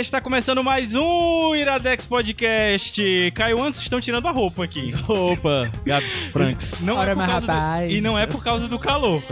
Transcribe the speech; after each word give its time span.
Está 0.00 0.18
começando 0.20 0.64
mais 0.64 0.94
um 0.94 1.54
Iradex 1.54 2.06
Podcast. 2.06 3.30
Caio 3.34 3.62
Antes 3.62 3.80
estão 3.80 4.00
tirando 4.00 4.26
a 4.26 4.30
roupa 4.30 4.64
aqui. 4.64 4.94
Opa, 5.06 5.70
Gabs 5.84 6.10
Franks. 6.32 6.80
Não 6.80 6.96
Ora, 6.96 7.10
é 7.10 7.14
por 7.14 7.26
causa 7.26 7.46
do- 7.46 7.52
rapaz. 7.52 7.92
E 7.92 8.00
não 8.00 8.18
é 8.18 8.26
por 8.26 8.42
causa 8.42 8.66
do 8.68 8.78
calor. 8.78 9.22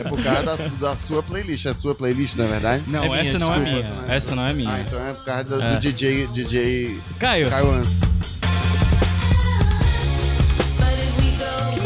É 0.00 0.08
por 0.08 0.22
causa 0.22 0.42
da, 0.44 0.56
da 0.90 0.96
sua 0.96 1.22
playlist. 1.22 1.66
É 1.66 1.70
a 1.70 1.74
sua 1.74 1.94
playlist, 1.94 2.36
não 2.36 2.44
é 2.44 2.48
verdade? 2.48 2.84
Não, 2.86 3.04
É 3.04 3.08
minha, 3.08 3.20
essa 3.20 3.38
não 3.38 3.52
é 3.52 3.58
desculpa. 3.58 3.70
minha. 3.70 3.86
Essa 3.88 3.94
não 4.06 4.12
é 4.12 4.16
Essa 4.16 4.34
não 4.36 4.46
é 4.46 4.52
minha. 4.52 4.70
Ah, 4.72 4.80
então 4.80 5.06
é 5.06 5.12
por 5.12 5.24
causa 5.24 5.44
do, 5.44 5.62
É. 5.62 5.74
do 5.74 5.80
DJ, 5.80 6.26
DJ 6.28 7.00
Caio, 7.18 7.50
Caio 7.50 7.70
Ans. 7.72 8.00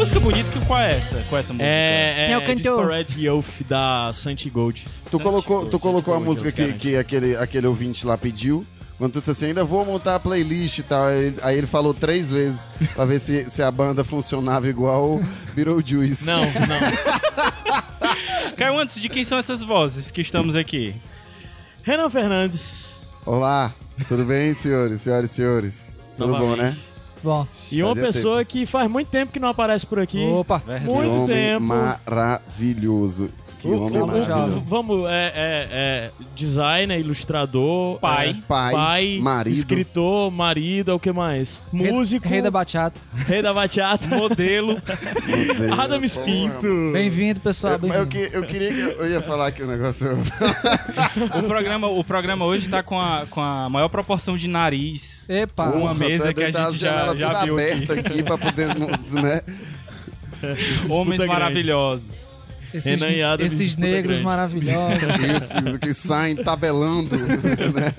Música 0.01 0.19
bonita, 0.19 0.49
que 0.49 0.65
qual 0.65 0.79
é 0.79 0.97
essa? 0.97 1.15
Qual 1.29 1.37
é 1.37 1.41
essa 1.41 1.53
música? 1.53 1.63
é, 1.69 2.23
Quem 2.25 2.33
é 2.33 2.37
o 2.39 2.41
cantor? 2.41 2.77
Desperate 2.87 3.21
Youth 3.23 3.45
da 3.69 4.11
Santi 4.11 4.49
Gold. 4.49 4.87
Tu 5.11 5.19
colocou, 5.19 5.63
tu 5.67 5.79
colocou 5.79 6.15
a 6.15 6.17
Gold, 6.17 6.27
música 6.27 6.51
que, 6.51 6.73
que 6.73 6.97
aquele, 6.97 7.35
aquele 7.35 7.67
ouvinte 7.67 8.03
lá 8.03 8.17
pediu. 8.17 8.65
Quando 8.97 9.13
tu 9.13 9.19
disse 9.19 9.29
assim, 9.29 9.45
ainda 9.47 9.63
vou 9.63 9.85
montar 9.85 10.15
a 10.15 10.19
playlist 10.19 10.79
e 10.79 10.83
tal. 10.83 11.05
Aí, 11.05 11.25
ele- 11.25 11.37
aí 11.43 11.55
ele 11.57 11.67
falou 11.67 11.93
três 11.93 12.31
vezes 12.31 12.67
pra 12.95 13.05
ver 13.05 13.19
se, 13.19 13.47
se 13.51 13.61
a 13.61 13.69
banda 13.69 14.03
funcionava 14.03 14.67
igual 14.67 15.17
o 15.17 15.23
Beetlejuice. 15.53 16.25
Não, 16.25 16.45
não. 16.45 16.51
Caio 18.57 18.79
Antes, 18.79 18.99
de 18.99 19.07
quem 19.07 19.23
são 19.23 19.37
essas 19.37 19.61
vozes 19.61 20.09
que 20.09 20.21
estamos 20.21 20.55
aqui? 20.55 20.95
Renan 21.83 22.09
Fernandes. 22.09 23.01
Olá, 23.23 23.71
tudo 24.07 24.25
bem, 24.25 24.51
senhores, 24.55 25.01
senhoras 25.01 25.29
e 25.31 25.33
senhores? 25.35 25.93
Tudo 26.17 26.37
bom, 26.37 26.55
né? 26.55 26.75
Bom, 27.23 27.47
E 27.71 27.83
uma 27.83 27.93
pessoa 27.95 28.43
que 28.43 28.65
faz 28.65 28.89
muito 28.89 29.07
tempo 29.09 29.31
que 29.31 29.39
não 29.39 29.49
aparece 29.49 29.85
por 29.85 29.99
aqui. 29.99 30.25
opa, 30.25 30.57
Verdade. 30.57 30.85
Muito 30.85 31.11
que 31.11 31.17
homem 31.17 31.27
tempo. 31.27 31.65
maravilhoso. 31.65 33.29
Que 33.61 33.67
O- 33.67 33.79
homem 33.83 34.01
o- 34.01 34.07
maravilhoso. 34.07 34.59
vamos, 34.61 35.07
é, 35.07 35.31
é, 35.35 35.67
é 35.71 36.11
designer, 36.35 36.99
ilustrador, 36.99 37.99
Pai. 37.99 38.31
é, 38.31 38.33
Pai, 38.47 38.71
pai, 38.73 39.19
marido. 39.21 39.53
escritor, 39.55 40.31
marido, 40.31 40.95
o 40.95 40.99
que 40.99 41.11
mais? 41.11 41.61
rei- 41.71 41.91
Músico, 41.91 42.27
Rei 42.27 42.41
da 42.41 42.49
bachata. 42.49 42.99
rei 43.27 43.41
da 43.43 43.53
bachata, 43.53 44.07
modelo, 44.07 44.81
Adam 45.77 45.99
Porra, 45.99 46.05
Espinto. 46.05 46.91
Bem-vindo, 46.91 47.39
pessoal. 47.39 47.73
Eu, 47.73 47.77
eu, 47.77 48.05
Bem-vindo. 48.05 48.07
que- 48.31 48.35
eu 48.35 48.43
queria 48.43 48.73
que 48.73 48.79
eu 48.99 49.11
ia 49.11 49.21
falar 49.21 49.47
aqui 49.47 49.61
um 49.63 49.67
negócio. 49.67 50.07
O 51.39 51.43
programa, 51.43 51.87
o 51.87 52.03
programa 52.03 52.45
hoje 52.45 52.67
tá 52.69 52.81
com 52.81 52.99
a, 52.99 53.25
com 53.29 53.41
a 53.41 53.69
maior 53.69 53.89
proporção 53.89 54.35
de 54.37 54.47
nariz. 54.47 55.29
Epa, 55.29 55.65
Uma 55.69 55.93
mesa 55.93 56.29
é 56.29 56.33
que 56.33 56.43
a 56.43 56.51
tá 56.51 56.59
gente 56.63 56.73
as 56.73 56.79
já- 56.79 57.15
já 57.15 57.29
tudo 57.29 57.45
viu 57.45 57.55
aqui. 57.55 57.71
aberta 57.73 57.93
aqui 57.93 58.23
pra 58.23 58.37
poder, 58.37 58.67
né? 58.67 59.41
Homens 60.89 61.17
grande. 61.17 61.27
maravilhosos. 61.33 62.30
Esses, 62.73 62.85
Renan 62.85 63.11
e 63.11 63.21
Adam, 63.23 63.45
esses 63.45 63.75
negros 63.75 64.17
grande. 64.17 64.23
maravilhosos. 64.23 65.01
Isso, 65.03 65.79
que 65.79 65.93
saem 65.93 66.35
tabelando, 66.35 67.17
né? 67.73 67.93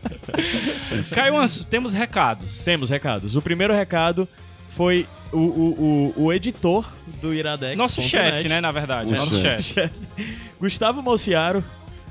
Caio 1.11 1.37
Anso, 1.37 1.67
temos 1.67 1.92
recados. 1.92 2.64
Temos 2.64 2.91
recados. 2.91 3.37
O 3.37 3.42
primeiro 3.42 3.75
recado 3.75 4.29
foi 4.69 5.06
o, 5.33 5.39
o, 5.39 6.12
o, 6.17 6.25
o 6.25 6.33
editor 6.33 6.87
do 7.20 7.33
Iradex. 7.34 7.77
Nosso 7.77 8.01
chefe, 8.03 8.48
né, 8.48 8.61
na 8.61 8.70
verdade. 8.70 9.11
O 9.11 9.14
Nosso 9.14 9.41
chefe. 9.41 9.62
chefe. 9.75 9.95
Gustavo 10.61 11.03
Mociaro, 11.03 11.62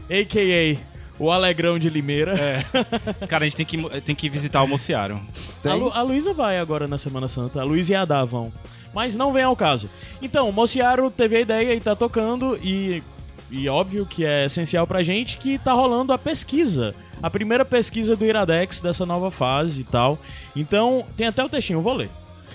a.k.a. 0.10 0.91
o 1.22 1.32
Alegrão 1.32 1.78
de 1.78 1.88
Limeira. 1.88 2.34
É. 2.36 3.28
Cara, 3.28 3.46
a 3.46 3.48
gente 3.48 3.58
tem 3.58 3.66
que, 3.66 4.02
tem 4.02 4.16
que 4.16 4.28
visitar 4.28 4.64
o 4.64 4.68
Mociaro. 4.68 5.22
A, 5.60 5.62
Tem? 5.62 5.80
Lu, 5.80 5.92
a 5.94 6.02
Luísa 6.02 6.34
vai 6.34 6.58
agora 6.58 6.88
na 6.88 6.98
Semana 6.98 7.28
Santa. 7.28 7.62
A 7.62 7.64
Luísa 7.64 7.92
e 7.92 7.96
a 7.96 8.02
Adá 8.02 8.26
vão. 8.26 8.52
Mas 8.92 9.16
não 9.16 9.32
vem 9.32 9.44
ao 9.44 9.56
caso. 9.56 9.88
Então, 10.20 10.50
o 10.50 10.52
Mociaro 10.52 11.12
teve 11.12 11.38
a 11.38 11.40
ideia 11.40 11.76
e 11.76 11.80
tá 11.80 11.96
tocando 11.96 12.58
e... 12.58 13.04
E 13.52 13.68
óbvio 13.68 14.06
que 14.06 14.26
é 14.26 14.46
essencial 14.46 14.88
pra 14.88 15.04
gente 15.04 15.38
que 15.38 15.60
tá 15.60 15.74
rolando 15.74 16.14
a 16.14 16.18
pesquisa. 16.18 16.96
A 17.22 17.30
primeira 17.30 17.66
pesquisa 17.66 18.16
do 18.16 18.26
Iradex 18.26 18.80
dessa 18.80 19.06
nova 19.06 19.30
fase 19.30 19.82
e 19.82 19.84
tal. 19.84 20.18
Então, 20.56 21.06
tem 21.18 21.28
até 21.28 21.44
o 21.44 21.50
textinho, 21.50 21.78
eu 21.78 21.84
vou 21.84 21.94
ler. 21.94 22.10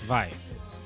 Vai. 0.07 0.31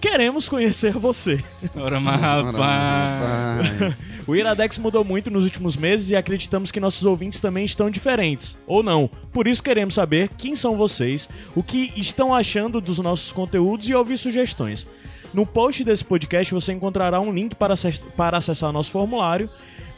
Queremos 0.01 0.49
conhecer 0.49 0.93
você. 0.93 1.41
Ora, 1.75 1.97
Ora, 2.01 2.51
rapaz. 2.51 4.10
O 4.27 4.35
Iradex 4.35 4.77
mudou 4.77 5.03
muito 5.03 5.31
nos 5.31 5.43
últimos 5.43 5.75
meses 5.75 6.09
e 6.09 6.15
acreditamos 6.15 6.71
que 6.71 6.79
nossos 6.79 7.05
ouvintes 7.05 7.39
também 7.39 7.65
estão 7.65 7.89
diferentes. 7.89 8.55
Ou 8.67 8.83
não. 8.83 9.09
Por 9.33 9.47
isso 9.47 9.63
queremos 9.63 9.95
saber 9.95 10.29
quem 10.37 10.55
são 10.55 10.77
vocês, 10.77 11.27
o 11.55 11.63
que 11.63 11.91
estão 11.95 12.33
achando 12.33 12.79
dos 12.79 12.99
nossos 12.99 13.31
conteúdos 13.31 13.89
e 13.89 13.95
ouvir 13.95 14.17
sugestões. 14.17 14.85
No 15.33 15.45
post 15.45 15.83
desse 15.83 16.03
podcast 16.03 16.53
você 16.53 16.73
encontrará 16.73 17.19
um 17.19 17.33
link 17.33 17.55
para, 17.55 17.73
para 18.15 18.37
acessar 18.37 18.71
nosso 18.71 18.91
formulário. 18.91 19.49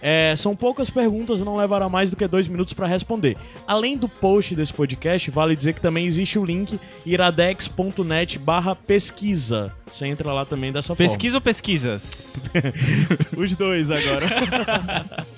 É, 0.06 0.36
são 0.36 0.53
poucas 0.53 0.90
perguntas, 0.90 1.40
não 1.40 1.56
levará 1.56 1.88
mais 1.88 2.09
do 2.09 2.18
que 2.18 2.28
dois 2.28 2.46
minutos 2.50 2.74
para 2.74 2.86
responder. 2.86 3.38
Além 3.66 3.97
do 3.97 4.09
post 4.09 4.53
desse 4.53 4.74
podcast, 4.74 5.31
vale 5.31 5.56
dizer 5.56 5.72
que 5.74 5.80
também 5.80 6.06
existe 6.06 6.38
o 6.38 6.44
link 6.44 6.78
iradex.net 7.06 8.38
barra 8.38 8.75
pesquisa. 8.75 9.72
Você 9.88 10.06
entra 10.06 10.34
lá 10.34 10.44
também 10.46 10.74
dessa 10.74 10.94
forma. 10.94 11.08
Pesquisa 11.09 11.38
ou 11.38 11.42
pesquisas? 11.42 12.50
Os 13.38 13.56
dois 13.56 13.90
agora. 13.90 14.25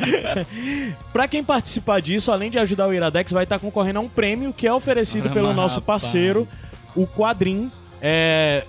pra 1.14 1.28
quem 1.28 1.44
participar 1.44 2.02
disso, 2.02 2.32
além 2.32 2.50
de 2.50 2.58
ajudar 2.58 2.88
o 2.88 2.94
Iradex, 2.94 3.32
vai 3.32 3.44
estar 3.44 3.60
concorrendo 3.60 4.00
a 4.00 4.02
um 4.02 4.10
prêmio 4.10 4.52
que 4.52 4.66
é 4.66 4.74
oferecido 4.74 5.30
Ah, 5.30 5.32
pelo 5.32 5.54
nosso 5.54 5.80
rapaz. 5.80 6.04
parceiro, 6.04 6.48
o 6.96 7.06
Quadrim. 7.06 7.72
É, 8.02 8.66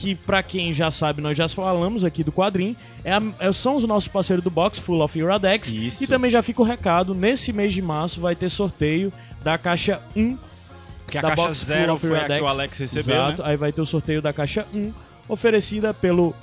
que 0.00 0.14
pra 0.14 0.42
quem 0.42 0.72
já 0.72 0.90
sabe, 0.90 1.20
nós 1.20 1.36
já 1.36 1.48
falamos 1.48 2.04
aqui 2.04 2.24
do 2.24 2.32
Quadrim. 2.32 2.74
É 3.04 3.12
a- 3.12 3.22
é- 3.38 3.52
são 3.52 3.76
os 3.76 3.84
nossos 3.84 4.08
parceiros 4.08 4.42
do 4.42 4.50
Box 4.50 4.78
Full 4.78 5.02
of 5.02 5.18
Iradex. 5.18 5.68
Isso. 5.70 6.02
E 6.02 6.06
também 6.06 6.30
já 6.30 6.42
fica 6.42 6.62
o 6.62 6.64
recado: 6.64 7.14
nesse 7.14 7.52
mês 7.52 7.72
de 7.74 7.82
março 7.82 8.20
vai 8.20 8.34
ter 8.34 8.48
sorteio 8.48 9.12
da 9.44 9.58
caixa 9.58 10.00
1 10.16 10.36
Que 11.06 11.18
a 11.18 11.22
da 11.22 11.28
caixa 11.28 11.42
Box 11.42 11.58
zero 11.64 11.96
Full 11.98 12.12
of 12.16 12.26
que 12.26 12.40
o 12.40 12.46
Alex 12.46 12.78
recebeu, 12.78 13.14
Exato. 13.16 13.42
né? 13.42 13.48
Aí 13.50 13.56
vai 13.56 13.72
ter 13.72 13.80
o 13.82 13.86
sorteio 13.86 14.22
da 14.22 14.32
caixa 14.32 14.66
1, 14.72 14.92
oferecida 15.28 15.92
pelo 15.92 16.34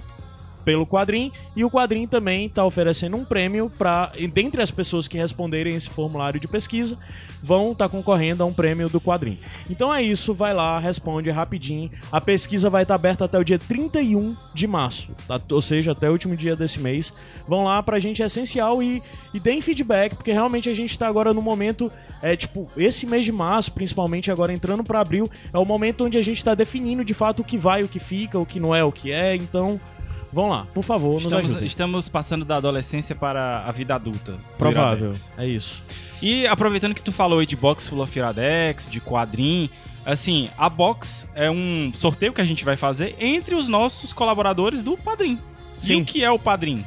pelo 0.67 0.85
Quadrim 0.85 1.31
e 1.55 1.63
o 1.63 1.69
Quadrim 1.69 2.05
também 2.05 2.47
está 2.47 2.65
oferecendo 2.65 3.15
um 3.15 3.23
prêmio 3.23 3.71
para 3.77 4.11
dentre 4.33 4.61
as 4.61 4.69
pessoas 4.69 5.07
que 5.07 5.17
responderem 5.17 5.73
esse 5.73 5.89
formulário 5.89 6.41
de 6.41 6.47
pesquisa 6.47 6.97
vão 7.41 7.71
estar 7.71 7.87
concorrendo 7.87 8.43
a 8.43 8.45
um 8.45 8.51
prêmio 8.51 8.89
do 8.89 8.99
Quadrim. 8.99 9.39
Então 9.69 9.95
é 9.95 10.03
isso, 10.03 10.33
vai 10.33 10.53
lá, 10.53 10.77
responde 10.77 11.29
rapidinho. 11.29 11.89
A 12.11 12.19
pesquisa 12.19 12.69
vai 12.69 12.83
estar 12.83 12.95
aberta 12.95 13.23
até 13.23 13.39
o 13.39 13.45
dia 13.45 13.57
31 13.57 14.35
de 14.53 14.67
março, 14.67 15.09
tá? 15.25 15.39
ou 15.53 15.61
seja, 15.61 15.93
até 15.93 16.09
o 16.09 16.11
último 16.11 16.35
dia 16.35 16.53
desse 16.53 16.81
mês. 16.81 17.13
Vão 17.47 17.63
lá 17.63 17.81
pra 17.81 17.97
gente 17.97 18.21
é 18.21 18.25
essencial 18.25 18.83
e, 18.83 19.01
e 19.33 19.39
deem 19.39 19.61
feedback, 19.61 20.17
porque 20.17 20.33
realmente 20.33 20.69
a 20.69 20.73
gente 20.73 20.99
tá 20.99 21.07
agora 21.07 21.33
no 21.33 21.41
momento 21.41 21.89
é 22.21 22.35
tipo, 22.35 22.69
esse 22.75 23.05
mês 23.05 23.23
de 23.23 23.31
março, 23.31 23.71
principalmente 23.71 24.29
agora 24.29 24.51
entrando 24.51 24.83
para 24.83 24.99
abril, 24.99 25.29
é 25.53 25.57
o 25.57 25.63
momento 25.63 26.03
onde 26.03 26.17
a 26.17 26.21
gente 26.21 26.43
tá 26.43 26.53
definindo 26.55 27.05
de 27.05 27.13
fato 27.13 27.39
o 27.39 27.45
que 27.45 27.57
vai, 27.57 27.83
o 27.83 27.87
que 27.87 27.99
fica, 27.99 28.37
o 28.37 28.45
que 28.45 28.59
não 28.59 28.75
é, 28.75 28.83
o 28.83 28.91
que 28.91 29.13
é. 29.13 29.33
Então, 29.33 29.79
vão 30.37 30.49
lá, 30.49 30.67
por 30.71 30.83
favor, 30.83 31.17
Estamos, 31.17 31.61
estamos 31.63 32.07
passando 32.07 32.45
da 32.45 32.57
adolescência 32.57 33.15
para 33.15 33.65
a 33.65 33.71
vida 33.71 33.95
adulta. 33.95 34.37
Provável, 34.55 35.09
é 35.35 35.47
isso. 35.47 35.83
E 36.21 36.45
aproveitando 36.45 36.93
que 36.93 37.01
tu 37.01 37.11
falou 37.11 37.39
aí 37.39 37.45
de 37.47 37.55
Box 37.55 37.89
Full 37.89 38.03
of 38.03 38.19
Iradex, 38.19 38.87
de 38.87 39.01
quadrim, 39.01 39.67
assim, 40.05 40.47
a 40.55 40.69
Box 40.69 41.27
é 41.33 41.49
um 41.49 41.91
sorteio 41.91 42.33
que 42.33 42.41
a 42.41 42.45
gente 42.45 42.63
vai 42.63 42.77
fazer 42.77 43.15
entre 43.19 43.55
os 43.55 43.67
nossos 43.67 44.13
colaboradores 44.13 44.83
do 44.83 44.95
Padrim. 44.95 45.39
E 45.79 45.85
Sim. 45.87 46.01
o 46.01 46.05
que 46.05 46.23
é 46.23 46.29
o 46.29 46.37
Padrim? 46.37 46.85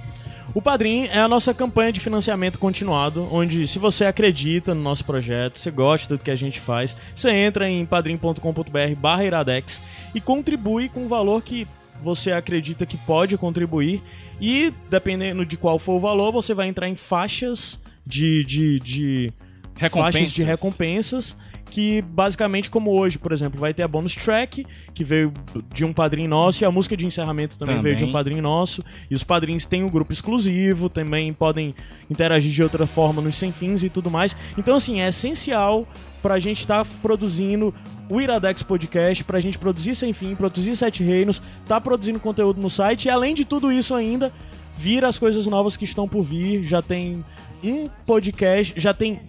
O 0.55 0.63
Padrim 0.63 1.07
é 1.07 1.19
a 1.19 1.27
nossa 1.27 1.53
campanha 1.53 1.93
de 1.93 1.99
financiamento 1.99 2.57
continuado, 2.57 3.27
onde 3.33 3.67
se 3.67 3.81
você 3.81 4.05
acredita 4.05 4.77
no 4.77 4.81
nosso 4.81 5.05
projeto, 5.05 5.59
você 5.59 5.73
gosta 5.73 6.17
do 6.17 6.23
que 6.23 6.31
a 6.31 6.37
gente 6.37 6.61
faz, 6.61 6.97
você 7.15 7.31
entra 7.31 7.69
em 7.69 7.85
padrim.com.br 7.85 8.95
barra 8.97 9.25
iradex 9.25 9.83
e 10.15 10.21
contribui 10.21 10.89
com 10.89 11.05
o 11.05 11.09
valor 11.09 11.43
que 11.43 11.67
você 12.03 12.33
acredita 12.33 12.87
que 12.87 12.97
pode 12.97 13.37
contribuir 13.37 14.03
e, 14.41 14.73
dependendo 14.89 15.45
de 15.45 15.57
qual 15.57 15.79
for 15.79 15.95
o 15.95 16.01
valor, 16.01 16.33
você 16.33 16.55
vai 16.55 16.69
entrar 16.69 16.89
em 16.89 16.97
faixas 16.97 17.81
de, 18.07 18.45
de, 18.45 18.81
de 18.81 19.33
Recompensas. 19.79 20.15
faixas 20.15 20.33
de 20.33 20.43
recompensas 20.43 21.37
que 21.71 22.03
basicamente 22.03 22.69
como 22.69 22.91
hoje, 22.91 23.17
por 23.17 23.33
exemplo, 23.33 23.59
vai 23.59 23.73
ter 23.73 23.83
a 23.85 23.89
bonus 23.89 24.15
track 24.15 24.67
que 24.93 25.05
veio 25.05 25.33
de 25.73 25.85
um 25.85 25.93
padrinho 25.93 26.29
nosso 26.29 26.63
e 26.63 26.67
a 26.67 26.71
música 26.71 26.97
de 26.97 27.07
encerramento 27.07 27.57
também, 27.57 27.77
Também. 27.77 27.95
veio 27.95 27.97
de 27.97 28.05
um 28.05 28.13
padrinho 28.13 28.43
nosso 28.43 28.83
e 29.09 29.15
os 29.15 29.23
padrinhos 29.23 29.65
têm 29.65 29.85
um 29.85 29.89
grupo 29.89 30.13
exclusivo, 30.13 30.89
também 30.89 31.33
podem 31.33 31.75
interagir 32.11 32.51
de 32.51 32.63
outra 32.63 32.87
forma 32.87 33.23
nos 33.23 33.37
sem 33.37 33.53
fins 33.53 33.83
e 33.85 33.89
tudo 33.89 34.11
mais. 34.11 34.37
Então 34.59 34.75
assim, 34.75 35.01
é 35.01 35.09
essencial 35.09 35.87
pra 36.21 36.39
gente 36.39 36.59
estar 36.59 36.85
produzindo 37.01 37.73
o 38.11 38.21
Iradex 38.21 38.63
Podcast 38.63 39.23
pra 39.25 39.41
gente 39.41 39.57
produzir 39.59 39.95
Sem 39.95 40.13
Fim, 40.13 40.35
produzir 40.35 40.75
Sete 40.77 41.05
Reinos, 41.05 41.41
tá 41.65 41.81
produzindo 41.81 42.19
conteúdo 42.19 42.61
no 42.61 42.69
site 42.69 43.07
e 43.07 43.11
além 43.11 43.35
de 43.35 43.45
tudo 43.45 43.71
isso 43.71 43.95
ainda, 43.95 44.33
vira 44.77 45.09
as 45.09 45.19
coisas 45.19 45.47
novas 45.47 45.77
que 45.77 45.85
estão 45.85 46.09
por 46.09 46.23
vir. 46.23 46.65
Já 46.65 46.83
tem 46.83 47.25
um 47.63 47.87
podcast, 48.05 48.75
já 48.77 48.93
tem 48.93 49.21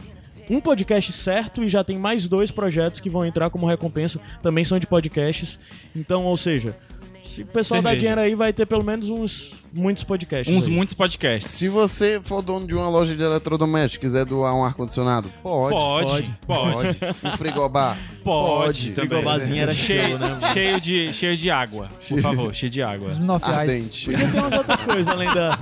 um 0.50 0.60
podcast 0.60 1.12
certo 1.12 1.64
e 1.64 1.70
já 1.70 1.84
tem 1.84 1.98
mais 1.98 2.28
dois 2.28 2.50
projetos 2.50 3.00
que 3.00 3.10
vão 3.10 3.24
entrar 3.24 3.50
como 3.52 3.68
recompensa, 3.68 4.20
também 4.42 4.64
são 4.64 4.80
de 4.80 4.88
podcasts. 4.88 5.60
Então, 5.96 6.26
ou 6.26 6.36
seja, 6.36 6.76
se 7.24 7.42
o 7.44 7.46
pessoal 7.46 7.82
dá 7.82 7.96
dinheiro 7.96 8.20
aí, 8.20 8.36
vai 8.36 8.52
ter 8.52 8.66
pelo 8.66 8.84
menos 8.84 9.10
uns 9.10 9.54
muitos 9.74 10.04
podcasts. 10.04 10.54
Uns 10.54 10.66
aí. 10.66 10.72
muitos 10.72 10.94
podcasts. 10.94 11.50
Se 11.52 11.70
você 11.70 12.20
for 12.22 12.42
dono 12.42 12.68
de 12.68 12.76
uma 12.76 12.90
loja 12.90 13.16
de 13.16 13.24
eletrodoméstico 13.24 14.06
quiser 14.06 14.26
doar 14.26 14.54
um 14.56 14.64
ar-condicionado, 14.64 15.32
pode. 15.42 15.76
Pode, 15.76 16.34
pode, 16.46 16.72
Pode. 16.74 16.98
Um 17.24 17.38
frigobar. 17.38 17.98
pode. 18.24 18.92
também. 18.92 19.10
Frigobarzinho 19.10 19.62
era 19.62 19.74
cheio, 19.74 20.02
cheio, 20.02 20.20
né? 20.20 20.40
cheio 20.54 20.82
de 20.82 21.14
cheio 21.14 21.38
de 21.38 21.50
água, 21.50 21.90
por 22.08 22.22
favor, 22.22 22.56
cheio 22.56 22.70
de 22.70 22.82
água. 22.82 23.10
Smirnoff 23.10 23.46
Ice. 23.46 23.54
Ardente. 23.54 24.06
Podia 24.06 24.28
ter 24.32 24.38
umas 24.40 24.54
outras 24.54 24.82
coisas 24.82 25.08
além 25.08 25.34
da. 25.34 25.60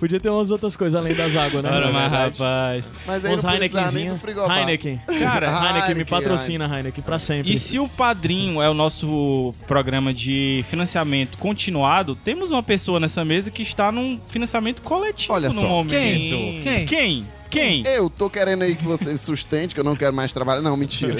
Podia 0.00 0.18
ter 0.18 0.30
umas 0.30 0.50
outras 0.50 0.74
coisas 0.74 0.98
além 0.98 1.14
das 1.14 1.36
águas, 1.36 1.62
né? 1.62 1.70
Ora, 1.70 1.92
mas 1.92 2.10
rapaz. 2.10 2.92
Mas 3.06 3.24
aí 3.24 3.34
Uns 3.34 3.44
não 3.44 3.50
nem 3.50 3.58
do 3.58 3.64
Heinekenzinho. 3.78 4.16
frigobar. 4.16 4.58
Heineken. 4.58 5.00
Cara, 5.18 5.46
Heineken, 5.52 5.72
me 5.72 5.88
Heineken, 5.90 6.04
patrocina, 6.06 6.64
Heineken, 6.74 7.04
pra 7.04 7.18
sempre. 7.18 7.52
E 7.52 7.58
se 7.58 7.78
o 7.78 7.86
Padrinho 7.86 8.62
é 8.62 8.70
o 8.70 8.72
nosso 8.72 9.54
programa 9.68 10.14
de 10.14 10.64
financiamento 10.68 11.36
continuado, 11.36 12.16
temos 12.16 12.50
uma 12.50 12.62
pessoa 12.62 12.98
nessa 12.98 13.24
mesa 13.26 13.50
que 13.50 13.62
está 13.62 13.92
num 13.92 14.18
financiamento 14.26 14.80
coletivo 14.80 15.34
Olha 15.34 15.48
no 15.50 15.60
só. 15.60 15.68
momento. 15.68 15.92
Quem? 15.92 16.60
Quem? 16.62 16.86
Quem? 16.86 17.39
Quem? 17.50 17.82
Eu 17.86 18.08
tô 18.08 18.30
querendo 18.30 18.62
aí 18.62 18.76
que 18.76 18.84
você 18.84 19.16
sustente, 19.18 19.74
que 19.74 19.80
eu 19.80 19.84
não 19.84 19.96
quero 19.96 20.14
mais 20.14 20.32
trabalhar. 20.32 20.62
Não, 20.62 20.76
mentira. 20.76 21.16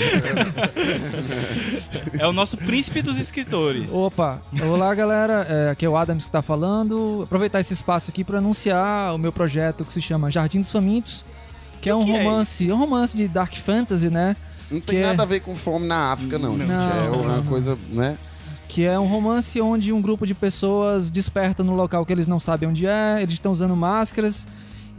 É 2.19 2.27
o 2.27 2.33
nosso 2.33 2.57
príncipe 2.57 3.03
dos 3.03 3.19
escritores. 3.19 3.93
Opa, 3.93 4.41
olá 4.63 4.95
galera, 4.95 5.47
é, 5.49 5.71
aqui 5.71 5.85
é 5.85 5.89
o 5.89 5.97
Adams 5.97 6.25
que 6.25 6.31
tá 6.31 6.43
falando. 6.43 7.23
Aproveitar 7.25 7.61
esse 7.61 7.73
espaço 7.73 8.11
aqui 8.11 8.23
para 8.23 8.39
anunciar 8.39 9.15
o 9.15 9.19
meu 9.19 9.33
projeto 9.33 9.85
que 9.85 9.93
se 9.93 10.01
chama 10.01 10.31
Jardim 10.31 10.61
dos 10.61 10.71
Famintos, 10.71 11.25
que 11.81 11.91
é 11.91 11.95
um 11.95 12.05
que 12.05 12.11
é 12.13 12.23
romance, 12.23 12.71
é 12.71 12.75
um 12.75 12.79
romance 12.79 13.17
de 13.17 13.27
dark 13.27 13.55
fantasy, 13.57 14.09
né? 14.09 14.37
Não 14.71 14.81
tem 14.81 14.97
Que 14.99 15.03
é- 15.03 15.07
nada 15.07 15.23
a 15.25 15.27
ver 15.27 15.41
com 15.41 15.57
fome 15.57 15.87
na 15.87 16.13
África, 16.13 16.39
não, 16.39 16.57
gente. 16.57 16.69
Não, 16.69 16.91
é 17.05 17.11
uma 17.11 17.37
não. 17.39 17.45
coisa, 17.45 17.77
né? 17.91 18.17
Que 18.69 18.85
é 18.85 18.97
um 19.01 19.07
romance 19.09 19.61
onde 19.61 19.93
um 19.93 20.01
grupo 20.01 20.25
de 20.25 20.33
pessoas 20.35 21.11
desperta 21.11 21.65
no 21.65 21.75
local 21.75 22.07
que 22.07 22.13
eles 22.13 22.29
não 22.29 22.39
sabem 22.39 22.69
onde 22.69 22.87
é, 22.87 23.19
eles 23.21 23.33
estão 23.33 23.51
usando 23.51 23.75
máscaras 23.75 24.47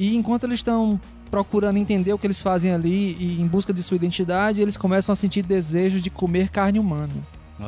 e 0.06 0.15
enquanto 0.15 0.44
eles 0.45 0.59
estão 0.59 1.00
procurando 1.30 1.77
entender 1.77 2.12
o 2.13 2.18
que 2.18 2.27
eles 2.27 2.42
fazem 2.42 2.71
ali 2.74 3.15
e 3.19 3.42
em 3.42 3.48
busca 3.48 3.71
de 3.74 3.81
sua 3.83 3.95
identidade, 3.95 4.62
eles 4.62 4.75
começam 4.75 5.13
a 5.13 5.15
sentir 5.15 5.44
desejo 5.44 6.00
de 6.01 6.09
comer 6.09 6.50
carne 6.50 6.77
humana. 6.80 7.13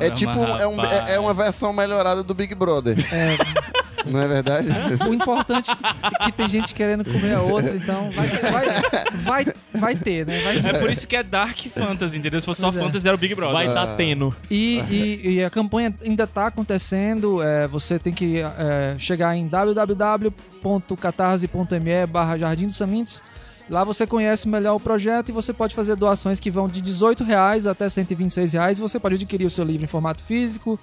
É 0.00 0.10
tipo, 0.10 0.32
é, 0.32 0.66
um- 0.66 0.82
é- 0.84 1.14
é 1.14 1.20
uma 1.20 1.32
versão 1.32 1.72
melhorada 1.72 2.22
do 2.24 2.34
Big 2.34 2.52
Brother. 2.54 2.96
É, 3.14 3.36
Não 4.06 4.20
é 4.20 4.28
verdade? 4.28 4.68
O 5.08 5.14
importante 5.14 5.70
é 5.70 5.74
que 6.26 6.32
tem 6.32 6.48
gente 6.48 6.74
querendo 6.74 7.04
comer 7.04 7.34
a 7.34 7.40
outra, 7.42 7.74
então 7.76 8.10
vai, 8.12 8.28
vai, 8.28 8.66
vai, 9.12 9.46
vai 9.74 9.96
ter, 9.96 10.26
né? 10.26 10.40
Vai 10.42 10.60
ter. 10.60 10.74
É 10.74 10.78
por 10.78 10.90
isso 10.90 11.06
que 11.08 11.16
é 11.16 11.22
Dark 11.22 11.58
Fantasy, 11.74 12.18
entendeu? 12.18 12.38
Se 12.40 12.44
fosse 12.46 12.60
só 12.60 12.68
é. 12.68 12.72
Fantasy, 12.72 13.06
era 13.08 13.14
o 13.14 13.18
Big 13.18 13.34
Brother. 13.34 13.54
Vai 13.54 13.72
tá 13.72 13.96
tendo. 13.96 14.34
E, 14.50 14.80
e- 14.90 15.30
e 15.36 15.44
a 15.44 15.48
campanha 15.50 15.94
ainda 16.04 16.26
tá 16.26 16.48
acontecendo. 16.48 17.42
é, 17.42 17.66
você 17.68 17.98
tem 17.98 18.12
que 18.12 18.40
é, 18.40 18.94
chegar 18.98 19.34
em 19.36 19.46
www.catarse.me 19.48 22.06
barra 22.06 22.36
Jardim 22.38 22.66
dos 22.66 22.76
Famintos. 22.76 23.22
Lá 23.70 23.82
você 23.82 24.06
conhece 24.06 24.46
melhor 24.46 24.74
o 24.74 24.80
projeto 24.80 25.30
e 25.30 25.32
você 25.32 25.50
pode 25.50 25.74
fazer 25.74 25.96
doações 25.96 26.38
que 26.38 26.50
vão 26.50 26.68
de 26.68 26.82
18 26.82 27.24
reais 27.24 27.66
até 27.66 27.88
126 27.88 28.52
reais. 28.52 28.78
Você 28.78 29.00
pode 29.00 29.14
adquirir 29.14 29.46
o 29.46 29.50
seu 29.50 29.64
livro 29.64 29.84
em 29.84 29.88
formato 29.88 30.22
físico, 30.22 30.78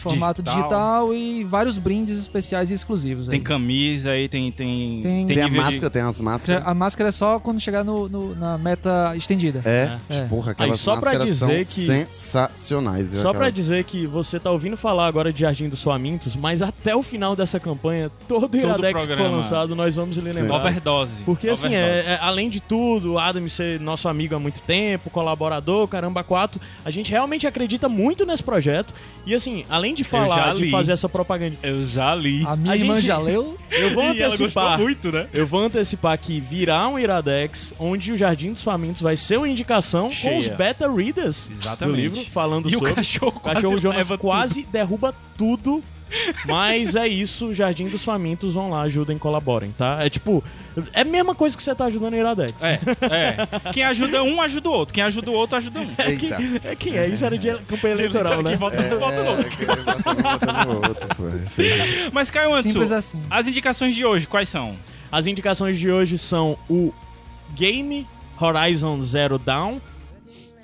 formato 0.00 0.42
Digital. 0.42 1.06
digital, 1.06 1.14
e 1.14 1.44
vários 1.44 1.78
brindes 1.78 2.18
especiais 2.20 2.70
e 2.70 2.74
exclusivos. 2.74 3.26
Tem 3.28 3.38
aí. 3.38 3.44
camisa 3.44 4.10
aí, 4.10 4.28
tem. 4.28 4.50
Tem, 4.50 5.00
Tem- 5.02 5.26
Tem 5.26 5.40
a 5.40 5.44
nível 5.44 5.48
de- 5.50 5.56
máscara, 5.70 5.90
tem 5.90 6.02
as 6.02 6.20
máscaras. 6.20 6.62
A 6.66 6.74
máscara 6.74 7.08
é 7.08 7.12
só 7.12 7.38
quando 7.38 7.60
chegar 7.60 7.84
no, 7.84 8.08
no- 8.08 8.34
na 8.34 8.58
meta 8.58 9.14
estendida. 9.16 9.62
É, 9.64 9.98
É. 10.08 10.24
porra, 10.26 10.52
aquelas 10.52 10.72
Aí, 10.72 10.78
só 10.78 10.92
pra 10.96 11.10
máscaras 11.12 11.26
dizer 11.26 11.38
são 11.38 11.64
que- 11.64 11.86
sensacionais. 11.86 13.10
viu? 13.10 13.20
Só 13.20 13.30
pra 13.30 13.40
Aquela- 13.40 13.52
dizer 13.52 13.84
que 13.84 14.06
você 14.06 14.38
tá 14.40 14.50
ouvindo 14.50 14.76
falar 14.76 15.06
agora 15.06 15.32
de 15.32 15.40
Jardim 15.40 15.68
dos 15.68 15.82
Famintos, 15.82 16.36
mas 16.36 16.62
até 16.62 16.94
o 16.94 17.02
final 17.02 17.34
dessa 17.36 17.58
campanha, 17.60 18.10
todo 18.28 18.44
o 18.44 18.48
Todo 18.48 18.56
Iradex 18.56 19.02
que 19.02 19.08
for 19.08 19.16
programa. 19.16 19.36
lançado, 19.36 19.74
nós 19.76 19.94
vamos 19.96 20.16
lhe 20.16 20.32
Sim. 20.32 20.40
lembrar. 20.42 20.56
Overdose. 20.56 21.22
Porque 21.24 21.48
assim, 21.48 21.68
Overdose. 21.68 22.08
é, 22.08 22.12
é- 22.14 22.18
além 22.20 22.48
de 22.48 22.60
tudo, 22.60 23.12
o 23.12 23.18
Adam 23.18 23.48
ser 23.48 23.80
nosso 23.80 24.08
amigo 24.08 24.34
há 24.34 24.38
muito 24.38 24.60
tempo, 24.62 25.10
colaborador, 25.10 25.86
caramba, 25.88 26.22
quatro, 26.22 26.60
a 26.84 26.90
gente 26.90 27.10
realmente 27.10 27.46
acredita 27.46 27.88
muito 27.88 28.24
nesse 28.26 28.42
projeto. 28.42 28.94
E 29.26 29.34
assim, 29.34 29.64
além 29.68 29.89
de 29.94 30.02
já 30.02 30.08
falar, 30.08 30.54
de 30.54 30.70
fazer 30.70 30.92
essa 30.92 31.08
propaganda, 31.08 31.56
Eu 31.62 31.84
já 31.86 32.14
li. 32.14 32.44
A 32.46 32.56
minha 32.56 32.72
A 32.72 32.76
irmã 32.76 32.94
gente- 32.96 33.06
já 33.06 33.18
leu. 33.18 33.56
eu 33.70 33.90
vou 33.94 34.04
E 34.14 34.22
antecipar. 34.22 34.78
muito, 34.78 35.10
né? 35.12 35.26
Eu 35.32 35.46
vou 35.46 35.60
antecipar 35.60 36.18
que 36.18 36.40
virá 36.40 36.86
um 36.88 36.98
Iradex, 36.98 37.74
onde 37.78 38.12
o 38.12 38.16
Jardim 38.16 38.52
dos 38.52 38.62
Famintos 38.62 39.02
vai 39.02 39.16
ser 39.16 39.36
uma 39.38 39.48
indicação 39.48 40.06
com 40.06 40.12
Cheia. 40.12 40.38
os 40.38 40.48
beta 40.48 40.90
readers 40.90 41.50
Exatamente. 41.50 41.96
do 41.96 42.00
livro, 42.16 42.30
falando 42.32 42.68
E 42.70 42.74
o 42.76 42.78
sobre. 42.78 42.94
cachorro 42.94 43.32
O 43.36 43.40
quase 43.40 43.54
cachorro 43.56 43.78
Jonas 43.78 43.96
leva 43.98 44.18
quase 44.18 44.62
derruba 44.70 45.14
tudo. 45.36 45.82
Mas 46.46 46.94
é 46.96 47.06
isso, 47.06 47.54
Jardim 47.54 47.88
dos 47.88 48.04
Famintos, 48.04 48.54
vão 48.54 48.68
lá, 48.70 48.82
ajudem, 48.82 49.16
colaborem, 49.18 49.72
tá? 49.72 49.98
É 50.00 50.08
tipo, 50.10 50.42
é 50.92 51.02
a 51.02 51.04
mesma 51.04 51.34
coisa 51.34 51.56
que 51.56 51.62
você 51.62 51.74
tá 51.74 51.86
ajudando 51.86 52.12
o 52.14 52.16
Iradex. 52.16 52.54
É, 52.62 52.78
é. 53.02 53.72
Quem 53.72 53.84
ajuda 53.84 54.22
um, 54.22 54.40
ajuda 54.40 54.68
o 54.68 54.72
outro. 54.72 54.94
Quem 54.94 55.02
ajuda 55.04 55.30
o 55.30 55.34
outro, 55.34 55.56
ajuda 55.56 55.80
um. 55.80 55.90
Eita. 55.98 56.68
É 56.68 56.74
quem 56.76 56.96
é? 56.96 57.06
Isso 57.08 57.24
era 57.24 57.38
de 57.38 57.52
campanha 57.64 57.94
eleitoral, 57.94 58.42
né? 58.42 58.50
Quem 58.50 58.58
vota 58.58 58.82
vota 58.96 59.22
no 59.22 59.30
outro. 59.30 59.48
É, 59.62 60.64
no- 60.64 60.88
outro, 60.88 61.08
pô. 61.16 61.28
Isso 61.44 61.60
aí. 61.60 62.10
Mas, 62.12 62.30
Caio 62.30 62.62
Simples 62.62 62.92
assim. 62.92 63.22
as 63.30 63.46
indicações 63.46 63.94
de 63.94 64.04
hoje, 64.04 64.26
quais 64.26 64.48
são? 64.48 64.76
As 65.10 65.26
indicações 65.26 65.78
de 65.78 65.90
hoje 65.90 66.16
são 66.18 66.56
o 66.68 66.92
game 67.54 68.06
Horizon 68.40 69.00
Zero 69.02 69.38
Dawn 69.38 69.80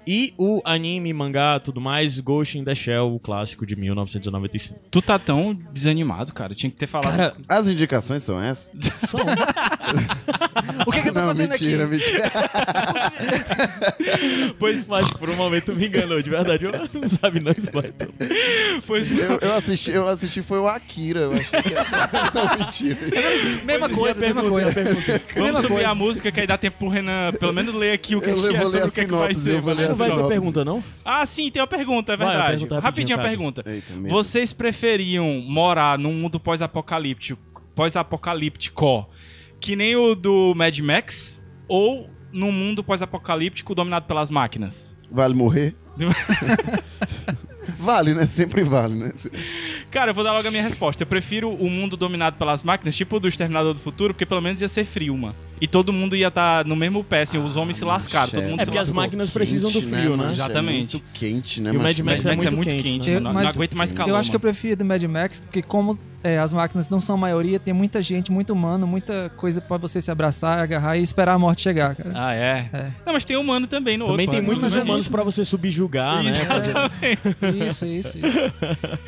e 0.07 0.33
o 0.39 0.61
anime, 0.65 1.13
mangá, 1.13 1.59
tudo 1.59 1.81
mais, 1.81 2.21
Ghost 2.21 2.57
in 2.59 2.65
the 2.65 2.75
Shell, 2.75 3.15
o 3.15 3.19
clássico 3.19 3.67
de 3.67 3.75
1995. 3.77 4.79
Tu 4.91 5.03
tá 5.03 5.19
tão 5.19 5.55
desanimado, 5.73 6.33
cara. 6.33 6.55
Tinha 6.55 6.71
que 6.71 6.77
ter 6.77 6.87
falado. 6.87 7.17
Cara, 7.17 7.35
As 7.49 7.69
indicações 7.69 8.23
são 8.23 8.41
essas? 8.43 8.71
O 10.87 10.93
que, 10.93 11.03
que 11.03 11.09
eu 11.09 11.13
tô 11.13 11.21
não, 11.21 11.27
fazendo 11.29 11.51
mentira, 11.51 11.85
aqui? 11.85 11.95
mentira. 11.97 12.33
pois, 14.59 14.87
mas 14.89 15.11
por 15.13 15.29
um 15.31 15.37
momento 15.37 15.75
me 15.75 15.87
enganou, 15.87 16.21
de 16.23 16.31
verdade. 16.31 16.65
Eu 16.65 16.73
não 16.93 17.09
sabe 17.09 17.41
não, 17.41 17.53
spoiler. 17.53 17.95
Pois, 18.87 19.11
Eu, 19.11 19.39
eu 19.41 19.55
assisti, 19.55 19.91
eu 19.91 20.09
assisti 20.09 20.43
foi 20.43 20.59
o 20.59 20.67
Akira. 20.69 21.21
Eu 21.21 21.33
achei 21.33 21.63
que 21.63 21.75
era... 21.75 21.87
Não, 22.35 22.59
mentira. 22.59 22.99
Mesma 23.65 23.89
coisa, 23.89 24.21
mesma 24.21 24.43
pergunta, 24.43 24.73
coisa. 24.73 24.91
vamos 25.35 25.45
Mesma 25.45 25.61
subir 25.61 25.69
coisa. 25.75 25.89
a 25.89 25.95
música 25.95 26.33
que 26.33 26.41
aí 26.41 26.47
dá 26.47 26.59
tempo 26.59 26.79
pro 26.79 26.89
Renan 26.89 27.33
pelo 27.39 27.53
menos 27.53 27.75
ler 27.75 27.93
aqui 27.93 28.17
o 28.17 28.21
que, 28.21 28.31
Eu 28.31 28.43
que 28.43 28.57
é 28.57 28.63
sobre 28.63 28.81
a 28.81 28.87
o 28.87 28.91
que, 28.93 29.01
é 29.01 29.05
que 29.05 29.11
vai 29.13 29.35
sinopse, 29.35 29.41
ser. 29.41 29.55
eu 29.57 29.63
vou 29.63 29.75
ler 29.75 29.91
a 29.91 29.95
vai 29.97 30.15
ter 30.15 30.29
pergunta, 30.29 30.65
não? 30.65 30.83
Ah, 31.05 31.25
sim, 31.27 31.51
tem 31.51 31.61
uma 31.61 31.67
pergunta, 31.67 32.13
é 32.13 32.17
Vai, 32.17 32.27
verdade. 32.29 32.51
pergunta 32.53 32.81
rapidinho 32.81 33.17
rapidinho, 33.17 33.19
a 33.19 33.23
pergunta. 33.23 33.65
Eita. 33.67 33.93
Vocês 34.09 34.53
preferiam 34.53 35.41
morar 35.41 35.99
num 35.99 36.13
mundo 36.13 36.39
pós-apocalíptico, 36.39 37.41
pós-apocalíptico, 37.75 39.09
que 39.61 39.75
nem 39.77 39.97
o 39.97 40.15
do 40.15 40.55
Mad 40.55 40.79
Max, 40.79 41.43
ou 41.69 42.09
num 42.33 42.53
mundo 42.53 42.85
pós-apocalíptico 42.85 43.75
dominado 43.75 44.07
pelas 44.07 44.31
máquinas? 44.31 44.97
Vale 45.11 45.35
morrer? 45.35 45.75
vale, 47.79 48.15
né? 48.15 48.25
Sempre 48.27 48.63
vale, 48.63 48.95
né? 48.95 49.13
Cara, 49.91 50.11
eu 50.11 50.15
vou 50.15 50.25
dar 50.25 50.33
logo 50.33 50.47
a 50.47 50.51
minha 50.51 50.63
resposta. 50.63 51.03
Eu 51.03 51.07
prefiro 51.07 51.51
o 51.51 51.71
mundo 51.71 51.97
dominado 51.97 52.37
pelas 52.37 52.63
máquinas, 52.63 52.95
tipo 52.97 53.17
o 53.17 53.21
do 53.21 53.29
Exterminador 53.29 53.75
do 53.75 53.81
Futuro, 53.81 54.13
porque 54.15 54.27
pelo 54.27 54.41
menos 54.41 54.61
ia 54.61 54.69
ser 54.69 54.85
frio, 54.85 55.17
mano. 55.17 55.35
E 55.61 55.67
todo 55.67 55.93
mundo 55.93 56.15
ia 56.15 56.29
estar 56.29 56.65
no 56.67 56.77
mesmo 56.77 57.03
pé, 57.03 57.23
assim, 57.23 57.39
os 57.39 57.57
homens 57.57 57.77
se 57.79 57.85
lascaram, 57.85 58.29
todo 58.31 58.43
mundo 58.43 58.61
É 58.61 58.65
se 58.65 58.67
porque 58.67 58.79
as 58.79 58.91
máquinas 58.93 59.31
precisam 59.31 59.71
do 59.71 59.81
Quente, 59.81 59.95
frio, 59.95 60.11
né? 60.11 60.17
macho? 60.17 60.33
Exatamente. 60.33 60.97
É 60.97 60.99
muito 60.99 61.03
quente, 61.15 61.61
né? 61.63 61.71
E 61.73 61.77
o? 61.77 61.81
Mad 61.81 61.99
Max 62.01 62.25
Mad 62.25 62.37
é 62.37 62.37
Max 62.45 62.55
muito 62.55 62.75
quente, 62.83 63.11
né? 63.11 63.21
não, 63.21 63.33
Mas 63.33 63.45
não 63.45 63.51
aguento 63.53 63.75
mais 63.75 63.93
calor. 63.93 64.11
Eu 64.11 64.17
acho 64.17 64.31
que 64.31 64.37
eu 64.37 64.41
mano. 64.41 64.53
preferia 64.53 64.77
do 64.77 64.85
Mad 64.85 65.03
Max, 65.05 65.41
porque 65.41 65.63
como 65.63 65.99
é, 66.27 66.39
as 66.39 66.53
máquinas 66.53 66.89
não 66.89 67.01
são 67.01 67.15
a 67.15 67.19
maioria, 67.19 67.59
tem 67.59 67.73
muita 67.75 68.01
gente, 68.03 68.31
muito 68.33 68.53
humano, 68.53 68.87
muita 68.87 69.31
coisa 69.37 69.61
pra 69.61 69.77
você 69.77 70.01
se 70.01 70.11
abraçar, 70.11 70.59
agarrar 70.59 70.97
e 70.97 71.03
esperar 71.03 71.35
a 71.35 71.39
morte 71.39 71.63
chegar, 71.63 71.95
cara. 71.95 72.13
Ah, 72.15 72.35
é? 72.35 72.69
É. 72.73 72.87
Não, 73.05 73.13
mas 73.13 73.25
tem 73.25 73.37
humano 73.37 73.67
também 73.67 73.97
no 73.97 74.07
Também 74.07 74.27
outro. 74.27 74.33
tem 74.33 74.41
né? 74.41 74.47
muitos 74.47 74.73
Não 74.73 74.81
é 74.81 74.83
humanos 74.85 75.01
isso. 75.03 75.11
pra 75.11 75.23
você 75.23 75.45
subjugar, 75.45 76.23
né? 76.23 76.33
Fazer- 76.33 76.75
Isso, 77.67 77.87
isso, 77.87 78.19
isso. 78.19 78.39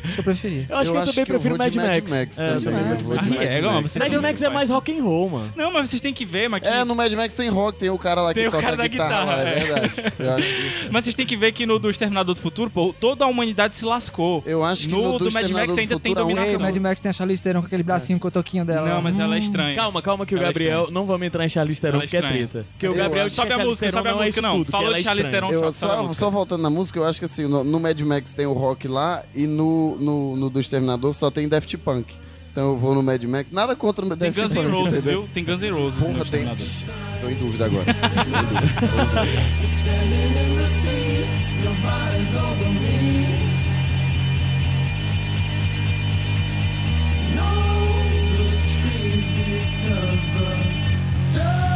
Acho 0.03 0.13
que 0.13 0.19
eu 0.19 0.23
preferia. 0.23 0.65
Eu 0.69 0.77
acho 0.77 0.91
que 0.91 0.97
eu 0.97 1.05
também 1.05 1.25
prefiro 1.25 1.55
vou 1.57 1.69
de 1.69 1.77
Mad 1.77 1.87
Max. 1.87 2.09
Mad 2.11 2.19
Max 2.19 2.39
É, 2.39 2.55
também. 2.55 2.73
Mad 2.73 2.83
Max. 2.89 3.03
de 3.03 3.11
Ah, 3.11 3.15
Mad 3.15 3.31
é, 3.31 3.61
Max. 3.61 3.95
Mad 4.23 4.35
que- 4.37 4.45
é 4.45 4.49
mais 4.49 4.69
rock 4.69 4.97
and 4.97 5.03
roll, 5.03 5.29
mano. 5.29 5.53
Não, 5.55 5.71
mas 5.71 5.89
vocês 5.89 6.01
têm 6.01 6.13
que 6.13 6.25
ver, 6.25 6.47
mas 6.49 6.61
que... 6.61 6.67
É, 6.67 6.83
no 6.83 6.95
Mad 6.95 7.11
Max 7.13 7.33
tem 7.33 7.49
rock, 7.49 7.77
tem 7.79 7.89
o 7.89 7.97
cara 7.97 8.21
lá 8.21 8.33
que 8.33 8.39
Tem 8.39 8.47
o 8.47 8.51
toca 8.51 8.63
cara 8.63 8.77
da 8.77 8.87
guitarra, 8.87 9.43
é 9.43 9.49
é. 9.49 9.59
verdade. 9.59 9.91
Eu 10.19 10.33
acho 10.35 10.47
que, 10.53 10.89
Mas 10.91 11.03
vocês 11.03 11.15
têm 11.15 11.25
que 11.25 11.35
ver 11.37 11.51
que 11.51 11.65
no 11.65 11.79
do 11.79 11.89
Exterminador 11.89 12.35
do 12.35 12.41
Futuro, 12.41 12.69
pô, 12.69 12.93
toda 12.99 13.25
a 13.25 13.27
humanidade 13.27 13.75
se 13.75 13.83
lascou. 13.85 14.43
eu 14.45 14.63
acho 14.63 14.87
que 14.87 14.93
no, 14.93 15.13
no, 15.13 15.19
do, 15.19 15.31
Mad 15.31 15.49
Max 15.49 15.73
do 15.73 15.79
ainda 15.79 15.99
tem 15.99 16.13
dominação. 16.13 16.59
Mad 16.59 16.75
Max 16.77 17.01
tem 17.01 17.08
tem 17.09 17.11
a 17.11 17.13
Charlize 17.13 17.41
Theron 17.41 17.61
com 17.61 17.65
aquele 17.67 17.83
bracinho 17.83 18.19
cotoquinho 18.19 18.63
dela. 18.63 18.87
Não, 18.87 19.01
mas 19.01 19.17
ela 19.19 19.35
é 19.35 19.39
estranha. 19.39 19.75
Calma, 19.75 20.01
calma 20.01 20.25
que 20.25 20.35
o 20.35 20.37
Ela 20.37 20.45
é 20.45 20.49
Gabriel... 20.49 20.89
não 20.91 21.05
vamos 21.05 21.25
entrar 21.27 21.45
em 21.45 21.49
Charlize 21.49 21.81
Theron, 21.81 21.95
Ela 21.97 22.03
é 22.03 22.07
porque 22.07 22.17
é 22.17 22.19
estranha. 22.19 22.47
treta. 22.47 22.65
Porque 22.71 22.87
o 22.87 22.91
Eu 22.91 22.95
Gabriel 22.95 23.25
acho- 23.25 23.29
que 23.29 23.35
Sobe 23.35 23.47
a 23.47 23.51
Charlize 23.51 23.69
música, 23.69 23.85
Theron 23.87 23.97
sobe 23.97 24.07
a 24.09 24.11
não 24.11 24.17
é 24.19 24.21
música, 24.25 24.39
isso 24.39 24.47
não. 24.47 24.51
tudo, 24.57 24.65
que 24.65 24.71
Falou 24.71 24.87
ela 24.87 24.95
de 24.95 24.99
é 25.01 25.03
Charlize 25.03 25.27
estranha. 25.27 25.47
Theron, 25.49 25.53
Eu 25.65 25.73
sobe 25.73 25.91
a 25.93 25.95
só, 25.95 26.03
música. 26.03 26.19
só 26.19 26.29
voltando 26.29 26.61
na 26.61 26.69
música, 26.69 26.99
eu 26.99 27.05
acho 27.05 27.19
que 27.19 27.25
assim, 27.25 27.47
no, 27.47 27.63
no 27.63 27.79
Mad 27.79 27.99
Max 28.01 28.31
tem 28.33 28.45
o 28.45 28.53
rock 28.53 28.87
lá 28.87 29.23
e 29.35 29.47
no, 29.47 29.95
no, 29.97 30.35
no 30.35 30.49
do 30.49 30.59
Exterminador 30.59 31.13
só 31.13 31.31
tem 31.31 31.47
Daft 31.47 31.75
Punk. 31.77 32.13
Então 32.51 32.69
eu 32.71 32.77
vou 32.77 32.93
no 32.95 33.01
Mad 33.03 33.23
Max. 33.23 33.51
Nada 33.51 33.75
contra 33.75 34.05
o 34.05 34.09
Tem 34.09 34.17
Daft 34.31 34.39
Guns 34.41 34.53
Punk. 34.53 34.65
N' 34.67 34.71
Roses, 34.71 34.93
entendeu? 34.99 35.21
viu? 35.21 35.29
Tem 35.33 35.43
Guns 35.45 35.61
N' 35.61 35.69
Roses 35.71 35.99
Porra, 35.99 36.13
no 36.13 36.25
tem. 36.25 36.43
Exterminador. 36.53 37.19
Tô 37.21 37.29
em 37.29 37.35
dúvida 37.35 37.65
agora. 37.65 37.85
Tô 37.93 37.99
em 37.99 38.43
dúvida. 38.43 39.79
know 47.39 48.03
the 48.37 48.49
trees 48.75 49.27
because 49.39 50.23
the 51.33 51.68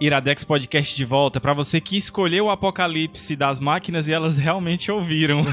Iradex 0.00 0.44
Podcast 0.44 0.96
de 0.96 1.04
volta 1.04 1.40
pra 1.40 1.52
você 1.52 1.80
que 1.80 1.96
escolheu 1.96 2.46
o 2.46 2.50
apocalipse 2.50 3.36
das 3.36 3.60
máquinas 3.60 4.08
e 4.08 4.12
elas 4.12 4.38
realmente 4.38 4.90
ouviram. 4.90 5.42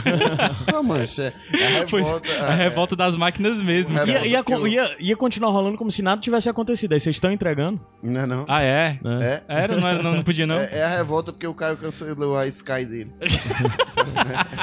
Ah, 0.73 0.83
mancha. 0.83 1.33
É 1.53 1.79
a 1.81 1.87
Foi 1.87 2.01
revolta. 2.01 2.45
a 2.45 2.51
revolta 2.51 2.95
das 2.95 3.15
máquinas 3.15 3.61
mesmo. 3.61 3.97
É. 3.97 4.05
Ia, 4.05 4.27
ia, 4.27 4.43
eu- 4.47 4.67
ia, 4.67 4.95
ia 4.99 5.15
continuar 5.17 5.49
rolando 5.51 5.77
como 5.77 5.89
se 5.91 6.01
nada 6.01 6.21
tivesse 6.21 6.47
acontecido. 6.49 6.93
Aí 6.93 6.99
vocês 6.99 7.15
estão 7.15 7.31
entregando. 7.31 7.79
Não 8.03 8.21
é 8.21 8.25
não? 8.25 8.45
Ah, 8.47 8.63
é? 8.63 8.99
É. 9.21 9.41
Era? 9.47 9.75
Não, 9.79 9.87
era- 9.87 10.03
não, 10.03 10.15
não 10.15 10.23
podia, 10.23 10.45
não? 10.45 10.55
É, 10.55 10.69
é 10.73 10.83
a 10.83 10.97
revolta 10.97 11.31
porque 11.33 11.47
o 11.47 11.53
Caio 11.53 11.77
cancelou 11.77 12.37
a 12.37 12.45
Sky 12.47 12.85
dele. 12.85 13.11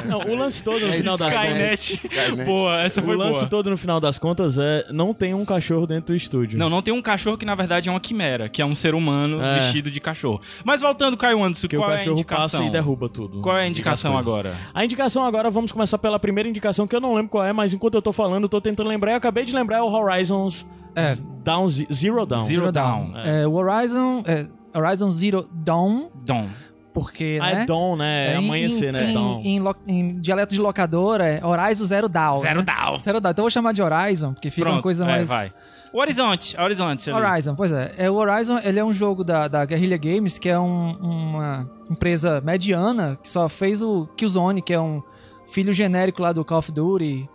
Não, 0.07 0.21
o 0.21 0.35
lance 0.35 0.63
todo 0.63 0.81
no 0.87 0.93
É 0.93 0.99
final 0.99 1.17
das 1.17 1.33
contas. 1.35 1.81
Skynet. 1.91 2.45
Boa, 2.45 2.83
essa 2.83 3.01
O 3.01 3.05
foi 3.05 3.17
lance 3.17 3.39
boa. 3.41 3.47
todo 3.51 3.71
no 3.71 3.77
final 3.77 4.01
das 4.01 4.19
contas 4.19 4.57
é 4.59 4.87
não 4.91 5.13
tem 5.15 5.35
um 5.35 5.45
cachorro 5.45 5.87
dentro 5.87 6.07
do 6.15 6.17
estúdio. 6.17 6.59
Não, 6.59 6.69
não 6.69 6.83
tem 6.83 6.93
um 6.93 7.03
cachorro 7.03 7.37
que 7.39 7.45
na 7.45 7.55
verdade 7.55 7.89
é 7.89 7.93
uma 7.93 8.01
quimera, 8.01 8.49
que 8.49 8.61
é 8.63 8.67
um 8.67 8.75
ser 8.75 8.95
humano 8.95 9.43
É. 9.43 9.59
vestido 9.75 9.91
de 9.91 10.01
cachorro. 10.01 10.41
Mas 10.65 10.81
voltando, 10.81 11.17
Caio 11.17 11.43
Anderson, 11.43 11.63
Porque 11.63 11.77
qual 11.77 11.89
o 11.89 11.93
é 11.93 11.95
a 11.95 11.99
cachorro 11.99 12.15
indicação? 12.17 12.43
passa 12.61 12.65
e 12.65 12.71
derruba 12.71 13.09
tudo. 13.09 13.41
Qual 13.41 13.57
é 13.59 13.63
a 13.65 13.67
indicação 13.67 14.17
agora? 14.17 14.57
A 14.73 14.85
indicação 14.85 15.25
agora, 15.25 15.51
vamos 15.51 15.73
começar 15.73 15.99
pela 15.99 16.19
primeira 16.19 16.49
indicação, 16.49 16.87
que 16.87 16.95
eu 16.95 17.01
não 17.01 17.15
lembro 17.15 17.31
qual 17.31 17.45
é, 17.45 17.53
mas 17.53 17.73
enquanto 17.73 17.95
eu 17.95 18.03
tô 18.03 18.13
falando, 18.13 18.45
eu 18.45 18.49
tô 18.49 18.61
tentando 18.61 18.89
lembrar. 18.89 19.13
Eu 19.13 19.17
acabei 19.17 19.45
de 19.45 19.55
lembrar 19.55 19.79
é 19.79 19.83
o 19.83 19.87
Horizons 19.91 20.67
É. 20.95 21.17
Down, 21.43 21.69
Ze- 21.69 21.89
Zero 21.93 22.25
Down. 22.25 22.45
Zero 22.45 22.71
Dawn. 22.73 23.13
É, 23.25 23.47
o 23.47 23.53
Horizon, 23.55 24.23
é, 24.27 24.47
Horizon 24.79 25.11
Zero 25.11 25.49
Dawn, 25.53 26.09
Dawn. 26.25 26.49
porque, 26.93 27.39
Ah, 27.43 27.47
né? 27.53 27.63
é 27.63 27.67
Dawn, 27.67 27.97
né? 27.97 28.29
É, 28.29 28.35
em- 28.35 28.39
amanhecer, 28.39 28.89
em, 28.91 28.93
né? 28.93 29.11
Em, 29.11 29.15
Dawn. 29.15 29.41
em 29.43 29.61
lo- 29.61 29.77
em 29.87 30.21
dialeto 30.21 30.55
de 30.55 30.61
locadora 30.61 31.25
é 31.27 31.45
Horizon 31.45 31.85
Zero 31.85 32.09
Dawn. 32.09 32.41
Zero 32.43 32.61
né? 32.61 32.65
Dawn. 32.67 33.01
Zero 33.01 33.21
Dawn. 33.21 33.33
Então 33.33 33.43
eu 33.43 33.45
vou 33.47 33.51
chamar 33.51 33.73
de 33.73 33.83
Horizon, 33.83 34.33
porque 34.35 34.51
fica 34.51 34.63
Pronto, 34.63 34.77
uma 34.77 34.83
coisa 34.83 35.05
é, 35.05 35.07
mais... 35.09 35.29
vai. 35.29 35.51
O 35.95 36.01
Horizonte, 36.01 36.61
Horizonte 36.61 37.09
ali. 37.09 37.25
Horizon, 37.25 37.55
pois 37.55 37.71
é. 37.71 37.95
é. 37.97 38.11
O 38.11 38.15
Horizon 38.15 38.59
ele 38.65 38.81
é 38.81 38.85
um 38.85 38.93
jogo 38.93 39.23
da, 39.23 39.47
da 39.47 39.65
Guerrilla 39.65 39.97
Games, 39.97 40.39
que 40.39 40.49
é 40.49 40.59
um- 40.59 40.91
uma 41.01 41.71
empresa 41.89 42.41
mediana, 42.41 43.17
que 43.23 43.31
só 43.31 43.49
fez 43.49 43.81
o 43.81 44.07
Killzone, 44.17 44.61
que 44.61 44.73
é 44.73 44.81
um 44.81 45.01
filho 45.47 45.73
genérico 45.73 46.21
lá 46.21 46.33
do 46.33 46.45
Call 46.45 46.59
of 46.59 46.73
Duty. 46.73 47.29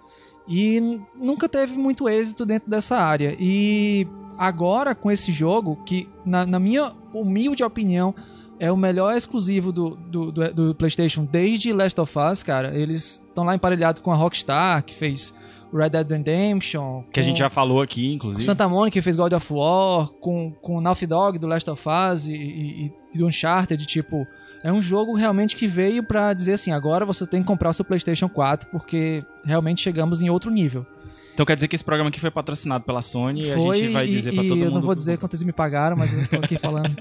E 0.45 0.99
nunca 1.15 1.47
teve 1.47 1.77
muito 1.77 2.09
êxito 2.09 2.45
dentro 2.45 2.69
dessa 2.69 2.97
área. 2.97 3.33
E 3.39 4.05
agora, 4.37 4.93
com 4.93 5.09
esse 5.09 5.31
jogo, 5.31 5.77
que 5.85 6.09
na, 6.25 6.45
na 6.45 6.59
minha 6.59 6.91
humilde 7.13 7.63
opinião, 7.63 8.13
é 8.59 8.69
o 8.69 8.75
melhor 8.75 9.15
exclusivo 9.15 9.71
do, 9.71 9.91
do, 9.91 10.31
do, 10.33 10.53
do 10.53 10.75
PlayStation 10.75 11.23
desde 11.23 11.71
Last 11.71 12.01
of 12.01 12.13
Us, 12.19 12.43
cara. 12.43 12.77
Eles 12.77 13.23
estão 13.25 13.45
lá 13.45 13.55
emparelhados 13.55 14.01
com 14.01 14.11
a 14.11 14.15
Rockstar, 14.15 14.83
que 14.83 14.93
fez 14.93 15.33
Red 15.73 15.89
Dead 15.89 16.09
Redemption. 16.09 17.03
Que 17.11 17.19
a 17.19 17.23
gente 17.23 17.39
já 17.39 17.49
falou 17.49 17.81
aqui, 17.81 18.09
com 18.09 18.15
inclusive. 18.15 18.43
Santa 18.43 18.67
Mônica 18.67 18.93
que 18.93 19.01
fez 19.01 19.15
God 19.15 19.33
of 19.33 19.53
War, 19.53 20.07
com, 20.19 20.51
com 20.61 20.77
o 20.77 20.81
Naughty 20.81 21.05
Dog 21.05 21.37
do 21.37 21.47
Last 21.47 21.69
of 21.69 21.83
Us 21.87 22.27
e, 22.27 22.33
e, 22.33 22.91
e 23.13 23.17
do 23.17 23.27
Uncharted, 23.27 23.85
tipo, 23.85 24.25
é 24.63 24.71
um 24.71 24.81
jogo 24.81 25.13
realmente 25.15 25.55
que 25.55 25.67
veio 25.67 26.03
pra 26.03 26.33
dizer 26.33 26.53
assim, 26.53 26.71
agora 26.71 27.05
você 27.05 27.25
tem 27.25 27.41
que 27.41 27.47
comprar 27.47 27.69
o 27.69 27.73
seu 27.73 27.85
PlayStation 27.85 28.27
4 28.27 28.69
porque 28.71 29.23
realmente 29.45 29.81
chegamos 29.81 30.21
em 30.21 30.29
outro 30.29 30.51
nível. 30.51 30.85
Então 31.33 31.45
quer 31.45 31.55
dizer 31.55 31.69
que 31.69 31.75
esse 31.75 31.85
programa 31.85 32.09
aqui 32.09 32.19
foi 32.19 32.29
patrocinado 32.29 32.83
pela 32.83 33.01
Sony 33.01 33.43
e 33.45 33.51
a 33.51 33.55
Foi 33.55 33.77
gente 33.79 33.93
vai 33.93 34.07
dizer 34.07 34.33
pra 34.33 34.43
e 34.43 34.47
todo 34.49 34.57
mundo. 34.57 34.65
eu 34.67 34.71
não 34.71 34.81
vou 34.81 34.93
dizer 34.93 35.17
quanto 35.17 35.33
eles 35.35 35.43
me 35.43 35.53
pagaram, 35.53 35.95
mas 35.95 36.11
eu 36.11 36.27
tô 36.27 36.35
aqui 36.35 36.57
falando. 36.59 36.93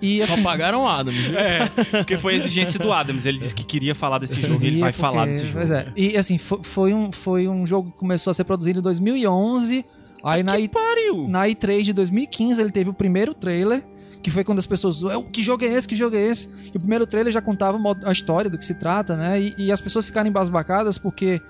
E 0.00 0.22
assim, 0.22 0.36
Só 0.36 0.42
pagaram 0.42 0.82
o 0.82 0.86
Adams, 0.88 1.16
viu? 1.18 1.38
É, 1.38 1.68
porque 1.90 2.16
foi 2.18 2.34
a 2.34 2.36
exigência 2.36 2.78
do 2.78 2.92
Adams. 2.92 3.26
Ele 3.26 3.38
disse 3.38 3.54
que 3.54 3.64
queria 3.64 3.94
falar 3.94 4.18
desse 4.18 4.40
jogo 4.40 4.62
e 4.62 4.66
ele 4.68 4.80
vai 4.80 4.90
porque- 4.92 5.00
falar 5.00 5.26
desse 5.26 5.42
jogo. 5.46 5.54
Pois 5.58 5.70
é. 5.70 5.92
E 5.96 6.16
assim, 6.16 6.38
foi, 6.38 6.58
foi 6.62 6.94
um, 6.94 7.10
foi 7.12 7.48
um 7.48 7.64
jogo 7.66 7.90
que 7.90 7.98
começou 7.98 8.30
a 8.30 8.34
ser 8.34 8.44
produzido 8.44 8.78
em 8.78 8.82
2011. 8.82 9.84
Aí 10.24 10.42
na, 10.42 10.56
Que 10.56 10.62
I- 10.62 10.68
pariu! 10.68 11.28
na 11.28 11.44
E3 11.46 11.82
de 11.82 11.92
2015 11.92 12.60
ele 12.60 12.70
teve 12.72 12.90
o 12.90 12.94
primeiro 12.94 13.34
trailer, 13.34 13.84
que 14.22 14.30
foi 14.30 14.42
quando 14.42 14.58
as 14.58 14.66
pessoas, 14.66 15.02
"Ué, 15.02 15.14
que 15.32 15.42
jogo 15.42 15.64
é 15.64 15.68
esse, 15.68 15.86
que 15.86 15.94
jogo 15.94 16.16
é 16.16 16.20
esse? 16.26 16.48
E 16.72 16.76
o 16.76 16.80
primeiro 16.80 17.06
trailer 17.06 17.32
já 17.32 17.40
contava 17.40 17.78
a 18.04 18.10
história 18.12 18.50
do 18.50 18.58
que 18.58 18.66
se 18.66 18.74
trata, 18.74 19.16
né? 19.16 19.40
E, 19.40 19.54
e 19.58 19.72
as 19.72 19.80
pessoas 19.80 20.04
ficaram 20.04 20.28
embasbacadas 20.28 20.98
porque 20.98 21.40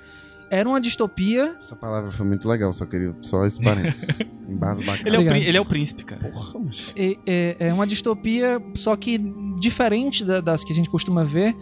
era 0.50 0.69
uma 0.69 0.81
distopia. 0.81 1.57
Essa 1.61 1.76
palavra 1.76 2.11
foi 2.11 2.26
muito 2.26 2.49
legal, 2.49 2.73
só 2.73 2.85
queria 2.87 3.14
só 3.21 3.45
esse 3.45 3.61
parênteses. 3.62 4.07
Embase 4.49 4.83
bacana. 4.85 5.09
Ele 5.09 5.17
é, 5.17 5.21
o, 5.33 5.35
ele 5.37 5.57
é 5.57 5.61
o 5.61 5.64
príncipe, 5.64 6.05
cara. 6.05 6.23
Porra, 6.31 6.61
mas... 6.64 6.93
e- 6.97 7.19
É, 7.26 7.57
é 7.61 7.73
uma 7.73 7.87
distopia, 7.87 8.61
só 8.75 8.97
que 8.97 9.19
diferente 9.59 10.25
da- 10.25 10.40
das 10.40 10.64
que 10.64 10.73
a 10.73 10.75
gente 10.75 10.88
costuma 10.88 11.23
ver, 11.25 11.55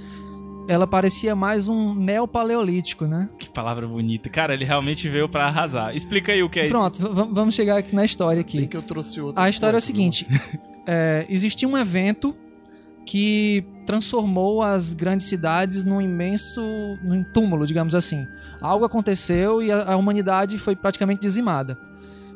ela 0.69 0.87
parecia 0.87 1.35
mais 1.37 1.69
um 1.69 1.95
neopaleolítico, 1.95 3.07
né? 3.07 3.28
Que 3.38 3.49
palavra 3.49 3.87
bonita. 3.87 4.28
Cara, 4.28 4.55
ele 4.55 4.64
realmente 4.64 5.09
veio 5.09 5.28
pra 5.28 5.47
arrasar. 5.47 5.95
Explica 5.95 6.33
aí 6.33 6.43
o 6.43 6.50
que 6.50 6.61
é 6.61 6.69
Pronto, 6.69 6.99
v- 7.02 7.28
vamos 7.33 7.55
chegar 7.55 7.78
aqui 7.78 7.95
na 7.95 8.05
história 8.05 8.40
aqui. 8.40 8.59
Bem 8.59 8.69
que 8.69 8.76
eu 8.76 8.83
trouxe 8.83 9.21
outro. 9.21 9.40
A 9.40 9.49
história 9.49 9.76
é 9.76 9.78
o 9.78 9.81
ponto, 9.81 9.87
seguinte: 9.87 10.26
é, 10.87 11.26
existia 11.28 11.69
um 11.69 11.76
evento 11.78 12.35
que 13.07 13.65
transformou 13.87 14.63
as 14.63 14.93
grandes 14.93 15.27
cidades 15.27 15.85
num 15.85 16.01
imenso 16.01 16.61
num 17.05 17.23
túmulo, 17.33 17.67
digamos 17.67 17.95
assim. 17.95 18.27
Algo 18.61 18.85
aconteceu 18.85 19.63
e 19.63 19.71
a, 19.71 19.93
a 19.93 19.97
humanidade 19.97 20.59
foi 20.59 20.75
praticamente 20.75 21.21
dizimada. 21.21 21.79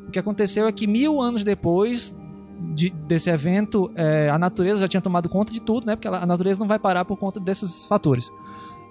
O 0.07 0.11
que 0.11 0.17
aconteceu 0.17 0.65
é 0.67 0.71
que 0.71 0.87
mil 0.87 1.21
anos 1.21 1.43
depois 1.43 2.15
de- 2.73 2.89
desse 3.07 3.29
evento, 3.29 3.91
é, 3.95 4.29
a 4.29 4.39
natureza 4.39 4.79
já 4.81 4.87
tinha 4.87 5.01
tomado 5.01 5.27
conta 5.27 5.51
de 5.51 5.59
tudo, 5.61 5.85
né? 5.85 5.95
Porque 5.95 6.07
ela- 6.07 6.19
a 6.23 6.25
natureza 6.25 6.59
não 6.59 6.67
vai 6.67 6.79
parar 6.79 7.03
por 7.05 7.17
conta 7.17 7.39
desses 7.39 7.83
fatores. 7.85 8.29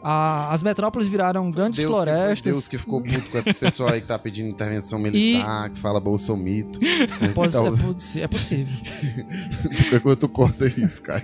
A- 0.02 0.52
as 0.52 0.62
metrópoles 0.62 1.06
viraram 1.08 1.50
grandes 1.50 1.78
Deus 1.78 1.88
Que 1.88 1.94
foi 1.94 2.04
florestas. 2.12 2.42
Deus 2.42 2.68
que 2.68 2.78
ficou 2.78 3.02
puto 3.02 3.30
com 3.30 3.38
esse 3.38 3.52
pessoal 3.52 3.90
aí 3.90 4.00
que 4.00 4.06
tá 4.06 4.18
pedindo 4.18 4.48
intervenção 4.48 4.98
militar, 4.98 5.70
que 5.70 5.78
fala 5.78 6.00
bolsomito. 6.00 6.80
né, 6.80 7.06
que 7.28 7.28
Pode- 7.34 7.52
tá- 7.52 7.58
é, 8.18 8.22
é 8.22 8.28
possível. 8.28 8.74
Coisa 10.02 10.16
tu 10.16 10.28
corta 10.28 10.66
isso, 10.66 11.02
cara. 11.02 11.22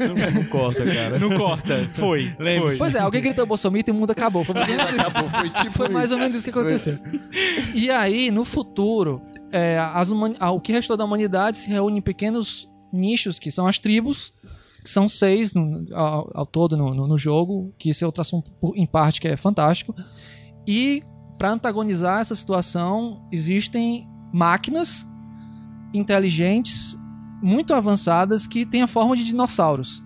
Não, 0.00 0.30
não 0.32 0.44
corta, 0.44 0.84
cara. 0.84 1.18
Não 1.18 1.36
corta. 1.36 1.88
Foi. 1.94 2.34
Foi. 2.36 2.76
Pois 2.76 2.94
é, 2.94 3.00
alguém 3.00 3.22
gritou 3.22 3.46
Bolsomito 3.46 3.90
e 3.90 3.92
o 3.92 3.94
mundo 3.94 4.10
acabou. 4.10 4.44
Foi 4.44 4.54
mais 4.54 4.68
ou 4.68 4.76
menos 4.76 4.90
isso. 4.92 5.00
Acabou, 5.18 5.30
foi 5.30 5.50
tipo 5.50 5.72
Foi 5.72 5.88
mais 5.88 6.06
isso. 6.06 6.14
ou 6.14 6.20
menos 6.20 6.36
isso 6.36 6.44
que 6.44 6.50
aconteceu. 6.58 6.98
E 7.74 7.90
aí, 7.90 8.30
no 8.30 8.44
futuro, 8.44 9.22
é, 9.52 9.78
as 9.78 10.10
o 10.10 10.60
que 10.60 10.72
restou 10.72 10.96
da 10.96 11.04
humanidade 11.04 11.58
se 11.58 11.68
reúne 11.68 11.98
em 11.98 12.02
pequenos 12.02 12.68
nichos, 12.92 13.38
que 13.38 13.50
são 13.50 13.66
as 13.66 13.78
tribos, 13.78 14.32
que 14.37 14.37
são 14.90 15.08
seis 15.08 15.54
no- 15.54 15.86
ao, 15.94 16.30
ao 16.34 16.46
todo 16.46 16.76
no, 16.76 16.94
no- 16.94 17.06
no 17.06 17.18
jogo, 17.18 17.72
que 17.78 17.90
esse 17.90 18.02
é 18.04 18.06
outro 18.06 18.20
assunto 18.22 18.50
em 18.74 18.86
parte 18.86 19.20
que 19.20 19.28
é 19.28 19.36
fantástico. 19.36 19.94
E 20.66 21.02
para 21.38 21.50
antagonizar 21.52 22.20
essa 22.20 22.34
situação, 22.34 23.26
existem 23.32 24.06
máquinas 24.32 25.06
inteligentes, 25.94 26.96
muito 27.42 27.72
avançadas, 27.72 28.46
que 28.46 28.66
têm 28.66 28.82
a 28.82 28.86
forma 28.86 29.16
de 29.16 29.24
dinossauros. 29.24 30.02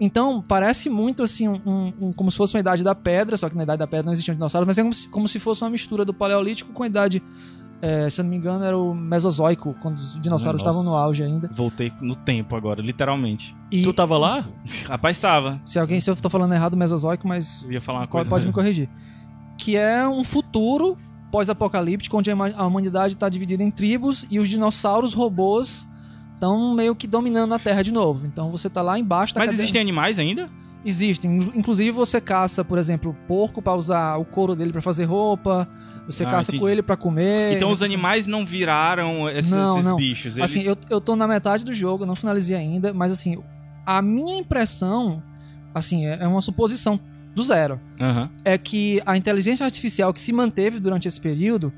Então, 0.00 0.42
parece 0.42 0.90
muito 0.90 1.22
assim, 1.22 1.48
um, 1.48 1.92
um- 2.00 2.12
como 2.12 2.30
se 2.30 2.36
fosse 2.36 2.54
uma 2.54 2.60
idade 2.60 2.82
da 2.82 2.94
pedra, 2.94 3.36
só 3.36 3.48
que 3.48 3.56
na 3.56 3.62
idade 3.62 3.78
da 3.78 3.86
pedra 3.86 4.06
não 4.06 4.12
existiam 4.12 4.34
dinossauros, 4.34 4.66
mas 4.66 4.76
é 4.76 4.82
como 4.82 4.92
se, 4.94 5.08
como 5.08 5.28
se 5.28 5.38
fosse 5.38 5.62
uma 5.62 5.70
mistura 5.70 6.04
do 6.04 6.12
paleolítico 6.12 6.72
com 6.72 6.82
a 6.82 6.86
idade, 6.86 7.22
é, 7.84 8.08
se 8.10 8.20
eu 8.20 8.24
não 8.24 8.30
me 8.30 8.36
engano, 8.36 8.64
era 8.64 8.76
o 8.78 8.94
mesozoico, 8.94 9.74
quando 9.82 9.96
os 9.96 10.20
dinossauros 10.20 10.62
Nossa. 10.62 10.78
estavam 10.78 10.90
no 10.90 10.96
auge 10.98 11.22
ainda. 11.22 11.50
Voltei 11.52 11.92
no 12.00 12.16
tempo 12.16 12.56
agora, 12.56 12.80
literalmente. 12.80 13.54
E 13.70 13.82
Tu 13.82 13.92
tava 13.92 14.16
lá? 14.16 14.44
Rapaz, 14.88 15.18
tava. 15.18 15.60
se 15.64 15.78
alguém, 15.78 16.00
se 16.00 16.10
eu 16.10 16.16
tô 16.16 16.30
falando 16.30 16.54
errado, 16.54 16.76
mesozoico, 16.76 17.26
mas 17.28 17.62
Eu 17.64 17.72
ia 17.72 17.80
falar 17.80 18.00
uma 18.00 18.06
pode, 18.06 18.12
coisa. 18.28 18.30
pode 18.30 18.46
me 18.46 18.52
corrigir. 18.52 18.88
Que 19.58 19.76
é 19.76 20.08
um 20.08 20.24
futuro 20.24 20.96
pós-apocalíptico, 21.30 22.16
onde 22.16 22.30
a 22.30 22.34
huma- 22.34 22.54
a 22.56 22.66
humanidade 22.66 23.14
está 23.14 23.28
dividida 23.28 23.62
em 23.62 23.70
tribos 23.70 24.26
e 24.30 24.38
os 24.38 24.48
dinossauros 24.48 25.12
robôs 25.12 25.86
estão 26.34 26.74
meio 26.74 26.94
que 26.94 27.06
dominando 27.06 27.54
a 27.54 27.58
Terra 27.58 27.82
de 27.82 27.92
novo. 27.92 28.26
Então 28.26 28.50
você 28.50 28.70
tá 28.70 28.80
lá 28.82 28.98
embaixo 28.98 29.34
da 29.34 29.40
Mas 29.40 29.52
existem 29.52 29.80
animais 29.80 30.18
ainda? 30.18 30.48
Existem. 30.84 31.38
Inclusive 31.54 31.90
você 31.90 32.20
caça, 32.20 32.64
por 32.64 32.78
exemplo, 32.78 33.16
porco 33.26 33.60
pra 33.62 33.74
usar 33.74 34.16
o 34.16 34.24
couro 34.24 34.54
dele 34.54 34.70
pra 34.72 34.82
fazer 34.82 35.04
roupa. 35.04 35.66
Você 36.06 36.24
Ah, 36.24 36.30
caça 36.30 36.50
entendi. 36.50 36.60
coelho 36.60 36.82
pra 36.82 36.96
comer. 36.96 37.54
Então 37.56 37.70
os 37.70 37.82
animais 37.82 38.26
não 38.26 38.44
viraram 38.44 39.28
esses, 39.30 39.50
Não, 39.50 39.78
esses 39.78 39.90
não. 39.90 39.96
bichos. 39.96 40.36
Eles... 40.36 40.50
Assim, 40.50 40.62
eu, 40.66 40.76
eu 40.90 41.00
tô 41.00 41.16
na 41.16 41.26
metade 41.26 41.64
do 41.64 41.72
jogo, 41.72 42.04
não 42.04 42.14
finalizei 42.14 42.56
ainda, 42.56 42.92
mas 42.92 43.10
assim, 43.12 43.38
a 43.86 44.02
minha 44.02 44.36
impressão, 44.38 45.22
assim, 45.74 46.06
é 46.06 46.18
é 46.20 46.26
uma 46.28 46.40
suposição 46.40 47.00
do 47.34 47.42
zero. 47.42 47.80
Aham. 48.00 48.30
É 48.44 48.56
que 48.58 49.00
a 49.06 49.16
inteligência 49.16 49.64
artificial 49.64 50.12
que 50.12 50.20
se 50.20 50.32
manteve 50.32 50.78
durante 50.78 51.08
esse 51.08 51.20
período, 51.20 51.72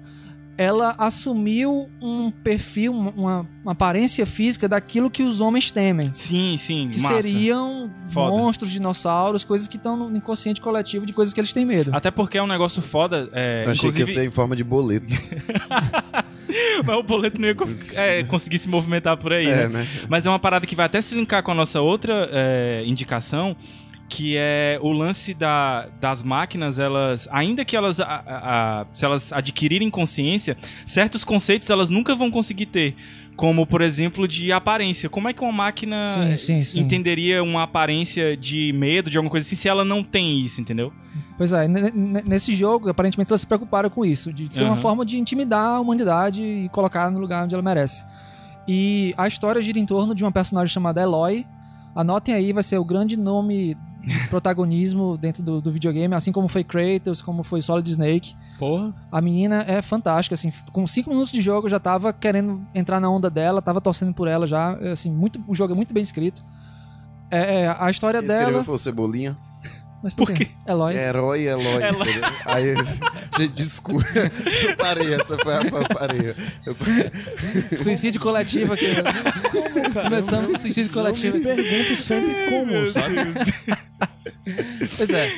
ela 0.58 0.94
assumiu 0.96 1.88
um 2.00 2.30
perfil, 2.30 2.92
uma, 2.92 3.10
uma- 3.10 3.72
aparência 3.72 4.24
física 4.24 4.68
daquilo 4.68 5.10
que 5.10 5.22
os 5.22 5.40
homens 5.40 5.70
temem. 5.70 6.12
Sim, 6.14 6.56
sim. 6.56 6.88
Que 6.92 7.00
massa. 7.00 7.14
seriam 7.22 7.90
Foda. 8.08 8.30
monstros, 8.30 8.70
dinossauros, 8.70 9.44
coisas 9.44 9.66
que 9.68 9.76
estão 9.76 9.96
no 9.96 10.16
inconsciente 10.16 10.60
coletivo 10.60 11.04
de 11.04 11.12
coisas 11.12 11.34
que 11.34 11.40
eles 11.40 11.52
têm 11.52 11.64
medo. 11.64 11.90
Até 11.94 12.10
porque 12.10 12.38
é 12.38 12.42
um 12.42 12.46
negócio 12.46 12.80
foda. 12.80 13.28
É, 13.32 13.64
Eu 13.66 13.70
achei 13.72 13.90
que 13.90 13.98
ia 13.98 14.02
inclusive, 14.02 14.14
ser 14.20 14.26
em 14.26 14.30
forma 14.30 14.54
de 14.56 14.62
boleto. 14.64 15.06
mas 16.84 16.96
o 16.96 17.02
boleto 17.02 17.40
não 17.40 17.48
ia 17.48 17.56
é, 17.96 18.22
conseguir 18.24 18.58
se 18.58 18.68
movimentar 18.68 19.16
por 19.16 19.32
aí, 19.32 19.46
É, 19.46 19.68
né? 19.68 19.80
né? 19.80 19.88
Mas 20.08 20.24
é 20.26 20.28
uma 20.30 20.38
parada 20.38 20.66
que 20.66 20.74
vai 20.76 20.86
até 20.86 21.00
se 21.00 21.14
linkar 21.14 21.42
com 21.42 21.50
a 21.50 21.54
nossa 21.54 21.80
outra 21.80 22.28
é, 22.32 22.82
indicação, 22.86 23.56
que 24.08 24.36
é 24.36 24.78
o 24.82 24.92
lance 24.92 25.34
da, 25.34 25.88
das 26.00 26.22
máquinas, 26.22 26.78
elas, 26.78 27.28
ainda 27.32 27.64
que 27.64 27.76
elas, 27.76 28.00
a- 28.00 28.04
a- 28.26 28.86
se 28.92 29.04
elas 29.04 29.32
adquirirem 29.32 29.90
consciência, 29.90 30.56
certos 30.86 31.24
conceitos 31.24 31.68
elas 31.70 31.88
nunca 31.90 32.14
vão 32.14 32.30
conseguir 32.30 32.66
ter. 32.66 32.94
Como, 33.36 33.66
por 33.66 33.82
exemplo, 33.82 34.26
de 34.26 34.50
aparência. 34.50 35.10
Como 35.10 35.28
é 35.28 35.32
que 35.34 35.42
uma 35.42 35.52
máquina 35.52 36.06
Sim, 36.06 36.36
sim, 36.36 36.60
sim. 36.60 36.80
entenderia 36.80 37.42
uma 37.42 37.64
aparência 37.64 38.34
de 38.34 38.72
medo, 38.72 39.10
de 39.10 39.18
alguma 39.18 39.30
coisa 39.30 39.46
assim, 39.46 39.56
se 39.56 39.68
ela 39.68 39.84
não 39.84 40.02
tem 40.02 40.40
isso, 40.40 40.58
entendeu? 40.58 40.90
Pois 41.36 41.52
é, 41.52 41.68
nesse 41.68 42.54
jogo, 42.54 42.88
aparentemente 42.88 43.30
elas 43.30 43.42
se 43.42 43.46
preocuparam 43.46 43.90
com 43.90 44.06
isso, 44.06 44.32
de 44.32 44.50
ser 44.54 44.64
uma 44.64 44.72
Aham. 44.72 44.80
forma 44.80 45.04
de 45.04 45.18
intimidar 45.18 45.66
a 45.76 45.80
humanidade 45.80 46.40
e 46.40 46.70
colocar 46.70 47.10
no 47.10 47.18
lugar 47.18 47.44
onde 47.44 47.54
ela 47.54 47.62
merece. 47.62 48.06
E 48.66 49.12
a 49.18 49.28
história 49.28 49.60
gira 49.60 49.78
em 49.78 49.84
torno 49.84 50.14
de 50.14 50.24
uma 50.24 50.32
personagem 50.32 50.72
chamada 50.72 51.02
Eloy. 51.02 51.44
Anotem 51.94 52.34
aí, 52.34 52.54
vai 52.54 52.62
ser 52.62 52.78
o 52.78 52.84
grande 52.84 53.18
nome 53.18 53.76
protagonismo 54.28 55.16
dentro 55.16 55.42
do, 55.42 55.60
do 55.60 55.70
videogame, 55.70 56.14
assim 56.14 56.32
como 56.32 56.48
foi 56.48 56.62
Kratos, 56.62 57.20
como 57.20 57.42
foi 57.42 57.60
Solid 57.62 57.88
Snake. 57.90 58.34
Porra. 58.58 58.94
A 59.10 59.20
menina 59.20 59.64
é 59.66 59.82
fantástica, 59.82 60.34
assim, 60.34 60.52
com 60.72 60.86
5 60.86 61.10
minutos 61.10 61.32
de 61.32 61.40
jogo 61.40 61.66
eu 61.66 61.70
já 61.70 61.80
tava 61.80 62.12
querendo 62.12 62.66
entrar 62.74 63.00
na 63.00 63.10
onda 63.10 63.28
dela, 63.28 63.60
tava 63.60 63.80
torcendo 63.80 64.14
por 64.14 64.28
ela 64.28 64.46
já, 64.46 64.72
assim, 64.92 65.10
muito, 65.10 65.42
o 65.46 65.54
jogo 65.54 65.72
é 65.72 65.76
muito 65.76 65.92
bem 65.92 66.02
escrito. 66.02 66.44
É, 67.30 67.62
é, 67.62 67.76
a 67.78 67.90
história 67.90 68.18
escreveu 68.18 68.46
dela... 68.46 68.64
foi 68.64 68.74
o 68.74 68.78
Cebolinha. 68.78 69.36
Mas 70.02 70.14
por, 70.14 70.26
Por 70.26 70.36
quê? 70.36 70.48
Eloy. 70.68 70.94
Herói, 70.94 71.48
Eloy. 71.48 71.82
Eloy. 71.82 72.20
Aí, 72.44 72.74
gente, 73.36 73.54
desculpa. 73.54 74.06
Eu 74.62 74.76
parei, 74.76 75.14
essa 75.14 75.36
foi 75.38 75.54
a 75.54 75.62
eu 75.62 75.88
parei. 75.96 76.34
Eu 76.64 77.78
Suicídio 77.78 78.20
coletivo 78.20 78.74
aqui. 78.74 78.86
Como, 79.50 79.92
cara? 79.92 80.08
Começamos 80.08 80.50
o 80.50 80.58
suicídio 80.58 80.92
coletivo 80.92 81.38
Eu 81.38 81.56
me 81.56 81.62
pergunto 81.62 81.96
sempre 81.96 82.50
como, 82.50 82.86
sabe? 82.86 83.76
Pois 84.96 85.10
é. 85.10 85.30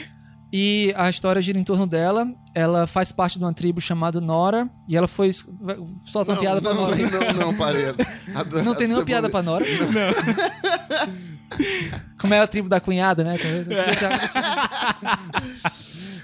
E 0.53 0.95
a 0.97 1.11
história 1.11 1.43
gira 1.43 1.59
em 1.59 1.65
torno 1.65 1.87
dela. 1.87 2.27
Ela 2.55 2.87
faz 2.87 3.13
parte 3.13 3.39
de 3.39 3.45
uma 3.45 3.53
tribo 3.53 3.81
chamada 3.81 4.21
Nora. 4.21 4.69
E 4.89 4.97
ela 4.97 5.07
foi. 5.07 5.31
Solta 5.33 6.31
uma 6.31 6.35
não, 6.35 6.41
piada 6.41 6.63
pra 6.63 6.75
não, 6.75 6.81
Nora 6.83 6.95
aí. 6.97 7.03
não, 7.11 7.33
não, 7.35 7.55
parei. 7.55 7.85
Não 8.65 8.73
a 8.73 8.75
tem 8.75 8.87
nenhuma 8.89 9.05
piada 9.05 9.29
pra 9.29 9.43
Nora? 9.43 9.65
Como 12.21 12.35
é 12.35 12.41
a 12.41 12.47
tribo 12.47 12.69
da 12.69 12.81
cunhada, 12.81 13.25
né? 13.25 13.37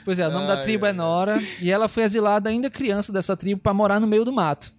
Pois 0.05 0.19
é, 0.19 0.29
o 0.29 0.31
nome 0.31 0.47
da 0.47 0.59
Ai, 0.59 0.63
tribo 0.65 0.85
é 0.85 0.91
ai, 0.91 0.95
Nora. 0.95 1.43
E 1.61 1.71
ela 1.71 1.89
foi 1.89 2.03
exilada 2.03 2.51
ainda 2.51 2.69
criança 2.69 3.13
dessa 3.13 3.37
tribo 3.37 3.61
pra 3.61 3.73
morar 3.73 4.01
no 4.01 4.07
meio 4.07 4.25
do 4.25 4.33
mato. 4.33 4.73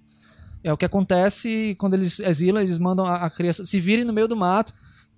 É 0.63 0.71
o 0.71 0.77
que 0.77 0.85
acontece 0.85 1.75
quando 1.79 1.95
eles 1.95 2.19
exilam, 2.19 2.61
eles 2.61 2.79
mandam 2.79 3.05
a 3.05 3.25
a 3.25 3.29
criança 3.29 3.65
se 3.65 3.79
virem 3.79 4.05
no 4.05 4.13
meio 4.13 4.27
do 4.27 4.35
mato. 4.35 4.73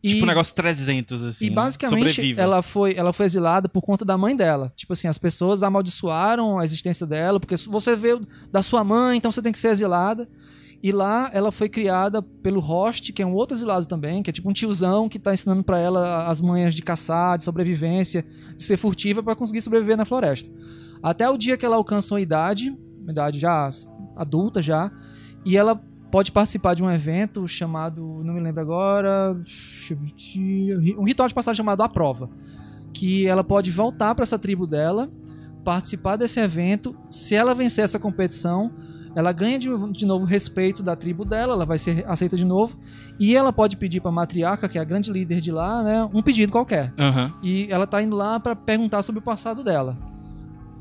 E... 0.08 0.14
Tipo 0.14 0.24
um 0.24 0.28
negócio 0.28 0.56
300, 0.56 1.24
assim. 1.24 1.46
E 1.46 1.50
né? 1.50 1.56
basicamente 1.56 2.10
Sobreviva. 2.14 2.42
ela 2.42 2.62
foi, 2.62 2.96
ela 2.96 3.14
foi 3.14 3.26
exilada 3.26 3.68
por 3.68 3.82
conta 3.82 4.06
da 4.06 4.18
mãe 4.18 4.36
dela. 4.36 4.72
Tipo 4.76 4.94
assim, 4.94 5.08
as 5.08 5.18
pessoas 5.18 5.64
amaldiçoaram 5.64 6.58
a 6.60 6.64
existência 6.64 7.06
dela, 7.06 7.40
porque 7.40 7.56
você 7.56 7.96
veio 7.96 8.26
da 8.52 8.62
sua 8.62 8.84
mãe, 8.84 9.18
então 9.18 9.32
você 9.32 9.42
tem 9.42 9.52
que 9.52 9.60
ser 9.60 9.70
exilada. 9.70 10.28
E 10.82 10.92
lá 10.92 11.30
ela 11.34 11.52
foi 11.52 11.68
criada 11.68 12.22
pelo 12.22 12.60
Host, 12.60 13.12
que 13.12 13.22
é 13.22 13.26
um 13.26 13.34
outro 13.34 13.58
exilado 13.58 13.86
também, 13.88 14.22
que 14.22 14.30
é 14.30 14.34
tipo 14.34 14.50
um 14.50 14.54
tiozão 14.54 15.10
que 15.10 15.18
tá 15.18 15.34
ensinando 15.34 15.64
pra 15.64 15.80
ela 15.80 16.28
as 16.28 16.40
manhas 16.40 16.76
de 16.76 16.82
caçar, 16.82 17.38
de 17.38 17.44
sobrevivência, 17.44 18.24
de 18.56 18.64
ser 18.64 18.78
furtiva 18.78 19.24
pra 19.24 19.36
conseguir 19.36 19.62
sobreviver 19.62 19.98
na 19.98 20.06
floresta. 20.06 20.50
Até 21.02 21.28
o 21.30 21.38
dia 21.38 21.58
que 21.58 21.66
ela 21.66 21.76
alcança 21.76 22.14
uma 22.14 22.22
idade, 22.22 22.76
uma 23.02 23.12
idade 23.12 23.40
já 23.40 23.70
adulta 24.16 24.62
já, 24.62 24.92
e 25.44 25.58
ela 25.58 25.82
pode 26.12 26.32
participar 26.32 26.74
de 26.74 26.84
um 26.84 26.90
evento 26.90 27.48
chamado, 27.48 28.22
não 28.24 28.34
me 28.34 28.40
lembro 28.40 28.62
agora, 28.62 29.36
um 30.98 31.04
ritual 31.04 31.28
de 31.28 31.34
passagem 31.34 31.58
chamado 31.58 31.82
A 31.84 31.90
Prova, 31.90 32.30
que 32.94 33.28
ela 33.28 33.44
pode 33.44 33.70
voltar 33.72 34.16
para 34.16 34.24
essa 34.24 34.40
tribo 34.40 34.66
dela, 34.66 35.10
participar 35.64 36.16
desse 36.16 36.40
evento, 36.40 36.96
se 37.10 37.36
ela 37.36 37.54
vencer 37.54 37.84
essa 37.84 38.00
competição, 38.00 38.72
ela 39.16 39.32
ganha 39.32 39.58
de, 39.58 39.70
de 39.92 40.06
novo 40.06 40.26
respeito 40.26 40.84
da 40.84 40.96
tribo 40.96 41.26
dela, 41.26 41.54
ela 41.54 41.66
vai 41.66 41.78
ser 41.78 42.06
aceita 42.08 42.38
de 42.38 42.46
novo, 42.46 42.78
e 43.20 43.36
ela 43.36 43.52
pode 43.52 43.76
pedir 43.76 44.00
para 44.00 44.10
a 44.10 44.14
matriarca, 44.14 44.70
que 44.70 44.78
é 44.78 44.82
a 44.82 44.86
grande 44.86 45.12
líder 45.12 45.42
de 45.42 45.52
lá, 45.52 45.84
né, 45.84 46.10
um 46.14 46.22
pedido 46.22 46.52
qualquer. 46.52 46.94
Aham. 46.98 47.34
E 47.44 47.68
ela 47.70 47.88
tá 47.88 48.02
indo 48.02 48.16
lá 48.16 48.40
para 48.40 48.56
perguntar 48.56 49.02
sobre 49.02 49.20
o 49.20 49.24
passado 49.24 49.64
dela. 49.64 49.98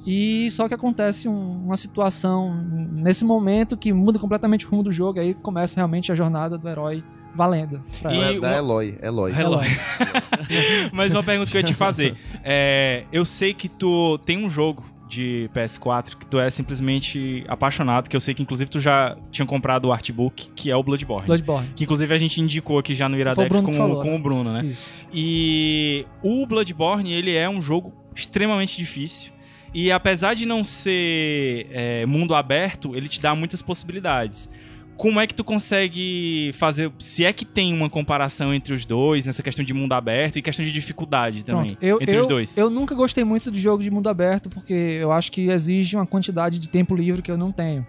E 0.07 0.49
só 0.53 0.69
que 0.69 0.75
acontece 0.75 1.29
um- 1.29 1.64
uma 1.64 1.77
situação 1.77 2.55
nesse 2.92 3.25
momento 3.25 3.77
que 3.77 3.92
muda 3.92 4.19
completamente 4.19 4.64
o 4.66 4.71
rumo 4.71 4.83
do 4.85 4.92
jogo, 4.92 5.19
aí 5.19 5.35
começa 5.35 5.77
realmente 5.77 6.12
a 6.12 6.14
jornada 6.14 6.57
do 6.57 6.69
herói 6.69 7.03
valendo. 7.35 7.83
pra 8.01 8.14
E. 8.14 8.21
É 8.37 8.40
da 8.40 8.49
uma- 8.49 8.57
Eloy. 8.57 8.99
Eloy. 9.03 9.33
Eloy. 9.38 9.66
Mas 10.92 11.12
uma 11.12 11.23
pergunta 11.23 11.51
que 11.51 11.57
eu 11.57 11.61
ia 11.61 11.66
te 11.66 11.75
fazer. 11.75 12.16
É, 12.42 13.05
eu 13.12 13.25
sei 13.25 13.53
que 13.53 13.69
tu 13.69 14.19
tem 14.25 14.42
um 14.45 14.49
jogo 14.49 14.85
de 15.09 15.49
PS4 15.55 16.16
que 16.16 16.27
tu 16.27 16.38
é 16.40 16.51
simplesmente 16.51 17.45
apaixonado, 17.47 18.09
que 18.09 18.16
eu 18.16 18.21
sei 18.21 18.35
que 18.35 18.42
inclusive 18.42 18.69
tu 18.71 18.81
já 18.81 19.16
tinha 19.31 19.47
comprado 19.47 19.85
o 19.87 19.92
artbook, 19.92 20.51
que 20.55 20.69
é 20.71 20.77
o 20.77 20.83
Bloodborne. 20.83 21.27
Bloodborne. 21.27 21.69
Que 21.77 21.85
inclusive 21.85 22.12
a 22.12 22.19
gente 22.19 22.40
indicou 22.40 22.79
aqui 22.79 22.95
já 22.95 23.09
no 23.09 23.16
o 23.16 23.21
Iradex 23.21 23.49
Bruno 23.49 23.64
com, 23.66 23.75
falou, 23.75 24.03
com 24.03 24.11
né? 24.11 24.16
o 24.16 24.19
Bruno, 24.19 24.53
né? 24.53 24.64
Isso. 24.64 24.92
E 25.12 26.05
o 26.23 26.45
Bloodborne, 26.47 27.12
ele 27.12 27.35
é 27.37 27.49
um 27.49 27.62
jogo 27.62 27.92
extremamente 28.16 28.77
difícil. 28.77 29.33
E 29.77 29.93
apesar 29.93 30.33
de 30.33 30.47
não 30.47 30.65
ser 30.65 31.67
é, 31.71 32.07
mundo 32.07 32.35
aberto, 32.35 32.97
ele 32.97 33.09
te 33.09 33.21
dá 33.21 33.35
muitas 33.35 33.61
possibilidades. 33.61 34.49
Como 34.97 35.21
é 35.21 35.27
que 35.27 35.35
tu 35.35 35.45
consegue 35.45 36.51
fazer. 36.55 36.91
Se 36.99 37.27
é 37.27 37.31
que 37.31 37.45
tem 37.45 37.75
uma 37.75 37.91
comparação 37.91 38.55
entre 38.55 38.73
os 38.73 38.87
dois, 38.87 39.27
nessa 39.27 39.43
questão 39.43 39.62
de 39.62 39.75
mundo 39.75 39.93
aberto 39.93 40.39
e 40.39 40.43
questão 40.43 40.65
de 40.65 40.73
dificuldade 40.73 41.45
também. 41.45 41.77
Pronto. 41.77 41.83
Eu, 41.83 41.99
entre 42.01 42.17
eu, 42.17 42.23
os 42.23 42.27
dois. 42.27 42.57
eu 42.57 42.71
nunca 42.71 42.95
gostei 42.95 43.23
muito 43.23 43.51
de 43.51 43.61
jogo 43.61 43.83
de 43.83 43.91
mundo 43.91 44.09
aberto, 44.09 44.49
porque 44.49 44.73
eu 44.73 45.12
acho 45.12 45.31
que 45.31 45.51
exige 45.51 45.95
uma 45.95 46.07
quantidade 46.07 46.59
de 46.59 46.71
tempo 46.71 46.97
livre 46.97 47.21
que 47.21 47.31
eu 47.31 47.37
não 47.37 47.53
tenho. 47.53 47.87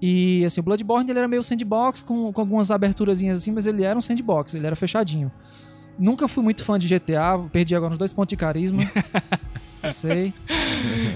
E 0.00 0.42
assim, 0.46 0.60
o 0.60 0.64
Bloodborne 0.64 1.10
ele 1.10 1.18
era 1.18 1.28
meio 1.28 1.42
sandbox, 1.42 2.02
com, 2.02 2.32
com 2.32 2.40
algumas 2.40 2.70
aberturazinhas 2.70 3.42
assim, 3.42 3.50
mas 3.50 3.66
ele 3.66 3.82
era 3.82 3.98
um 3.98 4.00
sandbox, 4.00 4.54
ele 4.54 4.66
era 4.66 4.74
fechadinho. 4.74 5.30
Nunca 5.98 6.26
fui 6.26 6.42
muito 6.42 6.64
fã 6.64 6.78
de 6.78 6.88
GTA, 6.88 7.38
perdi 7.52 7.74
agora 7.74 7.92
uns 7.92 7.98
dois 7.98 8.14
pontos 8.14 8.30
de 8.30 8.36
carisma. 8.38 8.80
Eu 9.82 9.92
sei. 9.92 10.32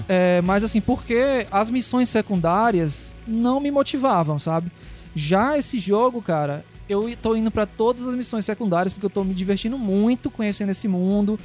É, 0.07 0.41
mas 0.41 0.63
assim, 0.63 0.81
porque 0.81 1.47
as 1.51 1.69
missões 1.69 2.09
secundárias 2.09 3.15
não 3.27 3.59
me 3.59 3.71
motivavam, 3.71 4.39
sabe? 4.39 4.71
Já 5.15 5.57
esse 5.57 5.79
jogo, 5.79 6.21
cara, 6.21 6.63
eu 6.89 7.15
tô 7.21 7.35
indo 7.35 7.51
pra 7.51 7.65
todas 7.65 8.07
as 8.07 8.15
missões 8.15 8.45
secundárias 8.45 8.93
porque 8.93 9.05
eu 9.05 9.09
tô 9.09 9.23
me 9.23 9.33
divertindo 9.33 9.77
muito 9.77 10.29
conhecendo 10.29 10.71
esse 10.71 10.87
mundo. 10.87 11.39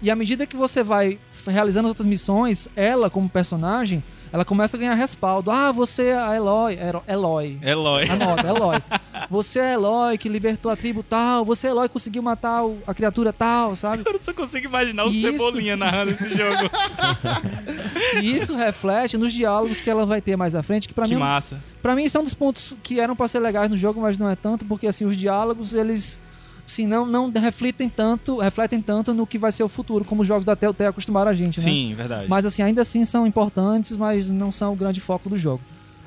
E 0.00 0.10
à 0.10 0.16
medida 0.16 0.46
que 0.46 0.56
você 0.56 0.82
vai 0.82 1.18
realizando 1.46 1.86
as 1.86 1.90
outras 1.90 2.06
missões, 2.06 2.68
ela, 2.76 3.10
como 3.10 3.28
personagem, 3.28 4.02
ela 4.32 4.44
começa 4.44 4.76
a 4.76 4.80
ganhar 4.80 4.94
respaldo. 4.94 5.50
Ah, 5.50 5.72
você 5.72 6.06
é 6.08 6.18
a 6.18 6.34
Eloy. 6.36 6.74
Ero- 6.74 7.02
Eloy. 7.06 7.58
Eloy. 7.62 8.08
Anota, 8.08 8.46
Eloy. 8.48 8.76
Você 9.30 9.58
é 9.58 9.74
Eloy 9.74 10.16
que 10.16 10.28
libertou 10.28 10.70
a 10.70 10.76
tribo 10.76 11.02
tal. 11.02 11.44
Você 11.44 11.66
é 11.66 11.70
Eloy 11.70 11.88
que 11.88 11.92
conseguiu 11.92 12.22
matar 12.22 12.64
o- 12.64 12.78
a 12.86 12.94
criatura 12.94 13.30
tal, 13.32 13.74
sabe? 13.76 14.02
Eu 14.06 14.18
só 14.18 14.32
consigo 14.32 14.66
imaginar 14.66 15.04
o 15.06 15.10
Isso. 15.10 15.20
Cebolinha 15.32 15.76
narrando 15.76 16.12
esse 16.12 16.28
jogo. 16.30 16.70
E 18.22 18.36
isso 18.36 18.54
reflete 18.54 19.16
nos 19.18 19.32
diálogos 19.32 19.80
que 19.80 19.90
ela 19.90 20.06
vai 20.06 20.20
ter 20.20 20.36
mais 20.36 20.54
à 20.54 20.62
frente, 20.62 20.88
que 20.88 20.94
pra 20.94 21.04
que 21.04 21.10
mim 21.14 21.20
é 21.20 21.24
massa. 21.24 21.62
Pra 21.82 21.94
mim, 21.94 22.04
isso 22.04 22.16
é 22.16 22.20
um 22.20 22.24
dos 22.24 22.34
pontos 22.34 22.74
que 22.82 22.98
eram 22.98 23.14
pra 23.14 23.28
ser 23.28 23.38
legais 23.38 23.68
no 23.70 23.76
jogo, 23.76 24.00
mas 24.00 24.16
não 24.18 24.28
é 24.30 24.36
tanto, 24.36 24.64
porque 24.64 24.86
assim, 24.86 25.04
os 25.04 25.16
diálogos, 25.16 25.72
eles 25.74 26.20
assim, 26.68 26.86
não, 26.86 27.06
não 27.06 27.30
refletem 27.30 27.88
tanto, 27.88 28.38
refletem 28.38 28.80
tanto 28.80 29.14
no 29.14 29.26
que 29.26 29.38
vai 29.38 29.50
ser 29.50 29.62
o 29.62 29.68
futuro, 29.68 30.04
como 30.04 30.22
os 30.22 30.28
jogos 30.28 30.44
da 30.44 30.54
Telltale 30.54 30.90
acostumaram 30.90 31.30
a 31.30 31.34
gente, 31.34 31.58
né? 31.58 31.64
Sim, 31.64 31.94
verdade. 31.94 32.28
Mas 32.28 32.44
assim, 32.44 32.62
ainda 32.62 32.82
assim 32.82 33.04
são 33.04 33.26
importantes, 33.26 33.96
mas 33.96 34.30
não 34.30 34.52
são 34.52 34.72
o 34.72 34.76
grande 34.76 35.00
foco 35.00 35.28
do 35.28 35.36
jogo. 35.36 35.62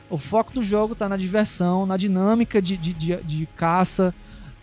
O 0.09 0.17
foco 0.17 0.53
do 0.53 0.63
jogo 0.63 0.93
tá 0.93 1.09
na 1.09 1.17
diversão, 1.17 1.85
na 1.85 1.97
dinâmica 1.97 2.61
de, 2.61 2.77
de, 2.77 2.93
de, 2.93 3.15
de 3.23 3.45
caça, 3.55 4.13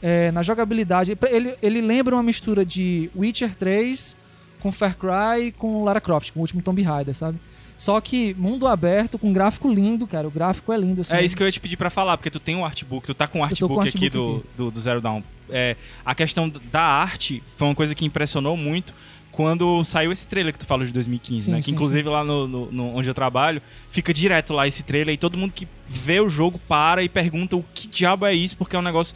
é, 0.00 0.30
na 0.30 0.42
jogabilidade. 0.42 1.16
Ele, 1.28 1.54
ele 1.60 1.80
lembra 1.80 2.14
uma 2.14 2.22
mistura 2.22 2.64
de 2.64 3.10
Witcher 3.16 3.54
3 3.56 4.16
com 4.60 4.70
Far 4.70 4.96
Cry 4.96 5.52
com 5.52 5.84
Lara 5.84 6.00
Croft, 6.00 6.32
com 6.32 6.40
o 6.40 6.42
último 6.42 6.62
Tomb 6.62 6.82
Raider, 6.82 7.14
sabe? 7.14 7.38
Só 7.78 8.00
que 8.00 8.34
mundo 8.34 8.66
aberto, 8.66 9.18
com 9.18 9.32
gráfico 9.32 9.72
lindo, 9.72 10.04
cara. 10.06 10.26
O 10.26 10.30
gráfico 10.30 10.72
é 10.72 10.76
lindo. 10.76 11.00
Assim. 11.00 11.14
É 11.14 11.24
isso 11.24 11.36
que 11.36 11.42
eu 11.42 11.46
ia 11.46 11.52
te 11.52 11.60
pedir 11.60 11.76
pra 11.76 11.88
falar, 11.90 12.16
porque 12.18 12.28
tu 12.30 12.40
tem 12.40 12.56
um 12.56 12.64
artbook, 12.64 13.06
tu 13.06 13.14
tá 13.14 13.26
com 13.28 13.38
o 13.40 13.44
Eu 13.46 13.48
tô 13.56 13.68
com 13.68 13.80
artbook 13.80 13.86
o 13.86 13.88
aqui 13.88 14.06
artbook 14.06 14.46
do, 14.56 14.64
do, 14.64 14.70
do 14.72 14.80
Zero 14.80 15.00
Dawn. 15.00 15.22
É, 15.48 15.76
a 16.04 16.14
questão 16.14 16.52
da 16.72 16.82
arte 16.82 17.42
foi 17.56 17.68
uma 17.68 17.74
coisa 17.74 17.94
que 17.94 18.04
impressionou 18.04 18.56
muito 18.56 18.92
quando 19.30 19.84
saiu 19.84 20.10
esse 20.10 20.26
trailer 20.26 20.52
que 20.52 20.58
tu 20.58 20.66
falou 20.66 20.84
de 20.84 20.92
2015, 20.92 21.44
Sim, 21.44 21.50
né? 21.52 21.58
Que 21.58 21.66
sim, 21.66 21.70
inclusive 21.70 22.08
lá 22.08 22.24
no, 22.24 22.48
no- 22.48 22.72
no- 22.72 22.96
onde 22.96 23.08
eu 23.08 23.14
trabalho, 23.14 23.62
fica 23.88 24.12
direto 24.12 24.52
lá 24.52 24.66
esse 24.66 24.82
trailer 24.82 25.14
e 25.14 25.16
todo 25.16 25.36
mundo 25.38 25.52
que 25.52 25.68
vê 25.88 26.18
o 26.20 26.28
jogo 26.28 26.58
para 26.66 27.04
e 27.04 27.08
pergunta 27.08 27.54
o 27.54 27.64
que 27.72 27.86
diabo 27.86 28.26
é 28.26 28.34
isso, 28.34 28.56
porque 28.56 28.74
é 28.74 28.78
um 28.78 28.82
negócio. 28.82 29.14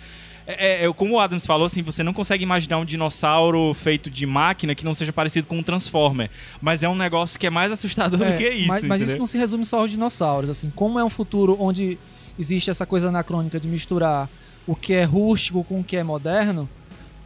É, 0.59 0.85
é- 0.85 0.93
como 0.93 1.15
o 1.15 1.21
Adams 1.21 1.47
falou, 1.47 1.67
assim, 1.67 1.83
você 1.83 2.03
não 2.03 2.13
consegue 2.13 2.43
imaginar 2.43 2.79
um 2.79 2.85
dinossauro 2.85 3.73
feito 3.75 4.11
de 4.11 4.27
máquina 4.27 4.75
que 4.75 4.85
não 4.85 4.95
seja 4.95 5.13
parecido 5.13 5.47
com 5.47 5.59
um 5.59 5.63
Transformer. 5.63 6.31
Mas 6.61 6.83
é 6.83 6.89
um 6.89 6.95
negócio 6.95 7.39
que 7.39 7.47
é 7.47 7.51
mais 7.51 7.71
assustador 7.73 8.19
do 8.19 8.25
É, 8.25 8.37
que 8.37 8.49
isso. 8.49 8.69
mas, 8.69 8.85
mas 8.85 9.03
isso 9.03 9.19
não 9.19 9.27
se 9.27 9.39
resume 9.39 9.65
só 9.65 9.81
aos 9.81 9.91
dinossauros. 9.91 10.51
Assim, 10.51 10.71
como 10.75 10.99
é 10.99 11.05
um 11.05 11.11
futuro 11.11 11.57
onde 11.61 11.99
existe 12.39 12.71
essa 12.71 12.87
coisa 12.87 13.09
anacrônica 13.09 13.59
de 13.61 13.69
misturar 13.69 14.29
o 14.67 14.75
que 14.75 14.93
é 14.93 15.05
rústico 15.05 15.65
com 15.65 15.81
o 15.81 15.85
que 15.85 15.97
é 15.97 16.03
moderno, 16.03 16.69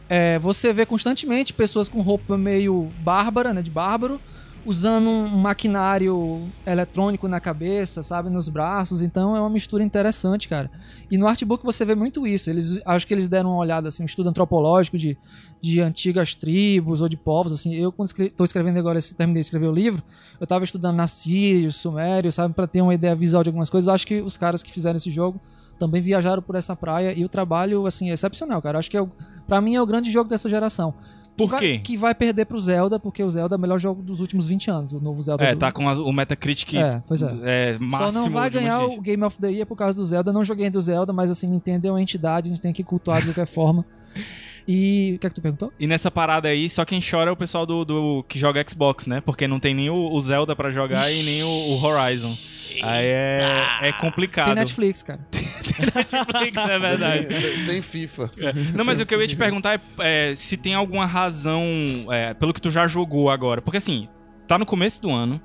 é, 0.09 0.39
você 0.39 0.73
vê 0.73 0.85
constantemente 0.85 1.53
pessoas 1.53 1.87
com 1.87 2.01
roupa 2.01 2.37
meio 2.37 2.91
bárbara, 2.99 3.53
né, 3.53 3.61
de 3.61 3.69
bárbaro, 3.69 4.19
usando 4.67 5.07
um 5.07 5.29
maquinário 5.37 6.43
eletrônico 6.65 7.25
na 7.27 7.39
cabeça, 7.39 8.03
sabe, 8.03 8.29
nos 8.29 8.49
braços. 8.49 9.01
Então 9.01 9.33
é 9.35 9.39
uma 9.39 9.49
mistura 9.49 9.81
interessante, 9.81 10.49
cara. 10.49 10.69
E 11.09 11.17
no 11.17 11.25
artbook 11.25 11.63
você 11.63 11.85
vê 11.85 11.95
muito 11.95 12.27
isso. 12.27 12.49
Eles, 12.49 12.81
acho 12.85 13.07
que 13.07 13.13
eles 13.13 13.29
deram 13.29 13.51
uma 13.51 13.59
olhada, 13.59 13.87
assim, 13.87 14.03
um 14.03 14.05
estudo 14.05 14.27
antropológico 14.29 14.97
de, 14.97 15.17
de 15.61 15.79
antigas 15.79 16.35
tribos 16.35 16.99
ou 16.99 17.07
de 17.07 17.15
povos, 17.15 17.53
assim. 17.53 17.73
Eu, 17.73 17.93
quando 17.93 18.09
estou 18.19 18.43
escrevendo 18.43 18.77
agora, 18.77 18.99
esse- 18.99 19.15
terminei 19.15 19.41
de 19.41 19.45
escrever 19.45 19.67
o 19.67 19.71
livro, 19.73 20.03
eu 20.39 20.43
estava 20.43 20.65
estudando 20.65 20.99
Assírios, 20.99 21.77
Sumérios, 21.77 22.35
sabe, 22.35 22.53
para 22.53 22.67
ter 22.67 22.81
uma 22.81 22.93
ideia 22.93 23.15
visual 23.15 23.43
de 23.43 23.49
algumas 23.49 23.69
coisas. 23.69 23.87
Acho 23.87 24.05
que 24.05 24.21
os 24.21 24.37
caras 24.37 24.61
que 24.61 24.71
fizeram 24.71 24.97
esse 24.97 25.09
jogo 25.09 25.39
também 25.79 26.01
viajaram 26.01 26.41
por 26.41 26.55
essa 26.55 26.75
praia 26.75 27.13
e 27.17 27.23
o 27.23 27.29
trabalho, 27.29 27.85
assim, 27.85 28.09
é 28.09 28.13
excepcional, 28.13 28.61
cara. 28.61 28.79
Acho 28.79 28.91
que 28.91 28.97
é 28.97 29.01
o, 29.01 29.09
pra 29.47 29.61
mim 29.61 29.75
é 29.75 29.81
o 29.81 29.85
grande 29.85 30.11
jogo 30.11 30.29
dessa 30.29 30.49
geração. 30.49 30.93
Que 31.37 31.43
Por 31.43 31.49
vai- 31.51 31.59
quê? 31.59 31.79
que 31.83 31.95
vai 31.95 32.15
perder 32.15 32.45
pro 32.45 32.59
Zelda, 32.59 32.99
porque 32.99 33.21
o 33.23 33.29
Zelda 33.29 33.53
é 33.53 33.57
o 33.57 33.61
melhor 33.61 33.77
jogo 33.79 34.01
dos 34.01 34.19
últimos 34.19 34.47
20 34.47 34.71
anos, 34.71 34.91
o 34.91 34.99
novo 34.99 35.21
Zelda. 35.21 35.43
É, 35.43 35.53
do- 35.53 35.59
tá 35.59 35.71
com 35.71 35.87
a- 35.87 35.93
o 35.93 36.11
Metacritic 36.11 36.73
É, 36.73 37.01
pois 37.07 37.21
é. 37.21 37.31
é, 37.43 37.77
máximo. 37.79 38.11
Só 38.11 38.19
não 38.19 38.29
vai 38.31 38.49
ganhar 38.49 38.83
o 38.83 38.99
Game 38.99 39.23
of 39.23 39.37
the 39.39 39.51
Year 39.51 39.67
por 39.67 39.75
causa 39.77 39.95
do 39.95 40.03
Zelda. 40.03 40.33
Não 40.33 40.43
joguei 40.43 40.67
do 40.71 40.81
Zelda, 40.81 41.13
mas 41.13 41.29
assim, 41.29 41.47
Nintendo 41.47 41.87
é 41.87 41.91
uma 41.91 42.01
entidade, 42.01 42.47
a 42.47 42.49
gente 42.49 42.61
tem 42.61 42.73
que 42.73 42.83
cultuar 42.83 43.19
de 43.19 43.27
qualquer 43.27 43.45
forma. 43.47 43.85
E 44.69 45.13
o 45.15 45.19
que 45.19 45.25
é 45.25 45.29
que 45.29 45.35
tu 45.35 45.41
perguntou? 45.41 45.71
E 45.79 45.87
nessa 45.87 46.11
parada 46.11 46.49
aí, 46.49 46.69
só 46.69 46.83
quem 46.83 46.99
chora 46.99 47.29
é 47.29 47.31
o 47.31 47.37
pessoal 47.37 47.65
do, 47.65 47.85
do- 47.85 48.25
que 48.27 48.37
joga 48.37 48.61
Xbox, 48.69 49.07
né? 49.07 49.21
Porque 49.21 49.47
não 49.47 49.61
tem 49.61 49.73
nem 49.73 49.89
o, 49.89 50.11
o 50.11 50.19
Zelda 50.19 50.53
pra 50.57 50.71
jogar 50.71 51.09
e 51.09 51.23
nem 51.23 51.41
o, 51.41 51.47
o 51.47 51.81
Horizon. 51.81 52.35
Aí 52.83 53.05
é, 53.05 53.67
é 53.81 53.93
complicado. 53.93 54.47
Tem 54.47 54.55
Netflix, 54.55 55.03
cara. 55.03 55.19
Netflix, 55.31 56.57
é 56.57 56.79
verdade. 56.79 57.25
Tem, 57.25 57.65
tem 57.65 57.81
FIFA. 57.81 58.31
Não, 58.75 58.85
mas 58.85 58.99
o 58.99 59.05
que 59.05 59.13
eu 59.13 59.21
ia 59.21 59.27
te 59.27 59.35
perguntar 59.35 59.75
é, 59.99 60.31
é, 60.31 60.35
se 60.35 60.57
tem 60.57 60.73
alguma 60.73 61.05
razão 61.05 61.63
é, 62.09 62.33
pelo 62.33 62.53
que 62.53 62.61
tu 62.61 62.69
já 62.69 62.87
jogou 62.87 63.29
agora. 63.29 63.61
Porque 63.61 63.77
assim, 63.77 64.07
tá 64.47 64.57
no 64.57 64.65
começo 64.65 65.01
do 65.01 65.11
ano. 65.11 65.41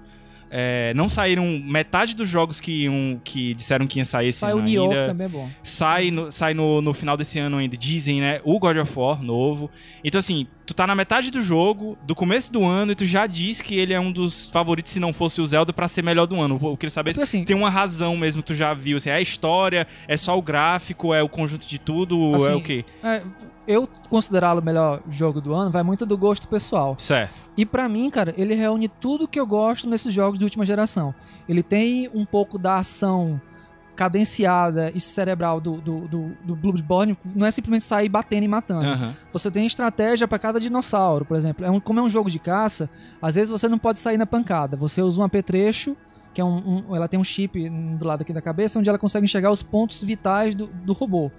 É, 0.54 0.92
não 0.94 1.08
saíram 1.08 1.58
metade 1.64 2.14
dos 2.14 2.28
jogos 2.28 2.60
que, 2.60 2.82
iam, 2.84 3.18
que 3.24 3.54
disseram 3.54 3.86
que 3.86 3.98
ia 3.98 4.04
sair 4.04 4.28
esse 4.28 4.40
Sai 4.40 4.52
o 4.52 4.58
ano 4.58 4.66
Nioh, 4.66 4.84
ainda. 4.90 5.00
que 5.02 5.06
também 5.08 5.24
é 5.26 5.30
bom. 5.30 5.48
sai, 5.64 6.10
no, 6.10 6.30
sai 6.30 6.52
no, 6.52 6.82
no 6.82 6.92
final 6.92 7.16
desse 7.16 7.38
ano 7.38 7.56
ainda, 7.56 7.74
dizem, 7.76 8.20
né? 8.20 8.40
O 8.44 8.58
God 8.58 8.76
of 8.76 8.92
War 8.98 9.22
novo. 9.22 9.70
Então, 10.04 10.18
assim, 10.18 10.46
tu 10.66 10.74
tá 10.74 10.86
na 10.86 10.94
metade 10.94 11.30
do 11.30 11.40
jogo, 11.40 11.96
do 12.06 12.14
começo 12.14 12.52
do 12.52 12.64
ano, 12.64 12.92
e 12.92 12.94
tu 12.94 13.06
já 13.06 13.26
diz 13.26 13.62
que 13.62 13.74
ele 13.78 13.94
é 13.94 13.98
um 14.00 14.12
dos 14.12 14.46
favoritos, 14.50 14.92
se 14.92 15.00
não 15.00 15.12
fosse 15.12 15.40
o 15.40 15.46
Zelda, 15.46 15.72
pra 15.72 15.88
ser 15.88 16.02
melhor 16.02 16.26
do 16.26 16.38
ano. 16.38 16.60
Eu 16.62 16.76
queria 16.76 16.90
saber 16.90 17.14
Porque, 17.14 17.24
se 17.26 17.36
assim, 17.36 17.44
tem 17.46 17.56
uma 17.56 17.70
razão 17.70 18.14
mesmo, 18.16 18.42
tu 18.42 18.52
já 18.52 18.74
viu. 18.74 18.98
Assim, 18.98 19.08
é 19.08 19.14
a 19.14 19.20
história, 19.22 19.86
é 20.06 20.16
só 20.18 20.36
o 20.38 20.42
gráfico, 20.42 21.14
é 21.14 21.22
o 21.22 21.28
conjunto 21.28 21.66
de 21.66 21.78
tudo, 21.78 22.34
Assim, 22.34 22.52
é 22.52 22.54
o 22.54 22.62
quê? 22.62 22.84
é, 23.02 23.22
eu 23.66 23.88
considerá-lo 24.08 24.60
o 24.60 24.64
melhor 24.64 25.00
jogo 25.10 25.40
do 25.40 25.54
ano 25.54 25.70
vai 25.70 25.82
muito 25.82 26.04
do 26.04 26.16
gosto 26.18 26.48
pessoal. 26.48 26.94
Certo. 26.98 27.34
E 27.56 27.64
pra 27.64 27.88
mim, 27.88 28.10
cara, 28.10 28.34
ele 28.36 28.54
reúne 28.54 28.88
tudo 28.88 29.28
que 29.28 29.38
eu 29.38 29.46
gosto 29.46 29.88
nesses 29.88 30.12
jogos 30.12 30.38
de 30.38 30.44
última 30.44 30.64
geração. 30.64 31.14
Ele 31.48 31.62
tem 31.62 32.08
um 32.14 32.24
pouco 32.24 32.58
da 32.58 32.78
ação 32.78 33.40
cadenciada 33.94 34.90
e 34.94 35.00
cerebral 35.00 35.60
do, 35.60 35.76
do, 35.80 36.08
do, 36.08 36.36
do 36.42 36.56
Bloodborne, 36.56 37.16
não 37.34 37.46
é 37.46 37.50
simplesmente 37.50 37.84
sair 37.84 38.08
batendo 38.08 38.44
e 38.44 38.48
matando. 38.48 38.86
Aham. 38.86 39.14
Você 39.32 39.50
tem 39.50 39.66
estratégia 39.66 40.26
pra 40.26 40.38
cada 40.38 40.58
dinossauro, 40.58 41.24
por 41.24 41.36
exemplo. 41.36 41.64
É 41.64 41.70
um, 41.70 41.78
como 41.78 42.00
é 42.00 42.02
um 42.02 42.08
jogo 42.08 42.30
de 42.30 42.38
caça, 42.38 42.88
às 43.20 43.34
vezes 43.34 43.50
você 43.50 43.68
não 43.68 43.78
pode 43.78 43.98
sair 43.98 44.16
na 44.16 44.26
pancada. 44.26 44.76
Você 44.78 45.02
usa 45.02 45.20
um 45.20 45.24
apetrecho, 45.24 45.94
que 46.32 46.40
é 46.40 46.44
um, 46.44 46.84
um- 46.88 46.96
ela 46.96 47.06
tem 47.06 47.20
um 47.20 47.24
chip 47.24 47.68
do 47.68 48.04
lado 48.06 48.22
aqui 48.22 48.32
da 48.32 48.40
cabeça, 48.40 48.78
onde 48.78 48.88
ela 48.88 48.98
consegue 48.98 49.24
enxergar 49.24 49.50
os 49.50 49.62
pontos 49.62 50.02
vitais 50.02 50.54
do, 50.54 50.66
do 50.66 50.92
robô. 50.94 51.30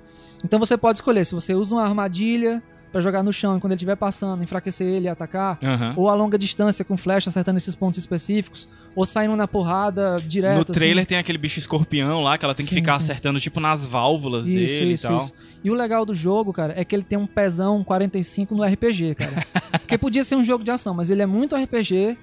Então 0.44 0.60
você 0.60 0.78
pode 0.78 0.98
escolher 0.98 1.26
se 1.26 1.34
você 1.34 1.54
usa 1.54 1.76
uma 1.76 1.84
armadilha 1.84 2.62
pra 2.92 3.02
jogar 3.02 3.24
no 3.24 3.34
chão 3.34 3.58
e 3.58 3.60
quando 3.60 3.72
ele 3.72 3.78
estiver 3.78 3.96
passando, 3.96 4.44
enfraquecer 4.44 4.86
ele 4.86 5.06
e 5.06 5.10
atacar, 5.10 5.58
Aham. 5.64 5.94
ou 5.98 6.10
a 6.10 6.14
longa 6.14 6.38
distância 6.38 6.86
com 6.86 6.96
flecha 6.96 7.28
acertando 7.30 7.58
esses 7.58 7.74
pontos 7.74 7.98
específicos, 7.98 8.70
ou 8.96 9.04
saindo 9.04 9.36
na 9.36 9.48
porrada 9.48 10.22
direto. 10.28 10.60
No 10.60 10.66
trailer 10.66 11.00
assim. 11.02 11.10
tem 11.10 11.18
aquele 11.18 11.40
bicho 11.40 11.58
escorpião 11.58 12.22
lá 12.22 12.38
que 12.38 12.46
ela 12.46 12.54
tem 12.54 12.64
que 12.64 12.70
Sim, 12.70 12.82
ficar 12.82 13.00
sim. 13.02 13.12
acertando, 13.12 13.40
tipo, 13.40 13.60
nas 13.60 13.84
válvulas 13.88 14.46
Isso, 14.48 14.54
dele 14.76 14.94
isso, 14.94 15.06
e 15.06 15.10
tal. 15.10 15.18
isso. 15.18 15.34
E 15.64 15.72
o 15.72 15.74
legal 15.74 16.06
do 16.06 16.14
jogo, 16.14 16.54
cara, 16.54 16.74
é 16.78 16.86
que 16.86 16.94
ele 16.96 17.04
tem 17.04 17.18
um 17.18 17.26
pezão 17.26 17.84
45 17.84 18.54
no 18.54 18.64
RPG, 18.64 19.16
cara. 19.16 19.44
Porque 19.80 19.98
podia 19.98 20.24
ser 20.24 20.36
um 20.36 20.44
jogo 20.44 20.64
de 20.64 20.70
ação, 20.70 20.94
mas 20.94 21.10
ele 21.10 21.22
é 21.24 21.26
muito 21.26 21.56
RPG. 21.56 22.16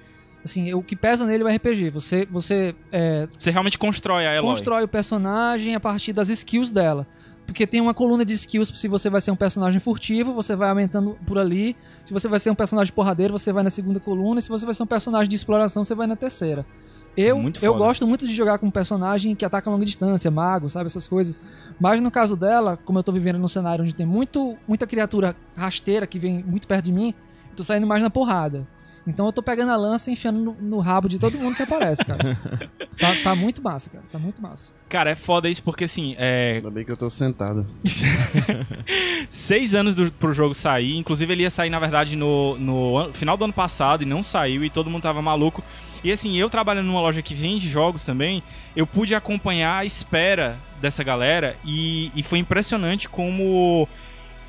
Assim, 0.45 0.73
o 0.73 0.81
que 0.81 0.95
pesa 0.95 1.25
nele 1.25 1.43
é 1.43 1.47
o 1.47 1.49
RPG. 1.53 1.89
Você, 1.89 2.25
você 2.31 2.73
é, 2.93 3.27
Você 3.37 3.51
realmente 3.51 3.77
constrói 3.77 4.25
a 4.25 4.35
Eloy. 4.35 4.49
constrói 4.51 4.83
o 4.83 4.87
personagem 4.87 5.75
a 5.75 5.79
partir 5.81 6.13
das 6.13 6.29
skills 6.29 6.71
dela. 6.71 7.05
Porque 7.45 7.67
tem 7.67 7.81
uma 7.81 7.93
coluna 7.93 8.23
de 8.23 8.33
skills 8.33 8.71
se 8.75 8.87
você 8.87 9.09
vai 9.09 9.19
ser 9.19 9.31
um 9.31 9.35
personagem 9.35 9.79
furtivo, 9.79 10.33
você 10.33 10.55
vai 10.55 10.69
aumentando 10.69 11.17
por 11.25 11.37
ali. 11.37 11.75
Se 12.05 12.13
você 12.13 12.27
vai 12.27 12.39
ser 12.39 12.49
um 12.49 12.55
personagem 12.55 12.93
porradeiro, 12.93 13.37
você 13.37 13.51
vai 13.51 13.63
na 13.63 13.69
segunda 13.69 13.99
coluna. 13.99 14.39
E 14.39 14.41
se 14.41 14.49
você 14.49 14.65
vai 14.65 14.73
ser 14.73 14.83
um 14.83 14.87
personagem 14.87 15.29
de 15.29 15.35
exploração, 15.35 15.83
você 15.83 15.93
vai 15.93 16.07
na 16.07 16.15
terceira. 16.15 16.65
Eu, 17.15 17.51
eu 17.61 17.73
gosto 17.75 18.07
muito 18.07 18.25
de 18.25 18.33
jogar 18.33 18.57
com 18.57 18.67
um 18.67 18.71
personagem 18.71 19.35
que 19.35 19.43
ataca 19.43 19.69
a 19.69 19.73
longa 19.73 19.83
distância, 19.83 20.31
mago, 20.31 20.69
sabe? 20.69 20.87
Essas 20.87 21.07
coisas. 21.07 21.37
Mas 21.77 21.99
no 21.99 22.09
caso 22.09 22.37
dela, 22.37 22.79
como 22.85 22.99
eu 22.99 23.03
tô 23.03 23.11
vivendo 23.11 23.37
num 23.37 23.49
cenário 23.49 23.83
onde 23.83 23.93
tem 23.93 24.05
muito, 24.05 24.57
muita 24.65 24.87
criatura 24.87 25.35
rasteira 25.55 26.07
que 26.07 26.17
vem 26.17 26.41
muito 26.41 26.67
perto 26.67 26.85
de 26.85 26.93
mim, 26.93 27.13
tô 27.55 27.63
saindo 27.63 27.85
mais 27.85 28.01
na 28.01 28.09
porrada. 28.09 28.65
Então 29.05 29.25
eu 29.25 29.33
tô 29.33 29.41
pegando 29.41 29.71
a 29.71 29.75
lança 29.75 30.09
e 30.09 30.13
enfiando 30.13 30.39
no, 30.39 30.53
no 30.53 30.79
rabo 30.79 31.09
de 31.09 31.17
todo 31.17 31.37
mundo 31.37 31.55
que 31.55 31.63
aparece, 31.63 32.05
cara. 32.05 32.37
tá, 32.99 33.15
tá 33.23 33.35
muito 33.35 33.61
massa, 33.61 33.89
cara. 33.89 34.03
Tá 34.11 34.19
muito 34.19 34.41
massa. 34.41 34.71
Cara, 34.87 35.09
é 35.09 35.15
foda 35.15 35.49
isso 35.49 35.63
porque, 35.63 35.85
assim, 35.85 36.15
é, 36.17 36.55
Ainda 36.57 36.69
bem 36.69 36.85
que 36.85 36.91
eu 36.91 36.97
tô 36.97 37.09
sentado. 37.09 37.67
seis 39.29 39.73
anos 39.73 39.95
do, 39.95 40.11
pro 40.11 40.33
jogo 40.33 40.53
sair. 40.53 40.97
Inclusive, 40.97 41.33
ele 41.33 41.43
ia 41.43 41.49
sair, 41.49 41.69
na 41.69 41.79
verdade, 41.79 42.15
no, 42.15 42.57
no 42.57 43.11
final 43.13 43.35
do 43.35 43.45
ano 43.45 43.53
passado 43.53 44.03
e 44.03 44.05
não 44.05 44.21
saiu 44.21 44.63
e 44.63 44.69
todo 44.69 44.89
mundo 44.89 45.03
tava 45.03 45.21
maluco. 45.21 45.63
E 46.03 46.11
assim, 46.11 46.35
eu 46.37 46.49
trabalhando 46.49 46.87
numa 46.87 47.01
loja 47.01 47.21
que 47.21 47.35
vende 47.35 47.69
jogos 47.69 48.03
também, 48.03 48.41
eu 48.75 48.87
pude 48.87 49.13
acompanhar 49.13 49.77
a 49.77 49.85
espera 49.85 50.57
dessa 50.81 51.03
galera 51.03 51.55
e, 51.63 52.11
e 52.15 52.23
foi 52.23 52.39
impressionante 52.39 53.07
como 53.07 53.87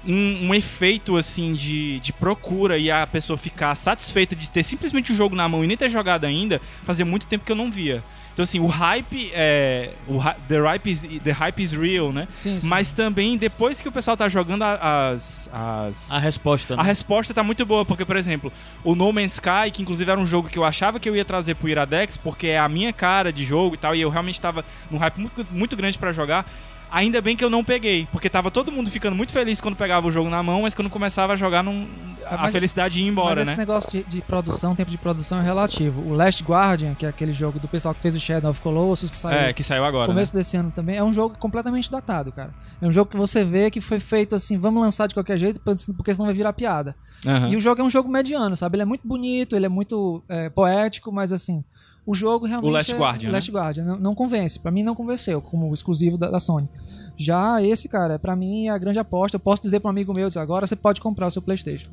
um, 0.06 0.48
um 0.48 0.54
efeito 0.54 1.16
assim 1.16 1.52
de, 1.52 2.00
de 2.00 2.12
procura 2.12 2.76
e 2.78 2.90
a 2.90 3.06
pessoa 3.06 3.36
ficar 3.36 3.74
satisfeita 3.74 4.34
de 4.36 4.48
ter 4.50 4.62
simplesmente 4.62 5.12
o 5.12 5.14
jogo 5.14 5.34
na 5.36 5.48
mão 5.48 5.62
e 5.64 5.66
nem 5.66 5.76
ter 5.76 5.88
jogado 5.90 6.24
ainda, 6.24 6.60
fazia 6.84 7.04
muito 7.04 7.26
tempo 7.26 7.44
que 7.44 7.52
eu 7.52 7.56
não 7.56 7.70
via. 7.70 8.02
Então 8.32 8.44
assim, 8.44 8.60
o 8.60 8.66
hype 8.66 9.30
é. 9.34 9.90
O, 10.08 10.18
the, 10.48 10.58
hype 10.58 10.90
is, 10.90 11.02
the 11.22 11.32
hype 11.32 11.62
is 11.62 11.72
real, 11.72 12.10
né? 12.14 12.26
Sim, 12.32 12.58
sim. 12.60 12.66
Mas 12.66 12.90
também, 12.90 13.36
depois 13.36 13.82
que 13.82 13.86
o 13.88 13.92
pessoal 13.92 14.16
tá 14.16 14.26
jogando 14.26 14.62
a- 14.62 15.10
as. 15.10 15.50
as 15.52 16.10
A 16.10 16.18
resposta, 16.18 16.72
a 16.72 16.76
né? 16.78 16.82
resposta 16.82 17.34
tá 17.34 17.42
muito 17.42 17.66
boa, 17.66 17.84
porque, 17.84 18.06
por 18.06 18.16
exemplo, 18.16 18.50
o 18.82 18.94
No 18.94 19.12
Man's 19.12 19.34
Sky, 19.34 19.70
que 19.70 19.82
inclusive 19.82 20.10
era 20.10 20.18
um 20.18 20.26
jogo 20.26 20.48
que 20.48 20.58
eu 20.58 20.64
achava 20.64 20.98
que 20.98 21.06
eu 21.10 21.14
ia 21.14 21.26
trazer 21.26 21.56
pro 21.56 21.68
Iradex, 21.68 22.16
porque 22.16 22.46
é 22.46 22.58
a 22.58 22.70
minha 22.70 22.90
cara 22.90 23.30
de 23.30 23.44
jogo 23.44 23.74
e 23.74 23.78
tal, 23.78 23.94
e 23.94 24.00
eu 24.00 24.08
realmente 24.08 24.40
tava 24.40 24.64
num 24.90 24.96
hype 24.96 25.18
muito, 25.18 25.46
muito 25.50 25.76
grande 25.76 25.98
pra 25.98 26.10
jogar. 26.14 26.50
Ainda 26.92 27.22
bem 27.22 27.34
que 27.34 27.42
eu 27.44 27.48
não 27.48 27.64
peguei, 27.64 28.06
porque 28.12 28.28
tava 28.28 28.50
todo 28.50 28.70
mundo 28.70 28.90
ficando 28.90 29.16
muito 29.16 29.32
feliz 29.32 29.60
quando 29.62 29.74
pegava 29.74 30.06
o 30.06 30.12
jogo 30.12 30.28
na 30.28 30.42
mão, 30.42 30.60
mas 30.62 30.74
quando 30.74 30.90
começava 30.90 31.32
a 31.32 31.36
jogar, 31.36 31.62
não... 31.62 31.86
a 32.26 32.36
mas- 32.36 32.52
felicidade 32.52 33.00
ia 33.00 33.08
embora, 33.08 33.36
Mas 33.36 33.48
esse 33.48 33.56
né? 33.56 33.56
negócio 33.56 33.90
de, 33.90 34.02
de 34.04 34.20
produção, 34.20 34.76
tempo 34.76 34.90
de 34.90 34.98
produção 34.98 35.40
é 35.40 35.42
relativo. 35.42 36.02
O 36.02 36.12
Last 36.14 36.44
Guardian, 36.44 36.94
que 36.94 37.06
é 37.06 37.08
aquele 37.08 37.32
jogo 37.32 37.58
do 37.58 37.66
pessoal 37.66 37.94
que 37.94 38.02
fez 38.02 38.14
o 38.14 38.20
Shadow 38.20 38.50
of 38.50 38.60
Colossus, 38.60 39.10
que 39.10 39.16
saiu 39.16 39.38
É, 39.38 39.52
que 39.54 39.62
saiu 39.62 39.84
agora, 39.86 40.04
no 40.06 40.08
né? 40.12 40.14
começo 40.16 40.34
desse 40.34 40.54
ano 40.54 40.70
também, 40.70 40.96
é 40.96 41.02
um 41.02 41.14
jogo 41.14 41.34
completamente 41.38 41.90
datado, 41.90 42.30
cara. 42.30 42.52
É 42.80 42.86
um 42.86 42.92
jogo 42.92 43.10
que 43.10 43.16
você 43.16 43.42
vê 43.42 43.70
que 43.70 43.80
foi 43.80 43.98
feito 43.98 44.34
assim, 44.34 44.58
vamos 44.58 44.82
lançar 44.82 45.06
de 45.06 45.14
qualquer 45.14 45.38
jeito, 45.38 45.60
porque 45.96 46.12
senão 46.12 46.26
vai 46.26 46.34
virar 46.34 46.52
piada. 46.52 46.94
Aham. 47.26 47.48
E 47.48 47.56
o 47.56 47.60
jogo 47.60 47.80
é 47.80 47.84
um 47.84 47.90
jogo 47.90 48.10
mediano, 48.10 48.54
sabe? 48.54 48.76
Ele 48.76 48.82
é 48.82 48.86
muito 48.86 49.08
bonito, 49.08 49.56
ele 49.56 49.64
é 49.64 49.68
muito 49.70 50.22
é, 50.28 50.50
poético, 50.50 51.10
mas 51.10 51.32
assim, 51.32 51.64
o 52.06 52.14
jogo 52.14 52.46
realmente. 52.46 52.68
O 52.70 52.72
Last 52.72 52.92
é- 52.92 52.96
Guardian, 52.98 53.28
o 53.28 53.32
né? 53.32 53.36
Last 53.38 53.50
Guardian 53.52 53.84
não, 53.84 53.96
não 53.98 54.14
convence. 54.14 54.58
Pra 54.58 54.70
mim 54.70 54.82
não 54.82 54.94
convenceu 54.94 55.40
como 55.40 55.72
exclusivo 55.72 56.16
da, 56.18 56.30
da 56.30 56.40
Sony. 56.40 56.68
Já 57.16 57.62
esse, 57.62 57.88
cara, 57.88 58.18
pra 58.18 58.34
mim 58.34 58.66
é 58.66 58.70
a 58.70 58.78
grande 58.78 58.98
aposta. 58.98 59.36
Eu 59.36 59.40
posso 59.40 59.62
dizer 59.62 59.80
pra 59.80 59.88
um 59.88 59.90
amigo 59.90 60.12
meu, 60.14 60.28
agora 60.36 60.66
você 60.66 60.74
pode 60.74 61.00
comprar 61.00 61.26
o 61.26 61.30
seu 61.30 61.42
PlayStation. 61.42 61.90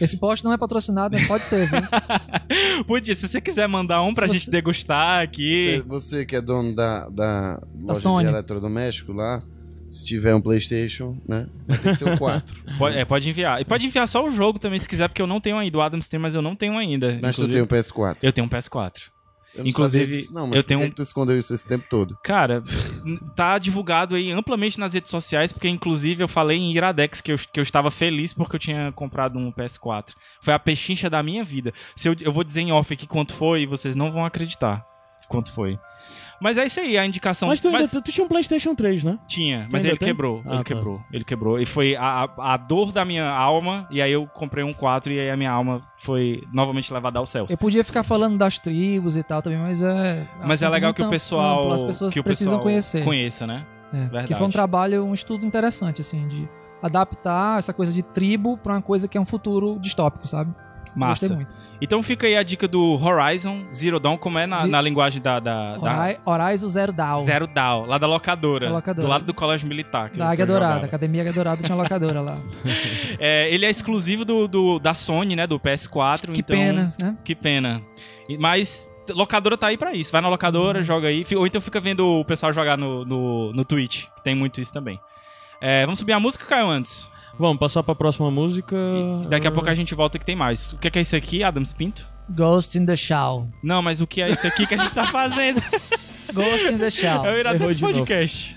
Esse 0.00 0.16
post 0.16 0.44
não 0.44 0.52
é 0.52 0.56
patrocinado, 0.58 1.14
mas 1.16 1.28
pode 1.28 1.44
ser, 1.44 1.70
viu? 1.70 1.80
Podia, 2.84 3.14
se 3.14 3.28
você 3.28 3.40
quiser 3.40 3.68
mandar 3.68 4.02
um 4.02 4.12
pra 4.12 4.26
Se 4.26 4.34
gente 4.34 4.44
você- 4.46 4.50
degustar 4.50 5.18
Você, 5.20 5.24
aqui. 5.24 5.84
você 5.86 6.26
que 6.26 6.34
é 6.34 6.40
dono 6.40 6.74
da, 6.74 7.08
da 7.08 7.62
loja 7.80 8.00
Sony. 8.00 8.24
de 8.24 8.30
eletrodoméstico 8.32 9.12
lá, 9.12 9.40
se 9.92 10.04
tiver 10.04 10.34
um 10.34 10.40
Playstation, 10.40 11.16
né? 11.28 11.46
Vai 11.68 11.78
ter 11.78 11.90
que 11.92 11.98
ser 11.98 12.08
o 12.12 12.18
4. 12.18 12.56
Pode, 12.76 12.98
é, 12.98 13.04
pode 13.04 13.30
enviar. 13.30 13.60
E 13.60 13.64
pode 13.64 13.86
enviar 13.86 14.08
só 14.08 14.24
o 14.24 14.30
jogo 14.32 14.58
também, 14.58 14.80
se 14.80 14.88
quiser, 14.88 15.06
porque 15.08 15.22
eu 15.22 15.26
não 15.28 15.40
tenho 15.40 15.56
ainda. 15.58 15.78
O 15.78 15.80
Adams 15.80 16.08
tem, 16.08 16.18
mas 16.18 16.34
eu 16.34 16.42
não 16.42 16.56
tenho 16.56 16.76
ainda. 16.76 17.10
Mas 17.22 17.36
tu 17.36 17.42
inclusive. 17.42 17.52
tem 17.52 17.62
o 17.62 17.66
PS4. 17.68 18.16
Eu 18.20 18.32
tenho 18.32 18.46
um 18.46 18.50
PS4. 18.50 19.13
Eu 19.54 19.62
não 19.62 19.70
Inclusive, 19.70 20.06
disso, 20.16 20.34
não, 20.34 20.46
mas 20.48 20.56
eu 20.56 20.62
tenho 20.64 20.80
que 20.80 20.86
um- 20.86 20.88
que 20.90 20.96
tu 20.96 21.02
escondeu 21.02 21.38
isso 21.38 21.54
esse 21.54 21.66
tempo 21.66 21.84
todo? 21.88 22.18
Cara, 22.22 22.62
tá 23.36 23.58
divulgado 23.58 24.14
aí 24.14 24.30
amplamente 24.32 24.78
nas 24.80 24.92
redes 24.94 25.10
sociais, 25.10 25.52
porque 25.52 25.68
inclusive 25.68 26.22
eu 26.22 26.28
falei 26.28 26.58
em 26.58 26.74
Iradex 26.74 27.20
que 27.20 27.32
eu, 27.32 27.36
que 27.38 27.60
eu 27.60 27.62
estava 27.62 27.90
feliz 27.90 28.32
porque 28.32 28.56
eu 28.56 28.60
tinha 28.60 28.90
comprado 28.92 29.38
um 29.38 29.52
PS4. 29.52 30.14
Foi 30.40 30.52
a 30.54 30.58
pechincha 30.58 31.08
da 31.08 31.22
minha 31.22 31.44
vida. 31.44 31.72
Se 31.94 32.08
eu, 32.08 32.16
eu 32.20 32.32
vou 32.32 32.42
dizer 32.44 32.62
em 32.62 32.72
off 32.72 32.92
aqui 32.92 33.06
quanto 33.06 33.32
foi 33.34 33.62
e 33.62 33.66
vocês 33.66 33.94
não 33.94 34.10
vão 34.10 34.24
acreditar 34.24 34.84
quanto 35.28 35.52
foi. 35.52 35.78
Mas 36.40 36.58
é 36.58 36.66
isso 36.66 36.80
aí, 36.80 36.98
a 36.98 37.06
indicação. 37.06 37.48
Mas 37.48 37.60
tu, 37.60 37.68
ainda, 37.68 37.80
mas 37.80 37.90
tu 37.90 38.02
tinha 38.02 38.24
um 38.24 38.28
PlayStation 38.28 38.74
3, 38.74 39.04
né? 39.04 39.18
tinha, 39.26 39.66
mas 39.70 39.82
ainda 39.82 39.88
ele 39.88 39.98
tem? 39.98 40.08
quebrou. 40.08 40.42
Ah, 40.44 40.48
ele 40.48 40.58
tá. 40.58 40.64
quebrou. 40.64 41.02
Ele 41.12 41.24
quebrou. 41.24 41.58
E 41.58 41.64
foi 41.64 41.96
a, 41.96 42.28
a, 42.36 42.54
a 42.54 42.56
dor 42.56 42.92
da 42.92 43.04
minha 43.04 43.28
alma. 43.30 43.86
E 43.90 44.02
aí 44.02 44.12
eu 44.12 44.26
comprei 44.26 44.62
um 44.64 44.72
4 44.72 45.12
e 45.12 45.20
aí 45.20 45.30
a 45.30 45.36
minha 45.36 45.50
alma 45.50 45.80
foi 45.96 46.42
novamente 46.52 46.92
levada 46.92 47.18
ao 47.18 47.26
céu. 47.26 47.46
Eu 47.48 47.56
podia 47.56 47.84
ficar 47.84 48.02
falando 48.02 48.36
das 48.36 48.58
tribos 48.58 49.16
e 49.16 49.22
tal 49.22 49.40
também, 49.40 49.58
mas 49.58 49.80
é. 49.82 50.28
Mas 50.44 50.60
é 50.60 50.68
legal 50.68 50.92
que 50.92 51.00
o 51.00 51.04
amplo, 51.04 51.14
pessoal, 51.14 51.72
As 51.72 51.82
pessoas 51.82 52.12
que 52.12 52.20
o 52.20 52.24
precisam 52.24 52.54
pessoal 52.54 52.62
conhecer. 52.62 53.04
conheça, 53.04 53.46
né? 53.46 53.64
É, 53.92 54.00
Verdade. 54.00 54.26
que 54.26 54.34
foi 54.34 54.46
um 54.46 54.50
trabalho, 54.50 55.04
um 55.04 55.14
estudo 55.14 55.46
interessante, 55.46 56.00
assim, 56.00 56.26
de 56.26 56.48
adaptar 56.82 57.58
essa 57.58 57.72
coisa 57.72 57.92
de 57.92 58.02
tribo 58.02 58.58
pra 58.58 58.74
uma 58.74 58.82
coisa 58.82 59.08
que 59.08 59.16
é 59.16 59.20
um 59.20 59.24
futuro 59.24 59.78
distópico, 59.80 60.26
sabe? 60.26 60.52
Massa. 60.94 61.28
Gostei 61.28 61.36
muito. 61.36 61.63
Então 61.80 62.02
fica 62.02 62.26
aí 62.26 62.36
a 62.36 62.42
dica 62.42 62.66
do 62.68 62.94
Horizon 63.02 63.66
Zero 63.74 63.98
Dawn, 64.00 64.16
como 64.16 64.38
é 64.38 64.46
na, 64.46 64.66
na 64.66 64.80
linguagem 64.80 65.20
da, 65.20 65.38
da, 65.40 65.76
da 65.76 66.02
Hori- 66.02 66.18
Horizon 66.24 66.68
Zero 66.68 66.92
Dawn. 66.92 67.24
Zero 67.24 67.46
Dawn, 67.46 67.86
lá 67.86 67.98
da 67.98 68.06
locadora, 68.06 68.66
Da 68.68 68.72
locadora. 68.72 69.06
do 69.06 69.10
lado 69.10 69.24
do 69.24 69.34
colégio 69.34 69.68
militar. 69.68 70.10
Da 70.10 70.30
Águia 70.30 70.46
Dourada. 70.46 70.86
Academia 70.86 71.22
Águia 71.22 71.32
Dourada 71.32 71.62
tinha 71.62 71.76
locadora 71.76 72.20
lá. 72.20 72.38
É, 73.18 73.52
ele 73.52 73.66
é 73.66 73.70
exclusivo 73.70 74.24
do, 74.24 74.48
do- 74.48 74.78
da 74.78 74.94
Sony, 74.94 75.36
né, 75.36 75.46
do 75.46 75.58
PS4. 75.60 76.32
Que 76.32 76.40
então, 76.40 76.56
pena, 76.56 76.92
né? 77.02 77.16
Que 77.24 77.34
pena. 77.34 77.82
Mas 78.38 78.88
locadora 79.10 79.56
tá 79.58 79.66
aí 79.68 79.76
pra 79.76 79.92
isso. 79.94 80.10
Vai 80.10 80.20
na 80.20 80.28
locadora, 80.28 80.78
Uhum. 80.78 80.84
joga 80.84 81.08
aí. 81.08 81.24
Ou 81.36 81.46
então 81.46 81.60
fica 81.60 81.80
vendo 81.80 82.06
o 82.06 82.24
pessoal 82.24 82.52
jogar 82.52 82.76
no, 82.78 83.04
no, 83.04 83.52
no 83.52 83.64
Twitch, 83.64 84.04
que 84.16 84.22
tem 84.24 84.34
muito 84.34 84.60
isso 84.60 84.72
também. 84.72 84.98
É, 85.60 85.82
vamos 85.84 85.98
subir 85.98 86.12
a 86.12 86.20
música, 86.20 86.44
Caio, 86.46 86.68
antes? 86.68 87.08
Vamos 87.38 87.58
passar 87.58 87.82
pra 87.82 87.94
próxima 87.94 88.30
música. 88.30 88.76
E 89.24 89.28
daqui 89.28 89.46
a 89.46 89.50
pouco 89.50 89.68
a 89.68 89.74
gente 89.74 89.94
volta 89.94 90.18
que 90.18 90.24
tem 90.24 90.36
mais. 90.36 90.72
O 90.72 90.78
que 90.78 90.88
é, 90.88 90.90
que 90.90 90.98
é 90.98 91.02
isso 91.02 91.16
aqui, 91.16 91.42
Adams 91.42 91.72
Pinto? 91.72 92.06
Ghost 92.28 92.78
in 92.78 92.86
the 92.86 92.96
Shell. 92.96 93.48
Não, 93.62 93.82
mas 93.82 94.00
o 94.00 94.06
que 94.06 94.22
é 94.22 94.30
isso 94.30 94.46
aqui 94.46 94.66
que 94.66 94.74
a 94.74 94.78
gente 94.78 94.94
tá 94.94 95.04
fazendo? 95.10 95.62
Ghost 96.32 96.72
in 96.72 96.78
the 96.78 96.90
Shell. 96.90 97.16
É 97.16 97.18
o 97.18 97.26
Errou 97.26 97.38
Iradex 97.38 97.76
de 97.76 97.82
novo. 97.82 97.94
Podcast. 97.98 98.56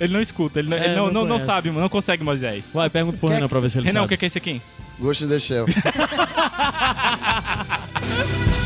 Ele 0.00 0.12
não 0.12 0.20
escuta, 0.20 0.60
ele 0.60 0.68
não, 0.68 0.76
É, 0.76 0.84
ele 0.86 0.94
não, 0.94 1.10
não 1.10 1.24
não, 1.24 1.38
sabe, 1.40 1.70
não 1.70 1.88
consegue, 1.88 2.22
Moisés. 2.22 2.64
Vai, 2.72 2.88
pergunta 2.88 3.18
pro 3.18 3.30
é 3.30 3.34
Renan 3.34 3.46
que 3.46 3.50
pra 3.50 3.60
ver 3.60 3.70
se 3.70 3.78
ele 3.78 3.86
Renan, 3.88 4.00
o 4.00 4.02
sabe. 4.02 4.08
que 4.10 4.14
é, 4.14 4.16
que 4.18 4.24
é 4.24 4.28
isso 4.28 4.38
aqui? 4.38 4.62
Ghost 5.00 5.24
in 5.24 5.28
the 5.28 5.40
Shell. 5.40 5.66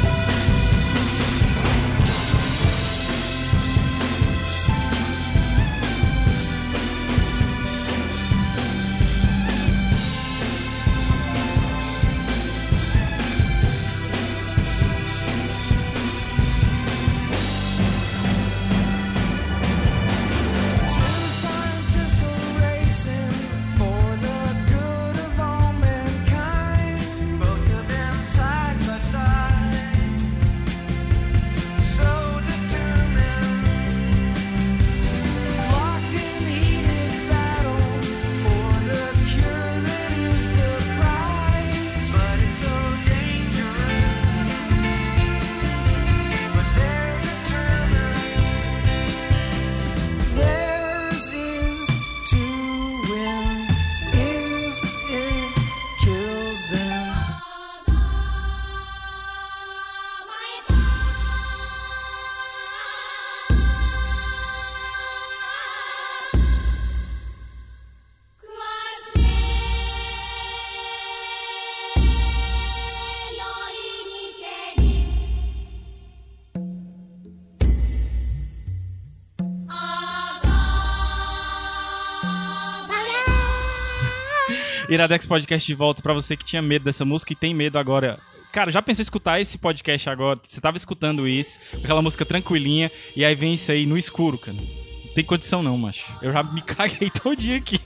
Iradex 85.02 85.26
Podcast 85.26 85.66
de 85.66 85.74
volta 85.74 86.00
pra 86.00 86.14
você 86.14 86.36
que 86.36 86.44
tinha 86.44 86.62
medo 86.62 86.84
dessa 86.84 87.04
música 87.04 87.32
e 87.32 87.36
tem 87.36 87.52
medo 87.52 87.76
agora. 87.76 88.18
Cara, 88.52 88.70
já 88.70 88.80
pensou 88.80 89.02
em 89.02 89.04
escutar 89.04 89.40
esse 89.40 89.58
podcast 89.58 90.08
agora? 90.08 90.38
Você 90.44 90.60
tava 90.60 90.76
escutando 90.76 91.26
isso, 91.26 91.58
aquela 91.82 92.00
música 92.00 92.24
tranquilinha, 92.24 92.90
e 93.16 93.24
aí 93.24 93.34
vem 93.34 93.54
isso 93.54 93.72
aí 93.72 93.84
no 93.84 93.98
escuro, 93.98 94.38
cara. 94.38 94.56
Não 94.56 95.12
tem 95.14 95.24
condição 95.24 95.62
não, 95.62 95.76
macho. 95.76 96.04
Eu 96.22 96.32
já 96.32 96.42
me 96.42 96.62
caguei 96.62 97.10
todo 97.10 97.34
dia 97.34 97.56
aqui. 97.56 97.80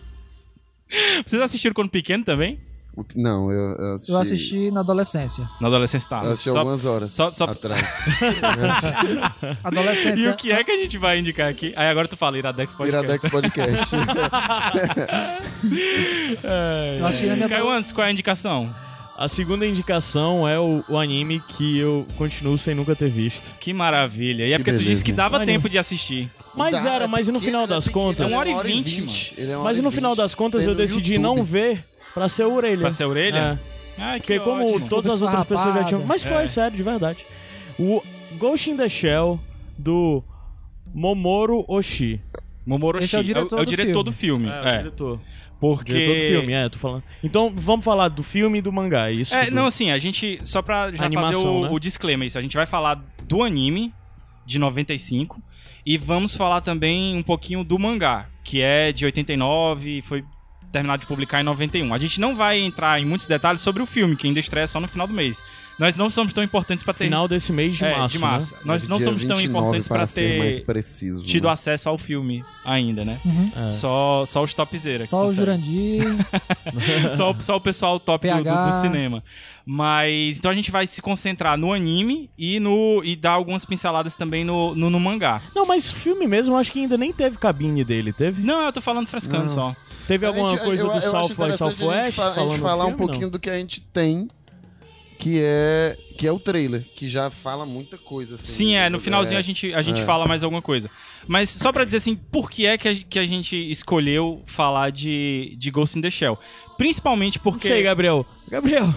Vocês 1.25 1.41
assistiram 1.41 1.75
quando 1.75 1.89
pequeno 1.89 2.23
também? 2.23 2.59
O 2.97 3.05
que- 3.05 3.21
Não, 3.21 3.53
eu, 3.53 3.77
eu 3.77 3.95
assisti. 3.95 4.13
Eu 4.13 4.19
assisti 4.19 4.71
na 4.71 4.81
adolescência. 4.81 5.47
Na 5.61 5.69
adolescência 5.69 6.09
tá. 6.09 6.25
Eu 6.25 6.31
assisti 6.33 6.51
Só- 6.51 6.59
algumas 6.61 6.85
horas 6.87 7.13
só- 7.13 7.31
só- 7.33 7.45
atrás. 7.45 7.83
Adolescência. 9.63 10.25
E 10.25 10.29
o 10.29 10.35
que 10.37 10.51
é 10.51 10.65
que 10.65 10.71
a 10.73 10.77
gente 10.83 10.97
vai 10.97 11.19
indicar 11.19 11.49
aqui? 11.51 11.75
Aí 11.77 11.89
agora 11.89 12.09
tu 12.09 12.17
fala, 12.17 12.39
Iradex 12.39 12.73
Podcast. 12.75 13.05
Iradex 13.05 13.31
Podcast. 13.31 13.97
Eu 16.99 17.07
assisti 17.07 17.27
na 17.27 17.37
minha 17.37 17.49
Caio 17.49 17.69
antes, 17.69 17.93
qual 17.93 18.05
é 18.07 18.09
a 18.09 18.13
indicação? 18.13 18.73
A 19.19 19.29
segunda 19.29 19.67
indicação 19.67 20.47
é 20.47 20.59
o, 20.59 20.85
o 20.89 20.99
anime 20.99 21.41
que 21.41 21.79
eu 21.79 22.07
continuo 22.19 22.59
sem 22.59 22.75
nunca 22.75 22.95
ter 22.95 23.09
visto. 23.09 23.51
Que 23.59 23.73
maravilha. 23.73 24.45
E 24.47 24.53
é 24.53 24.57
Que 24.57 24.59
porque 24.59 24.73
tu 24.73 24.79
beleza. 24.79 24.91
disse 24.93 25.05
que 25.05 25.13
dava 25.13 25.45
tempo 25.45 25.69
de 25.71 25.79
assistir. 25.79 26.31
Mas 26.55 26.83
Dá, 26.83 26.95
era, 26.95 27.05
é 27.05 27.09
mas 27.09 27.27
no 27.29 27.41
final 27.41 27.65
é 27.65 27.67
das 27.67 27.89
contas. 27.89 28.27
É 28.27 28.29
uma 28.29 28.39
hora 28.39 28.49
e 28.51 28.63
vinte, 28.63 29.35
ele 29.37 29.53
é 29.53 29.57
Mas 29.57 29.79
no 29.81 29.91
final 29.91 30.15
das 30.15 30.35
contas 30.35 30.65
eu 30.67 30.75
decidi 30.75 31.15
YouTube. 31.15 31.23
não 31.37 31.45
ver 31.45 31.85
pra 32.17 32.29
ser 32.31 32.43
a 32.45 32.49
orelha. 32.49 32.81
Pra 32.81 32.91
ser 32.93 33.03
a 33.05 33.09
orelha? 33.09 33.61
É. 33.99 34.03
Ai, 34.03 34.21
que 34.21 34.27
Porque 34.39 34.41
como 34.41 34.75
ótimo. 34.75 34.89
todas 34.89 35.13
as 35.13 35.23
outras 35.23 35.45
pessoas 35.45 35.75
já 35.75 35.85
tinham. 35.85 36.05
Mas 36.05 36.23
foi, 36.25 36.45
É. 36.45 36.47
sério, 36.47 36.77
de 36.77 36.83
verdade. 36.83 37.25
O 37.79 38.03
Ghost 38.39 38.71
in 38.71 38.77
the 38.77 38.89
Shell 38.89 39.39
do 39.79 40.25
Momoro 40.93 41.65
Oshii. 41.69 42.21
Momoro 42.67 42.99
Esse 42.99 43.15
é 43.15 43.19
o 43.19 43.23
Oshii. 43.23 43.35
diretor 43.35 43.59
é 43.59 43.63
o 43.63 43.65
do 43.65 43.73
filme. 43.77 44.03
do 44.05 44.13
filme. 44.13 44.49
É, 44.49 44.51
o 44.63 44.67
É, 44.67 44.77
diretor. 44.79 45.21
porque... 45.61 45.93
Diretor 45.93 46.15
do 46.15 46.21
filme, 46.21 46.53
é, 46.53 46.69
tô 46.69 46.79
falando. 46.79 47.03
Então 47.23 47.53
vamos 47.55 47.85
falar 47.85 48.09
do 48.09 48.23
filme 48.23 48.59
e 48.59 48.63
do 48.63 48.73
mangá, 48.73 49.09
é 49.09 49.13
isso? 49.13 49.35
É, 49.35 49.47
do- 49.47 49.55
não, 49.55 49.67
assim, 49.67 49.91
a 49.91 49.99
gente, 49.99 50.39
só 50.45 50.61
pra 50.63 50.91
já 50.93 51.05
Animação, 51.05 51.43
fazer 51.43 51.47
o, 51.49 51.63
né? 51.63 51.69
o 51.71 51.79
disclaimer, 51.79 52.27
isso, 52.27 52.39
a 52.39 52.43
gente 52.43 52.57
vai 52.57 52.67
falar 52.67 53.03
do 53.25 53.43
anime, 53.43 53.93
de 54.45 54.59
95. 54.59 55.41
E 55.85 55.97
vamos 55.97 56.35
falar 56.37 56.61
também 56.63 57.17
um 57.17 57.23
pouquinho 57.23 57.63
do 57.63 57.79
mangá, 57.79 58.27
que 58.43 58.61
é 58.61 58.91
de 58.91 59.05
89 59.05 59.99
e 59.99 60.03
foi 60.03 60.25
terminado 60.77 61.01
de 61.01 61.07
publicar 61.07 61.41
em 61.41 61.45
91. 61.45 61.95
A 61.95 61.99
gente 61.99 62.21
não 62.21 62.37
vai 62.37 62.59
entrar 62.59 63.01
em 63.01 63.07
muitos 63.07 63.27
detalhes 63.27 63.63
sobre 63.63 63.83
o 63.83 63.87
filme, 63.87 64.17
que 64.17 64.27
ainda 64.27 64.41
estreia 64.41 64.67
só 64.67 64.79
no 64.79 64.87
final 64.87 65.07
do 65.07 65.15
mês. 65.15 65.43
Nós 65.79 65.95
não 65.97 66.09
somos 66.09 66.33
tão 66.33 66.43
importantes 66.43 66.83
para 66.83 66.95
ter 66.95 67.05
Final 67.05 67.29
desse 67.29 67.53
mês 67.53 67.77
de 67.77 67.85
é, 67.85 67.95
março. 67.97 68.13
de 68.15 68.19
março. 68.19 68.55
Né? 68.55 68.61
Nós 68.65 68.89
não 68.89 68.99
somos 68.99 69.25
tão 69.27 69.37
29 69.37 69.47
importantes 69.47 69.89
para 69.89 70.07
ter 70.07 70.65
preciso. 70.65 71.23
tido 71.25 71.49
né? 71.49 71.53
acesso 71.53 71.89
ao 71.91 71.99
filme 71.99 72.43
ainda, 72.65 73.05
né? 73.05 73.21
Uhum. 73.25 73.53
É. 73.69 73.73
Só, 73.73 74.25
só 74.27 74.43
os 74.43 74.55
topzera. 74.55 75.05
que 75.05 75.11
Só 75.11 75.27
o. 75.27 75.33
Jurandir. 75.33 76.03
só, 77.17 77.31
o- 77.33 77.43
só 77.43 77.57
o 77.57 77.61
pessoal 77.61 78.01
top 78.01 78.27
do, 78.29 78.37
do- 78.37 78.43
do 78.43 78.81
cinema. 78.81 79.23
Mas 79.69 80.39
então 80.39 80.51
a 80.51 80.55
gente 80.55 80.71
vai 80.71 80.87
se 80.87 81.03
concentrar 81.03 81.59
no 81.59 81.73
anime 81.73 82.31
e 82.39 82.61
no 82.61 83.03
e 83.05 83.17
dar 83.17 83.33
algumas 83.33 83.65
pinceladas 83.65 84.15
também 84.15 84.45
no, 84.45 84.75
no, 84.75 84.89
no 84.89 85.01
mangá. 85.01 85.43
Não, 85.55 85.67
mas 85.67 85.91
filme 85.91 86.27
mesmo, 86.27 86.55
eu 86.55 86.59
acho 86.59 86.71
que 86.73 86.79
ainda 86.81 86.97
nem 86.97 87.13
teve 87.13 87.37
cabine 87.37 87.85
dele, 87.85 88.13
teve? 88.13 88.41
Não, 88.43 88.67
eu 88.67 88.73
tô 88.73 88.81
falando 88.81 89.09
frescando 89.09 89.43
Não. 89.43 89.49
só. 89.51 89.77
Teve 90.07 90.25
alguma 90.25 90.51
gente- 90.51 90.63
coisa 90.63 90.85
eu- 90.85 90.89
do 90.91 90.97
eu 90.99 91.11
South 91.11 91.29
by 91.31 91.53
Southwest? 91.57 91.91
A 91.91 92.05
gente, 92.05 92.15
fa- 92.15 92.31
a 92.31 92.35
gente 92.49 92.59
falar 92.61 92.85
um 92.87 92.89
filme, 92.91 93.01
não? 93.01 93.07
pouquinho 93.09 93.29
do 93.31 93.39
que 93.41 93.51
a 93.51 93.59
gente 93.59 93.81
tem, 93.81 94.29
que 95.19 95.41
é 95.41 95.97
que 96.17 96.27
é 96.27 96.33
o 96.33 96.39
trailer, 96.39 96.83
que 96.95 97.09
já 97.09 97.31
fala 97.31 97.67
muita 97.67 97.99
coisa. 97.99 98.37
Assim, 98.37 98.53
Sim, 98.53 98.75
é, 98.75 98.89
no 98.89 98.99
finalzinho 98.99 99.37
É. 99.37 99.39
a 99.39 99.43
gente, 99.43 99.75
a 99.75 99.83
gente 99.83 100.01
é. 100.01 100.05
fala 100.05 100.27
mais 100.27 100.43
alguma 100.43 100.63
coisa. 100.63 100.91
Mas 101.27 101.51
só 101.51 101.71
pra 101.71 101.85
dizer 101.85 101.99
assim, 101.99 102.17
por 102.17 102.51
que 102.51 102.67
é 102.67 102.79
que 102.79 102.89
a, 102.89 102.95
que 102.95 103.19
a 103.19 103.27
gente 103.27 103.55
escolheu 103.71 104.43
falar 104.47 104.91
de, 104.91 105.55
de 105.59 105.71
Ghost 105.71 105.99
in 105.99 106.01
the 106.01 106.11
Shell? 106.11 106.39
Principalmente 106.79 107.39
porque. 107.39 107.69
Sei, 107.69 107.83
Gabriel. 107.83 108.27
Gabriel, 108.49 108.95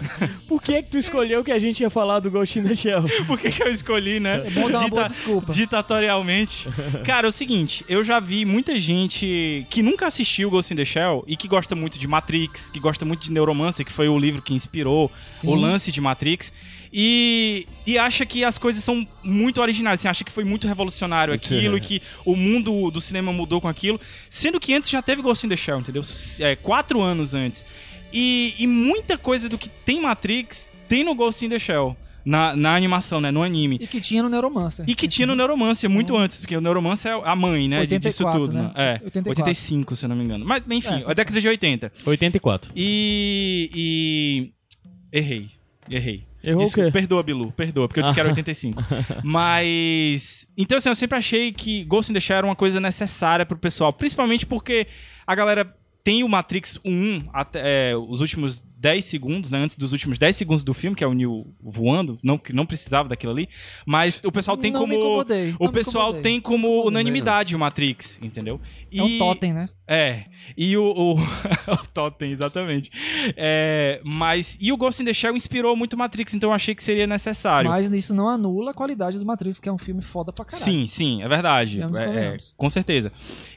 por 0.48 0.62
que 0.62 0.84
que 0.84 0.90
tu 0.92 0.98
escolheu 1.00 1.44
que 1.44 1.52
a 1.52 1.58
gente 1.58 1.82
ia 1.82 1.90
falar 1.90 2.20
do 2.20 2.30
Ghost 2.30 2.60
in 2.60 2.64
the 2.64 2.76
Shell? 2.76 3.04
Por 3.26 3.40
que, 3.40 3.50
que 3.50 3.64
eu 3.64 3.72
escolhi, 3.72 4.20
né? 4.20 4.44
É 4.46 4.52
bom 4.52 4.70
dar 4.70 4.80
uma 4.82 4.90
boa 4.90 5.04
Dita- 5.04 5.14
desculpa. 5.14 5.52
Ditatorialmente. 5.52 6.68
Cara, 7.04 7.28
é 7.28 7.30
o 7.30 7.32
seguinte, 7.32 7.84
eu 7.90 8.04
já 8.04 8.20
vi 8.20 8.46
muita 8.46 8.78
gente 8.78 9.66
que 9.70 9.82
nunca 9.82 10.06
assistiu 10.06 10.52
Ghost 10.52 10.72
in 10.72 10.78
the 10.78 10.86
Shell 10.86 11.24
e 11.26 11.36
que 11.36 11.48
gosta 11.48 11.76
muito 11.76 11.98
de 11.98 12.08
Matrix, 12.08 12.70
que 12.70 12.80
gosta 12.80 13.06
muito 13.06 13.22
de 13.24 13.32
Neuromancer, 13.32 13.84
que 13.84 13.92
foi 13.92 14.08
o 14.08 14.20
livro 14.20 14.42
que 14.42 14.54
inspirou 14.54 15.12
Sim. 15.24 15.48
o 15.48 15.56
lance 15.56 15.92
de 15.92 16.00
Matrix. 16.00 16.54
E, 16.92 17.68
e 17.86 18.00
acha 18.00 18.26
que 18.26 18.44
as 18.44 18.58
coisas 18.58 18.84
são 18.84 19.08
muito 19.24 19.62
originais, 19.62 20.00
assim, 20.00 20.08
acha 20.08 20.24
que 20.24 20.32
foi 20.32 20.44
muito 20.44 20.68
revolucionário 20.68 21.32
aquilo 21.34 21.78
e 21.78 21.82
que 21.82 22.02
o 22.26 22.36
mundo 22.36 22.90
do 22.90 23.00
cinema 23.00 23.32
mudou 23.32 23.62
com 23.62 23.68
aquilo. 23.68 24.00
Sendo 24.30 24.60
que 24.60 24.74
antes 24.74 24.90
já 24.90 25.02
teve 25.02 25.22
Ghost 25.22 25.46
in 25.46 25.50
the 25.50 25.56
Shell, 25.56 25.80
entendeu? 25.80 26.02
É, 26.40 26.56
quatro 26.56 27.02
anos 27.02 27.34
antes. 27.36 27.64
E, 28.12 28.56
e 28.58 28.68
muita 28.68 29.18
coisa 29.18 29.48
do 29.50 29.58
que 29.58 29.70
tem 29.70 30.02
Matrix 30.02 30.70
tem 30.88 31.04
no 31.04 31.14
Ghost 31.16 31.46
in 31.46 31.50
the 31.50 31.60
Shell. 31.60 31.96
Na, 32.26 32.56
na 32.56 32.76
animação, 32.76 33.22
né? 33.22 33.32
No 33.32 33.42
anime. 33.42 33.78
E 33.82 33.88
que 33.88 34.00
tinha 34.02 34.22
no 34.22 34.30
Neuromancer. 34.30 34.86
E 34.88 34.94
que 34.94 35.08
tinha 35.08 35.26
no 35.26 35.36
Neuromancer 35.36 35.90
muito 35.90 36.16
antes, 36.18 36.40
porque 36.42 36.56
o 36.56 36.62
Neuromancer 36.62 37.12
é 37.12 37.22
a 37.24 37.36
mãe, 37.36 37.68
né? 37.68 37.86
de- 37.86 37.98
disso 37.98 38.24
84, 38.26 38.42
tudo, 38.42 38.54
né? 38.54 38.64
né? 38.64 38.72
É, 38.76 38.92
84. 39.06 39.30
85, 39.30 39.96
se 39.96 40.06
eu 40.06 40.10
não 40.10 40.16
me 40.16 40.26
engano. 40.26 40.46
Mas, 40.46 40.62
enfim, 40.70 41.02
É. 41.06 41.10
a 41.10 41.14
década 41.14 41.40
de 41.40 41.48
80. 41.48 41.92
84. 42.06 42.72
E. 42.76 43.72
e... 43.74 45.18
Errei. 45.18 45.50
Errei. 45.90 46.28
Errou 46.44 46.68
o 46.68 46.72
quê? 46.72 46.92
Perdoa, 46.92 47.24
Bilu, 47.24 47.52
perdoa, 47.52 47.88
porque 47.88 48.00
eu 48.00 48.04
disse 48.04 48.14
que 48.14 48.20
era 48.20 48.30
85. 48.30 48.82
Mas. 49.24 50.46
Então, 50.58 50.78
assim, 50.78 50.90
eu 50.90 50.96
sempre 50.96 51.18
achei 51.18 51.52
que 51.52 51.84
Ghost 51.86 52.12
in 52.12 52.14
the 52.14 52.20
Shell 52.20 52.38
era 52.38 52.46
uma 52.48 52.56
coisa 52.56 52.80
necessária 52.80 53.46
pro 53.46 53.58
pessoal. 53.58 53.92
Principalmente 53.92 54.46
porque 54.46 54.88
a 55.26 55.36
galera 55.36 55.76
tem 56.04 56.24
o 56.24 56.30
Matrix 56.30 56.80
1 56.84 57.30
até 57.34 57.92
é, 57.92 57.96
os 57.96 58.22
últimos 58.22 58.64
10 58.80 59.04
segundos, 59.04 59.52
né? 59.52 59.60
Antes 59.60 59.76
dos 59.76 59.92
últimos 59.92 60.18
10 60.18 60.36
segundos 60.36 60.64
do 60.64 60.74
filme, 60.74 60.96
que 60.96 61.04
é 61.04 61.08
o 61.08 61.14
Neo 61.14 61.54
voando, 61.62 62.18
não, 62.24 62.38
que 62.38 62.54
não 62.54 62.66
precisava 62.66 63.10
daquilo 63.10 63.34
ali. 63.34 63.50
Mas 63.86 64.22
o 64.24 64.32
pessoal 64.32 64.56
tem 64.56 64.72
Não 64.72 64.80
como. 64.80 65.26
o 65.60 65.70
pessoal 65.70 66.22
tem 66.22 66.40
como 66.40 66.88
unanimidade 66.88 67.56
o 67.56 67.60
Matrix, 67.60 68.18
entendeu? 68.22 68.60
É 68.92 69.04
um 69.04 69.18
totem, 69.18 69.54
né? 69.54 69.70
É. 69.86 70.26
E 70.56 70.78
o. 70.78 70.84
O, 70.84 71.14
o 71.74 71.88
Totem, 71.94 72.32
exatamente. 72.32 72.90
É, 73.36 74.00
mas. 74.04 74.58
E 74.62 74.72
o 74.72 74.78
Ghost 74.78 75.02
in 75.02 75.06
the 75.06 75.14
Shell 75.14 75.36
inspirou 75.36 75.76
muito 75.76 75.98
Matrix, 75.98 76.34
então 76.34 76.52
eu 76.52 76.54
achei 76.54 76.74
que 76.74 76.84
seria 76.84 77.06
necessário. 77.06 77.70
Mas 77.70 77.92
isso 77.92 78.14
não 78.14 78.30
anula 78.30 78.72
a 78.72 78.74
qualidade 78.74 79.20
do 79.20 79.26
Matrix, 79.26 79.60
que 79.60 79.68
é 79.68 79.72
um 79.72 79.78
filme 79.78 80.02
foda 80.02 80.32
pra 80.32 80.46
caralho. 80.46 80.64
Sim, 80.64 80.88
sim, 80.88 81.22
é 81.22 81.28
verdade. 81.28 81.82
É, 81.82 82.36
é, 82.36 82.38
com 82.56 82.70
certeza. 82.70 83.12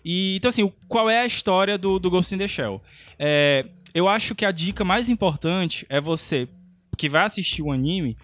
E, 0.05 0.37
então, 0.37 0.49
assim, 0.49 0.73
qual 0.89 1.09
é 1.09 1.21
a 1.21 1.27
história 1.27 1.79
do, 1.79 1.99
do 1.99 2.11
Ghost 2.11 2.35
in 2.35 2.39
the 2.39 2.49
Shell? 2.49 2.83
É, 3.19 3.67
eu 3.95 4.09
acho 4.09 4.35
que 4.35 4.45
a 4.45 4.51
dica 4.53 4.85
mais 4.85 5.09
importante 5.09 5.87
é 5.89 6.01
você, 6.01 6.49
que 6.97 7.09
vai 7.09 7.25
assistir 7.25 7.63
o 7.63 7.73
anime, 7.73 8.17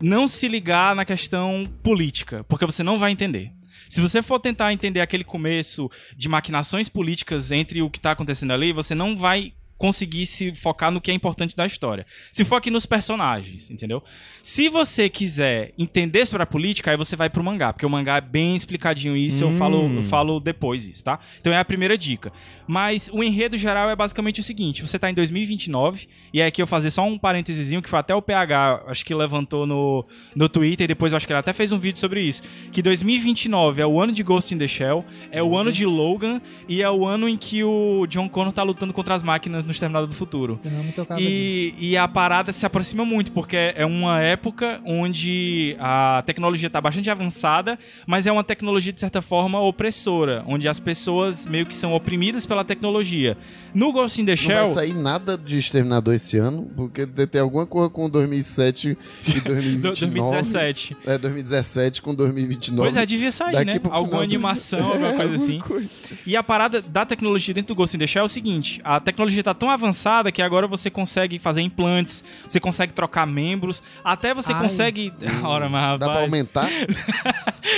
não 0.00 0.26
se 0.26 0.48
ligar 0.48 0.96
na 0.96 1.04
questão 1.04 1.62
política, 1.82 2.44
porque 2.44 2.66
você 2.66 2.82
não 2.82 2.98
vai 2.98 3.10
entender. 3.12 3.50
Se 3.88 4.00
você 4.00 4.22
for 4.22 4.40
tentar 4.40 4.72
entender 4.72 5.00
aquele 5.00 5.22
começo 5.24 5.90
de 6.16 6.28
maquinações 6.28 6.88
políticas 6.88 7.52
entre 7.52 7.82
o 7.82 7.90
que 7.90 7.98
está 7.98 8.12
acontecendo 8.12 8.52
ali, 8.52 8.72
você 8.72 8.94
não 8.94 9.16
vai 9.16 9.52
conseguir 9.76 10.26
se 10.26 10.54
focar 10.54 10.92
no 10.92 11.00
que 11.00 11.10
é 11.10 11.14
importante 11.14 11.56
da 11.56 11.66
história. 11.66 12.06
Se 12.30 12.44
foque 12.44 12.70
nos 12.70 12.86
personagens, 12.86 13.68
entendeu? 13.68 14.00
Se 14.40 14.68
você 14.68 15.08
quiser 15.10 15.74
entender 15.76 16.24
sobre 16.24 16.44
a 16.44 16.46
política, 16.46 16.92
aí 16.92 16.96
você 16.96 17.16
vai 17.16 17.28
pro 17.28 17.42
mangá, 17.42 17.72
porque 17.72 17.84
o 17.84 17.90
mangá 17.90 18.16
é 18.18 18.20
bem 18.20 18.54
explicadinho 18.54 19.16
isso, 19.16 19.42
eu 19.42 19.48
Hum. 19.48 19.56
falo, 19.56 19.92
eu 19.96 20.02
falo 20.04 20.38
depois 20.38 20.86
isso, 20.86 21.02
tá? 21.02 21.18
Então 21.40 21.52
é 21.52 21.58
a 21.58 21.64
primeira 21.64 21.98
dica. 21.98 22.32
Mas 22.72 23.10
o 23.12 23.22
enredo 23.22 23.58
geral 23.58 23.90
é 23.90 23.94
basicamente 23.94 24.40
o 24.40 24.42
seguinte, 24.42 24.80
você 24.80 24.98
tá 24.98 25.10
em 25.10 25.12
2029, 25.12 26.08
e 26.32 26.40
é 26.40 26.46
aqui 26.46 26.62
eu 26.62 26.66
fazer 26.66 26.90
só 26.90 27.04
um 27.04 27.18
parênteses 27.18 27.68
que 27.82 27.88
foi 27.90 27.98
até 27.98 28.14
o 28.14 28.22
PH, 28.22 28.84
acho 28.86 29.04
que 29.04 29.14
levantou 29.14 29.66
no, 29.66 30.06
no 30.34 30.48
Twitter, 30.48 30.84
e 30.84 30.88
depois 30.88 31.12
eu 31.12 31.18
acho 31.18 31.26
que 31.26 31.34
ele 31.34 31.40
até 31.40 31.52
fez 31.52 31.70
um 31.70 31.78
vídeo 31.78 31.98
sobre 31.98 32.22
isso, 32.22 32.40
que 32.72 32.80
2029 32.80 33.82
é 33.82 33.86
o 33.86 34.00
ano 34.00 34.10
de 34.10 34.22
Ghost 34.22 34.54
in 34.54 34.58
the 34.58 34.66
Shell, 34.66 35.04
é 35.30 35.42
o 35.42 35.54
ano 35.54 35.70
de 35.70 35.84
Logan, 35.84 36.40
e 36.66 36.80
é 36.82 36.90
o 36.90 37.06
ano 37.06 37.28
em 37.28 37.36
que 37.36 37.62
o 37.62 38.06
John 38.06 38.26
Connor 38.26 38.54
tá 38.54 38.62
lutando 38.62 38.94
contra 38.94 39.14
as 39.14 39.22
máquinas 39.22 39.66
no 39.66 39.70
Exterminador 39.70 40.08
do 40.08 40.14
Futuro. 40.14 40.58
E, 41.20 41.74
e 41.78 41.94
a 41.98 42.08
parada 42.08 42.54
se 42.54 42.64
aproxima 42.64 43.04
muito, 43.04 43.32
porque 43.32 43.74
é 43.76 43.84
uma 43.84 44.22
época 44.22 44.80
onde 44.86 45.76
a 45.78 46.22
tecnologia 46.24 46.68
está 46.68 46.80
bastante 46.80 47.10
avançada, 47.10 47.78
mas 48.06 48.26
é 48.26 48.32
uma 48.32 48.42
tecnologia, 48.42 48.94
de 48.94 49.00
certa 49.00 49.20
forma, 49.20 49.60
opressora, 49.60 50.42
onde 50.46 50.66
as 50.66 50.80
pessoas 50.80 51.44
meio 51.44 51.66
que 51.66 51.76
são 51.76 51.92
oprimidas 51.92 52.46
pela 52.46 52.61
tecnologia. 52.64 53.36
No 53.74 53.90
Ghost 53.92 54.20
in 54.20 54.26
the 54.26 54.32
Não 54.32 54.36
Shell. 54.36 54.64
vai 54.64 54.70
sair 54.70 54.92
nada 54.94 55.36
de 55.38 55.56
Exterminador 55.56 56.14
esse 56.14 56.36
ano, 56.38 56.68
porque 56.76 57.06
ter 57.06 57.38
alguma 57.38 57.66
coisa 57.66 57.88
com 57.88 58.08
2007 58.10 58.98
e 59.34 59.40
2029. 59.40 59.78
do- 59.80 59.88
2017. 59.88 60.96
É, 61.06 61.16
2017 61.18 62.02
com 62.02 62.14
2029. 62.14 62.82
Pois 62.82 62.96
é, 62.96 63.06
devia 63.06 63.32
sair, 63.32 63.52
Daqui 63.52 63.64
né? 63.74 63.80
Alguma 63.90 64.18
do- 64.18 64.22
animação, 64.22 64.78
alguma 64.92 65.08
É, 65.08 65.12
coisa 65.16 65.22
alguma 65.22 65.44
assim. 65.44 65.58
coisa. 65.58 65.88
E 66.26 66.36
a 66.36 66.42
parada 66.42 66.82
da 66.82 67.06
tecnologia 67.06 67.54
dentro 67.54 67.74
do 67.74 67.76
Ghost 67.78 67.96
in 67.96 68.00
the 68.00 68.06
Shell 68.06 68.22
é 68.22 68.26
o 68.26 68.28
seguinte: 68.28 68.80
a 68.84 69.00
tecnologia 69.00 69.42
tá 69.42 69.54
tão 69.54 69.70
avançada 69.70 70.30
que 70.30 70.42
agora 70.42 70.66
você 70.66 70.90
consegue 70.90 71.38
fazer 71.38 71.62
implantes, 71.62 72.22
você 72.46 72.60
consegue 72.60 72.92
trocar 72.92 73.26
membros, 73.26 73.82
até 74.04 74.34
você 74.34 74.52
Ai. 74.52 74.60
consegue. 74.60 75.12
Ora, 75.42 75.68
mas 75.68 75.98
Dá 75.98 76.06
pra 76.06 76.06
rapaz, 76.08 76.24
aumentar? 76.24 76.68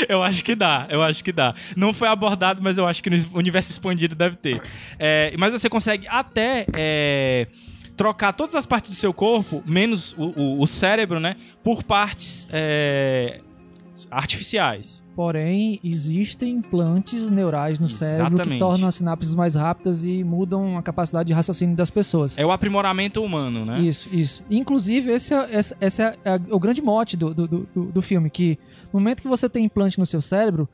eu 0.08 0.22
acho 0.22 0.42
que 0.44 0.54
dá, 0.54 0.86
eu 0.90 1.02
acho 1.02 1.22
que 1.22 1.32
dá. 1.32 1.54
Não 1.76 1.92
foi 1.92 2.08
abordado, 2.08 2.60
mas 2.62 2.78
eu 2.78 2.86
acho 2.86 3.02
que 3.02 3.10
no 3.10 3.16
universo 3.34 3.70
expandido 3.70 4.14
deve 4.14 4.36
ter. 4.36 4.60
É, 4.98 5.34
mas 5.38 5.52
você 5.52 5.68
consegue 5.68 6.06
até. 6.08 6.66
é, 6.72 7.46
trocar 7.96 8.32
todas 8.32 8.56
as 8.56 8.66
partes 8.66 8.90
do 8.90 8.96
seu 8.96 9.14
corpo, 9.14 9.62
menos 9.64 10.12
o, 10.18 10.24
o- 10.36 10.60
o 10.62 10.66
cérebro, 10.66 11.20
né? 11.20 11.36
Por 11.62 11.84
partes 11.84 12.44
é, 12.50 13.40
artificiais. 14.10 15.04
Porém, 15.14 15.78
existem 15.84 16.54
implantes 16.56 17.30
neurais 17.30 17.78
no 17.78 17.88
cérebro 17.88 18.30
que 18.30 18.34
Exatamente. 18.34 18.58
tornam 18.58 18.88
as 18.88 18.96
sinapses 18.96 19.32
mais 19.34 19.54
rápidas 19.54 20.04
e 20.04 20.24
mudam 20.24 20.76
a 20.76 20.82
capacidade 20.82 21.28
de 21.28 21.32
raciocínio 21.32 21.76
das 21.76 21.88
pessoas. 21.88 22.36
É 22.36 22.44
o 22.44 22.50
aprimoramento 22.50 23.22
humano, 23.22 23.64
né? 23.64 23.78
Isso, 23.80 24.08
isso. 24.12 24.42
Inclusive, 24.50 25.12
esse 25.12 25.32
é, 25.32 25.48
esse, 25.80 26.02
é 26.02 26.08
a- 26.24 26.40
o 26.50 26.58
grande 26.58 26.82
mote 26.82 27.16
do, 27.16 27.32
do, 27.32 27.46
do, 27.46 27.68
do 27.92 28.02
filme, 28.02 28.28
que 28.28 28.58
no 28.92 28.98
momento 28.98 29.22
que 29.22 29.28
você 29.28 29.48
tem 29.48 29.64
implante 29.64 30.00
no 30.00 30.06
seu 30.06 30.20
cérebro, 30.20 30.68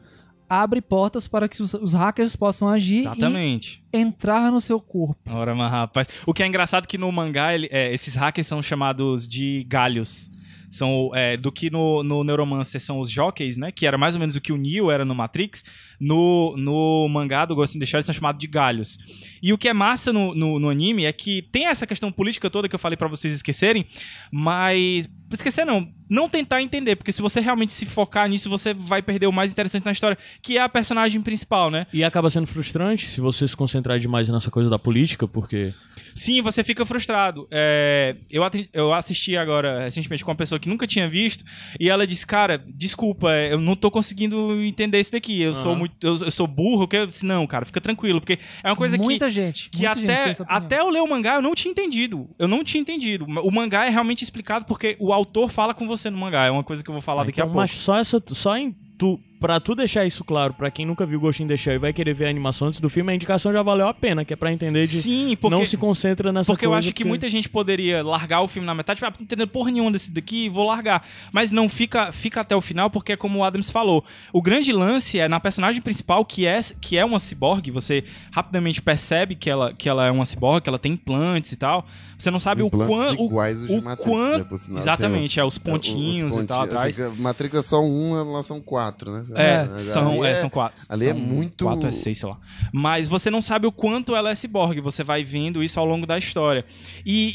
abre 0.51 0.81
portas 0.83 1.29
para 1.29 1.49
que 1.49 1.63
os, 1.63 1.73
os 1.75 1.95
hackers 1.95 2.35
possam 2.35 2.69
agir 2.69 2.99
Exatamente. 3.03 3.81
e 3.93 3.97
entrar 3.99 4.51
no 4.51 4.61
seu 4.61 4.81
corpo. 4.81 5.17
Ora, 5.31 5.55
mas 5.55 5.71
rapaz. 5.71 6.09
O 6.27 6.35
que 6.35 6.43
é 6.43 6.47
engraçado 6.47 6.85
é 6.85 6.87
que 6.89 6.99
no 6.99 7.11
mangá, 7.13 7.55
ele- 7.55 7.69
é, 7.71 7.95
esses 7.95 8.17
hackers 8.17 8.49
são 8.49 8.61
chamados 8.61 9.27
de 9.29 9.65
galhos. 9.69 10.29
São, 10.69 11.11
é, 11.15 11.37
do 11.37 11.51
que 11.51 11.69
no, 11.71 12.03
no 12.05 12.23
Neuromancer 12.23 12.81
são 12.81 13.01
os 13.01 13.11
jockeys, 13.11 13.57
né? 13.57 13.73
Que 13.73 13.87
era 13.87 13.99
mais 13.99 14.15
ou 14.15 14.21
menos 14.21 14.37
o 14.37 14.41
que 14.41 14.53
o 14.53 14.57
Neo 14.57 14.89
era 14.91 15.05
no 15.05 15.15
Matrix. 15.17 15.65
No, 16.01 16.55
no 16.57 17.07
mangá 17.09 17.45
do 17.45 17.55
Ghost 17.55 17.77
in 17.77 17.81
the 17.81 17.85
Shell 17.85 17.99
eles 17.99 18.07
são 18.07 18.15
chamados 18.15 18.41
de 18.41 18.47
galhos. 18.47 18.99
E 19.43 19.53
o 19.53 19.59
que 19.59 19.69
é 19.69 19.73
massa 19.73 20.13
no, 20.13 20.35
no, 20.35 20.59
no 20.59 20.71
anime 20.71 21.05
é 21.05 21.13
que 21.13 21.43
tem 21.53 21.67
essa 21.67 21.87
questão 21.87 22.11
política 22.11 22.49
toda 22.49 22.69
que 22.69 22.75
eu 22.75 22.79
falei 22.79 22.97
pra 22.97 23.09
vocês 23.09 23.35
esquecerem, 23.35 23.85
mas. 24.31 25.09
Esquecer 25.33 25.65
não, 25.65 25.89
não 26.09 26.29
tentar 26.29 26.61
entender, 26.61 26.97
porque 26.97 27.13
se 27.13 27.23
você 27.23 27.39
realmente 27.39 27.73
se 27.73 27.87
focar 27.87 28.29
nisso, 28.29 28.51
você 28.51 28.75
vai 28.75 29.01
perder 29.01 29.29
o 29.29 29.33
mais 29.33 29.53
interessante 29.53 29.85
na 29.85 29.93
história, 29.93 30.19
que 30.43 30.59
é 30.59 30.61
a 30.61 30.69
personagem 30.69 31.21
principal, 31.21 31.71
né? 31.71 31.87
E 31.93 32.03
acaba 32.03 32.29
sendo 32.29 32.49
frustrante 32.49 33.09
se 33.09 33.21
você 33.21 33.47
se 33.47 33.57
concentrar 33.57 33.97
demais 34.01 34.29
nessa 34.29 34.51
coisa 34.51 34.69
da 34.69 34.77
política, 34.79 35.29
porque. 35.29 35.73
Sim, 36.17 36.43
você 36.43 36.65
fica 36.65 36.85
frustrado. 36.85 37.47
É, 37.49 38.17
eu, 38.29 38.43
eu 38.73 38.93
assisti 38.93 39.37
agora, 39.37 39.85
recentemente, 39.85 40.25
com 40.25 40.33
uma 40.33 40.37
pessoa 40.37 40.59
que 40.59 40.69
nunca 40.69 40.85
tinha 40.85 41.09
visto, 41.09 41.45
e 41.79 41.89
ela 41.89 42.05
disse, 42.05 42.27
cara, 42.27 42.59
desculpa, 42.67 43.31
eu 43.31 43.61
não 43.61 43.77
tô 43.77 43.89
conseguindo 43.89 44.61
entender 44.65 44.99
isso 44.99 45.13
daqui. 45.13 45.41
Eu 45.41 45.55
sou 45.55 45.73
Aham. 45.73 45.79
Muito. 45.91 46.07
Eu, 46.07 46.27
eu 46.27 46.31
sou 46.31 46.47
burro, 46.47 46.87
que 46.89 46.97
eu 46.97 47.07
disse, 47.07 47.25
não, 47.25 47.47
cara, 47.47 47.65
fica 47.65 47.81
tranquilo, 47.81 48.21
porque 48.21 48.39
é 48.63 48.71
uma 48.71 48.77
coisa 48.77 48.97
muita 48.97 49.27
que. 49.27 49.31
gente. 49.33 49.71
Que 49.71 49.79
muita 49.79 50.01
gente 50.01 50.43
até, 50.43 50.55
até 50.55 50.81
eu 50.81 50.89
ler 50.89 51.01
o 51.01 51.09
mangá 51.09 51.35
eu 51.37 51.43
não 51.43 51.55
tinha 51.55 51.71
entendido. 51.71 52.29
Eu 52.39 52.49
não 52.49 52.65
tinha 52.65 52.81
entendido. 52.81 53.25
O 53.25 53.51
mangá 53.51 53.87
é 53.87 53.91
realmente 53.91 54.23
explicado 54.23 54.65
porque 54.65 54.97
o 54.99 55.13
autor 55.13 55.51
fala 55.51 55.75
com 55.75 55.87
você 55.87 56.11
no 56.11 56.19
mangá. 56.19 56.47
É 56.47 56.51
uma 56.51 56.65
coisa 56.65 56.83
que 56.83 56.91
eu 56.91 56.95
vou 56.95 57.03
falar 57.03 57.25
daqui 57.25 57.41
a 57.41 57.45
Então, 57.45 57.53
pouco. 57.53 57.61
Mas 57.61 57.73
só 57.73 57.97
essa. 57.97 58.23
Só 58.29 58.57
em 58.57 58.75
tu. 58.99 59.21
Pra 59.41 59.59
tu 59.59 59.75
deixar 59.75 60.05
isso 60.05 60.23
claro, 60.23 60.53
pra 60.53 60.71
quem 60.71 60.85
nunca 60.85 61.07
viu 61.07 61.19
Ghost 61.19 61.43
in 61.43 61.47
the 61.47 61.57
Shell 61.57 61.77
e 61.77 61.79
vai 61.79 61.93
querer 61.95 62.13
ver 62.13 62.27
a 62.27 62.29
animação 62.29 62.69
antes 62.69 62.79
do 62.79 62.91
filme, 62.91 63.11
a 63.11 63.15
indicação 63.15 63.51
já 63.53 63.63
valeu 63.63 63.89
a 63.89 63.95
pena, 63.95 64.23
que 64.25 64.35
é 64.35 64.37
pra 64.37 64.53
entender 64.53 64.87
de. 64.87 65.01
Sim, 65.01 65.35
porque. 65.41 65.57
Não 65.57 65.65
se 65.65 65.79
concentra 65.79 66.31
nessa 66.31 66.53
Porque 66.53 66.67
eu 66.67 66.71
coisa, 66.71 66.87
acho 66.89 66.95
que 66.95 67.05
muita 67.05 67.29
gente 67.31 67.49
poderia 67.49 68.03
largar 68.05 68.43
o 68.43 68.49
filme 68.49 68.67
na 68.67 68.75
metade, 68.75 68.99
tipo, 68.99 69.07
ah, 69.07 69.11
não 69.11 69.17
tô 69.17 69.25
entendendo 69.25 69.49
porra 69.49 69.71
nenhuma 69.71 69.91
desse 69.91 70.11
daqui, 70.13 70.49
vou 70.51 70.67
largar. 70.67 71.07
Mas 71.33 71.51
não, 71.51 71.69
fica, 71.71 72.13
fica 72.13 72.43
até 72.43 72.55
o 72.55 72.61
final, 72.61 72.91
porque 72.91 73.13
é 73.13 73.17
como 73.17 73.39
o 73.39 73.45
Adams 73.45 73.71
falou. 73.71 74.05
O 74.33 74.43
grande 74.43 74.73
lance 74.73 75.19
é 75.19 75.27
na 75.27 75.41
personagem 75.41 75.81
principal, 75.81 76.23
que 76.25 76.47
é, 76.47 76.61
que 76.79 76.99
é 76.99 77.05
uma 77.05 77.19
ciborgue, 77.19 77.71
você 77.71 78.05
rapidamente 78.31 78.83
percebe 78.83 79.35
que 79.35 79.49
ela, 79.49 79.73
que 79.73 79.89
ela 79.89 80.07
é 80.07 80.11
uma 80.11 80.27
ciborgue, 80.27 80.65
que 80.65 80.69
ela 80.69 80.79
tem 80.79 80.93
implantes 80.93 81.53
e 81.53 81.57
tal. 81.57 81.87
Você 82.19 82.31
não 82.31 82.39
sabe 82.39 82.63
o 82.63 82.67
Implantes 82.67 82.95
quanto. 82.95 83.25
iguais 83.25 83.59
de 83.67 83.73
o 83.73 83.83
Matrix, 83.83 84.11
quanto. 84.11 84.39
né, 84.39 84.45
por 84.45 84.59
sinal. 84.59 84.79
exatamente, 84.83 85.41
é, 85.41 85.45
os 85.45 85.55
Assim, 85.55 85.61
pontinhos 85.63 86.35
os 86.35 86.43
e 86.43 86.47
tal 86.47 86.59
pontinhos, 86.59 86.77
atrás. 86.79 86.99
assim, 87.01 87.17
que 87.17 87.23
Matrix 87.23 87.57
é 87.57 87.63
só 87.63 87.81
um, 87.83 88.31
lá 88.33 88.43
são 88.43 88.61
quatro, 88.61 89.11
né? 89.11 89.23
É, 89.37 89.65
Mas 89.67 89.83
são, 89.83 90.23
ali 90.23 90.27
é, 90.31 90.35
são 90.37 90.49
quatro. 90.51 90.83
ali 90.89 91.07
é 91.07 91.09
São 91.11 91.19
muito- 91.19 91.65
Quatro 91.65 91.89
é 91.89 91.93
seis, 91.93 92.19
sei 92.19 92.29
lá. 92.29 92.39
Mas 92.73 93.07
você 93.09 93.31
não 93.31 93.43
sabe 93.43 93.67
o 93.67 93.73
quanto 93.73 94.15
ela 94.17 94.31
é 94.31 94.35
ciborgue. 94.35 94.81
Você 94.81 95.03
vai 95.05 95.23
vendo 95.25 95.63
isso 95.63 95.79
ao 95.79 95.87
longo 95.87 96.07
da 96.07 96.19
história. 96.19 96.65
E, 97.05 97.33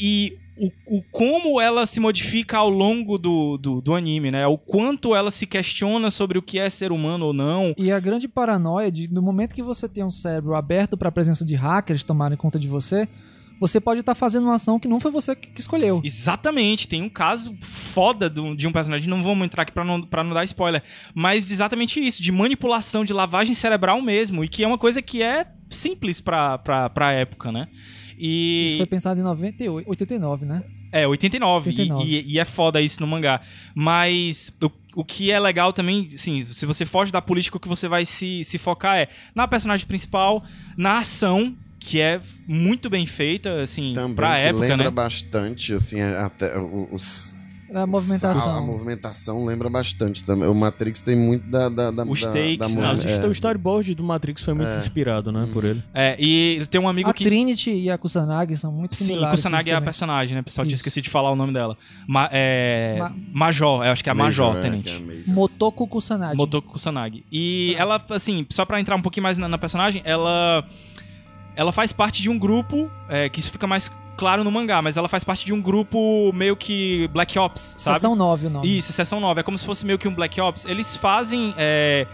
e 0.58 0.64
o, 0.88 0.98
o 0.98 1.02
como 1.10 1.60
ela 1.60 1.84
se 1.86 2.00
modifica 2.00 2.56
ao 2.58 2.70
longo 2.70 3.18
do, 3.18 3.58
do, 3.58 3.80
do 3.80 3.94
anime, 3.94 4.30
né? 4.30 4.46
O 4.46 4.56
quanto 4.56 5.14
ela 5.14 5.30
se 5.30 5.46
questiona 5.46 6.10
sobre 6.10 6.38
o 6.38 6.42
que 6.42 6.58
é 6.58 6.68
ser 6.70 6.92
humano 6.92 7.26
ou 7.26 7.32
não. 7.32 7.74
E 7.76 7.92
a 7.92 8.00
grande 8.00 8.26
paranoia 8.26 8.90
de 8.90 9.06
no 9.12 9.20
momento 9.20 9.54
que 9.54 9.62
você 9.62 9.88
tem 9.88 10.02
um 10.04 10.10
cérebro 10.10 10.54
aberto 10.54 10.96
para 10.96 11.08
a 11.08 11.12
presença 11.12 11.44
de 11.44 11.54
hackers 11.54 12.02
tomarem 12.02 12.36
conta 12.38 12.58
de 12.58 12.68
você, 12.68 13.06
você 13.60 13.80
pode 13.80 14.00
estar 14.00 14.14
fazendo 14.14 14.44
uma 14.44 14.54
ação 14.54 14.78
que 14.78 14.86
não 14.88 15.00
foi 15.00 15.10
você 15.10 15.34
que 15.36 15.60
escolheu. 15.60 16.00
Exatamente, 16.04 16.86
tem 16.88 17.02
um 17.02 17.08
caso 17.08 17.54
foda 17.60 18.28
do- 18.28 18.54
de 18.54 18.66
um 18.68 18.72
personagem, 18.72 19.08
não 19.08 19.22
vamos 19.22 19.44
entrar 19.46 19.62
aqui 19.62 19.72
pra 19.72 19.84
não, 19.84 20.02
pra 20.02 20.22
não 20.24 20.34
dar 20.34 20.44
spoiler, 20.44 20.82
mas 21.14 21.50
exatamente 21.50 22.00
isso, 22.04 22.22
de 22.22 22.30
manipulação, 22.32 23.04
de 23.04 23.12
lavagem 23.12 23.54
cerebral 23.54 24.00
mesmo, 24.02 24.44
e 24.44 24.48
que 24.48 24.62
é 24.62 24.66
uma 24.66 24.78
coisa 24.78 25.00
que 25.00 25.22
é 25.22 25.46
simples 25.70 26.20
pra, 26.20 26.58
pra, 26.58 26.90
pra 26.90 27.12
época, 27.12 27.50
né? 27.50 27.68
E... 28.18 28.64
Isso 28.66 28.76
foi 28.78 28.86
pensado 28.86 29.20
em 29.20 29.22
98, 29.22 29.88
89, 29.90 30.46
né? 30.46 30.62
É, 30.92 31.06
89. 31.06 31.70
89. 31.70 32.04
E, 32.08 32.14
e- 32.20 32.32
e 32.34 32.38
é 32.38 32.44
foda 32.46 32.80
isso 32.80 33.00
no 33.02 33.06
mangá. 33.06 33.42
Mas 33.74 34.50
o, 34.62 34.70
o 35.00 35.04
que 35.04 35.30
é 35.30 35.38
legal 35.38 35.72
também, 35.72 36.08
sim, 36.16 36.44
se 36.46 36.64
você 36.64 36.86
foge 36.86 37.12
da 37.12 37.20
política, 37.20 37.58
o 37.58 37.60
que 37.60 37.68
você 37.68 37.86
vai 37.88 38.06
se, 38.06 38.42
se 38.44 38.56
focar 38.56 38.96
é 38.96 39.08
na 39.34 39.46
personagem 39.46 39.86
principal, 39.86 40.42
na 40.76 41.00
ação, 41.00 41.54
que 41.78 42.00
é 42.00 42.20
muito 42.46 42.88
bem 42.90 43.06
feita, 43.06 43.62
assim, 43.62 43.92
Também 43.94 44.14
pra 44.16 44.38
época, 44.38 44.60
lembra 44.66 44.84
né? 44.84 44.90
bastante, 44.90 45.72
assim, 45.74 46.00
até 46.00 46.58
os... 46.58 47.34
A 47.74 47.84
movimentação. 47.84 48.54
A, 48.54 48.58
a 48.58 48.60
movimentação 48.62 49.44
lembra 49.44 49.68
bastante 49.68 50.24
também. 50.24 50.48
O 50.48 50.54
Matrix 50.54 51.02
tem 51.02 51.16
muito 51.16 51.50
da... 51.50 51.68
da, 51.68 51.90
da 51.90 52.04
Os 52.04 52.20
da, 52.20 52.32
takes, 52.32 52.58
da 52.58 52.68
né? 52.68 52.74
Não, 52.76 52.82
mov- 52.94 53.04
existe 53.04 53.24
é. 53.24 53.28
o 53.28 53.32
storyboard 53.32 53.92
do 53.96 54.04
Matrix 54.04 54.40
foi 54.40 54.54
muito 54.54 54.72
inspirado, 54.76 55.32
né, 55.32 55.48
por 55.52 55.64
ele. 55.64 55.82
É, 55.92 56.16
e 56.16 56.64
tem 56.70 56.80
um 56.80 56.88
amigo 56.88 57.10
A 57.10 57.12
que. 57.12 57.24
Trinity 57.24 57.70
e 57.72 57.90
a 57.90 57.98
Kusanagi 57.98 58.56
são 58.56 58.70
muito 58.70 58.94
Sim, 58.94 59.06
similares. 59.06 59.40
Kusanagi 59.40 59.70
é 59.70 59.74
a 59.74 59.80
personagem, 59.80 60.36
né? 60.36 60.42
Pessoal, 60.42 60.64
tinha 60.64 60.76
esquecido 60.76 61.02
de 61.04 61.10
falar 61.10 61.32
o 61.32 61.36
nome 61.36 61.52
dela. 61.52 61.76
Ma- 62.06 62.28
é, 62.30 62.98
Ma- 63.00 63.12
Major, 63.32 63.84
eu 63.84 63.90
acho 63.90 64.02
que 64.02 64.08
é 64.08 64.12
a 64.12 64.14
Major, 64.14 64.46
Major, 64.54 64.58
é, 64.58 64.62
tenente. 64.70 64.92
é 64.94 65.00
Major. 65.00 65.24
Motoko 65.26 65.88
Kusanagi. 65.88 66.36
Motoko 66.36 66.70
Kusanagi. 66.72 67.24
E 67.32 67.74
ela, 67.76 68.00
assim, 68.10 68.46
só 68.48 68.64
pra 68.64 68.80
entrar 68.80 68.94
um 68.94 69.02
pouquinho 69.02 69.24
mais 69.24 69.38
na, 69.38 69.48
na 69.48 69.58
personagem, 69.58 70.00
ela. 70.04 70.64
Ela 71.56 71.72
faz 71.72 71.92
parte 71.92 72.22
de 72.22 72.30
um 72.30 72.38
grupo, 72.38 72.90
é, 73.08 73.28
que 73.28 73.40
isso 73.40 73.50
fica 73.50 73.66
mais 73.66 73.90
claro 74.16 74.44
no 74.44 74.50
mangá, 74.50 74.80
mas 74.80 74.96
ela 74.96 75.08
faz 75.08 75.24
parte 75.24 75.44
de 75.44 75.52
um 75.52 75.60
grupo 75.60 76.32
meio 76.32 76.56
que 76.56 77.08
Black 77.08 77.38
Ops, 77.38 77.74
sabe? 77.76 77.96
Seção 77.96 78.14
9 78.14 78.46
o 78.46 78.50
nome. 78.50 78.78
Isso, 78.78 78.92
Seção 78.92 79.20
9. 79.20 79.40
É 79.40 79.42
como 79.42 79.58
se 79.58 79.64
fosse 79.64 79.84
meio 79.84 79.98
que 79.98 80.06
um 80.06 80.14
Black 80.14 80.40
Ops. 80.40 80.64
Eles 80.64 80.96
fazem 80.96 81.54
é, 81.56 82.06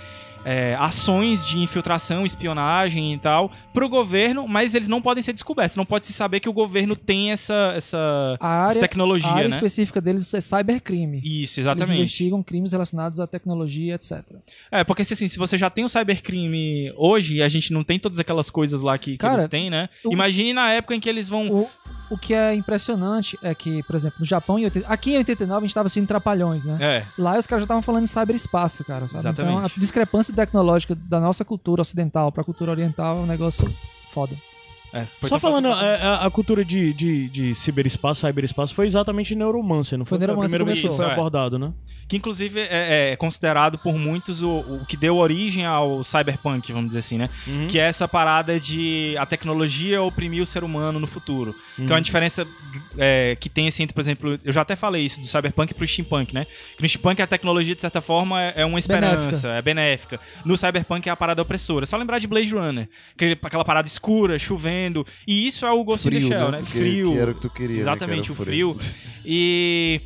é, 0.45 0.75
ações 0.79 1.45
de 1.45 1.59
infiltração, 1.59 2.25
espionagem 2.25 3.15
e 3.15 3.19
tal 3.19 3.51
pro 3.73 3.89
governo, 3.89 4.47
mas 4.47 4.75
eles 4.75 4.87
não 4.87 5.01
podem 5.01 5.23
ser 5.23 5.33
descobertos. 5.33 5.77
Não 5.79 5.87
pode 5.87 6.07
se 6.07 6.13
saber 6.13 6.41
que 6.41 6.49
o 6.49 6.53
governo 6.53 6.95
tem 6.95 7.31
essa, 7.33 7.73
essa, 7.75 7.97
A 7.99 8.35
essa 8.35 8.47
área, 8.49 8.81
tecnologia, 8.81 9.29
a 9.31 9.35
área 9.35 9.49
né? 9.49 9.55
específica 9.55 9.99
deles 10.01 10.33
é 10.35 10.41
cybercrime. 10.43 11.19
Isso, 11.25 11.59
Eles 11.59 11.59
exatamente. 11.59 11.95
investigam 11.99 12.43
crimes 12.43 12.73
relacionados 12.73 13.19
à 13.19 13.27
tecnologia, 13.27 13.95
etc. 13.95 14.23
É, 14.71 14.85
porque 14.85 15.03
assim, 15.03 15.27
se 15.27 15.39
você 15.39 15.57
já 15.57 15.71
tem 15.71 15.85
o 15.85 15.89
cybercrime 15.89 16.93
hoje 16.97 17.37
e 17.37 17.43
a 17.43 17.49
gente 17.49 17.73
não 17.73 17.83
tem 17.83 17.99
todas 17.99 18.19
aquelas 18.19 18.51
coisas 18.51 18.81
lá 18.81 18.97
que, 18.99 19.13
que 19.13 19.19
Cara, 19.19 19.35
eles 19.35 19.49
têm, 19.49 19.71
né? 19.71 19.89
o- 20.05 20.13
Imagine 20.13 20.53
na 20.53 20.71
época 20.71 20.95
em 20.95 21.01
que 21.01 21.09
eles 21.09 21.29
vão. 21.29 21.49
O, 21.51 21.71
o 22.11 22.19
que 22.19 22.35
é 22.35 22.55
impressionante 22.55 23.39
é 23.43 23.55
que, 23.55 23.83
por 23.85 23.97
exemplo, 23.97 24.17
no 24.21 24.27
Japão, 24.27 24.59
em 24.59 24.65
80 24.65 24.87
aqui 24.87 25.15
em 25.15 25.19
89 25.19 25.59
a 25.65 25.67
gente 25.67 25.75
tava 25.75 25.87
assistindo 25.87 26.07
Trapalhões, 26.07 26.65
né? 26.65 26.77
É, 26.81 27.05
Lá 27.19 27.39
os 27.39 27.47
caras 27.47 27.63
já 27.63 27.65
estavam 27.65 27.83
falando 27.83 28.05
em 28.05 28.07
cyberespaço, 28.07 28.85
cara. 28.85 29.09
Sabe? 29.09 29.29
Então 29.31 29.45
Exatamente. 29.47 29.73
a 29.77 29.81
discrepância 29.81 30.32
tecnológica 30.33 30.95
da 30.95 31.21
nossa 31.21 31.45
cultura 31.45 31.83
ocidental 31.83 32.33
pra 32.33 32.45
cultura 32.45 32.73
oriental 32.73 33.19
é 33.19 33.21
um 33.21 33.27
negócio 33.27 33.73
foda. 34.13 34.35
É. 34.93 35.07
Só 35.27 35.39
falando, 35.39 35.69
é, 35.69 36.03
a, 36.03 36.27
a 36.27 36.31
cultura 36.31 36.65
de, 36.65 36.93
de, 36.93 37.29
de 37.29 37.55
ciberespaço, 37.55 38.27
cyberespaço, 38.27 38.75
foi 38.75 38.87
exatamente 38.87 39.35
Neuromancer, 39.35 39.99
não 39.99 40.05
foi? 40.05 40.19
Foi 40.19 40.27
Neuromancer 40.27 40.57
a 40.61 40.65
primeira 40.65 40.81
vez 40.81 40.93
que 40.93 40.97
foi 40.97 41.07
É. 41.07 41.13
abordado, 41.13 41.59
né? 41.59 41.73
Que 42.09 42.17
inclusive 42.17 42.61
é, 42.61 43.13
é 43.13 43.17
considerado 43.17 43.79
por 43.79 43.95
muitos 43.95 44.43
o, 44.43 44.49
o 44.51 44.85
que 44.87 44.97
deu 44.97 45.17
origem 45.17 45.65
ao 45.65 46.03
cyberpunk, 46.05 46.73
vamos 46.73 46.89
dizer 46.89 46.99
assim, 47.01 47.19
né? 47.19 47.31
Uhum. 47.47 47.69
Que 47.69 47.79
é 47.79 47.83
essa 47.83 48.07
parada 48.09 48.59
de 48.61 49.15
a 49.19 49.25
tecnologia 49.27 50.03
oprimir 50.03 50.43
o 50.43 50.47
ser 50.47 50.63
humano 50.65 50.99
no 50.99 51.07
futuro. 51.07 51.55
Que 51.77 51.83
é 51.85 51.95
uma 51.95 52.03
diferença 52.03 52.47
é, 52.99 53.37
que 53.41 53.49
tem, 53.49 53.69
assim, 53.69 53.85
entre, 53.85 53.95
por 53.95 54.01
exemplo, 54.01 54.39
eu 54.45 54.53
já 54.53 54.61
até 54.63 54.77
falei 54.77 55.05
isso, 55.05 55.21
do 55.21 55.27
cyberpunk 55.27 55.73
pro 55.75 55.87
steampunk, 55.87 56.35
né? 56.35 56.47
Que 56.77 56.83
no 56.83 56.89
steampunk 56.89 57.23
a 57.23 57.27
tecnologia, 57.27 57.75
de 57.75 57.81
certa 57.81 58.01
forma, 58.01 58.43
é 58.43 58.53
é 58.63 58.67
uma 58.67 58.79
esperança, 58.79 59.17
Benéfica. 59.17 59.49
é 59.49 59.63
benéfica. 59.63 60.21
No 60.45 60.57
cyberpunk 60.57 61.09
é 61.09 61.13
a 61.13 61.17
parada 61.17 61.41
opressora. 61.43 61.85
É 61.85 61.87
só 61.87 61.97
lembrar 61.97 62.19
de 62.19 62.27
Blade 62.27 62.53
Runner. 62.55 62.89
Aquela 63.43 63.65
parada 63.65 63.89
escura, 63.89 64.39
chovendo. 64.39 64.82
E 65.27 65.47
isso 65.47 65.65
é 65.67 65.71
o 65.71 65.83
Ghost 65.85 66.07
in 66.09 66.11
the 66.11 66.17
Frio, 66.17 66.29
Shell, 66.29 66.51
né? 66.51 66.51
né? 66.53 66.59
Que- 66.59 66.65
Frio. 66.79 67.13
que 67.13 67.19
era 67.19 67.31
o 67.31 67.35
que 67.35 67.41
tu 67.41 67.51
queria, 67.51 67.77
né? 67.77 67.83
Exatamente, 67.83 68.23
Que 68.23 68.33
era 68.33 68.43
o 68.43 68.45
frio. 68.45 68.77
E... 69.25 70.01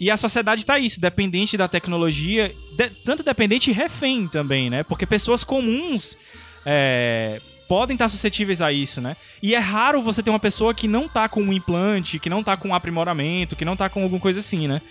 E 0.00 0.10
a 0.10 0.16
sociedade 0.16 0.66
tá 0.66 0.80
isso, 0.80 1.00
dependente 1.00 1.56
da 1.56 1.68
tecnologia, 1.68 2.52
de- 2.76 2.90
tanto 3.04 3.22
dependente 3.22 3.70
e 3.70 3.72
refém 3.72 4.26
também, 4.26 4.68
né? 4.68 4.82
Porque 4.82 5.06
pessoas 5.06 5.44
comuns 5.44 6.18
é, 6.66 7.40
podem 7.68 7.94
estar 7.94 8.08
suscetíveis 8.08 8.60
a 8.60 8.72
isso, 8.72 9.00
né? 9.00 9.16
E 9.40 9.54
é 9.54 9.58
raro 9.60 10.02
você 10.02 10.20
ter 10.20 10.30
uma 10.30 10.40
pessoa 10.40 10.74
que 10.74 10.88
não 10.88 11.08
tá 11.08 11.28
com 11.28 11.40
um 11.40 11.52
implante, 11.52 12.18
que 12.18 12.28
não 12.28 12.42
tá 12.42 12.56
com 12.56 12.68
um 12.70 12.74
aprimoramento, 12.74 13.54
que 13.54 13.64
não 13.64 13.76
tá 13.76 13.88
com 13.88 14.02
alguma 14.02 14.20
coisa 14.20 14.40
assim, 14.40 14.66
né? 14.66 14.82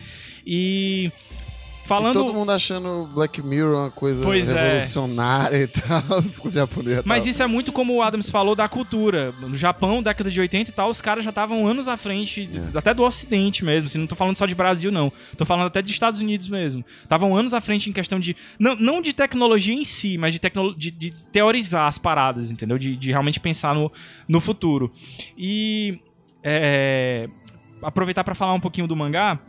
E 0.48 1.12
E 1.92 2.02
falando 2.02 2.14
todo 2.14 2.34
mundo 2.34 2.52
achando 2.52 3.10
Black 3.14 3.42
Mirror 3.42 3.76
uma 3.84 3.92
coisa 3.92 4.24
Pois 4.24 4.50
é. 4.50 4.54
revolucionária 4.64 5.58
e 5.64 5.68
tal. 5.68 6.20
Os 6.44 6.54
japoneses. 6.54 7.04
Mas 7.06 7.26
isso 7.26 7.44
é 7.44 7.48
muito 7.48 7.72
como 7.72 7.96
o 7.96 8.02
Adams 8.02 8.30
falou 8.30 8.56
da 8.56 8.68
cultura. 8.68 9.34
No 9.42 9.56
Japão, 9.56 10.02
década 10.02 10.30
de 10.32 10.40
80 10.40 10.70
e 10.70 10.74
tal, 10.74 10.90
os 10.90 11.02
caras 11.02 11.24
já 11.24 11.30
estavam 11.30 11.68
anos 11.68 11.88
à 11.88 11.98
frente, 11.98 12.50
É. 12.74 12.78
até 12.78 12.94
do 12.94 13.04
Ocidente 13.04 13.64
mesmo. 13.66 13.88
Assim, 13.88 14.00
não 14.00 14.08
tô 14.08 14.16
falando 14.16 14.38
só 14.38 14.46
de 14.46 14.56
Brasil, 14.56 14.92
não. 14.92 15.12
Tô 15.38 15.46
falando 15.46 15.68
até 15.68 15.82
dos 15.82 15.92
Estados 15.92 16.20
Unidos 16.20 16.48
mesmo. 16.48 16.84
Estavam 17.04 17.36
anos 17.36 17.54
à 17.54 17.62
frente 17.62 17.90
em 17.90 17.94
questão 17.94 18.20
de. 18.20 18.36
Não, 18.60 18.76
não 18.76 19.02
de 19.02 19.14
tecnologia 19.14 19.74
em 19.76 19.84
si, 19.86 20.18
mas 20.18 20.34
de, 20.34 20.40
tecno, 20.40 20.76
de, 20.76 20.92
de 20.92 21.12
teorizar 21.32 21.88
as 21.88 21.98
paradas, 21.98 22.52
entendeu? 22.52 22.78
De, 22.78 22.96
de 22.96 23.10
realmente 23.12 23.40
pensar 23.40 23.76
no, 23.76 23.92
no 24.28 24.40
futuro. 24.40 24.92
E. 25.38 26.00
é, 26.44 27.28
aproveitar 27.82 28.24
pra 28.24 28.36
falar 28.36 28.54
um 28.54 28.60
pouquinho 28.60 28.88
do 28.88 28.96
mangá. 28.96 29.40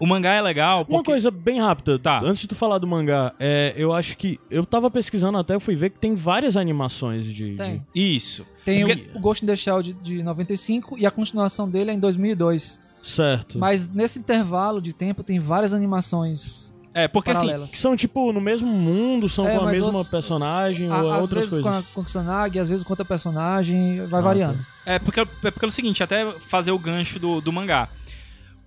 O 0.00 0.06
mangá 0.06 0.32
é 0.32 0.40
legal. 0.40 0.78
Uma 0.78 0.86
Porque... 0.98 1.10
coisa 1.12 1.30
bem 1.30 1.60
rápida, 1.60 1.98
Tá. 1.98 2.20
antes 2.24 2.40
de 2.42 2.48
tu 2.48 2.54
falar 2.54 2.78
do 2.78 2.86
mangá, 2.86 3.32
é, 3.38 3.74
eu 3.76 3.92
acho 3.92 4.16
que. 4.16 4.40
Eu 4.50 4.64
tava 4.64 4.90
pesquisando 4.90 5.36
até, 5.38 5.54
eu 5.54 5.60
fui 5.60 5.76
ver 5.76 5.90
que 5.90 5.98
tem 5.98 6.14
várias 6.14 6.56
animações 6.56 7.26
de. 7.26 7.54
Tem. 7.56 7.84
de- 7.94 8.16
Isso. 8.16 8.46
Tem 8.64 8.84
Porque- 8.86 9.10
o, 9.14 9.18
o 9.18 9.20
Ghost 9.20 9.44
in 9.44 9.46
the 9.46 9.54
Shell 9.56 9.82
de, 9.82 9.92
de 9.92 10.22
95 10.22 10.96
e 10.98 11.04
a 11.06 11.10
continuação 11.10 11.68
dele 11.68 11.90
é 11.90 11.94
em 11.94 12.00
2002. 12.00 12.80
Certo. 13.02 13.58
Mas 13.58 13.86
nesse 13.92 14.18
intervalo 14.18 14.80
de 14.80 14.92
tempo 14.92 15.22
tem 15.22 15.38
várias 15.40 15.72
animações 15.72 16.72
É, 16.92 17.06
porque 17.08 17.30
assim, 17.30 17.40
paralelas. 17.46 17.70
Que 17.70 17.78
são, 17.78 17.96
tipo, 17.96 18.32
no 18.32 18.40
mesmo 18.40 18.68
mundo, 18.68 19.28
são 19.28 19.46
É, 19.48 19.56
com 19.58 19.64
a 19.66 19.70
mesma 19.70 19.86
outros- 19.86 20.08
personagem 20.08 20.90
A- 20.90 21.02
ou 21.02 21.12
às 21.12 21.22
outras 21.22 21.44
vezes 21.50 21.58
coisas. 21.64 21.84
com 21.84 21.90
a, 21.90 21.94
com 21.94 22.00
a 22.00 22.04
Kusanagi, 22.04 22.58
às 22.58 22.68
vezes 22.68 22.82
com 22.84 22.92
outra 22.92 23.04
personagem, 23.04 24.04
vai 24.06 24.20
Ah, 24.20 24.22
variando. 24.24 24.58
É 24.84 24.98
porque, 24.98 25.20
é 25.20 25.24
porque 25.24 25.64
é 25.64 25.68
o 25.68 25.70
seguinte, 25.70 26.02
até 26.02 26.30
fazer 26.48 26.72
o 26.72 26.78
gancho 26.78 27.18
do, 27.18 27.40
do 27.40 27.52
mangá. 27.52 27.88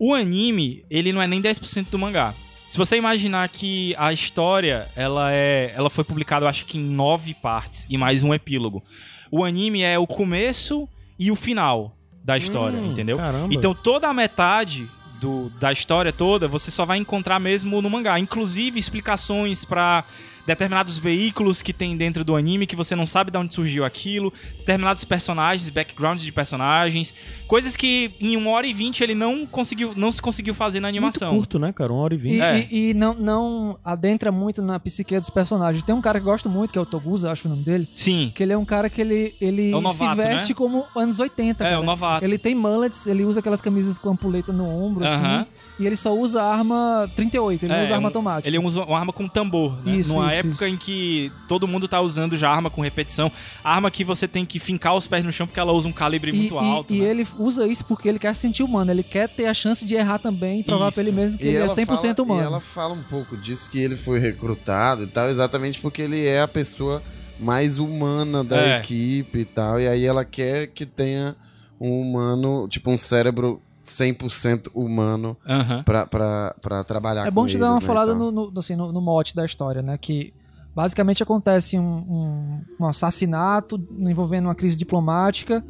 O 0.05 0.13
anime, 0.13 0.83
ele 0.89 1.13
não 1.13 1.21
é 1.21 1.27
nem 1.27 1.41
10% 1.41 1.85
do 1.89 1.97
mangá. 1.97 2.33
Se 2.67 2.77
você 2.77 2.97
imaginar 2.97 3.47
que 3.47 3.95
a 3.97 4.11
história, 4.11 4.89
ela 4.97 5.31
é, 5.31 5.71
ela 5.73 5.89
foi 5.89 6.03
publicada, 6.03 6.43
eu 6.43 6.49
acho 6.49 6.65
que 6.65 6.77
em 6.77 6.81
nove 6.81 7.33
partes 7.33 7.85
e 7.89 7.97
mais 7.97 8.21
um 8.21 8.33
epílogo. 8.33 8.83
O 9.31 9.45
anime 9.45 9.81
é 9.81 9.97
o 9.97 10.05
começo 10.05 10.89
e 11.17 11.31
o 11.31 11.37
final 11.37 11.95
da 12.21 12.35
história, 12.37 12.77
Hum, 12.79 12.91
entendeu? 12.91 13.15
caramba. 13.15 13.53
Então 13.53 13.73
toda 13.73 14.09
a 14.09 14.13
metade 14.13 14.89
do, 15.21 15.49
da 15.59 15.71
história 15.71 16.11
toda 16.11 16.49
você 16.49 16.69
só 16.69 16.83
vai 16.83 16.97
encontrar 16.97 17.39
mesmo 17.39 17.81
no 17.81 17.89
mangá, 17.89 18.19
inclusive 18.19 18.77
explicações 18.77 19.63
pra 19.63 20.03
determinados 20.45 20.97
veículos 20.99 21.61
que 21.61 21.71
tem 21.71 21.95
dentro 21.95 22.23
do 22.23 22.35
anime 22.35 22.67
que 22.67 22.75
você 22.75 22.95
não 22.95 23.05
sabe 23.05 23.31
de 23.31 23.37
onde 23.37 23.53
surgiu 23.55 23.85
aquilo, 23.85 24.31
determinados 24.59 25.03
personagens, 25.05 25.69
backgrounds 25.69 26.23
de 26.23 26.31
personagens, 26.31 27.13
coisas 27.47 27.77
que 27.77 28.11
em 28.19 28.35
uma 28.35 28.51
hora 28.51 28.67
e 28.67 28.73
vinte 28.73 29.01
ele 29.03 29.15
não 29.15 29.45
conseguiu, 29.45 29.93
não 29.95 30.11
se 30.11 30.21
conseguiu 30.21 30.53
fazer 30.53 30.79
na 30.79 30.87
Muito 30.89 30.97
animação. 30.97 31.29
curto, 31.35 31.57
né, 31.59 31.71
cara? 31.71 31.93
Uma 31.93 32.01
hora 32.03 32.13
e 32.13 32.17
E, 32.17 32.19
vinte. 32.19 32.41
É. 32.41 32.67
e- 32.71 32.89
e 32.89 32.93
não, 32.93 33.13
não 33.13 33.79
adentra 33.85 34.31
muito 34.31 34.61
na 34.61 34.79
psique 34.79 35.17
dos 35.19 35.29
personagens. 35.29 35.83
Tem 35.83 35.95
um 35.95 36.01
cara 36.01 36.19
que 36.19 36.25
eu 36.27 36.31
gosto 36.31 36.49
muito, 36.49 36.71
que 36.71 36.77
é 36.77 36.81
o 36.81 36.85
Togusa, 36.85 37.31
acho 37.31 37.47
o 37.47 37.51
nome 37.51 37.63
dele, 37.63 37.87
Sim. 37.95 38.31
que 38.35 38.43
ele 38.43 38.51
é 38.53 38.57
um 38.57 38.65
cara 38.65 38.89
que 38.89 38.99
ele, 38.99 39.35
ele 39.39 39.69
É 39.69 39.71
novato, 39.71 39.95
se 39.95 40.15
veste 40.15 40.49
né? 40.49 40.55
como 40.55 40.85
anos 40.95 41.19
80. 41.19 41.63
É, 41.63 41.69
cara. 41.69 41.79
o 41.79 41.83
novato. 41.83 42.25
Ele 42.25 42.37
tem 42.37 42.53
mullets, 42.53 43.07
ele 43.07 43.23
usa 43.23 43.39
aquelas 43.39 43.61
camisas 43.61 43.97
com 43.97 44.09
ampuleta 44.09 44.51
no 44.51 44.67
ombro, 44.67 45.05
Aham. 45.05 45.41
assim, 45.41 45.47
e 45.79 45.85
ele 45.87 45.95
só 45.95 46.15
usa 46.15 46.41
arma 46.43 47.09
38, 47.15 47.63
ele 47.65 47.73
não 47.73 47.79
É, 47.79 47.83
usa 47.83 47.93
arma 47.95 48.03
um- 48.03 48.07
automática. 48.07 48.47
Ele 48.49 48.59
usa 48.59 48.83
uma 48.83 48.99
arma 48.99 49.11
com 49.13 49.27
tambor, 49.27 49.77
né? 49.83 49.95
Isso, 49.95 50.13
Numa 50.13 50.27
isso, 50.27 50.35
época 50.35 50.65
isso. 50.67 50.75
em 50.75 50.77
que 50.77 51.31
todo 51.47 51.67
mundo 51.67 51.87
tá 51.87 51.99
usando 51.99 52.37
já 52.37 52.49
arma 52.49 52.69
com 52.69 52.81
repetição, 52.81 53.31
arma 53.63 53.89
que 53.89 54.03
você 54.03 54.27
tem 54.27 54.45
que 54.45 54.59
fincar 54.59 54.95
os 54.95 55.07
pés 55.07 55.25
no 55.25 55.31
chão 55.31 55.47
porque 55.47 55.59
ela 55.59 55.71
usa 55.73 55.87
um 55.87 55.91
calibre 55.91 56.31
E, 56.31 56.35
muito 56.35 56.53
e- 56.53 56.57
alto. 56.57 56.93
e 56.93 56.99
né? 57.01 57.05
ele 57.09 57.27
usa 57.39 57.67
isso 57.67 57.83
porque 57.85 58.07
ele 58.07 58.19
quer 58.19 58.35
sentir 58.35 58.63
humano, 58.63 58.91
ele 58.91 59.03
quer 59.03 59.27
ter 59.29 59.45
a 59.47 59.53
chance 59.53 59.85
de 59.85 59.95
errar 59.95 60.19
também 60.19 60.59
e 60.59 60.63
provar 60.63 60.87
Isso. 60.89 60.95
pra 60.95 61.03
ele 61.03 61.11
mesmo 61.11 61.37
que 61.37 61.45
ele 61.47 61.57
é 61.57 61.61
ela 61.61 61.69
100% 61.73 61.87
fala, 62.17 62.21
humano. 62.27 62.41
E 62.41 62.45
ela 62.45 62.59
fala 62.59 62.93
um 62.93 63.03
pouco 63.03 63.35
disso, 63.35 63.69
que 63.69 63.79
ele 63.79 63.95
foi 63.95 64.19
recrutado 64.19 65.03
e 65.03 65.07
tal, 65.07 65.29
exatamente 65.29 65.79
porque 65.81 66.01
ele 66.03 66.25
é 66.25 66.41
a 66.41 66.47
pessoa 66.47 67.01
mais 67.39 67.79
humana 67.79 68.43
da 68.43 68.57
É. 68.61 68.79
equipe 68.79 69.39
e 69.39 69.45
tal. 69.45 69.79
E 69.79 69.87
aí 69.87 70.05
ela 70.05 70.23
quer 70.23 70.67
que 70.67 70.85
tenha 70.85 71.35
um 71.81 71.99
humano, 71.99 72.67
tipo 72.69 72.91
um 72.91 72.97
cérebro 72.97 73.59
100% 73.83 74.69
humano 74.73 75.37
Aham. 75.47 75.83
pra, 75.83 76.05
pra, 76.05 76.55
pra 76.61 76.83
trabalhar 76.83 77.27
É 77.27 77.31
bom 77.31 77.45
te 77.45 77.57
dar 77.57 77.71
uma 77.71 77.79
né, 77.79 77.85
falada 77.85 78.11
e 78.11 78.15
tal. 78.17 78.31
no, 78.31 78.51
no, 78.51 78.59
assim, 78.59 78.75
no, 78.75 78.91
no 78.91 79.01
mote 79.01 79.35
da 79.35 79.45
história, 79.45 79.81
né? 79.81 79.97
Que 79.97 80.33
basicamente 80.75 81.21
acontece 81.21 81.77
um, 81.77 81.83
um, 81.83 82.61
um 82.79 82.87
assassinato 82.87 83.81
envolvendo 83.99 84.45
uma 84.45 84.55
crise 84.55 84.75
diplomática 84.75 85.63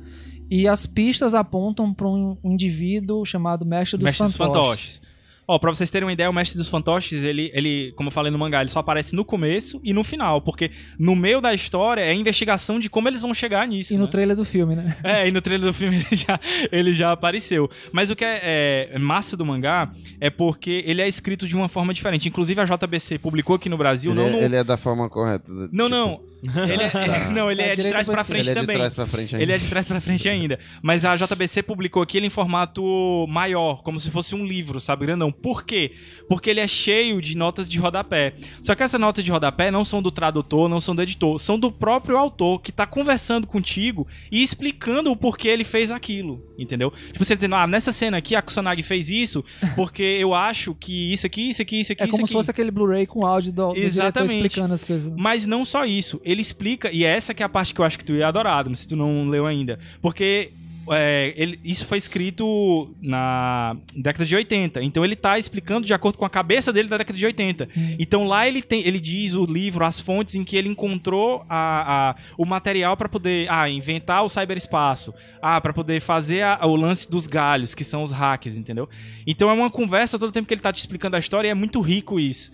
e 0.50 0.68
as 0.68 0.86
pistas 0.86 1.34
apontam 1.34 1.94
para 1.94 2.08
um 2.08 2.38
indivíduo 2.44 3.26
chamado 3.26 3.66
Mestre 3.66 3.98
dos 3.98 4.06
Mestre 4.06 4.26
dos 4.28 4.36
Fantoches. 4.38 4.62
Fantoches. 4.96 5.13
Ó, 5.48 5.60
pra 5.60 5.74
vocês 5.74 5.92
terem 5.92 6.06
uma 6.06 6.14
ideia, 6.14 6.30
o 6.30 6.34
Mestre 6.34 6.58
dos 6.58 6.70
Fantoches, 6.70 7.24
ele, 7.24 7.52
ele, 7.54 7.94
como 7.96 8.08
eu 8.08 8.12
falei 8.12 8.32
no 8.32 8.40
mangá, 8.40 8.62
ele 8.62 8.70
só 8.70 8.80
aparece 8.80 9.16
no 9.16 9.26
começo 9.26 9.82
e 9.84 9.94
no 9.94 10.04
final, 10.04 10.42
porque 10.42 10.72
no 10.98 11.16
meio 11.16 11.42
da 11.42 11.54
história 11.54 12.02
é 12.02 12.12
a 12.12 12.14
investigação 12.14 12.80
de 12.80 12.90
como 12.90 13.10
eles 13.10 13.22
vão 13.22 13.34
chegar 13.34 13.68
nisso. 13.68 13.94
E 13.94 13.98
no 13.98 14.06
né? 14.06 14.10
trailer 14.10 14.36
do 14.36 14.46
filme, 14.46 14.76
né? 14.76 14.96
É, 15.04 15.28
e 15.28 15.32
no 15.32 15.42
trailer 15.42 15.68
do 15.68 15.74
filme 15.74 15.98
ele 16.10 16.16
já, 16.16 16.40
ele 16.72 16.94
já 16.94 17.12
apareceu. 17.12 17.70
Mas 17.92 18.10
o 18.10 18.16
que 18.16 18.24
é, 18.24 18.90
é 18.94 19.00
massa 19.00 19.36
do 19.36 19.46
mangá 19.46 19.92
é 20.20 20.30
porque 20.30 20.84
ele 20.86 21.02
é 21.02 21.08
escrito 21.08 21.48
de 21.48 21.56
uma 21.56 21.68
forma 21.68 21.94
diferente. 21.94 22.30
Inclusive 22.30 22.62
a 22.62 22.66
JBC 22.66 23.20
publicou 23.20 23.56
aqui 23.56 23.68
no 23.68 23.78
Brasil, 23.78 24.12
Ele, 24.12 24.22
não 24.22 24.28
é, 24.28 24.32
no... 24.32 24.38
ele 24.38 24.56
é 24.56 24.64
da 24.64 24.78
forma 24.78 25.10
correta. 25.10 25.52
Não, 25.52 25.86
tipo, 25.86 25.90
não. 25.90 26.33
Ele 26.44 26.84
é, 26.84 27.30
não, 27.32 27.50
ele 27.52 27.62
É, 27.62 27.70
é, 27.70 27.76
de 27.76 27.90
trás 27.90 28.08
pra 28.08 28.24
frente 28.24 28.42
Ele 28.42 28.50
é 28.50 28.54
de 28.54 28.60
também. 28.62 28.76
trás 28.76 28.94
pra 28.94 29.06
frente 29.08 29.36
ainda. 29.36 29.44
Ele 29.44 29.52
é 29.54 29.58
de 29.58 29.70
trás 29.70 29.88
pra 29.88 30.02
frente 30.02 30.28
ainda. 30.30 30.60
Mas 30.82 31.06
a 31.06 31.16
JBC 31.16 31.64
publicou 31.64 32.04
aqui 32.04 32.18
ele 32.18 32.28
em 32.28 32.30
formato 32.30 33.26
maior, 33.30 33.82
como 33.84 34.00
se 34.00 34.10
fosse 34.10 34.36
um 34.36 34.46
livro, 34.46 34.80
sabe, 34.80 35.06
grandão. 35.06 35.32
Por 35.32 35.64
quê? 35.64 35.92
Porque 36.28 36.50
ele 36.50 36.60
é 36.60 36.68
cheio 36.68 37.22
de 37.22 37.38
notas 37.38 37.68
de 37.70 37.78
rodapé. 37.80 38.34
Só 38.62 38.76
que 38.76 38.84
essas 38.84 39.00
notas 39.00 39.24
de 39.24 39.32
rodapé 39.32 39.70
não 39.72 39.84
são 39.86 40.02
do 40.02 40.12
tradutor, 40.12 40.68
não 40.70 40.82
são 40.82 40.96
do 40.96 41.02
editor, 41.02 41.40
são 41.40 41.58
do 41.60 41.72
próprio 41.72 42.18
autor 42.18 42.62
que 42.62 42.72
tá 42.72 42.86
conversando 42.88 43.46
contigo 43.46 44.08
e 44.32 44.42
explicando 44.44 45.12
o 45.12 45.16
porquê 45.16 45.48
ele 45.50 45.64
fez 45.64 45.92
aquilo, 45.92 46.44
entendeu? 46.58 46.92
Tipo, 47.12 47.24
você 47.24 47.36
dizendo, 47.36 47.56
ah, 47.56 47.68
nessa 47.68 47.92
cena 47.92 48.18
aqui 48.18 48.36
a 48.36 48.42
Kusanagi 48.42 48.82
fez 48.84 49.10
isso 49.10 49.44
porque 49.76 50.04
eu 50.04 50.34
acho 50.34 50.74
que 50.76 51.14
isso 51.14 51.28
aqui, 51.28 51.50
isso 51.50 51.62
aqui, 51.62 51.80
isso 51.80 51.92
aqui, 51.92 52.02
É 52.02 52.06
isso 52.06 52.12
como 52.12 52.24
aqui. 52.24 52.28
se 52.30 52.34
fosse 52.34 52.50
aquele 52.52 52.72
Blu-ray 52.72 53.06
com 53.06 53.26
áudio 53.26 53.52
do, 53.54 53.68
do 53.70 53.74
diretor 53.76 53.88
Exatamente. 53.88 54.36
explicando 54.48 54.74
as 54.74 54.84
coisas. 54.84 55.10
né? 55.12 55.16
Mas 55.20 55.46
não 55.46 55.64
só 55.66 55.86
isso, 55.86 56.20
ele 56.24 56.33
explica, 56.42 56.90
e 56.92 57.04
essa 57.04 57.34
que 57.34 57.44
é 57.44 57.46
a 57.46 57.50
parte 57.50 57.74
que 57.74 57.80
eu 57.82 57.86
acho 57.86 57.98
que 57.98 58.06
tu 58.06 58.14
ia 58.14 58.28
adorar, 58.28 58.60
Adam, 58.60 58.76
se 58.76 58.88
tu 58.88 58.96
não 58.96 59.28
leu 59.30 59.46
ainda. 59.46 59.80
Porque 60.02 60.52
é, 60.92 61.34
ele- 61.38 61.58
isso 61.64 61.86
foi 61.86 61.98
escrito 61.98 62.94
na 63.02 63.78
década 63.96 64.26
de 64.26 64.36
80. 64.36 64.84
Então 64.84 65.06
ele 65.06 65.16
tá 65.16 65.40
explicando 65.40 65.88
de 65.88 65.94
acordo 65.94 66.18
com 66.18 66.26
a 66.26 66.30
cabeça 66.30 66.74
dele 66.74 66.90
da 66.90 66.98
década 66.98 67.18
de 67.18 67.26
80. 67.26 67.70
Então 67.98 68.26
lá 68.26 68.46
ele 68.46 68.62
tem, 68.62 68.86
ele 68.86 69.00
diz 69.00 69.34
o 69.34 69.46
livro, 69.46 69.86
as 69.86 70.02
fontes 70.02 70.36
em 70.36 70.44
que 70.44 70.58
ele 70.58 70.68
encontrou 70.68 71.46
a, 71.48 72.10
a- 72.10 72.16
o 72.38 72.46
material 72.46 72.98
para 72.98 73.08
poder 73.08 73.50
ah, 73.50 73.70
inventar 73.70 74.26
o 74.26 74.30
cyberespaço, 74.30 75.14
ah, 75.42 75.62
para 75.62 75.72
poder 75.72 76.02
fazer 76.02 76.42
a- 76.42 76.60
o 76.66 76.76
lance 76.76 77.10
dos 77.10 77.28
galhos, 77.28 77.74
que 77.74 77.86
são 77.86 78.04
os 78.04 78.12
hackers, 78.12 78.58
entendeu? 78.58 78.90
Então 79.26 79.50
é 79.50 79.54
uma 79.54 79.70
conversa 79.70 80.20
todo 80.20 80.34
tempo 80.34 80.50
que 80.50 80.54
ele 80.54 80.60
tá 80.60 80.74
te 80.74 80.80
explicando 80.80 81.16
a 81.16 81.20
história 81.20 81.48
e 81.48 81.52
é 81.52 81.56
muito 81.56 81.80
rico 81.80 82.20
isso. 82.20 82.52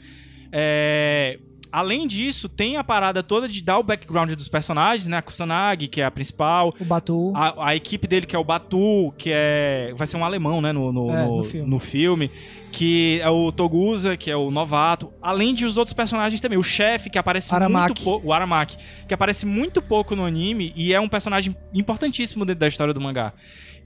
É, 0.52 1.40
Além 1.72 2.08
disso, 2.08 2.50
tem 2.50 2.78
a 2.78 2.84
parada 2.84 3.22
toda 3.22 3.48
de 3.48 3.62
dar 3.62 3.78
o 3.78 3.84
background 3.84 4.32
dos 4.34 4.48
personagens, 4.48 5.08
né? 5.08 5.18
A 5.18 5.22
Kusanagi, 5.22 5.88
que 5.88 6.02
é 6.02 6.06
a 6.06 6.10
principal. 6.10 6.74
O 6.80 6.84
Batu. 6.86 7.32
A, 7.36 7.68
a 7.70 7.76
equipe 7.76 8.08
dele, 8.08 8.26
que 8.26 8.36
é 8.36 8.40
o 8.40 8.44
Batu, 8.44 9.14
que 9.18 9.30
é. 9.32 9.94
Vai 9.96 10.08
ser 10.08 10.18
um 10.18 10.26
alemão, 10.26 10.62
né? 10.62 10.72
No, 10.72 10.92
no, 10.92 11.12
É, 11.12 11.26
no- 11.26 11.38
no 11.38 11.44
filme. 11.44 11.70
no 11.70 11.80
filme. 11.80 12.32
Que 12.72 13.20
é 13.22 13.30
o 13.30 13.52
Togusa, 13.52 14.18
que 14.18 14.32
é 14.32 14.36
o 14.36 14.50
novato. 14.50 15.12
Além 15.22 15.54
de 15.54 15.66
os 15.66 15.78
outros 15.78 15.94
personagens 15.94 16.42
também. 16.42 16.58
O 16.58 16.64
chefe, 16.64 17.10
que 17.10 17.20
aparece 17.20 17.54
Aramaki. 17.54 17.88
muito 17.90 18.04
pouco. 18.04 18.28
O 18.28 18.34
Aramaki. 18.34 18.76
Que 19.08 19.14
aparece 19.14 19.46
muito 19.46 19.80
pouco 19.82 20.16
no 20.16 20.26
anime 20.26 20.74
e 20.76 20.92
é 20.94 21.00
um 21.00 21.08
personagem 21.10 21.56
importantíssimo 21.74 22.46
dentro 22.46 22.62
da 22.62 22.68
história 22.68 22.94
do 22.96 23.02
mangá. 23.02 23.32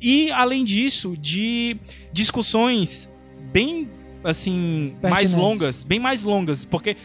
E, 0.01 0.31
além 0.31 0.63
disso, 0.65 1.15
de 1.17 1.77
discussões 2.23 3.09
bem, 3.51 3.89
assim, 4.23 4.95
mais 5.01 5.33
longas. 5.33 5.83
Bem 5.83 5.99
mais 5.99 6.23
longas. 6.23 6.63
Porque. 6.63 6.95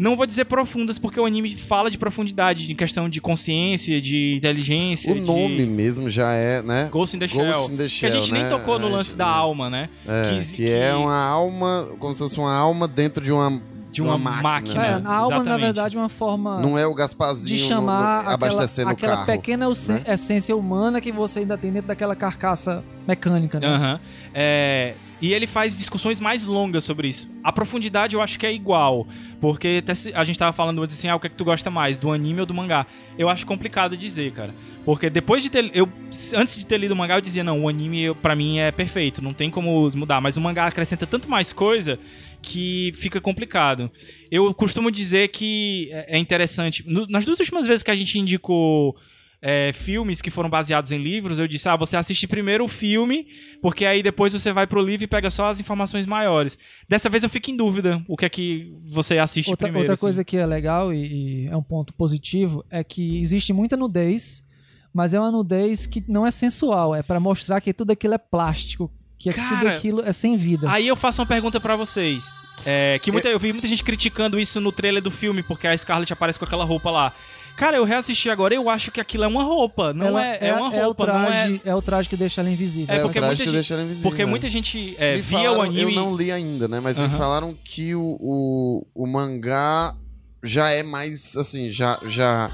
Não 0.00 0.16
vou 0.16 0.24
dizer 0.24 0.46
profundas, 0.46 0.98
porque 0.98 1.20
o 1.20 1.26
anime 1.26 1.54
fala 1.54 1.90
de 1.90 1.98
profundidade, 1.98 2.72
em 2.72 2.74
questão 2.74 3.06
de 3.06 3.20
consciência, 3.20 4.00
de 4.00 4.36
inteligência. 4.38 5.12
O 5.12 5.14
de- 5.14 5.20
nome 5.20 5.66
mesmo 5.66 6.08
já 6.08 6.32
é, 6.32 6.62
né? 6.62 6.88
Ghost 6.90 7.14
in 7.14 7.18
the 7.20 7.28
Shell. 7.28 7.52
Ghost 7.52 7.72
in 7.72 7.76
the 7.76 7.82
que 7.86 8.06
a 8.06 8.10
Shell, 8.10 8.20
gente 8.22 8.32
nem 8.32 8.44
né? 8.44 8.48
tocou 8.48 8.78
no 8.78 8.88
É, 8.88 8.90
lance 8.92 9.14
da 9.14 9.26
alma, 9.26 9.68
né? 9.68 9.90
É, 10.08 10.38
que- 10.40 10.56
que, 10.56 10.70
é 10.70 10.88
que- 10.90 10.96
uma 10.96 11.22
alma, 11.22 11.86
como 11.98 12.14
se 12.14 12.20
fosse 12.20 12.38
uma 12.40 12.54
alma 12.54 12.88
dentro 12.88 13.22
de 13.22 13.30
uma, 13.30 13.60
De 13.92 14.00
uma 14.00 14.16
máquina. 14.16 14.74
né? 14.80 14.88
É, 14.88 14.92
a 14.92 15.14
alma, 15.16 15.28
na 15.30 15.36
Exatamente. 15.42 15.60
verdade, 15.60 15.96
é 15.96 16.00
uma 16.00 16.08
forma 16.08 16.60
Não 16.60 16.78
é 16.78 16.86
o 16.86 16.94
Gasparzinho 16.94 17.56
de 17.58 17.62
no- 17.64 17.68
chamar 17.68 18.24
no- 18.24 18.30
abastecendo 18.30 18.88
aquela, 18.90 19.12
o 19.18 19.22
aquela 19.22 19.36
pequena 19.36 19.68
né? 19.68 20.02
essência 20.06 20.56
humana 20.56 20.98
que 21.00 21.12
você 21.12 21.40
ainda 21.40 21.58
tem 21.58 21.70
dentro 21.70 21.88
daquela 21.88 22.16
carcaça 22.16 22.82
mecânica, 23.06 23.60
né? 23.60 23.66
Aham. 23.66 24.00
É, 24.32 24.94
e 25.20 25.34
ele 25.34 25.46
faz 25.46 25.76
discussões 25.76 26.20
mais 26.20 26.46
longas 26.46 26.84
sobre 26.84 27.08
isso. 27.08 27.28
A 27.44 27.52
profundidade 27.52 28.14
eu 28.14 28.22
acho 28.22 28.38
que 28.38 28.46
é 28.46 28.52
igual. 28.52 29.06
Porque 29.40 29.82
até 29.82 29.92
a 30.14 30.22
gente 30.24 30.38
tava 30.38 30.52
falando 30.52 30.82
antes 30.82 30.98
assim, 30.98 31.08
ah, 31.08 31.16
o 31.16 31.20
que 31.20 31.26
é 31.26 31.30
que 31.30 31.36
tu 31.36 31.44
gosta 31.44 31.70
mais, 31.70 31.98
do 31.98 32.12
anime 32.12 32.40
ou 32.40 32.46
do 32.46 32.52
mangá? 32.52 32.86
Eu 33.16 33.28
acho 33.28 33.46
complicado 33.46 33.96
dizer, 33.96 34.32
cara. 34.32 34.54
Porque 34.84 35.08
depois 35.08 35.42
de 35.42 35.48
ter. 35.50 35.70
Eu, 35.74 35.88
antes 36.36 36.56
de 36.56 36.64
ter 36.66 36.78
lido 36.78 36.92
o 36.92 36.96
mangá, 36.96 37.16
eu 37.16 37.20
dizia, 37.20 37.42
não, 37.44 37.62
o 37.64 37.68
anime 37.68 38.14
pra 38.16 38.36
mim 38.36 38.58
é 38.58 38.70
perfeito, 38.70 39.22
não 39.22 39.32
tem 39.32 39.50
como 39.50 39.88
mudar. 39.94 40.20
Mas 40.20 40.36
o 40.36 40.40
mangá 40.40 40.66
acrescenta 40.66 41.06
tanto 41.06 41.28
mais 41.28 41.52
coisa 41.52 41.98
que 42.42 42.92
fica 42.96 43.20
complicado. 43.20 43.90
Eu 44.30 44.52
costumo 44.54 44.90
dizer 44.90 45.28
que 45.28 45.88
é 45.92 46.16
é 46.16 46.18
interessante. 46.18 46.82
no- 46.86 47.06
nas 47.06 47.24
duas 47.24 47.38
últimas 47.40 47.66
vezes 47.66 47.82
que 47.82 47.90
a 47.90 47.94
gente 47.94 48.18
indicou 48.18 48.94
é, 49.42 49.72
filmes 49.72 50.20
que 50.20 50.30
foram 50.30 50.50
baseados 50.50 50.92
em 50.92 50.98
livros, 50.98 51.38
eu 51.38 51.48
disse, 51.48 51.68
ah, 51.68 51.76
você 51.76 51.96
assiste 51.96 52.26
primeiro 52.26 52.64
o 52.64 52.68
filme, 52.68 53.26
porque 53.62 53.86
aí 53.86 54.02
depois 54.02 54.32
você 54.32 54.52
vai 54.52 54.66
pro 54.66 54.82
livro 54.82 55.04
e 55.04 55.08
pega 55.08 55.30
só 55.30 55.46
as 55.46 55.58
informações 55.58 56.04
maiores. 56.04 56.58
Dessa 56.88 57.08
vez 57.08 57.22
eu 57.22 57.30
fico 57.30 57.50
em 57.50 57.56
dúvida 57.56 58.02
o 58.06 58.16
que 58.16 58.26
é 58.26 58.28
que 58.28 58.72
você 58.84 59.18
assiste 59.18 59.48
Outra, 59.48 59.66
primeiro. 59.66 59.84
outra 59.84 59.94
assim. 59.94 60.00
coisa 60.00 60.24
que 60.24 60.36
é 60.36 60.44
legal 60.44 60.92
e, 60.92 61.44
e 61.44 61.46
é 61.46 61.56
um 61.56 61.62
ponto 61.62 61.94
positivo 61.94 62.64
é 62.70 62.84
que 62.84 63.20
existe 63.20 63.52
muita 63.52 63.76
nudez, 63.76 64.44
mas 64.92 65.14
é 65.14 65.20
uma 65.20 65.30
nudez 65.30 65.86
que 65.86 66.04
não 66.06 66.26
é 66.26 66.30
sensual, 66.30 66.94
é 66.94 67.02
pra 67.02 67.18
mostrar 67.18 67.60
que 67.60 67.72
tudo 67.72 67.92
aquilo 67.92 68.14
é 68.14 68.18
plástico, 68.18 68.92
que 69.18 69.32
Cara, 69.32 69.56
tudo 69.56 69.68
aquilo 69.68 70.02
é 70.02 70.12
sem 70.12 70.36
vida. 70.36 70.70
Aí 70.70 70.86
eu 70.86 70.96
faço 70.96 71.20
uma 71.20 71.26
pergunta 71.26 71.60
pra 71.60 71.76
vocês. 71.76 72.24
É, 72.64 72.98
que 72.98 73.10
muita, 73.10 73.28
eu 73.28 73.38
vi 73.38 73.52
muita 73.52 73.68
gente 73.68 73.82
criticando 73.82 74.38
isso 74.38 74.60
no 74.60 74.70
trailer 74.70 75.02
do 75.02 75.10
filme, 75.10 75.42
porque 75.42 75.66
a 75.66 75.76
Scarlett 75.76 76.12
aparece 76.12 76.38
com 76.38 76.44
aquela 76.44 76.64
roupa 76.64 76.90
lá. 76.90 77.12
Cara, 77.60 77.76
eu 77.76 77.84
reassisti 77.84 78.30
agora 78.30 78.54
eu 78.54 78.70
acho 78.70 78.90
que 78.90 78.98
aquilo 79.00 79.22
é 79.24 79.26
uma 79.28 79.44
roupa. 79.44 79.92
Não 79.92 80.06
Ela 80.06 80.26
é, 80.26 80.48
é, 80.48 80.54
uma 80.54 80.74
é 80.74 80.82
roupa, 80.82 81.04
o 81.04 81.06
não 81.06 81.22
é. 81.24 81.26
traje, 81.26 81.60
é... 81.62 81.74
o 81.74 81.82
traje 81.82 82.08
que 82.08 82.16
deixa 82.16 82.40
ela 82.40 82.48
invisível. 82.50 82.94
É, 82.94 82.98
É, 82.98 83.02
porque 83.02 83.18
o 83.18 83.20
traje 83.20 83.26
muita 83.26 83.42
que 83.44 83.44
gente- 83.50 83.54
deixa 83.54 83.74
ela 83.74 83.82
invisível. 83.82 84.10
Porque 84.10 84.24
né? 84.24 84.30
muita 84.30 84.48
gente 84.48 84.96
é, 84.98 85.16
Me 85.16 85.20
via 85.20 85.38
falaram- 85.40 85.58
o 85.58 85.62
anime. 85.62 85.82
Eu 85.82 85.90
não 85.92 86.16
li 86.16 86.32
ainda, 86.32 86.66
né? 86.66 86.80
Mas 86.80 86.96
me 86.96 87.04
Aham. 87.04 87.18
falaram 87.18 87.54
que 87.62 87.94
o, 87.94 88.16
o, 88.18 88.86
o 88.94 89.06
mangá 89.06 89.94
já 90.42 90.70
é 90.70 90.82
mais, 90.82 91.36
assim, 91.36 91.68
já, 91.70 91.98
já, 92.06 92.50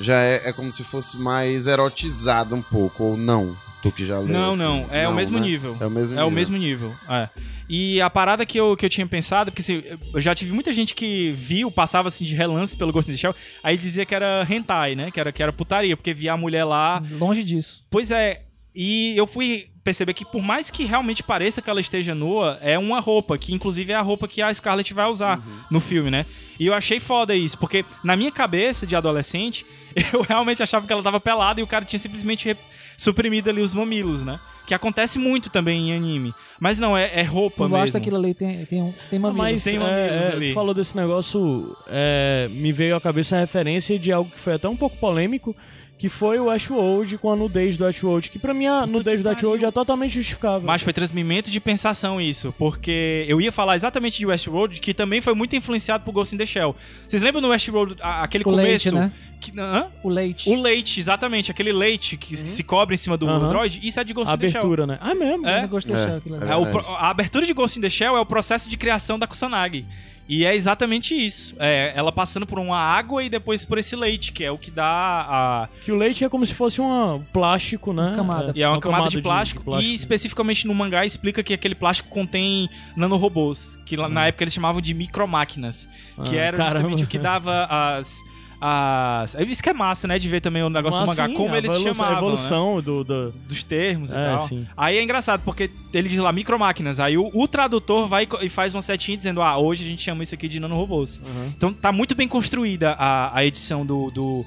já 0.00 0.16
é, 0.20 0.48
é 0.48 0.52
como 0.52 0.72
se 0.72 0.82
fosse 0.82 1.16
mais 1.16 1.68
erotizado 1.68 2.52
um 2.56 2.62
pouco, 2.62 3.04
ou 3.04 3.16
não? 3.16 3.54
Tu 3.82 3.90
que 3.92 4.04
já 4.04 4.18
leu. 4.18 4.28
Não, 4.28 4.50
assim. 4.54 4.62
não, 4.62 4.86
é 4.90 5.08
o 5.08 5.12
mesmo 5.14 5.38
né? 5.38 5.46
nível. 5.46 5.76
É 5.80 5.86
o 5.86 5.90
mesmo 5.90 6.12
É 6.12 6.14
nível. 6.16 6.26
o 6.26 6.30
mesmo 6.30 6.56
nível. 6.58 6.94
É. 7.08 7.28
E 7.68 8.00
a 8.00 8.10
parada 8.10 8.44
que 8.44 8.58
eu, 8.58 8.76
que 8.76 8.84
eu 8.84 8.90
tinha 8.90 9.06
pensado, 9.06 9.50
porque 9.50 9.62
assim, 9.62 9.82
eu 10.12 10.20
já 10.20 10.34
tive 10.34 10.52
muita 10.52 10.72
gente 10.72 10.94
que 10.94 11.32
viu, 11.36 11.70
passava 11.70 12.08
assim 12.08 12.24
de 12.24 12.34
relance 12.34 12.76
pelo 12.76 12.92
Ghost 12.92 13.08
in 13.10 13.14
the 13.14 13.18
Shell, 13.18 13.34
aí 13.62 13.78
dizia 13.78 14.04
que 14.04 14.14
era 14.14 14.46
hentai, 14.50 14.94
né? 14.94 15.10
Que 15.10 15.20
era, 15.20 15.30
que 15.32 15.42
era 15.42 15.52
putaria, 15.52 15.96
porque 15.96 16.12
via 16.12 16.32
a 16.32 16.36
mulher 16.36 16.64
lá. 16.64 17.02
Longe 17.12 17.42
disso. 17.44 17.84
Pois 17.90 18.10
é, 18.10 18.42
e 18.74 19.16
eu 19.16 19.26
fui 19.26 19.68
perceber 19.82 20.12
que 20.12 20.24
por 20.26 20.42
mais 20.42 20.70
que 20.70 20.84
realmente 20.84 21.22
pareça 21.22 21.62
que 21.62 21.70
ela 21.70 21.80
esteja 21.80 22.14
nua, 22.14 22.58
é 22.60 22.78
uma 22.78 23.00
roupa, 23.00 23.38
que 23.38 23.54
inclusive 23.54 23.92
é 23.92 23.96
a 23.96 24.02
roupa 24.02 24.28
que 24.28 24.42
a 24.42 24.52
Scarlett 24.52 24.92
vai 24.92 25.06
usar 25.06 25.38
Uhum. 25.38 25.60
no 25.70 25.80
filme, 25.80 26.10
né? 26.10 26.26
E 26.58 26.66
eu 26.66 26.74
achei 26.74 27.00
foda 27.00 27.34
isso, 27.34 27.56
porque 27.56 27.84
na 28.04 28.14
minha 28.14 28.30
cabeça 28.30 28.86
de 28.86 28.94
adolescente, 28.94 29.64
eu 30.12 30.20
realmente 30.22 30.62
achava 30.62 30.86
que 30.86 30.92
ela 30.92 31.02
tava 31.02 31.18
pelada 31.20 31.60
e 31.60 31.62
o 31.62 31.66
cara 31.66 31.84
tinha 31.84 31.98
simplesmente 31.98 32.54
suprimido 33.00 33.48
ali 33.48 33.62
os 33.62 33.72
mamilos, 33.72 34.22
né? 34.22 34.38
Que 34.66 34.74
acontece 34.74 35.18
muito 35.18 35.48
também 35.50 35.90
em 35.90 35.96
anime. 35.96 36.34
Mas 36.60 36.78
não, 36.78 36.96
é, 36.96 37.10
é 37.18 37.22
roupa 37.22 37.64
mesmo. 37.64 37.76
baixo 37.78 37.92
daquilo 37.92 38.16
ali 38.16 38.34
tem, 38.34 38.64
tem, 38.66 38.94
tem 39.08 39.18
mamilos. 39.18 39.38
Mas 39.42 39.64
Tem 39.64 39.76
é, 39.76 39.78
mamilos 39.78 40.10
é, 40.12 40.32
ali. 40.32 40.48
tu 40.48 40.54
falou 40.54 40.74
desse 40.74 40.94
negócio, 40.96 41.76
é, 41.88 42.48
me 42.52 42.70
veio 42.72 42.94
à 42.94 43.00
cabeça 43.00 43.36
a 43.36 43.40
referência 43.40 43.98
de 43.98 44.12
algo 44.12 44.30
que 44.30 44.38
foi 44.38 44.52
até 44.54 44.68
um 44.68 44.76
pouco 44.76 44.96
polêmico, 44.98 45.56
que 45.98 46.08
foi 46.08 46.38
o 46.38 46.48
Ashworld 46.48 47.18
com 47.18 47.30
a 47.30 47.36
nudez 47.36 47.76
do 47.76 47.84
Ashworld, 47.84 48.30
que 48.30 48.38
pra 48.38 48.54
mim 48.54 48.66
a 48.66 48.86
nudez 48.86 49.22
do 49.22 49.28
Ashworld 49.28 49.64
é 49.64 49.70
totalmente 49.70 50.14
justificável. 50.14 50.62
Mas 50.66 50.80
foi 50.82 50.92
transmimento 50.92 51.50
de 51.50 51.58
pensação 51.58 52.20
isso, 52.20 52.54
porque 52.58 53.24
eu 53.28 53.40
ia 53.40 53.50
falar 53.50 53.76
exatamente 53.76 54.18
de 54.18 54.26
Westworld, 54.26 54.80
que 54.80 54.94
também 54.94 55.20
foi 55.20 55.34
muito 55.34 55.56
influenciado 55.56 56.04
por 56.04 56.12
Ghost 56.12 56.34
in 56.34 56.38
the 56.38 56.46
Shell. 56.46 56.76
Vocês 57.08 57.22
lembram 57.22 57.42
no 57.42 57.48
Westworld, 57.48 57.96
aquele 58.00 58.42
O 58.42 58.44
começo? 58.44 58.62
leite, 58.66 58.90
né? 58.94 59.12
Que, 59.40 59.58
hã? 59.58 59.86
O 60.02 60.08
leite. 60.08 60.48
O 60.50 60.60
leite, 60.60 61.00
exatamente, 61.00 61.50
aquele 61.50 61.72
leite 61.72 62.16
que 62.16 62.36
se 62.36 62.62
cobre 62.62 62.94
em 62.94 62.98
cima 62.98 63.16
do 63.16 63.26
Aham. 63.26 63.46
Android, 63.46 63.80
isso 63.82 63.98
é 63.98 64.04
de 64.04 64.12
Ghost 64.12 64.30
a 64.30 64.34
in 64.34 64.38
the 64.38 64.48
Shell. 64.48 64.58
abertura, 64.60 64.86
né? 64.86 64.98
Ah, 65.00 65.14
mesmo? 65.14 65.48
É? 65.48 65.64
É, 65.64 65.66
de 65.66 65.92
achar 65.94 66.16
aquilo 66.16 66.36
ali. 66.36 66.44
é 66.44 66.52
É 66.52 66.56
o 66.56 66.78
a 66.96 67.08
abertura 67.08 67.46
de 67.46 67.52
Ghost 67.54 67.78
in 67.78 67.82
the 67.82 67.90
Shell 67.90 68.16
é 68.16 68.20
o 68.20 68.26
processo 68.26 68.68
de 68.68 68.76
criação 68.76 69.18
da 69.18 69.26
Kusanagi. 69.26 69.86
E 70.28 70.44
é 70.44 70.54
exatamente 70.54 71.12
isso. 71.12 71.56
É, 71.58 71.92
ela 71.96 72.12
passando 72.12 72.46
por 72.46 72.56
uma 72.60 72.78
água 72.78 73.24
e 73.24 73.28
depois 73.28 73.64
por 73.64 73.78
esse 73.78 73.96
leite, 73.96 74.30
que 74.30 74.44
é 74.44 74.50
o 74.52 74.56
que 74.56 74.70
dá 74.70 74.86
a. 75.28 75.68
Que 75.84 75.90
o 75.90 75.96
leite 75.96 76.24
é 76.24 76.28
como 76.28 76.46
se 76.46 76.54
fosse 76.54 76.80
um 76.80 77.20
plástico, 77.32 77.92
né? 77.92 78.10
Uma 78.10 78.16
camada. 78.16 78.52
E 78.54 78.62
é 78.62 78.68
uma, 78.68 78.78
camada, 78.80 79.08
de, 79.10 79.20
plástico, 79.20 79.80
E 79.80 79.92
especificamente 79.92 80.68
no 80.68 80.74
mangá 80.74 81.04
explica 81.04 81.42
que 81.42 81.52
aquele 81.52 81.74
plástico 81.74 82.08
contém 82.10 82.68
nanorobôs. 82.94 83.76
Que 83.84 83.96
lá, 83.96 84.08
na 84.08 84.28
época 84.28 84.44
eles 84.44 84.54
chamavam 84.54 84.80
de 84.80 84.94
micromáquinas. 84.94 85.88
que 86.24 86.38
Ah, 86.38 86.42
era 86.42 86.56
caramba. 86.56 86.74
justamente 86.78 87.04
o 87.04 87.06
que 87.08 87.18
dava 87.18 87.64
as. 87.64 88.16
As... 88.60 89.34
Isso 89.48 89.62
que 89.62 89.70
é 89.70 89.72
massa, 89.72 90.06
né? 90.06 90.18
De 90.18 90.28
ver 90.28 90.40
também 90.40 90.62
o 90.62 90.68
negócio 90.68 91.00
do 91.00 91.06
Mas, 91.06 91.16
mangá. 91.16 91.28
sim, 91.28 91.34
como 91.34 91.56
eles 91.56 91.70
evolu- 91.70 91.94
chamavam. 91.94 92.06
A 92.06 92.10
né? 92.12 92.18
evolução 92.18 92.82
do, 92.82 93.02
do... 93.04 93.30
dos 93.48 93.62
termos 93.62 94.10
e 94.10 94.14
É, 94.14 94.36
tal. 94.36 94.48
sim. 94.48 94.66
Aí 94.76 94.98
é 94.98 95.02
engraçado, 95.02 95.42
porque 95.44 95.70
ele 95.94 96.08
diz 96.08 96.18
lá 96.18 96.32
micromáquinas. 96.32 97.00
Aí 97.00 97.16
o, 97.16 97.30
o 97.32 97.48
tradutor 97.48 98.06
vai 98.08 98.24
e 98.42 98.46
e 98.46 98.48
faz 98.48 98.74
uma 98.74 98.82
setinha 98.82 99.16
dizendo: 99.16 99.42
Ah, 99.42 99.56
hoje 99.58 99.84
a 99.84 99.88
gente 99.88 100.02
chama 100.02 100.22
isso 100.22 100.34
aqui 100.34 100.48
de 100.48 100.60
nanorobôs. 100.60 101.18
Uhum. 101.18 101.52
Então 101.56 101.72
tá 101.72 101.90
muito 101.92 102.14
bem 102.14 102.26
construída 102.28 102.92
a, 102.98 103.36
a 103.36 103.44
edição 103.44 103.84
do, 103.84 104.10
do, 104.10 104.46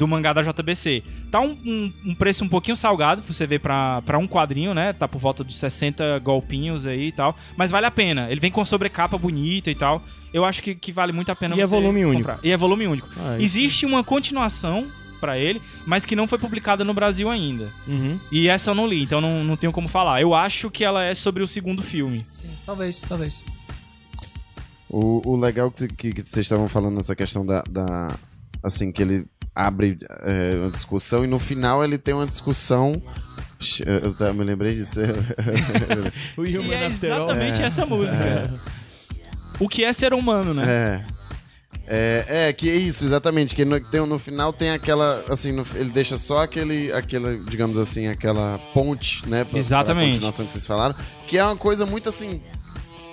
do 0.00 0.08
mangá 0.08 0.32
da 0.32 0.40
JBC. 0.42 1.02
Tá 1.30 1.40
um, 1.40 1.50
um, 1.64 1.92
um 2.06 2.14
preço 2.14 2.42
um 2.42 2.48
pouquinho 2.48 2.74
salgado, 2.74 3.20
pra 3.20 3.34
você 3.34 3.46
ver 3.46 3.58
pra, 3.60 4.00
pra 4.00 4.16
um 4.18 4.26
quadrinho, 4.26 4.72
né? 4.72 4.94
Tá 4.94 5.06
por 5.06 5.18
volta 5.20 5.44
dos 5.44 5.58
60 5.58 6.18
golpinhos 6.20 6.86
aí 6.86 7.08
e 7.08 7.12
tal. 7.12 7.36
Mas 7.54 7.70
vale 7.70 7.84
a 7.84 7.90
pena. 7.90 8.30
Ele 8.30 8.40
vem 8.40 8.50
com 8.50 8.64
sobrecapa 8.64 9.18
bonita 9.18 9.70
e 9.70 9.74
tal. 9.74 10.02
Eu 10.32 10.42
acho 10.46 10.62
que, 10.62 10.74
que 10.74 10.90
vale 10.90 11.12
muito 11.12 11.30
a 11.30 11.36
pena 11.36 11.54
E 11.54 11.60
é 11.60 11.66
você 11.66 11.70
volume 11.74 12.02
único. 12.04 12.22
comprar. 12.30 12.38
E 12.42 12.50
é 12.50 12.56
volume 12.56 12.86
único. 12.86 13.08
Ah. 13.18 13.36
Existe 13.38 13.84
uma 13.84 14.02
continuação 14.02 14.86
pra 15.20 15.36
ele, 15.36 15.60
mas 15.84 16.06
que 16.06 16.16
não 16.16 16.26
foi 16.26 16.38
publicada 16.38 16.82
no 16.82 16.94
Brasil 16.94 17.28
ainda. 17.28 17.68
Uhum. 17.86 18.18
E 18.32 18.48
essa 18.48 18.70
eu 18.70 18.74
não 18.74 18.86
li, 18.86 19.02
então 19.02 19.20
não, 19.20 19.44
não 19.44 19.54
tenho 19.54 19.70
como 19.70 19.86
falar. 19.86 20.22
Eu 20.22 20.34
acho 20.34 20.70
que 20.70 20.82
ela 20.82 21.04
é 21.04 21.14
sobre 21.14 21.42
o 21.42 21.46
segundo 21.46 21.82
filme. 21.82 22.24
Sim, 22.32 22.48
talvez, 22.64 23.02
talvez. 23.02 23.44
O, 24.88 25.20
o 25.28 25.36
legal 25.36 25.70
que, 25.70 25.86
que, 25.88 26.12
que 26.14 26.22
vocês 26.22 26.46
estavam 26.46 26.68
falando 26.68 26.94
nessa 26.96 27.14
questão 27.14 27.44
da, 27.44 27.62
da- 27.68 28.08
assim, 28.62 28.90
que 28.90 29.02
ele 29.02 29.26
abre 29.54 29.98
é, 30.22 30.56
uma 30.56 30.70
discussão 30.70 31.24
e 31.24 31.26
no 31.26 31.38
final 31.38 31.82
ele 31.84 31.98
tem 31.98 32.14
uma 32.14 32.26
discussão. 32.26 33.00
Eu, 33.84 34.14
eu 34.26 34.34
me 34.34 34.44
lembrei 34.44 34.74
disso. 34.74 35.00
O 36.36 36.44
E 36.46 36.56
Human 36.58 36.74
é 36.74 36.86
exatamente 36.86 37.62
essa 37.62 37.84
música. 37.84 38.50
O 39.58 39.68
que 39.68 39.84
é 39.84 39.92
ser 39.92 40.14
humano, 40.14 40.54
né? 40.54 40.64
É. 40.66 41.20
É, 41.92 42.24
é, 42.48 42.52
que 42.52 42.70
é 42.70 42.74
isso, 42.74 43.04
exatamente. 43.04 43.54
Que 43.54 43.64
no, 43.64 43.78
tem, 43.80 44.00
no 44.06 44.18
final 44.18 44.52
tem 44.52 44.70
aquela. 44.70 45.24
Assim, 45.28 45.50
no- 45.52 45.66
ele 45.74 45.90
deixa 45.90 46.16
só 46.16 46.42
aquele, 46.44 46.92
aquela, 46.92 47.36
digamos 47.36 47.78
assim, 47.78 48.06
aquela 48.06 48.58
ponte, 48.72 49.28
né? 49.28 49.44
Pra, 49.44 49.58
Exatamente. 49.58 50.04
Pra 50.04 50.12
continuação 50.12 50.46
que 50.46 50.52
vocês 50.52 50.66
falaram. 50.66 50.94
Que 51.26 51.36
é 51.36 51.44
uma 51.44 51.56
coisa 51.56 51.84
muito 51.84 52.08
assim. 52.08 52.40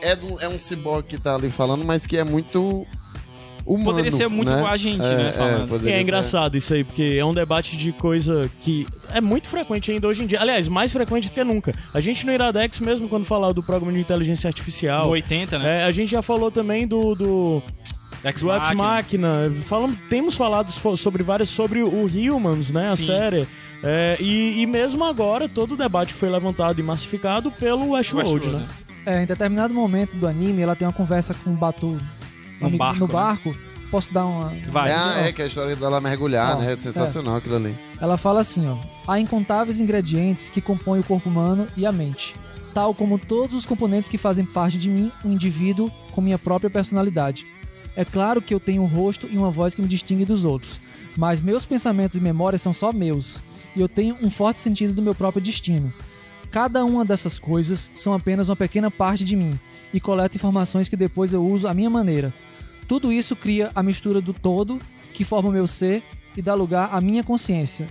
É, 0.02 0.16
do, 0.16 0.40
é 0.40 0.48
um 0.48 0.60
ciborgue 0.60 1.10
que 1.10 1.18
tá 1.18 1.34
ali 1.36 1.50
falando, 1.50 1.84
mas 1.84 2.06
que 2.06 2.18
é 2.18 2.24
muito. 2.24 2.86
Humano, 3.68 3.86
Poderia 3.86 4.12
ser 4.12 4.30
muito 4.30 4.50
né? 4.50 4.58
igual 4.58 4.74
a 4.74 4.78
gente, 4.78 5.02
É, 5.04 5.16
né? 5.16 5.30
é, 5.30 5.32
Falando. 5.34 5.74
E 5.86 5.90
é 5.92 5.96
ser. 5.98 6.02
engraçado 6.02 6.56
isso 6.58 6.74
aí, 6.74 6.84
porque 6.86 7.18
é 7.20 7.26
um 7.26 7.34
debate 7.34 7.76
de 7.76 7.92
coisa 7.92 8.50
que 8.62 8.88
é 9.14 9.20
muito 9.20 9.48
frequente 9.50 9.92
ainda 9.92 10.08
hoje 10.08 10.24
em 10.24 10.26
dia. 10.28 10.40
Aliás, 10.40 10.68
mais 10.70 10.92
frequente 10.94 11.28
do 11.28 11.34
que 11.34 11.44
nunca. 11.44 11.74
A 11.94 12.00
gente 12.00 12.26
no 12.26 12.32
Iradex, 12.32 12.80
mesmo 12.80 13.10
quando 13.10 13.26
falar 13.26 13.52
do 13.52 13.62
programa 13.62 13.92
de 13.94 14.00
inteligência 14.00 14.48
artificial, 14.48 15.06
No 15.08 15.12
80, 15.12 15.60
né? 15.60 15.82
é, 15.82 15.84
a 15.84 15.92
gente 15.92 16.10
já 16.10 16.22
falou 16.22 16.50
também 16.50 16.88
do, 16.88 17.14
do, 17.14 17.62
Ex 18.24 18.42
do 18.42 18.52
Ex 18.54 18.72
Machina. 18.72 19.52
Falamos, 19.66 19.98
temos 20.10 20.36
falado 20.36 20.72
sobre 20.98 21.22
várias, 21.24 21.50
sobre 21.50 21.84
o 21.84 22.06
Humans, 22.06 22.72
né? 22.72 22.90
A 22.90 22.96
Sim. 22.96 23.06
série. 23.06 23.48
É, 23.84 24.18
e, 24.20 24.62
e 24.62 24.66
mesmo 24.66 25.04
agora, 25.04 25.48
todo 25.48 25.74
o 25.74 25.78
debate 25.78 26.14
foi 26.14 26.30
levantado 26.30 26.80
e 26.80 26.84
massificado 26.84 27.52
pelo 27.52 27.92
Westworld, 27.92 28.34
Westworld, 28.34 28.58
né? 28.58 28.68
É, 29.06 29.24
em 29.24 29.26
determinado 29.26 29.74
momento 29.74 30.16
do 30.18 30.28
anime, 30.28 30.62
ela 30.62 30.76
tem 30.76 30.88
uma 30.88 30.94
conversa 30.94 31.34
com 31.34 31.52
o 31.52 31.54
Batu 31.54 31.98
Amigo- 32.62 32.78
barco, 32.78 33.00
no 33.00 33.08
né? 33.08 33.14
barco. 33.14 33.56
Posso 33.90 34.14
dar 34.14 34.26
uma. 34.26 34.54
Vai. 34.70 34.92
É, 34.92 34.96
ah, 34.96 35.28
é 35.28 35.32
que 35.32 35.42
é 35.42 35.46
a 35.46 35.48
história 35.48 35.76
dela 35.76 36.02
mergulhar, 36.02 36.58
né? 36.60 36.74
É 36.74 36.76
sensacional 36.76 37.38
aquilo 37.38 37.56
ali. 37.56 37.76
Ela 38.02 38.18
fala 38.18 38.42
assim, 38.42 38.68
ó: 38.68 38.78
há 39.08 39.20
incontáveis 39.20 39.80
ingredientes 39.80 40.50
que 40.50 40.60
compõem 40.60 41.00
o 41.00 41.04
corpo 41.04 41.30
humano 41.30 41.68
e 41.78 41.86
a 41.86 41.92
mente, 41.92 42.36
tal 42.74 42.94
como 42.94 43.18
todos 43.18 43.56
os 43.56 43.66
componentes 43.66 44.10
que 44.10 44.18
fazem 44.18 44.46
parte 44.46 44.78
de 44.78 44.90
mim, 44.90 45.12
um 45.24 45.32
indivíduo 45.32 45.90
com 46.12 46.20
minha 46.20 46.38
própria 46.38 46.70
personalidade. 46.70 47.46
É 47.96 48.04
claro 48.04 48.42
que 48.42 48.54
eu 48.54 48.60
tenho 48.60 48.84
um 48.84 48.88
rosto 48.88 49.28
e 49.32 49.38
uma 49.38 49.50
voz 49.50 49.74
que 49.74 49.82
me 49.82 49.88
distingue 49.88 50.26
dos 50.26 50.44
outros, 50.44 50.80
mas 51.16 51.42
meus 51.42 51.66
pensamentos 51.66 52.18
e 52.18 52.20
memórias 52.20 52.62
são 52.62 52.74
só 52.74 52.92
meus, 52.92 53.38
e 53.76 53.80
eu 53.80 53.88
tenho 53.88 54.18
um 54.22 54.30
forte 54.30 54.60
sentido 54.60 54.94
do 54.94 55.02
meu 55.02 55.16
próprio 55.16 55.42
destino. 55.42 55.92
Cada 56.52 56.84
uma 56.84 57.04
dessas 57.06 57.40
coisas 57.40 57.90
são 57.96 58.14
apenas 58.14 58.50
uma 58.50 58.56
pequena 58.56 58.92
parte 58.92 59.24
de 59.24 59.36
mim 59.36 59.58
e 59.94 60.00
coleta 60.00 60.36
informações 60.36 60.88
que 60.88 60.96
depois 60.96 61.34
eu 61.34 61.46
uso 61.46 61.68
à 61.68 61.74
minha 61.74 61.90
maneira. 61.90 62.34
Tudo 62.88 63.12
isso 63.12 63.36
cria 63.36 63.72
a 63.76 63.84
mistura 63.84 64.22
do 64.22 64.34
todo 64.34 64.80
que 65.14 65.24
forma 65.24 65.50
o 65.50 65.52
meu 65.52 65.68
ser 65.68 66.04
e 66.36 66.42
dá 66.42 66.54
lugar 66.54 66.90
à 66.92 67.02
minha 67.02 67.24
consciência. 67.24 67.88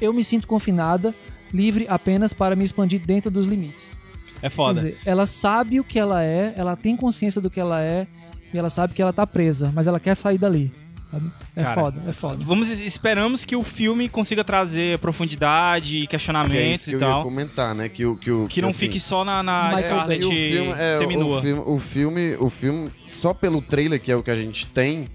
Eu 0.00 0.12
me 0.12 0.24
sinto 0.24 0.46
confinada, 0.46 1.14
livre 1.52 1.86
apenas 1.88 2.32
para 2.32 2.56
me 2.56 2.64
expandir 2.64 3.00
dentro 3.00 3.30
dos 3.30 3.46
limites. 3.46 3.98
É 4.42 4.48
foda. 4.48 4.80
Quer 4.80 4.86
dizer, 4.86 5.00
ela 5.04 5.26
sabe 5.26 5.78
o 5.78 5.84
que 5.84 5.98
ela 5.98 6.22
é, 6.22 6.54
ela 6.56 6.74
tem 6.74 6.96
consciência 6.96 7.40
do 7.40 7.50
que 7.50 7.60
ela 7.60 7.82
é 7.82 8.06
e 8.52 8.58
ela 8.58 8.70
sabe 8.70 8.94
que 8.94 9.02
ela 9.02 9.12
tá 9.12 9.26
presa, 9.26 9.70
mas 9.74 9.86
ela 9.86 10.00
quer 10.00 10.14
sair 10.14 10.38
dali. 10.38 10.72
Sabe? 11.10 11.30
É 11.56 11.62
Cara, 11.62 11.80
foda, 11.80 12.02
é 12.08 12.12
foda. 12.12 12.44
Vamos 12.44 12.68
esperamos 12.68 13.44
que 13.44 13.56
o 13.56 13.64
filme 13.64 14.08
consiga 14.08 14.44
trazer 14.44 14.98
profundidade, 14.98 15.98
Que 15.98 16.02
é 16.04 16.06
questionamentos 16.06 16.84
que 16.84 16.90
e 16.92 16.94
eu 16.94 17.00
ia 17.00 17.06
tal. 17.06 17.22
comentar, 17.22 17.74
né? 17.74 17.88
Que, 17.88 18.06
o- 18.06 18.16
que, 18.16 18.30
o- 18.30 18.46
Que 18.46 18.62
não 18.62 18.68
assim, 18.68 18.78
fique 18.78 19.00
só 19.00 19.24
na, 19.24 19.42
na 19.42 19.72
E 20.14 20.24
o 20.24 20.30
filme, 20.30 20.72
é, 20.78 20.98
seminua. 20.98 21.38
o 21.38 21.42
filme, 21.42 21.62
o 21.66 21.78
filme, 21.80 22.36
o 22.38 22.50
filme, 22.50 22.90
só 23.04 23.34
pelo 23.34 23.60
trailer 23.60 24.00
que 24.00 24.12
é 24.12 24.16
o 24.16 24.22
que 24.22 24.30
a 24.30 24.36
gente 24.36 24.66
tem, 24.66 25.08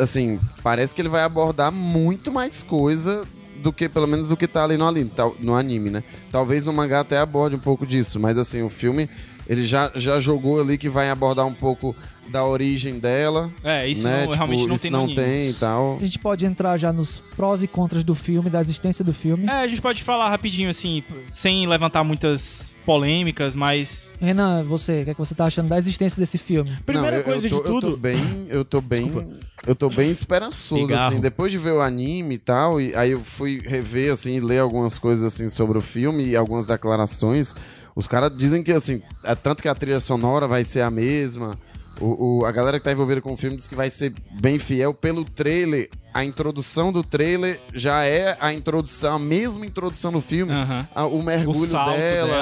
assim, 0.00 0.40
parece 0.62 0.94
que 0.94 1.00
ele 1.00 1.08
vai 1.08 1.22
abordar 1.22 1.70
muito 1.70 2.32
mais 2.32 2.62
coisa 2.62 3.22
do 3.62 3.72
que, 3.72 3.88
pelo 3.88 4.06
menos, 4.08 4.28
do 4.28 4.36
que 4.36 4.48
tá 4.48 4.64
ali 4.64 4.76
no, 4.76 4.88
ali- 4.88 5.04
tal- 5.04 5.36
no 5.38 5.54
anime, 5.54 5.90
né? 5.90 6.02
Talvez 6.32 6.64
no 6.64 6.72
mangá 6.72 7.00
até 7.00 7.18
aborde 7.18 7.54
um 7.54 7.58
pouco 7.60 7.86
disso, 7.86 8.18
mas 8.18 8.38
assim, 8.38 8.62
o 8.62 8.70
filme, 8.70 9.08
ele 9.46 9.62
já, 9.62 9.92
já 9.94 10.18
jogou 10.18 10.60
ali 10.60 10.78
que 10.78 10.88
vai 10.88 11.10
abordar 11.10 11.46
um 11.46 11.52
pouco 11.54 11.94
da 12.30 12.44
origem 12.44 12.98
dela. 12.98 13.50
É, 13.62 13.86
isso 13.88 14.04
né? 14.04 14.26
não, 14.26 14.32
realmente 14.34 14.66
não 14.66 14.74
isso 14.74 14.82
tem 14.82 14.90
não 14.90 15.06
tem 15.14 15.50
e 15.50 15.54
tal. 15.54 15.98
A 16.00 16.04
gente 16.04 16.18
pode 16.18 16.44
entrar 16.46 16.78
já 16.78 16.92
nos 16.92 17.18
prós 17.36 17.62
e 17.62 17.66
contras 17.66 18.04
do 18.04 18.14
filme, 18.14 18.48
da 18.48 18.60
existência 18.60 19.04
do 19.04 19.12
filme. 19.12 19.46
É, 19.46 19.52
a 19.52 19.68
gente 19.68 19.82
pode 19.82 20.02
falar 20.02 20.28
rapidinho, 20.30 20.70
assim, 20.70 21.02
sem 21.28 21.66
levantar 21.66 22.04
muitas 22.04 22.74
polêmicas, 22.86 23.54
mas. 23.54 24.12
Renan, 24.20 24.64
você, 24.64 25.02
o 25.02 25.04
que, 25.04 25.10
é 25.10 25.14
que 25.14 25.18
você 25.20 25.34
tá 25.34 25.44
achando 25.44 25.68
da 25.68 25.78
existência 25.78 26.18
desse 26.18 26.38
filme? 26.38 26.76
Primeira 26.84 27.10
Não, 27.12 27.18
eu- 27.18 27.24
coisa 27.24 27.46
eu 27.46 27.50
tô, 27.50 27.62
de 27.62 27.68
Eu 27.68 27.74
tô 27.74 27.80
tudo. 27.80 27.96
bem, 27.96 28.46
eu 28.48 28.64
tô 28.64 28.80
bem, 28.80 29.38
eu 29.66 29.74
tô 29.74 29.88
bem 29.90 30.10
esperançoso 30.10 30.86
Pigarro. 30.86 31.08
assim, 31.12 31.20
depois 31.20 31.50
de 31.52 31.58
ver 31.58 31.72
o 31.72 31.80
anime 31.80 32.34
e 32.34 32.38
tal, 32.38 32.80
e 32.80 32.94
aí 32.94 33.12
eu 33.12 33.20
fui 33.20 33.60
rever 33.64 34.12
assim, 34.12 34.34
e 34.36 34.40
ler 34.40 34.58
algumas 34.58 34.98
coisas 34.98 35.24
assim 35.24 35.48
sobre 35.48 35.78
o 35.78 35.80
filme 35.80 36.24
e 36.26 36.36
algumas 36.36 36.66
declarações. 36.66 37.54
Os 37.94 38.06
caras 38.06 38.30
dizem 38.36 38.62
que 38.62 38.72
assim, 38.72 39.02
é 39.24 39.34
tanto 39.34 39.62
que 39.62 39.68
a 39.68 39.74
trilha 39.74 40.00
sonora 40.00 40.46
vai 40.46 40.64
ser 40.64 40.80
a 40.80 40.90
mesma. 40.90 41.58
O, 42.00 42.40
o- 42.40 42.46
a 42.46 42.50
galera 42.52 42.78
que 42.78 42.84
tá 42.84 42.92
envolvida 42.92 43.20
com 43.20 43.32
o 43.32 43.36
filme 43.36 43.56
diz 43.56 43.68
que 43.68 43.74
vai 43.74 43.90
ser 43.90 44.12
bem 44.32 44.58
fiel 44.58 44.94
pelo 44.94 45.24
trailer. 45.24 45.90
A 46.14 46.24
introdução 46.24 46.90
do 46.90 47.04
trailer 47.04 47.60
já 47.74 48.04
é 48.04 48.36
a 48.40 48.52
introdução, 48.52 49.16
a 49.16 49.18
mesma 49.18 49.64
introdução 49.66 50.10
do 50.10 50.20
filme. 50.20 50.52
A- 50.94 51.04
o 51.06 51.22
mergulho 51.22 51.60
O 51.64 51.66
dela, 51.92 51.94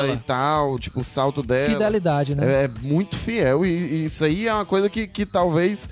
dela. 0.03 0.15
e 0.15 0.17
tal, 0.19 0.79
tipo, 0.79 1.01
o 1.01 1.05
salto 1.05 1.43
dela. 1.43 1.71
Fidelidade, 1.73 2.35
né? 2.35 2.63
É, 2.63 2.65
é 2.65 2.71
muito 2.83 3.17
fiel 3.17 3.67
e, 3.67 3.69
e 3.71 4.05
isso 4.05 4.25
aí 4.25 4.47
é 4.47 4.55
uma 4.55 4.65
coisa 4.65 4.89
que, 4.89 5.07
que 5.07 5.27
talvez 5.27 5.89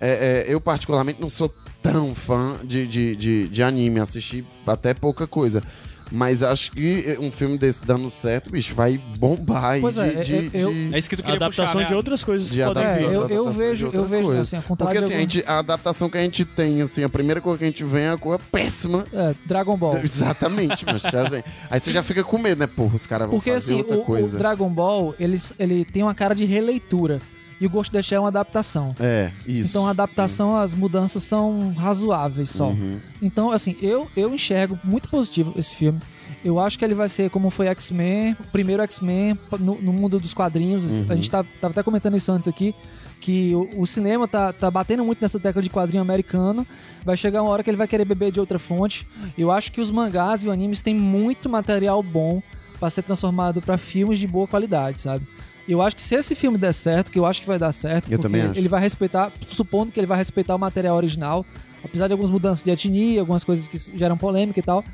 é, 0.00 0.44
é, 0.48 0.52
eu 0.52 0.60
particularmente 0.60 1.20
não 1.20 1.28
sou 1.28 1.52
tão 1.82 2.14
fã 2.14 2.56
de, 2.64 2.86
de, 2.86 3.16
de, 3.16 3.48
de 3.48 3.62
anime, 3.62 4.00
assisti 4.00 4.44
até 4.66 4.92
pouca 4.94 5.26
coisa. 5.26 5.62
Mas 6.10 6.42
acho 6.42 6.72
que 6.72 7.16
um 7.20 7.30
filme 7.30 7.56
desse 7.56 7.82
dando 7.84 8.10
certo, 8.10 8.50
bicho, 8.50 8.74
vai 8.74 8.98
bombar 9.16 9.64
aí 9.64 9.80
Pois 9.80 9.94
de, 9.94 10.00
é, 10.00 10.20
de, 10.22 10.32
eu- 10.34 10.50
eu- 10.52 10.72
de- 10.72 10.94
É 10.94 10.98
isso 10.98 11.08
que 11.08 11.16
tu 11.16 11.22
queria 11.22 11.36
Adaptação 11.36 11.66
puxar, 11.66 11.78
né? 11.80 11.84
de 11.86 11.94
outras 11.94 12.24
coisas 12.24 12.48
de 12.48 12.58
que 12.58 12.64
podem. 12.64 12.84
É, 12.84 13.04
eu- 13.04 13.50
de 13.50 13.56
vejo- 13.58 13.90
eu 13.92 14.04
vejo, 14.06 14.24
coisas. 14.24 14.52
assim, 14.54 14.66
contrário 14.66 14.76
Porque 14.94 14.98
de 14.98 15.04
assim, 15.04 15.14
a, 15.14 15.16
algum- 15.18 15.30
gente- 15.30 15.44
a 15.46 15.58
adaptação 15.58 16.10
que 16.10 16.18
a 16.18 16.22
gente 16.22 16.44
tem, 16.44 16.82
assim, 16.82 17.04
a 17.04 17.08
primeira 17.08 17.40
coisa 17.40 17.58
que 17.58 17.64
a 17.64 17.68
gente 17.68 17.84
vê 17.84 18.00
é 18.00 18.10
a 18.10 18.18
coisa 18.18 18.42
péssima. 18.50 19.06
É, 19.12 19.34
Dragon 19.46 19.76
Ball. 19.76 19.98
Exatamente, 20.02 20.84
mas 20.84 21.04
assim, 21.04 21.42
aí 21.70 21.80
você 21.80 21.92
já 21.92 22.02
fica 22.02 22.24
com 22.24 22.38
medo, 22.38 22.58
né? 22.58 22.66
Porra, 22.66 22.96
os 22.96 23.06
caras 23.06 23.28
vão 23.28 23.36
Porque 23.38 23.52
fazer 23.52 23.72
assim, 23.74 23.82
outra 23.82 23.96
o, 23.96 24.00
o 24.00 24.04
coisa. 24.04 24.38
Dragon 24.38 24.68
Ball, 24.70 25.14
ele, 25.18 25.38
ele 25.58 25.84
tem 25.84 26.02
uma 26.02 26.14
cara 26.14 26.34
de 26.34 26.44
releitura. 26.44 27.20
E 27.60 27.66
o 27.66 27.70
Ghost 27.70 27.94
in 27.94 27.98
the 27.98 28.02
Shell 28.02 28.16
é 28.16 28.20
uma 28.20 28.28
adaptação. 28.28 28.94
É, 28.98 29.30
isso. 29.46 29.70
Então 29.70 29.86
a 29.86 29.90
adaptação, 29.90 30.56
as 30.56 30.72
mudanças 30.72 31.22
são 31.22 31.72
razoáveis 31.74 32.48
só. 32.50 32.68
Uhum. 32.68 32.98
Então, 33.20 33.50
assim, 33.50 33.76
eu, 33.82 34.08
eu 34.16 34.34
enxergo 34.34 34.78
muito 34.82 35.08
positivo 35.10 35.52
esse 35.56 35.74
filme. 35.74 36.00
Eu 36.42 36.58
acho 36.58 36.78
que 36.78 36.84
ele 36.84 36.94
vai 36.94 37.08
ser 37.08 37.28
como 37.28 37.50
foi 37.50 37.66
X-Men, 37.66 38.34
o 38.40 38.44
primeiro 38.44 38.82
X-Men 38.84 39.38
no, 39.58 39.80
no 39.80 39.92
mundo 39.92 40.18
dos 40.18 40.32
quadrinhos. 40.32 40.86
Uhum. 40.86 41.06
A 41.10 41.14
gente 41.14 41.30
tá, 41.30 41.44
tava 41.60 41.72
até 41.72 41.82
comentando 41.82 42.16
isso 42.16 42.32
antes 42.32 42.48
aqui, 42.48 42.74
que 43.20 43.54
o, 43.54 43.82
o 43.82 43.86
cinema 43.86 44.26
tá, 44.26 44.52
tá 44.54 44.70
batendo 44.70 45.04
muito 45.04 45.20
nessa 45.20 45.38
tecla 45.38 45.60
de 45.60 45.68
quadrinho 45.68 46.00
americano. 46.00 46.66
Vai 47.04 47.16
chegar 47.16 47.42
uma 47.42 47.50
hora 47.50 47.62
que 47.62 47.68
ele 47.68 47.76
vai 47.76 47.86
querer 47.86 48.06
beber 48.06 48.32
de 48.32 48.40
outra 48.40 48.58
fonte. 48.58 49.06
Eu 49.36 49.50
acho 49.50 49.70
que 49.70 49.82
os 49.82 49.90
mangás 49.90 50.42
e 50.42 50.46
os 50.46 50.52
animes 50.52 50.80
têm 50.80 50.94
muito 50.94 51.46
material 51.46 52.02
bom 52.02 52.42
para 52.78 52.88
ser 52.88 53.02
transformado 53.02 53.60
para 53.60 53.76
filmes 53.76 54.18
de 54.18 54.26
boa 54.26 54.48
qualidade, 54.48 55.02
sabe? 55.02 55.26
Eu 55.70 55.80
acho 55.80 55.94
que 55.94 56.02
se 56.02 56.14
esse 56.16 56.34
filme 56.34 56.58
der 56.58 56.72
certo, 56.74 57.10
que 57.12 57.18
eu 57.18 57.24
acho 57.24 57.40
que 57.40 57.46
vai 57.46 57.58
dar 57.58 57.70
certo, 57.72 58.06
Eu 58.06 58.18
porque 58.18 58.22
também 58.22 58.42
acho. 58.42 58.58
ele 58.58 58.68
vai 58.68 58.80
respeitar, 58.80 59.30
supondo 59.50 59.92
que 59.92 60.00
ele 60.00 60.06
vai 60.06 60.18
respeitar 60.18 60.54
o 60.54 60.58
material 60.58 60.96
original, 60.96 61.46
apesar 61.84 62.06
de 62.08 62.12
algumas 62.12 62.30
mudanças 62.30 62.64
de 62.64 62.70
etnia, 62.70 63.20
algumas 63.20 63.44
coisas 63.44 63.68
que 63.68 63.78
geram 63.96 64.16
polêmica 64.16 64.58
e 64.58 64.62
tal. 64.62 64.84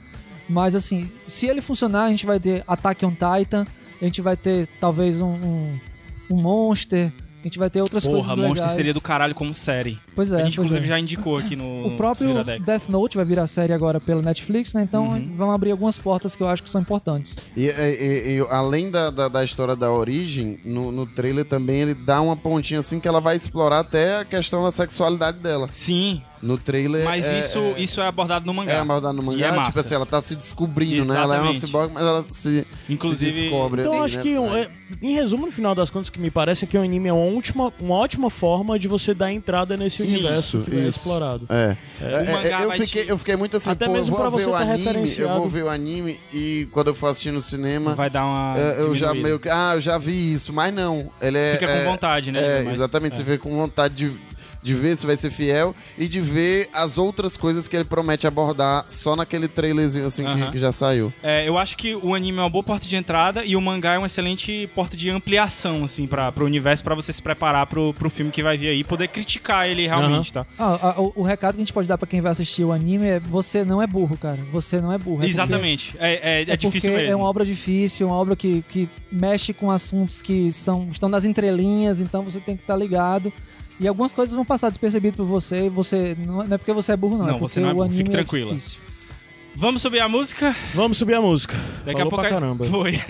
Mas 0.48 0.74
assim, 0.74 1.10
se 1.26 1.46
ele 1.46 1.60
funcionar, 1.62 2.04
a 2.04 2.08
gente 2.10 2.26
vai 2.26 2.38
ter 2.38 2.62
Attack 2.68 3.04
on 3.06 3.10
Titan, 3.12 3.66
a 4.00 4.04
gente 4.04 4.20
vai 4.20 4.36
ter 4.36 4.68
talvez 4.78 5.20
um, 5.20 5.28
um, 5.32 5.78
um 6.30 6.36
Monster, 6.36 7.10
a 7.40 7.42
gente 7.44 7.58
vai 7.58 7.70
ter 7.70 7.80
outras 7.80 8.04
Porra, 8.04 8.18
coisas 8.18 8.36
Monster 8.36 8.54
legais. 8.54 8.72
seria 8.72 8.92
do 8.94 9.00
caralho 9.00 9.34
como 9.34 9.54
série. 9.54 9.98
Pois 10.16 10.32
é, 10.32 10.40
a 10.40 10.44
gente, 10.44 10.54
inclusive, 10.54 10.84
é. 10.84 10.88
já 10.88 10.98
indicou 10.98 11.36
aqui 11.38 11.54
no. 11.54 11.86
O 11.86 11.96
próprio. 11.96 12.42
Death 12.42 12.88
Note 12.88 13.16
vai 13.16 13.24
virar 13.24 13.46
série 13.46 13.72
agora 13.72 14.00
pela 14.00 14.22
Netflix, 14.22 14.72
né? 14.74 14.82
Então 14.82 15.10
Uhum. 15.10 15.32
vão 15.36 15.50
abrir 15.52 15.70
algumas 15.70 15.96
portas 15.98 16.34
que 16.34 16.42
eu 16.42 16.48
acho 16.48 16.62
que 16.62 16.70
são 16.70 16.80
importantes. 16.80 17.36
E, 17.56 17.66
e- 17.66 17.68
e- 17.68 18.36
e 18.38 18.46
além 18.50 18.90
da, 18.90 19.10
da, 19.10 19.28
da 19.28 19.44
história 19.44 19.76
da 19.76 19.92
origem, 19.92 20.58
no, 20.64 20.90
no 20.90 21.06
trailer 21.06 21.44
também 21.44 21.82
ele 21.82 21.94
dá 21.94 22.20
uma 22.20 22.34
pontinha 22.36 22.80
assim 22.80 22.98
que 22.98 23.06
ela 23.06 23.20
vai 23.20 23.36
explorar 23.36 23.80
até 23.80 24.20
a 24.20 24.24
questão 24.24 24.64
da 24.64 24.72
sexualidade 24.72 25.38
dela. 25.38 25.68
Sim, 25.72 26.22
No 26.42 26.56
trailer. 26.56 27.04
mas 27.04 27.24
é, 27.26 27.40
isso, 27.40 27.58
é, 27.58 27.80
isso 27.80 28.00
é 28.00 28.06
abordado 28.06 28.46
no 28.46 28.54
mangá. 28.54 28.72
é 28.72 28.78
abordado 28.80 29.14
no 29.14 29.22
E 29.22 29.26
mangá. 29.26 29.46
é 29.48 29.50
massa. 29.52 29.70
tipo 29.70 29.80
assim, 29.80 29.94
ela 29.94 30.06
tá 30.06 30.20
se 30.22 30.34
descobrindo, 30.34 31.04
né? 31.04 31.14
Ela 31.20 31.36
é 31.36 31.40
uma 31.40 31.50
Exatamente. 31.50 31.60
ciborgue, 31.66 31.92
mas 31.94 32.04
ela 32.04 32.24
se, 32.30 32.66
Inclusive, 32.88 33.30
se 33.30 33.40
descobre. 33.42 33.82
Então 33.82 33.92
ali, 33.94 34.02
acho 34.04 34.16
né? 34.16 34.22
que, 34.22 34.38
um- 34.38 34.56
é, 34.56 34.68
em 35.02 35.14
resumo, 35.14 35.46
no 35.46 35.52
final 35.52 35.74
das 35.74 35.90
contas, 35.90 36.08
o 36.08 36.12
que 36.12 36.20
me 36.20 36.30
parece 36.30 36.64
é 36.64 36.68
que 36.68 36.78
o 36.78 36.82
anime 36.82 37.08
é 37.08 37.12
uma, 37.12 37.24
última, 37.24 37.72
uma 37.80 37.96
ótima 37.96 38.30
forma 38.30 38.78
de 38.78 38.86
você 38.88 39.12
dar 39.12 39.32
entrada 39.32 39.76
nesse 39.76 40.05
Isso, 40.06 40.16
universo 40.18 40.60
que 40.60 40.70
é 40.74 40.78
isso. 40.80 40.88
explorado. 40.98 41.46
É. 41.48 41.76
É, 42.00 42.32
mangá 42.32 42.60
é, 42.60 42.64
eu, 42.64 42.72
fiquei, 42.72 43.04
te- 43.04 43.10
eu 43.10 43.18
fiquei 43.18 43.36
muito 43.36 43.56
assim, 43.56 43.70
Até 43.70 43.86
pô, 43.86 43.92
mesmo 43.92 44.14
eu 44.14 44.18
vou 44.18 44.28
pra 44.30 44.36
ver 44.36 44.44
você 44.44 44.48
o 44.50 44.52
tá 44.52 44.58
anime, 44.60 45.14
eu 45.18 45.28
vou 45.28 45.48
ver 45.48 45.64
o 45.64 45.68
anime 45.68 46.18
e 46.32 46.68
quando 46.72 46.88
eu 46.88 46.94
for 46.94 47.08
assistir 47.08 47.30
no 47.32 47.40
cinema, 47.40 47.94
vai 47.94 48.08
dar 48.10 48.24
uma. 48.24 48.54
é, 48.58 48.80
eu 48.80 48.94
já 48.94 49.12
meio 49.14 49.38
que, 49.38 49.48
ah, 49.48 49.72
eu 49.74 49.80
já 49.80 49.98
vi 49.98 50.32
isso, 50.32 50.52
mas 50.52 50.72
não, 50.74 51.10
ele 51.20 51.38
é... 51.38 51.52
Fica 51.54 51.66
com 51.66 51.72
é- 51.72 51.84
vontade, 51.84 52.32
né? 52.32 52.40
É, 52.60 52.62
Mas- 52.62 52.74
exatamente, 52.74 53.14
é. 53.14 53.16
você 53.16 53.24
fica 53.24 53.38
com 53.38 53.56
vontade 53.56 53.94
de, 53.94 54.16
de 54.66 54.74
ver 54.74 54.96
se 54.96 55.06
vai 55.06 55.14
ser 55.14 55.30
fiel 55.30 55.74
e 55.96 56.08
de 56.08 56.20
ver 56.20 56.68
as 56.72 56.98
outras 56.98 57.36
coisas 57.36 57.68
que 57.68 57.76
ele 57.76 57.84
promete 57.84 58.26
abordar 58.26 58.84
só 58.88 59.14
naquele 59.14 59.46
trailerzinho 59.46 60.04
assim 60.06 60.24
que- 60.24 60.50
que, 60.52 60.58
já 60.58 60.72
saiu. 60.72 61.12
É, 61.22 61.46
eu 61.48 61.56
acho 61.56 61.76
que 61.76 61.94
o 61.94 62.14
anime 62.16 62.38
é 62.38 62.40
uma 62.42 62.50
boa 62.50 62.64
porta 62.64 62.84
de 62.86 62.96
entrada 62.96 63.44
e 63.44 63.54
o 63.54 63.60
mangá 63.60 63.94
é 63.94 63.98
uma 63.98 64.08
excelente 64.08 64.68
porta 64.74 64.96
de 64.96 65.08
ampliação, 65.08 65.84
assim, 65.84 66.04
para 66.06 66.32
pro 66.32 66.44
universo, 66.44 66.82
pra 66.82 66.96
você 66.96 67.12
se 67.12 67.22
preparar 67.22 67.66
pro, 67.66 67.94
pro 67.94 68.10
filme 68.10 68.32
que 68.32 68.42
vai 68.42 68.58
vir 68.58 68.68
aí 68.70 68.80
e 68.80 68.84
poder 68.84 69.06
criticar 69.08 69.68
ele 69.68 69.86
realmente, 69.86 70.32
tá? 70.32 70.44
Ah, 70.58 70.94
ah, 70.96 71.00
o, 71.00 71.12
o 71.16 71.22
recado 71.22 71.54
que 71.54 71.60
a 71.60 71.62
gente 71.64 71.72
pode 71.72 71.86
dar 71.86 71.96
pra 71.96 72.08
quem 72.08 72.20
vai 72.20 72.32
assistir 72.32 72.64
o 72.64 72.72
anime 72.72 73.06
é: 73.06 73.20
você 73.20 73.64
não 73.64 73.80
é 73.80 73.86
burro, 73.86 74.16
cara. 74.16 74.38
Você 74.52 74.80
não 74.80 74.92
é 74.92 74.98
burro. 74.98 75.18
É 75.18 75.26
porque- 75.26 75.30
Exatamente. 75.30 75.94
É, 76.00 76.12
é, 76.14 76.38
é 76.38 76.42
É, 76.42 76.56
difícil 76.56 76.70
porque 76.72 76.90
mesmo. 76.90 77.12
é 77.12 77.16
uma 77.16 77.26
obra 77.28 77.44
difícil, 77.44 78.08
uma 78.08 78.16
obra 78.16 78.34
que, 78.34 78.64
que 78.68 78.88
mexe 79.12 79.52
com 79.52 79.70
assuntos 79.70 80.20
que 80.20 80.50
são, 80.52 80.88
estão 80.90 81.08
nas 81.08 81.24
entrelinhas, 81.24 82.00
então 82.00 82.22
você 82.24 82.40
tem 82.40 82.56
que 82.56 82.62
estar 82.62 82.74
ligado. 82.76 83.32
E 83.78 83.86
algumas 83.86 84.12
coisas 84.12 84.34
vão 84.34 84.44
passar 84.44 84.68
despercebidas 84.68 85.16
por 85.16 85.26
você, 85.26 85.66
e 85.66 85.68
você 85.68 86.16
não 86.18 86.42
é 86.42 86.46
não 86.46 86.54
é 86.54 86.58
porque 86.58 86.72
você 86.72 86.92
é 86.92 86.96
burro, 86.96 87.18
não. 87.18 87.26
Não, 87.26 87.34
é 87.34 87.38
porque 87.38 87.48
você 87.52 87.60
não 87.60 87.68
é 87.68 87.72
o 87.72 87.74
burro, 87.76 87.88
fique 87.90 88.00
anime 88.00 88.10
tranquila. 88.10 88.54
é. 88.54 88.86
Vamos 89.58 89.80
subir 89.80 90.00
a 90.00 90.08
música? 90.08 90.54
Vamos 90.74 90.98
subir 90.98 91.14
a 91.14 91.20
música. 91.20 91.54
Daqui 91.84 91.92
Falou 91.98 92.08
a 92.08 92.10
pouco. 92.10 92.16
pra 92.20 92.28
caramba. 92.30 92.64
Foi. 92.68 93.00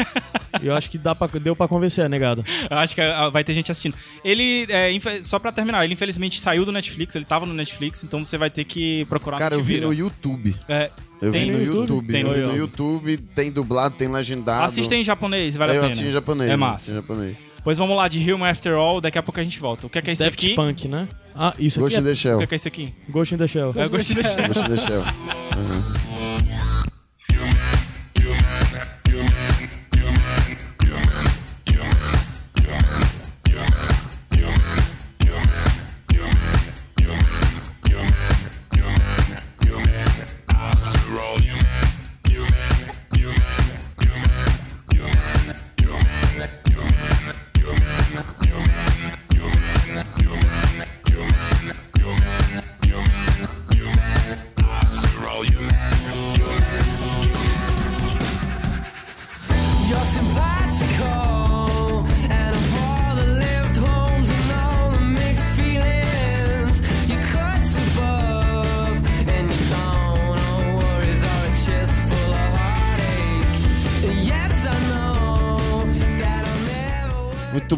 Eu 0.62 0.74
acho 0.76 0.88
que 0.88 0.96
dá 0.96 1.12
pra, 1.12 1.26
deu 1.26 1.56
pra 1.56 1.66
convencer, 1.66 2.08
negado. 2.08 2.44
Eu 2.70 2.78
Acho 2.78 2.94
que 2.94 3.00
ah, 3.00 3.28
vai 3.30 3.42
ter 3.42 3.52
gente 3.52 3.70
assistindo. 3.72 3.96
Ele, 4.24 4.64
é, 4.70 4.90
só 5.24 5.40
pra 5.40 5.50
terminar, 5.50 5.84
ele 5.84 5.94
infelizmente 5.94 6.40
saiu 6.40 6.64
do 6.64 6.70
Netflix, 6.70 7.16
ele 7.16 7.24
tava 7.24 7.46
no 7.46 7.52
Netflix, 7.52 8.04
então 8.04 8.24
você 8.24 8.38
vai 8.38 8.48
ter 8.48 8.62
que 8.64 9.04
procurar 9.06 9.38
Cara, 9.38 9.56
no 9.56 9.60
eu 9.60 9.64
vi 9.64 9.80
no 9.80 9.92
YouTube. 9.92 10.54
É, 10.68 10.88
Eu 11.20 11.32
Tem 11.32 11.46
vi 11.46 11.50
no 11.50 11.58
YouTube? 11.64 11.80
YouTube. 11.80 12.12
Tem 12.12 12.20
eu 12.22 12.28
no 12.28 12.34
vi 12.34 12.40
no 12.40 12.56
YouTube. 12.56 13.10
YouTube, 13.10 13.16
tem 13.34 13.50
dublado, 13.50 13.96
tem 13.96 14.06
legendado. 14.08 14.66
assista 14.66 14.94
em 14.94 15.02
japonês, 15.02 15.56
vale 15.56 15.72
eu 15.72 15.78
a 15.78 15.80
pena. 15.80 15.86
assisti 15.88 16.08
em 16.08 16.12
japonês. 16.12 16.50
É 16.50 16.54
eu 16.54 16.58
massa. 16.58 16.74
assisti 16.74 16.92
em 16.92 16.94
japonês. 16.94 17.36
Pois 17.66 17.76
vamos 17.78 17.96
lá, 17.96 18.06
de 18.06 18.32
Human 18.32 18.48
After 18.48 18.74
All, 18.76 19.00
daqui 19.00 19.18
a 19.18 19.22
pouco 19.24 19.40
a 19.40 19.42
gente 19.42 19.58
volta. 19.58 19.88
O 19.88 19.90
que 19.90 19.98
é 19.98 20.00
que 20.02 20.10
é 20.10 20.12
isso 20.12 20.22
Daft 20.22 20.38
aqui? 20.46 20.54
Punk, 20.54 20.86
né? 20.86 21.08
Ah, 21.34 21.52
isso 21.58 21.80
Ghost 21.80 21.96
in 21.96 21.98
aqui 21.98 22.06
the 22.06 22.12
O 22.12 22.16
Shell. 22.16 22.38
que 22.38 22.44
é 22.44 22.46
que 22.46 22.54
é 22.54 22.56
isso 22.58 22.68
aqui? 22.68 22.94
é 23.08 23.10
Ghost 23.10 23.34
in 23.34 23.38
the 23.38 23.46
Shell. 23.48 23.72
É, 23.74 23.84
eu 23.86 23.90
gostei 23.90 24.22
desse. 24.22 24.36
Ghost 24.40 24.60
in 24.60 24.68
the 24.68 24.76
Shell. 24.76 25.02
You're 25.02 25.92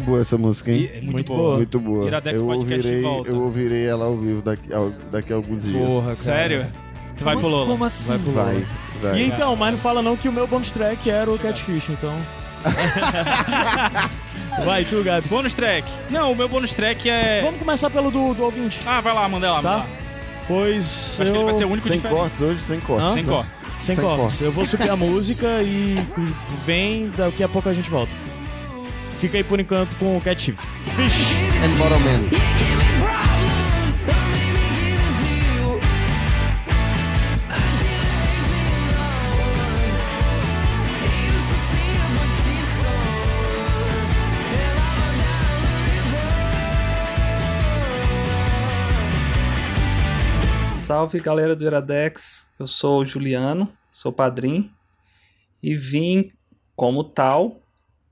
boa 0.09 0.21
essa 0.21 0.37
música, 0.37 0.71
hein? 0.71 0.89
É 0.93 1.01
muito, 1.01 1.11
Muito 1.11 1.27
boa. 1.33 1.55
Muito 1.57 1.79
boa. 1.79 2.07
Iradex 2.07 2.39
Eu 2.39 2.45
Podcast 2.45 2.87
ouvirei, 2.87 3.05
eu 3.25 3.41
ouvirei 3.41 3.85
ela 3.87 4.05
ao 4.05 4.17
vivo 4.17 4.41
daqui, 4.41 4.73
ao- 4.73 4.91
daqui 5.11 5.31
a 5.31 5.35
alguns 5.35 5.63
dias. 5.63 5.85
Porra, 5.85 6.03
cara. 6.07 6.15
Sério? 6.17 6.65
Você 7.15 7.23
vai 7.23 7.37
pro 7.37 7.47
Lola? 7.47 7.67
Como 7.67 7.83
assim? 7.85 8.07
Vai 8.07 8.19
pro 8.19 8.31
Vai, 8.31 8.65
vai. 9.01 9.19
E 9.19 9.27
então, 9.27 9.55
mas 9.55 9.71
não 9.73 9.79
fala 9.79 10.01
não 10.01 10.15
que 10.17 10.27
o 10.29 10.31
meu 10.31 10.47
bonus 10.47 10.71
track 10.71 11.09
era 11.09 11.29
o 11.29 11.37
Catfish, 11.37 11.89
então... 11.89 12.15
Vai, 14.65 14.83
tu, 14.83 15.01
Gabs. 15.03 15.29
Bônus 15.29 15.53
track. 15.53 15.87
Não, 16.09 16.31
o 16.31 16.35
meu 16.35 16.49
bônus 16.49 16.73
track 16.73 17.09
é. 17.09 17.41
Vamos 17.41 17.59
começar 17.59 17.89
pelo 17.89 18.11
do, 18.11 18.33
do 18.33 18.43
ouvinte. 18.43 18.79
Ah, 18.85 18.99
vai 18.99 19.13
lá, 19.13 19.29
manda 19.29 19.49
lá, 19.51 19.61
Tá. 19.61 19.69
manda 19.69 19.77
lá. 19.83 19.87
Pois 20.47 21.17
Acho 21.19 21.31
que 21.31 21.37
ele 21.37 21.43
vai 21.45 21.53
ser 21.53 21.63
o 21.63 21.67
eu... 21.67 21.71
único 21.71 21.87
Sem 21.87 21.97
diferente. 21.97 22.17
cortes 22.19 22.41
hoje, 22.41 22.61
sem 22.61 22.79
cortes. 22.81 23.07
Hã? 23.07 23.13
Sem 23.13 23.23
né? 23.23 23.31
corte. 23.31 23.49
Sem, 23.85 23.95
Sem 23.95 24.03
cortes. 24.03 24.21
cortes. 24.21 24.41
Eu 24.41 24.51
vou 24.51 24.65
subir 24.67 24.89
a 24.89 24.95
música 24.95 25.47
e 25.61 25.95
vem, 26.65 27.09
daqui 27.15 27.43
a 27.43 27.47
pouco 27.47 27.69
a 27.69 27.73
gente 27.73 27.89
volta. 27.89 28.11
Fica 29.19 29.37
aí 29.37 29.43
por 29.43 29.59
enquanto 29.59 29.93
com 29.97 30.15
o 30.15 30.21
Cat 30.21 30.41
Chief. 30.41 30.57
And 30.57 31.77
Bottom 31.77 31.99
Man. 31.99 32.59
Salve 50.71 51.19
galera 51.19 51.55
do 51.57 51.65
Iradex, 51.65 52.47
eu 52.57 52.65
sou 52.65 53.01
o 53.01 53.05
Juliano, 53.05 53.71
sou 53.91 54.13
padrinho 54.13 54.71
e 55.61 55.75
vim, 55.75 56.31
como 56.73 57.03
tal, 57.03 57.61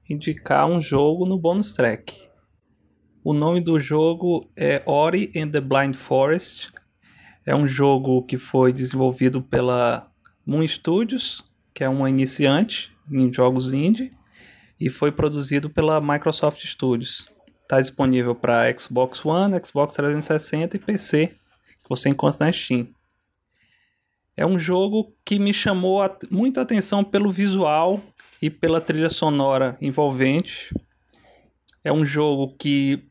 indicar 0.10 0.66
um 0.68 0.82
jogo 0.82 1.26
no 1.26 1.38
bonus 1.38 1.74
track. 1.74 2.28
O 3.24 3.34
nome 3.34 3.60
do 3.62 3.80
jogo 3.80 4.49
é 4.55 4.82
Ori 4.86 5.32
and 5.36 5.49
the 5.49 5.60
Blind 5.60 5.95
Forest. 5.95 6.72
É 7.45 7.55
um 7.55 7.68
jogo 7.68 8.24
que 8.24 8.38
foi 8.38 8.72
desenvolvido 8.72 9.41
pela 9.41 10.10
Moon 10.45 10.66
Studios, 10.66 11.43
que 11.74 11.84
é 11.84 11.89
uma 11.89 12.10
iniciante 12.10 12.91
em 13.12 13.32
jogos 13.34 13.72
indie, 13.72 14.14
e 14.80 14.89
foi 14.89 15.12
produzido 15.12 15.70
pela 15.70 15.99
Microsoft 15.99 16.64
Studios. 16.66 17.30
Está 17.64 17.82
disponível 17.82 18.34
para 18.34 18.74
Xbox 18.78 19.26
One, 19.26 19.60
Xbox 19.66 19.95
360 19.95 20.78
e 20.78 20.80
PC 20.80 21.28
que 21.84 21.89
você 21.89 22.10
encontra 22.10 22.45
na 22.45 22.51
Steam. 22.51 22.88
É 24.36 24.45
um 24.45 24.60
jogo 24.60 25.14
que 25.26 25.39
me 25.39 25.53
chamou 25.53 26.01
a- 26.01 26.16
muita 26.30 26.62
atenção 26.62 27.03
pelo 27.03 27.32
visual 27.32 28.01
e 28.41 28.49
pela 28.49 28.81
trilha 28.81 29.09
sonora 29.09 29.77
envolvente. 29.81 30.73
É 31.83 31.91
um 31.91 32.05
jogo 32.05 32.55
que 32.57 33.07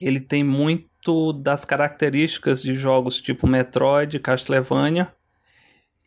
ele 0.00 0.20
tem 0.20 0.42
muito 0.44 1.32
das 1.32 1.64
características 1.64 2.62
de 2.62 2.74
jogos 2.74 3.20
tipo 3.20 3.46
Metroid, 3.46 4.18
Castlevania 4.18 5.12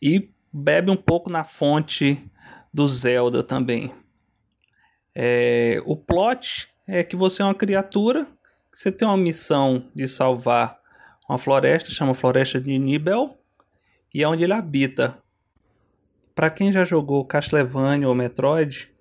e 0.02 0.30
bebe 0.52 0.92
um 0.92 0.96
pouco 0.96 1.30
na 1.30 1.44
fonte 1.44 2.24
do 2.74 2.88
Zelda 2.88 3.44
também. 3.44 3.94
É, 5.14 5.82
o 5.86 5.96
plot 5.96 6.70
é 6.88 7.04
que 7.04 7.16
você 7.16 7.42
é 7.42 7.46
uma 7.46 7.56
criatura, 7.56 8.28
você 8.72 8.92
tem 8.92 9.08
uma 9.08 9.18
missão 9.18 9.90
de 9.96 10.08
salvar 10.08 10.80
uma 11.28 11.38
floresta, 11.38 11.90
chama 11.90 12.14
Floresta 12.14 12.60
de 12.60 12.78
Nibel, 12.78 13.38
e 14.14 14.24
é 14.24 14.28
onde 14.28 14.44
ele 14.44 14.54
habita. 14.54 15.18
Para 16.36 16.50
quem 16.50 16.72
já 16.72 16.84
jogou 16.84 17.26
Castlevania 17.26 18.08
ou 18.08 18.14
Metroid, 18.14 18.92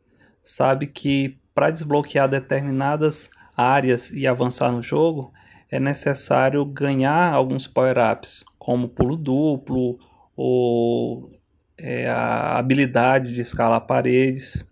sabe 0.42 0.86
que 0.86 1.36
para 1.54 1.70
desbloquear 1.70 2.28
determinadas 2.28 3.28
áreas 3.56 4.10
e 4.12 4.26
avançar 4.26 4.70
no 4.70 4.82
jogo, 4.82 5.32
é 5.70 5.80
necessário 5.80 6.64
ganhar 6.64 7.32
alguns 7.32 7.66
power-ups, 7.66 8.44
como 8.58 8.88
pulo 8.88 9.16
duplo 9.16 9.98
ou 10.36 11.32
é, 11.76 12.08
a 12.08 12.56
habilidade 12.56 13.34
de 13.34 13.40
escalar 13.40 13.80
paredes. 13.80 14.64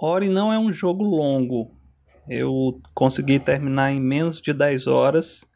Ori 0.00 0.28
não 0.28 0.52
é 0.52 0.58
um 0.58 0.72
jogo 0.72 1.02
longo. 1.02 1.74
Eu 2.28 2.80
consegui 2.94 3.40
terminar 3.40 3.92
em 3.92 4.00
menos 4.00 4.40
de 4.40 4.52
10 4.52 4.86
horas 4.86 5.52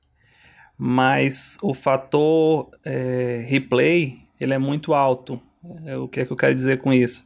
mas 0.78 1.58
o 1.60 1.74
fator 1.74 2.70
é, 2.84 3.44
replay 3.48 4.20
ele 4.38 4.54
é 4.54 4.58
muito 4.58 4.94
alto. 4.94 5.42
É, 5.84 5.96
o 5.96 6.08
que 6.08 6.20
é 6.20 6.26
que 6.26 6.32
eu 6.32 6.36
quero 6.36 6.54
dizer 6.54 6.78
com 6.78 6.92
isso? 6.92 7.24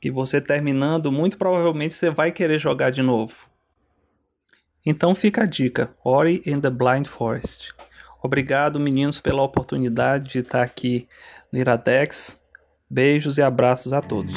Que 0.00 0.10
você 0.10 0.40
terminando, 0.40 1.10
muito 1.10 1.36
provavelmente 1.36 1.94
você 1.94 2.10
vai 2.10 2.30
querer 2.30 2.58
jogar 2.58 2.90
de 2.90 3.02
novo. 3.02 3.48
Então 4.84 5.14
fica 5.14 5.42
a 5.42 5.46
dica: 5.46 5.94
Ori 6.04 6.42
and 6.46 6.60
the 6.60 6.70
Blind 6.70 7.06
Forest. 7.06 7.74
Obrigado, 8.22 8.80
meninos, 8.80 9.20
pela 9.20 9.42
oportunidade 9.42 10.30
de 10.32 10.38
estar 10.40 10.62
aqui 10.62 11.08
no 11.52 11.58
Iradex. 11.58 12.40
Beijos 12.90 13.38
e 13.38 13.42
abraços 13.42 13.92
a 13.92 14.00
todos. 14.00 14.34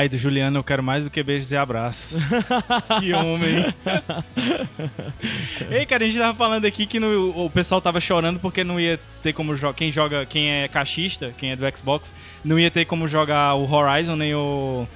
Ai, 0.00 0.08
do 0.08 0.16
Juliano 0.16 0.58
eu 0.58 0.64
quero 0.64 0.82
mais 0.82 1.04
do 1.04 1.10
que 1.10 1.22
beijos 1.22 1.52
e 1.52 1.56
abraços. 1.58 2.18
que 3.00 3.12
homem. 3.12 3.66
Ei, 5.70 5.84
cara, 5.84 6.04
a 6.04 6.06
gente 6.06 6.18
tava 6.18 6.34
falando 6.34 6.64
aqui 6.64 6.86
que 6.86 6.98
no- 6.98 7.44
o 7.44 7.50
pessoal 7.50 7.82
tava 7.82 8.00
chorando 8.00 8.40
porque 8.40 8.64
não 8.64 8.80
ia 8.80 8.98
ter 9.22 9.34
como 9.34 9.54
jogar. 9.56 9.74
Quem 9.74 9.92
joga, 9.92 10.24
quem 10.24 10.50
é 10.50 10.68
caixista, 10.68 11.34
quem 11.36 11.50
é 11.52 11.56
do 11.56 11.64
Xbox, 11.76 12.14
não 12.42 12.58
ia 12.58 12.70
ter 12.70 12.86
como 12.86 13.06
jogar 13.06 13.54
o 13.56 13.70
Horizon 13.70 14.16
nem 14.16 14.34
o. 14.34 14.86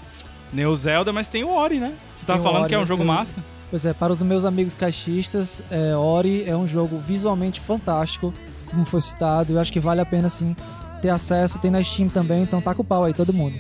nem 0.51 0.65
o 0.65 0.75
Zelda, 0.75 1.13
mas 1.13 1.29
tem 1.29 1.45
o 1.45 1.51
Ori, 1.51 1.79
né? 1.79 1.93
Você 2.17 2.25
tava 2.25 2.39
Tem 2.39 2.45
falando 2.47 2.63
Ori, 2.63 2.69
que 2.71 2.75
é 2.75 2.79
um 2.79 2.87
jogo 2.87 3.03
eu- 3.03 3.07
massa. 3.07 3.41
Pois 3.71 3.85
é, 3.85 3.93
para 3.93 4.11
os 4.11 4.23
meus 4.23 4.47
amigos 4.47 4.75
caixistas, 4.75 5.63
é, 5.71 5.95
Ori 5.95 6.45
é 6.49 6.57
um 6.57 6.67
jogo 6.67 6.97
visualmente 6.97 7.61
fantástico, 7.61 8.33
como 8.71 8.87
foi 8.87 9.03
citado. 9.03 9.53
Eu 9.53 9.61
acho 9.61 9.71
que 9.71 9.81
vale 9.81 10.01
a 10.01 10.07
pena, 10.07 10.31
sim, 10.31 10.57
ter 11.03 11.11
acesso. 11.11 11.59
Tem 11.59 11.71
na 11.71 11.83
Steam 11.85 12.09
também, 12.09 12.43
então 12.43 12.59
tá 12.63 12.75
com 12.75 12.81
o 12.81 12.85
pau 12.85 13.05
aí, 13.05 13.13
todo 13.13 13.35
mundo. 13.35 13.55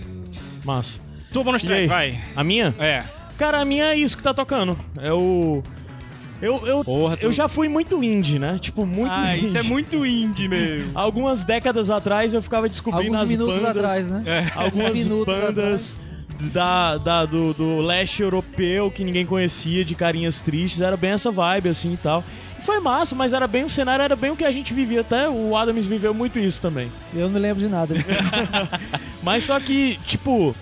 Massa. 0.64 1.03
Tu 1.35 1.45
bônus 1.45 1.62
E 1.62 1.66
track, 1.66 1.82
aí? 1.82 1.87
vai. 1.89 2.18
A 2.35 2.43
minha? 2.43 2.74
É. 2.78 3.05
Cara, 3.37 3.61
a 3.61 3.64
minha 3.64 3.87
é 3.87 3.97
isso 3.97 4.16
que 4.16 4.22
tá 4.22 4.32
tocando. 4.32 4.78
É 4.99 5.12
o. 5.12 5.62
Eu, 6.41 6.66
eu, 6.66 6.85
Porra, 6.85 7.16
tu- 7.16 7.22
eu 7.24 7.32
já 7.32 7.49
fui 7.49 7.68
muito 7.68 8.03
indie, 8.03 8.39
né? 8.39 8.59
Tipo, 8.61 8.85
muito 8.87 9.11
Ah, 9.12 9.37
indie. 9.37 9.47
isso 9.49 9.59
é 9.59 9.62
muito 9.62 10.05
indie, 10.07 10.47
meu. 10.49 10.85
Algumas 10.95 11.43
décadas 11.43 11.91
atrás 11.91 12.32
eu 12.35 12.41
ficava 12.43 12.68
descobrindo 12.68 13.09
Alguns 13.14 13.22
as 13.22 13.28
minutos 13.30 13.55
bandas. 13.57 13.76
atrás, 13.76 14.11
né? 14.11 14.22
É. 14.26 14.53
Algumas 14.59 14.97
Minutos 14.99 15.35
bandas 15.35 15.97
da, 16.53 16.99
da- 16.99 17.24
do, 17.26 17.53
do 17.55 17.80
leste 17.80 18.22
europeu 18.22 18.91
que 18.91 19.03
ninguém 19.05 19.24
conhecia, 19.26 19.85
de 19.85 19.95
carinhas 19.95 20.41
tristes. 20.41 20.80
Era 20.80 20.97
bem 20.97 21.11
essa 21.12 21.30
vibe, 21.30 21.68
assim 21.70 21.95
e 21.95 21.97
tal. 21.97 22.22
E 22.59 22.62
foi 22.62 22.78
massa, 22.80 23.14
mas 23.14 23.32
era 23.32 23.47
bem 23.47 23.64
o 23.64 23.70
cenário, 23.70 24.03
era 24.03 24.14
bem 24.16 24.30
o 24.30 24.37
que 24.37 24.45
a 24.45 24.53
gente 24.53 24.72
vivia. 24.74 25.01
Até 25.01 25.28
o 25.28 25.57
Adams 25.57 25.87
viveu 25.87 26.12
muito 26.14 26.39
isso 26.39 26.61
também. 26.61 26.91
Eu 27.14 27.22
não 27.22 27.30
me 27.30 27.39
lembro 27.41 27.61
de 27.64 27.68
nada. 27.70 27.95
Mas 29.22 29.45
só 29.45 29.59
que, 29.59 29.99
tipo, 30.05 30.55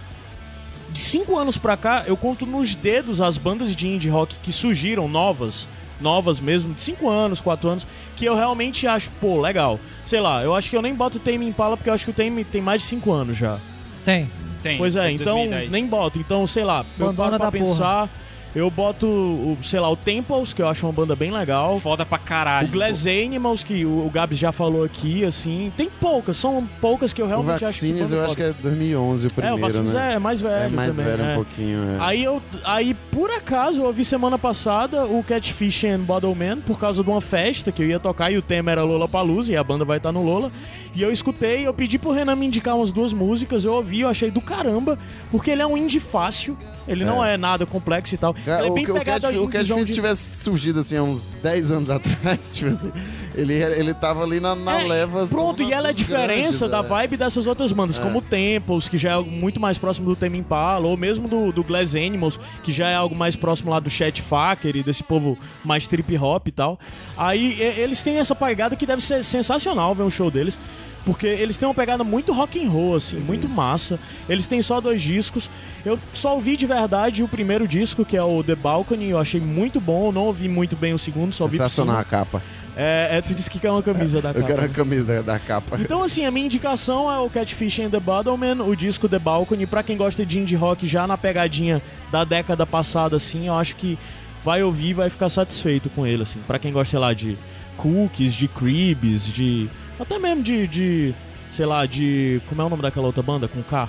de 0.93 0.99
cinco 0.99 1.39
anos 1.39 1.57
pra 1.57 1.77
cá, 1.77 2.05
eu 2.07 2.17
conto 2.17 2.45
nos 2.45 2.75
dedos 2.75 3.21
as 3.21 3.39
bandas 3.39 3.75
de 3.75 3.89
indie 3.89 4.11
rock 4.11 4.37
que 4.43 4.53
surgiram 4.53 5.09
novas, 5.09 5.67
novas 6.01 6.39
mesmo, 6.39 6.75
de 6.75 6.83
cinco 6.83 7.09
anos, 7.09 7.41
quatro 7.41 7.69
anos, 7.69 7.87
que 8.17 8.25
eu 8.25 8.35
realmente 8.35 8.87
acho, 8.87 9.11
pô, 9.21 9.41
legal. 9.41 9.81
Sei 10.05 10.21
lá, 10.21 10.43
eu 10.43 10.55
acho 10.55 10.69
que 10.69 10.77
eu 10.77 10.83
nem 10.83 10.95
boto 10.95 11.17
o 11.17 11.21
Tame 11.21 11.47
Impala 11.47 11.77
porque 11.77 11.89
eu 11.89 11.95
acho 11.95 12.05
que 12.05 12.11
o 12.11 12.15
Tame 12.15 12.45
tem 12.45 12.61
mais 12.61 12.83
de 12.83 12.89
cinco 12.89 13.11
anos 13.13 13.37
já. 13.37 13.59
Tem. 14.05 14.29
Tem. 14.63 14.79
Pois 14.79 14.95
é, 14.95 15.09
de 15.09 15.15
então 15.15 15.37
2010. 15.37 15.71
nem 15.71 15.87
boto. 15.87 16.19
Então, 16.19 16.47
sei 16.47 16.65
lá, 16.65 16.85
eu 16.99 17.13
paro 17.15 17.37
pra 17.37 17.47
da 17.47 17.51
pensar, 17.53 18.09
eu 18.55 18.71
boto, 18.71 19.07
o, 19.07 19.57
sei 19.63 19.81
lá, 19.81 19.91
o 19.91 19.97
Temples, 19.97 20.53
que 20.53 20.61
eu 20.61 20.69
acho 20.69 20.85
uma 20.85 20.93
banda 20.93 21.17
bem 21.17 21.31
legal. 21.31 21.81
Foda 21.81 22.05
pra 22.05 22.19
caralho. 22.19 22.69
O 22.69 22.71
Glass 22.71 23.07
Animals, 23.07 23.63
que 23.63 23.85
o, 23.85 24.07
o 24.07 24.11
Gabs 24.11 24.39
já 24.39 24.53
falou 24.53 24.85
aqui, 24.85 25.25
assim. 25.25 25.73
Tem 25.77 25.89
poucas, 25.89 26.37
são 26.37 26.69
poucas 26.81 27.13
que 27.13 27.23
eu 27.23 27.27
O 27.27 27.29
realmente 27.29 27.65
acho 27.65 27.79
que. 27.79 27.87
Vaccines 27.87 28.13
eu 28.13 28.25
acho 28.25 28.37
que 28.37 28.43
é 28.43 28.53
2011 28.63 29.27
o 29.27 29.29
É, 29.29 29.31
primeiro, 29.31 29.57
o 29.57 29.61
Vaccines 29.61 29.95
né? 29.95 30.15
é 30.15 30.19
mais 30.19 30.41
velho. 30.41 30.65
É 30.65 30.69
mais 30.69 30.95
também, 30.95 31.13
velho 31.13 31.23
é. 31.23 31.33
um 31.33 31.35
pouquinho, 31.37 31.79
é. 31.79 31.97
Aí 32.01 32.25
eu. 32.25 32.43
Aí, 32.65 32.95
por 32.95 33.31
acaso, 33.31 33.81
eu 33.81 33.87
ouvi 33.87 34.05
semana 34.05 34.39
passada 34.39 35.05
o 35.05 35.25
Catfish 35.27 35.85
and 35.85 36.01
Bottle 36.01 36.35
Man 36.35 36.59
por 36.61 36.79
causa 36.79 37.03
de 37.03 37.09
uma 37.09 37.21
festa 37.21 37.73
que 37.73 37.83
eu 37.83 37.87
ia 37.87 37.99
tocar 37.99 38.31
e 38.31 38.37
o 38.37 38.43
tema 38.43 38.71
era 38.71 38.83
Lola 38.83 39.09
Palusa 39.09 39.53
e 39.53 39.57
a 39.57 39.65
banda 39.65 39.85
vai 39.85 39.97
estar 39.97 40.13
no 40.13 40.23
Lola. 40.23 40.53
E 40.95 41.01
eu 41.01 41.11
escutei, 41.11 41.67
eu 41.67 41.73
pedi 41.73 41.99
pro 41.99 42.11
Renan 42.11 42.37
me 42.37 42.45
indicar 42.45 42.77
umas 42.77 42.93
duas 42.93 43.15
músicas, 43.15 43.65
eu 43.65 43.73
ouvi, 43.73 44.01
eu 44.01 44.09
achei 44.09 44.31
do 44.31 44.43
caramba, 44.43 44.99
porque 45.31 45.51
ele 45.51 45.63
é 45.63 45.67
um 45.67 45.75
indie 45.75 45.99
fácil, 45.99 46.55
ele 46.87 47.03
não 47.03 47.25
é 47.25 47.39
nada 47.39 47.65
complexo 47.65 48.15
e 48.15 48.19
tal. 48.19 48.37
Ele 48.47 48.67
é 48.67 48.71
o 48.71 48.75
bem 48.75 48.85
o 48.85 48.95
pegado 48.95 49.23
Catfish, 49.23 49.71
a 49.71 49.75
o 49.75 49.81
se 49.83 49.89
de- 49.89 49.95
tivesse 49.95 50.43
surgido 50.43 50.81
assim 50.81 50.97
há 50.97 51.03
uns 51.03 51.25
10 51.43 51.71
anos 51.71 51.89
atrás, 51.91 52.55
tipo 52.57 52.71
assim, 52.71 52.93
ele, 53.35 53.55
ele 53.55 53.95
tava 53.95 54.23
ali 54.25 54.41
na, 54.41 54.55
na 54.55 54.81
É, 54.81 54.85
leva. 54.85 55.27
Pronto, 55.27 55.59
zona 55.59 55.71
e 55.71 55.73
ela 55.73 55.89
é 55.89 55.91
a 55.91 55.95
diferença 55.95 56.67
grandes, 56.67 56.71
da 56.71 56.79
é. 56.79 56.83
vibe 56.83 57.17
dessas 57.17 57.47
outras 57.47 57.73
bandas, 57.73 57.99
como 57.99 58.19
o 58.19 58.23
Temples, 58.23 58.89
que 58.89 58.99
já 58.99 59.11
é 59.11 59.13
algo 59.13 59.31
muito 59.31 59.61
mais 59.61 59.79
próximo 59.79 60.09
do 60.11 60.17
Tame 60.17 60.39
Impala, 60.39 60.87
ou 60.87 60.97
mesmo 60.97 61.29
do, 61.29 61.53
do 61.53 61.63
Glass 61.63 61.95
Animals, 61.95 62.39
que 62.65 62.73
já 62.73 62.89
é 62.89 62.95
algo 62.95 63.15
mais 63.15 63.37
próximo 63.37 63.71
lá 63.71 63.79
do 63.79 63.89
Chet 63.89 64.21
Faker 64.23 64.77
e 64.77 64.83
desse 64.83 65.03
povo 65.03 65.39
mais 65.65 65.87
trip 65.87 66.17
hop 66.19 66.49
e 66.49 66.53
tal. 66.53 66.79
Aí 67.17 67.61
eles 67.61 68.03
têm 68.03 68.19
essa 68.19 68.35
pegada 68.35 68.75
que 68.77 68.85
deve 68.87 69.03
ser 69.03 69.25
sensacional 69.25 69.95
ver 69.95 70.03
um 70.03 70.11
show 70.11 70.31
deles. 70.31 70.59
Porque 71.05 71.27
eles 71.27 71.57
têm 71.57 71.67
uma 71.67 71.75
pegada 71.75 72.05
muito 72.05 72.33
rock 72.33 72.65
and 72.65 72.69
roll, 72.71 72.95
assim, 72.95 73.17
muito 73.19 73.49
massa. 73.49 73.99
Eles 74.29 74.47
têm 74.47 74.63
só 74.63 74.81
dois 74.81 75.03
discos. 75.03 75.51
Eu 75.85 75.99
só 76.15 76.35
ouvi 76.35 76.57
de 76.57 76.65
verdade 76.65 77.25
o 77.25 77.29
primeiro 77.29 77.67
disco, 77.67 78.05
que 78.05 78.17
é 78.17 78.23
o 78.23 78.43
The 78.43 78.55
Balcony, 78.55 79.11
eu 79.11 79.19
achei 79.19 79.41
muito 79.41 79.81
bom. 79.81 80.07
Eu 80.09 80.13
não 80.13 80.23
ouvi 80.27 80.49
muito 80.49 80.77
bem 80.77 80.95
o 80.95 80.99
segundo, 80.99 81.33
só 81.33 81.45
ouvi 81.45 81.57
Sensacional 81.57 81.99
a 81.99 82.05
capa. 82.05 82.41
É, 82.77 83.09
é, 83.11 83.21
você 83.21 83.35
disse 83.35 83.51
que 83.51 83.59
quer 83.59 83.71
uma 83.71 83.83
camisa 83.83 84.23
da 84.23 84.31
Eu 84.31 84.35
capa. 84.35 84.47
quero 84.47 84.65
a 84.65 84.69
camisa 84.69 85.23
da 85.23 85.39
capa. 85.39 85.77
Então, 85.81 86.05
assim, 86.05 86.25
a 86.25 86.31
minha 86.31 86.47
indicação 86.47 87.11
é 87.13 87.19
o 87.19 87.29
Catfish 87.29 87.81
and 87.81 87.91
the 87.91 88.01
Bottleman, 88.01 88.63
o 88.63 88.75
disco 88.77 89.09
The 89.09 89.19
Balcony. 89.19 89.67
Pra 89.67 89.83
quem 89.83 89.97
gosta 89.97 90.25
de 90.25 90.39
indie 90.39 90.57
rock 90.57 90.87
já 90.87 91.07
na 91.07 91.19
pegadinha 91.19 91.83
da 92.11 92.23
década 92.25 92.65
passada, 92.65 93.17
assim, 93.17 93.49
eu 93.49 93.55
acho 93.55 93.75
que 93.77 93.99
vai 94.45 94.63
ouvir 94.63 94.91
e 94.91 94.95
vai 94.95 95.11
ficar 95.11 95.29
satisfeito 95.29 95.91
com 95.91 96.07
ele, 96.07 96.23
assim. 96.23 96.39
Pra 96.47 96.59
quem 96.61 96.73
gosta, 96.73 96.93
sei 96.93 96.99
lá, 97.01 97.13
de 97.13 97.37
Cookies, 97.77 98.35
de 98.35 98.47
Cribs, 98.47 99.27
de... 99.27 99.69
Até 100.03 100.19
mesmo 100.19 100.43
de, 100.43 100.67
de... 100.67 101.15
Sei 101.51 101.65
lá, 101.67 101.87
de... 101.87 102.41
Como 102.49 102.61
é 102.61 102.65
o 102.65 102.69
nome 102.69 102.83
daquela 102.83 103.07
outra 103.07 103.23
banda? 103.23 103.47
Com 103.49 103.63
K? 103.63 103.89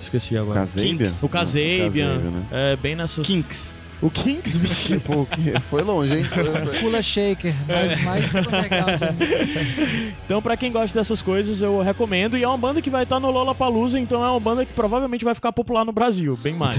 Esqueci 0.00 0.36
agora. 0.36 0.60
Casabian? 0.60 1.12
O 1.22 1.28
Kasabian. 1.28 2.18
né? 2.18 2.42
É, 2.50 2.76
bem 2.76 2.94
nessas... 2.94 3.26
Kinks. 3.26 3.74
O 4.02 4.10
Kinks, 4.10 4.56
bicho. 4.56 4.94
Tipo, 4.94 5.26
que- 5.26 5.60
foi 5.60 5.82
longe, 5.82 6.14
hein? 6.16 6.24
Pula 6.80 7.02
Shaker, 7.02 7.54
mas 7.68 8.02
mais 8.02 8.34
underground 8.34 9.02
ainda. 9.02 10.14
Então, 10.24 10.40
pra 10.40 10.56
quem 10.56 10.72
gosta 10.72 10.98
dessas 10.98 11.20
coisas, 11.20 11.60
eu 11.60 11.82
recomendo. 11.82 12.34
E 12.38 12.42
é 12.42 12.48
uma 12.48 12.56
banda 12.56 12.80
que 12.80 12.88
vai 12.88 13.02
estar 13.02 13.20
no 13.20 13.30
Lollapalooza, 13.30 14.00
então 14.00 14.24
é 14.24 14.30
uma 14.30 14.40
banda 14.40 14.64
que 14.64 14.72
provavelmente 14.72 15.22
vai 15.22 15.34
ficar 15.34 15.52
popular 15.52 15.84
no 15.84 15.92
Brasil, 15.92 16.34
bem 16.42 16.54
mais. 16.54 16.78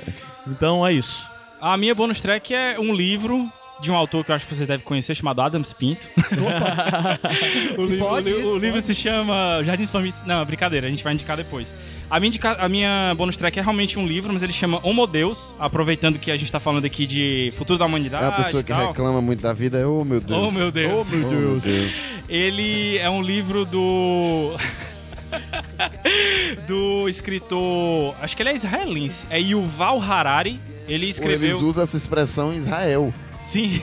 então 0.48 0.86
é 0.86 0.94
isso. 0.94 1.30
A 1.60 1.76
minha 1.76 1.94
bonus 1.94 2.22
track 2.22 2.54
é 2.54 2.80
um 2.80 2.94
livro 2.94 3.52
de 3.82 3.90
um 3.90 3.96
autor 3.96 4.24
que 4.24 4.30
eu 4.30 4.34
acho 4.36 4.46
que 4.46 4.54
você 4.54 4.64
deve 4.64 4.82
conhecer, 4.84 5.14
chamado 5.14 5.42
Adams 5.42 5.72
Pinto. 5.72 6.08
o, 7.76 7.84
livro, 7.84 8.06
Pode 8.06 8.30
o 8.30 8.34
li- 8.36 8.40
isso, 8.42 8.50
o 8.54 8.58
livro 8.58 8.80
se 8.80 8.94
chama 8.94 9.60
Jardins 9.64 9.90
Família. 9.90 10.14
Não, 10.24 10.44
brincadeira, 10.44 10.86
a 10.86 10.90
gente 10.90 11.02
vai 11.04 11.12
indicar 11.12 11.36
depois. 11.36 11.74
A 12.08 12.20
minha, 12.20 12.28
indica- 12.28 12.56
a 12.62 12.68
minha 12.68 13.14
bonus 13.16 13.36
track 13.36 13.58
é 13.58 13.62
realmente 13.62 13.98
um 13.98 14.06
livro, 14.06 14.32
mas 14.32 14.42
ele 14.42 14.52
chama 14.52 14.78
Homo 14.82 15.06
Deus, 15.06 15.54
aproveitando 15.58 16.18
que 16.18 16.30
a 16.30 16.36
gente 16.36 16.52
tá 16.52 16.60
falando 16.60 16.84
aqui 16.84 17.06
de 17.06 17.52
futuro 17.56 17.78
da 17.78 17.86
humanidade. 17.86 18.24
É 18.24 18.28
a 18.28 18.32
pessoa 18.32 18.62
que 18.62 18.72
tal. 18.72 18.88
reclama 18.88 19.20
muito 19.20 19.40
da 19.42 19.52
vida. 19.52 19.78
é, 19.78 19.86
Oh, 19.86 20.04
meu 20.04 20.20
Deus. 20.20 20.46
Oh, 20.46 20.50
meu 20.50 20.70
Deus. 20.70 21.08
Oh, 21.12 21.16
meu 21.16 21.58
Deus. 21.60 21.92
Ele 22.28 22.98
é 22.98 23.10
um 23.10 23.20
livro 23.22 23.64
do. 23.64 24.52
do 26.68 27.08
escritor. 27.08 28.14
Acho 28.20 28.36
que 28.36 28.42
ele 28.42 28.50
é 28.50 28.54
israelense. 28.54 29.26
É 29.30 29.40
Yuval 29.40 30.00
Harari. 30.00 30.60
Ele 30.86 31.06
Eles 31.06 31.16
escreveu. 31.16 31.58
usam 31.58 31.82
essa 31.84 31.96
expressão 31.96 32.52
em 32.52 32.56
Israel. 32.58 33.12
Sim. 33.52 33.82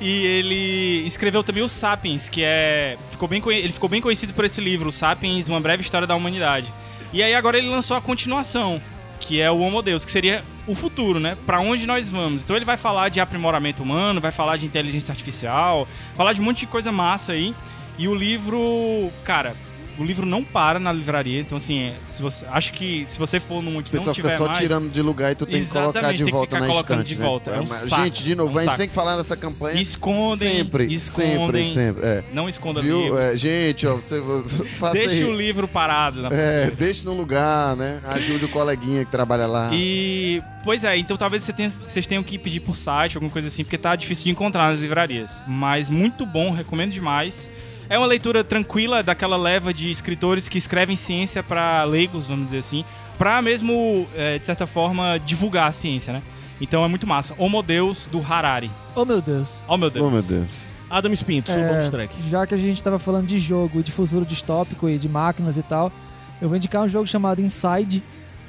e 0.00 0.24
ele 0.24 1.06
escreveu 1.06 1.44
também 1.44 1.62
o 1.62 1.68
Sapiens, 1.68 2.30
que 2.30 2.42
é. 2.42 2.96
Ficou 3.10 3.28
bem, 3.28 3.42
ele 3.46 3.72
ficou 3.72 3.90
bem 3.90 4.00
conhecido 4.00 4.32
por 4.32 4.42
esse 4.42 4.58
livro, 4.58 4.88
o 4.88 4.92
Sapiens, 4.92 5.48
Uma 5.48 5.60
Breve 5.60 5.82
História 5.82 6.06
da 6.06 6.16
Humanidade. 6.16 6.72
E 7.12 7.22
aí 7.22 7.34
agora 7.34 7.58
ele 7.58 7.68
lançou 7.68 7.94
a 7.94 8.00
continuação, 8.00 8.80
que 9.20 9.38
é 9.38 9.50
o 9.50 9.58
Homo 9.58 9.82
Deus, 9.82 10.02
que 10.02 10.10
seria 10.10 10.42
o 10.66 10.74
futuro, 10.74 11.20
né? 11.20 11.36
Pra 11.44 11.60
onde 11.60 11.86
nós 11.86 12.08
vamos. 12.08 12.42
Então 12.42 12.56
ele 12.56 12.64
vai 12.64 12.78
falar 12.78 13.10
de 13.10 13.20
aprimoramento 13.20 13.82
humano, 13.82 14.18
vai 14.18 14.32
falar 14.32 14.56
de 14.56 14.64
inteligência 14.64 15.12
artificial, 15.12 15.86
falar 16.16 16.32
de 16.32 16.40
um 16.40 16.44
monte 16.44 16.60
de 16.60 16.66
coisa 16.66 16.90
massa 16.90 17.32
aí. 17.32 17.54
E 17.98 18.08
o 18.08 18.14
livro, 18.14 19.12
cara, 19.24 19.54
o 19.98 20.04
livro 20.04 20.26
não 20.26 20.42
para 20.42 20.78
na 20.78 20.92
livraria, 20.92 21.40
então 21.40 21.58
assim, 21.58 21.92
se 22.08 22.20
você, 22.20 22.44
acho 22.50 22.72
que 22.72 23.04
se 23.06 23.18
você 23.18 23.38
for 23.38 23.62
num 23.62 23.82
que 23.82 23.94
não 23.94 24.12
tiver 24.12 24.30
fica 24.30 24.36
só 24.36 24.46
mais, 24.46 24.58
tirando 24.58 24.90
de 24.90 25.00
lugar 25.00 25.32
e 25.32 25.34
tu 25.34 25.46
tem 25.46 25.64
que 25.64 25.70
colocar 25.70 26.12
de 26.12 26.24
volta 26.24 26.58
na 26.58 26.68
estante. 26.68 27.04
de 27.04 27.16
né? 27.16 27.24
volta. 27.24 27.50
É 27.50 27.60
um 27.60 27.66
mas, 27.68 27.88
saco, 27.88 28.02
gente, 28.04 28.24
de 28.24 28.34
novo, 28.34 28.50
é 28.50 28.54
um 28.54 28.58
a 28.58 28.62
gente 28.62 28.70
saco. 28.70 28.78
tem 28.78 28.88
que 28.88 28.94
falar 28.94 29.16
nessa 29.16 29.36
campanha. 29.36 29.80
Escondem, 29.80 30.56
sempre, 30.56 30.92
escondem. 30.92 31.66
sempre, 31.66 31.74
sempre. 31.74 32.06
É. 32.06 32.24
não 32.32 32.48
esconda 32.48 32.80
Viu? 32.82 33.02
livro. 33.02 33.18
É, 33.18 33.36
gente, 33.36 33.86
ó, 33.86 33.94
você 33.94 34.20
faça 34.78 34.92
Deixa 34.94 35.10
aí. 35.10 35.24
o 35.24 35.34
livro 35.36 35.68
parado. 35.68 36.22
Na... 36.22 36.28
É, 36.32 36.70
deixe 36.70 37.04
no 37.04 37.14
lugar, 37.14 37.76
né? 37.76 38.00
Ajude 38.08 38.44
o 38.44 38.48
coleguinha 38.48 39.04
que 39.04 39.10
trabalha 39.10 39.46
lá. 39.46 39.70
E, 39.72 40.42
pois 40.64 40.84
é, 40.84 40.96
então 40.96 41.16
talvez 41.16 41.42
você 41.42 41.52
tenha- 41.52 41.70
vocês 41.70 42.06
tenham 42.06 42.22
que 42.22 42.38
pedir 42.38 42.60
por 42.60 42.76
site, 42.76 43.16
alguma 43.16 43.30
coisa 43.32 43.48
assim, 43.48 43.64
porque 43.64 43.78
tá 43.78 43.94
difícil 43.94 44.24
de 44.24 44.30
encontrar 44.30 44.70
nas 44.70 44.80
livrarias. 44.80 45.42
Mas 45.46 45.88
muito 45.88 46.26
bom, 46.26 46.50
recomendo 46.52 46.92
demais. 46.92 47.50
É 47.88 47.98
uma 47.98 48.06
leitura 48.06 48.42
tranquila 48.42 49.02
daquela 49.02 49.36
leva 49.36 49.72
de 49.72 49.90
escritores 49.90 50.48
que 50.48 50.56
escrevem 50.58 50.96
ciência 50.96 51.42
pra 51.42 51.84
leigos, 51.84 52.26
vamos 52.26 52.46
dizer 52.46 52.58
assim, 52.58 52.84
pra 53.18 53.42
mesmo, 53.42 54.06
é, 54.16 54.38
de 54.38 54.46
certa 54.46 54.66
forma, 54.66 55.18
divulgar 55.24 55.68
a 55.68 55.72
ciência, 55.72 56.12
né? 56.12 56.22
Então 56.60 56.84
é 56.84 56.88
muito 56.88 57.06
massa. 57.06 57.34
Homo 57.36 57.62
Deus, 57.62 58.06
do 58.10 58.20
Harari. 58.20 58.70
Oh, 58.94 59.04
meu 59.04 59.20
Deus. 59.20 59.62
Oh, 59.68 59.76
meu 59.76 59.90
Deus. 59.90 60.06
Oh, 60.06 60.10
meu 60.10 60.22
Deus. 60.22 60.48
Adam 60.88 61.12
Spinto, 61.12 61.50
seu 61.50 61.60
É, 61.60 61.68
bonus 61.68 61.88
track. 61.88 62.14
Já 62.30 62.46
que 62.46 62.54
a 62.54 62.58
gente 62.58 62.82
tava 62.82 62.98
falando 62.98 63.26
de 63.26 63.38
jogo 63.38 63.80
e 63.80 63.82
de 63.82 63.90
futuro 63.90 64.24
distópico 64.24 64.88
e 64.88 64.96
de 64.96 65.08
máquinas 65.08 65.56
e 65.56 65.62
tal, 65.62 65.92
eu 66.40 66.48
vou 66.48 66.56
indicar 66.56 66.82
um 66.82 66.88
jogo 66.88 67.06
chamado 67.06 67.40
Inside. 67.40 68.02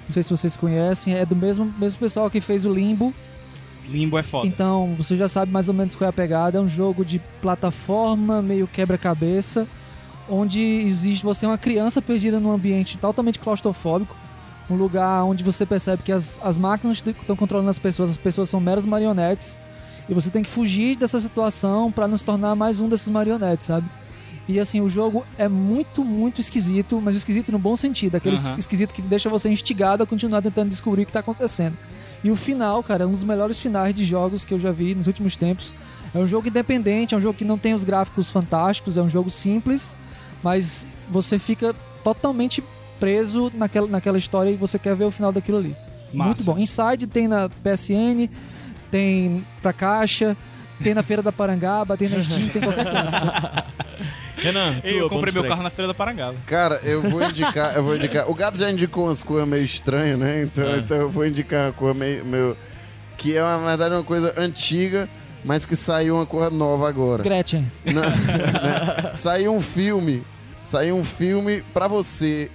Não 0.07 0.13
sei 0.13 0.21
se 0.21 0.29
vocês 0.29 0.55
conhecem, 0.55 1.15
é 1.15 1.25
do 1.25 1.35
mesmo, 1.35 1.73
mesmo 1.77 1.99
pessoal 1.99 2.29
que 2.29 2.39
fez 2.39 2.65
o 2.65 2.73
Limbo. 2.73 3.13
Limbo 3.87 4.17
é 4.17 4.23
foda. 4.23 4.47
Então 4.47 4.93
você 4.97 5.15
já 5.15 5.27
sabe 5.27 5.51
mais 5.51 5.67
ou 5.67 5.73
menos 5.73 5.95
qual 5.95 6.07
é 6.07 6.09
a 6.09 6.13
pegada. 6.13 6.57
É 6.57 6.61
um 6.61 6.69
jogo 6.69 7.05
de 7.05 7.19
plataforma, 7.41 8.41
meio 8.41 8.67
quebra-cabeça, 8.67 9.67
onde 10.29 10.59
existe 10.59 11.23
você 11.23 11.45
é 11.45 11.49
uma 11.49 11.57
criança 11.57 12.01
perdida 12.01 12.39
num 12.39 12.51
ambiente 12.51 12.97
totalmente 12.97 13.39
claustrofóbico. 13.39 14.15
Um 14.69 14.75
lugar 14.75 15.23
onde 15.23 15.43
você 15.43 15.65
percebe 15.65 16.01
que 16.01 16.11
as, 16.11 16.39
as 16.43 16.57
máquinas 16.57 17.03
estão 17.05 17.35
controlando 17.35 17.69
as 17.69 17.77
pessoas, 17.77 18.09
as 18.09 18.17
pessoas 18.17 18.49
são 18.49 18.59
meras 18.59 18.85
marionetes. 18.85 19.55
E 20.09 20.13
você 20.13 20.29
tem 20.29 20.43
que 20.43 20.49
fugir 20.49 20.95
dessa 20.95 21.19
situação 21.19 21.91
para 21.91 22.07
não 22.07 22.17
se 22.17 22.25
tornar 22.25 22.55
mais 22.55 22.79
um 22.79 22.87
desses 22.87 23.09
marionetes, 23.09 23.65
sabe? 23.65 23.87
E 24.47 24.59
assim, 24.59 24.79
o 24.81 24.89
jogo 24.89 25.25
é 25.37 25.47
muito, 25.47 26.03
muito 26.03 26.39
esquisito, 26.39 27.01
mas 27.01 27.15
esquisito 27.15 27.51
no 27.51 27.57
bom 27.57 27.75
sentido. 27.75 28.15
Aquele 28.15 28.37
Aham. 28.37 28.55
esquisito 28.57 28.93
que 28.93 29.01
deixa 29.01 29.29
você 29.29 29.49
instigado 29.49 30.03
a 30.03 30.05
continuar 30.05 30.41
tentando 30.41 30.69
descobrir 30.69 31.03
o 31.03 31.05
que 31.05 31.11
tá 31.11 31.19
acontecendo. 31.19 31.75
E 32.23 32.31
o 32.31 32.35
final, 32.35 32.81
cara, 32.83 33.03
é 33.03 33.07
um 33.07 33.11
dos 33.11 33.23
melhores 33.23 33.59
finais 33.59 33.93
de 33.93 34.03
jogos 34.03 34.43
que 34.43 34.53
eu 34.53 34.59
já 34.59 34.71
vi 34.71 34.95
nos 34.95 35.07
últimos 35.07 35.35
tempos. 35.35 35.73
É 36.13 36.17
um 36.17 36.27
jogo 36.27 36.47
independente, 36.47 37.13
é 37.13 37.17
um 37.17 37.21
jogo 37.21 37.37
que 37.37 37.45
não 37.45 37.57
tem 37.57 37.73
os 37.73 37.83
gráficos 37.83 38.31
fantásticos, 38.31 38.97
é 38.97 39.01
um 39.01 39.09
jogo 39.09 39.29
simples, 39.29 39.95
mas 40.41 40.85
você 41.09 41.37
fica 41.37 41.75
totalmente 42.03 42.63
preso 42.99 43.51
naquela, 43.53 43.87
naquela 43.87 44.17
história 44.17 44.49
e 44.49 44.55
você 44.55 44.79
quer 44.79 44.95
ver 44.95 45.05
o 45.05 45.11
final 45.11 45.31
daquilo 45.31 45.57
ali. 45.57 45.75
Massa. 46.13 46.27
Muito 46.27 46.43
bom. 46.43 46.57
Inside 46.57 47.07
tem 47.07 47.27
na 47.27 47.49
PSN, 47.49 48.29
tem 48.89 49.43
pra 49.61 49.73
caixa, 49.73 50.37
tem 50.81 50.93
na 50.93 51.03
Feira 51.03 51.21
da 51.21 51.31
Parangaba, 51.31 51.97
tem 51.97 52.09
na 52.09 52.23
Steam, 52.23 52.47
tem 52.49 52.61
em 52.61 52.65
qualquer 52.65 52.85
canto. 52.85 53.75
Renan, 54.45 54.81
Ei, 54.83 54.93
eu 54.95 54.99
tua 55.01 55.09
comprei 55.09 55.33
meu 55.33 55.41
track. 55.43 55.47
carro 55.49 55.63
na 55.63 55.69
Feira 55.69 55.87
da 55.87 55.93
Parangaba. 55.93 56.35
Cara, 56.45 56.79
eu 56.83 57.01
vou 57.01 57.23
indicar, 57.23 57.75
eu 57.75 57.83
vou 57.83 57.95
indicar. 57.95 58.29
O 58.29 58.33
Gabs 58.33 58.59
já 58.59 58.69
indicou 58.71 59.05
umas 59.05 59.21
coisas 59.23 59.47
meio 59.47 59.63
estranhas, 59.63 60.17
né? 60.19 60.43
Então, 60.43 60.67
É. 60.67 60.77
então 60.77 60.97
eu 60.97 61.09
vou 61.09 61.25
indicar 61.25 61.67
uma 61.67 61.73
coisa 61.73 61.93
meio, 61.97 62.25
meio- 62.25 62.57
Que 63.17 63.37
é, 63.37 63.41
na 63.41 63.57
verdade, 63.59 63.93
uma 63.95 64.03
coisa 64.03 64.33
antiga, 64.37 65.07
mas 65.43 65.65
que 65.65 65.75
saiu 65.75 66.15
uma 66.15 66.25
coisa 66.25 66.49
nova 66.49 66.87
agora. 66.89 67.23
Gretchen. 67.23 67.65
Na- 67.85 68.01
né? 68.09 69.11
Saiu 69.15 69.53
um 69.53 69.61
filme. 69.61 70.21
Saiu 70.63 70.95
um 70.97 71.03
filme 71.05 71.63
pra 71.73 71.87
você 71.87 72.49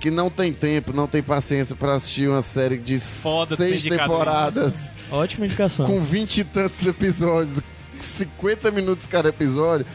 que 0.00 0.10
não 0.10 0.28
tem 0.28 0.52
tempo, 0.52 0.92
não 0.92 1.06
tem 1.06 1.22
paciência 1.22 1.74
pra 1.74 1.94
assistir 1.94 2.28
uma 2.28 2.42
série 2.42 2.76
de 2.76 2.98
Foda, 2.98 3.56
seis 3.56 3.82
temporadas, 3.82 4.94
Ótima 5.10 5.46
indicação. 5.46 5.86
com 5.86 6.00
vinte 6.02 6.38
e 6.38 6.44
tantos 6.44 6.86
episódios, 6.86 7.60
50 8.00 8.70
minutos 8.70 9.06
cada 9.06 9.30
episódio. 9.30 9.86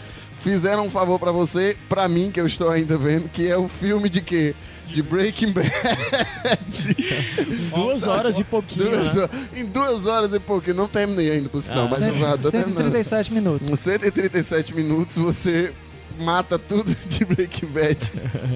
Fizeram 0.42 0.86
um 0.86 0.90
favor 0.90 1.20
pra 1.20 1.32
você, 1.32 1.76
pra 1.88 2.08
mim, 2.08 2.32
que 2.32 2.40
eu 2.40 2.48
estou 2.48 2.70
ainda 2.70 2.98
vendo, 2.98 3.30
que 3.30 3.48
é 3.48 3.58
o 3.58 3.68
filme 3.68 4.10
de 4.10 4.22
quê? 4.22 4.56
De 4.88 5.04
Breaking 5.04 5.52
Bad. 5.52 5.70
Duas 7.76 8.04
horas 8.08 8.40
e 8.40 8.44
pouquinho, 8.44 8.90
Duas 8.90 9.14
né? 9.16 9.22
horas- 9.24 9.50
em 9.56 9.66
duas 9.66 10.08
horas 10.08 10.34
e 10.34 10.40
pouquinho. 10.40 10.76
Não 10.76 10.88
terminei 10.88 11.32
ainda, 11.32 11.50
por 11.50 11.62
sinal, 11.62 11.86
Ah. 11.86 11.88
mas 11.92 12.00
não 12.00 12.14
vai, 12.14 12.38
tô 12.38 12.50
terminando. 12.52 12.76
137 12.92 13.34
minutos. 13.34 13.70
Com 13.70 13.76
137 13.76 14.74
minutos 14.74 15.18
você 15.18 15.72
mata 16.20 16.58
tudo 16.58 16.96
de 17.08 17.24
Breaking 17.26 17.68
Bad. 17.68 18.12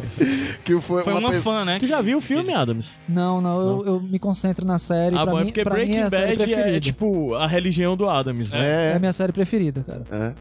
que 0.66 0.82
foi, 0.82 1.04
Foi 1.04 1.14
uma, 1.14 1.32
pe- 1.32 1.40
fã, 1.42 1.64
né? 1.64 1.78
Tu 1.80 1.86
já 1.86 2.02
viu 2.02 2.18
o 2.18 2.22
filme, 2.22 2.52
Adams? 2.54 2.90
Não, 3.08 3.40
não, 3.40 3.62
eu, 3.62 3.86
eu 3.86 4.00
me 4.02 4.18
concentro 4.18 4.66
na 4.66 4.80
série. 4.80 5.16
Ah, 5.16 5.24
pra 5.24 5.34
bom, 5.34 5.40
é 5.40 5.44
mim, 5.44 5.48
porque 5.50 5.64
pra 5.64 5.76
mim 5.76 5.82
é 5.82 5.86
Breaking 5.86 6.10
Bad 6.10 6.36
preferida. 6.38 6.78
é 6.78 6.80
tipo 6.80 7.36
a 7.36 7.46
religião 7.46 7.96
do 7.96 8.10
Adams, 8.10 8.50
né? 8.50 8.60
É 8.60 8.92
É, 8.92 8.96
a 8.96 9.00
minha 9.00 9.14
série 9.14 9.32
preferida, 9.32 9.84
cara. 9.86 10.04
é. 10.12 10.34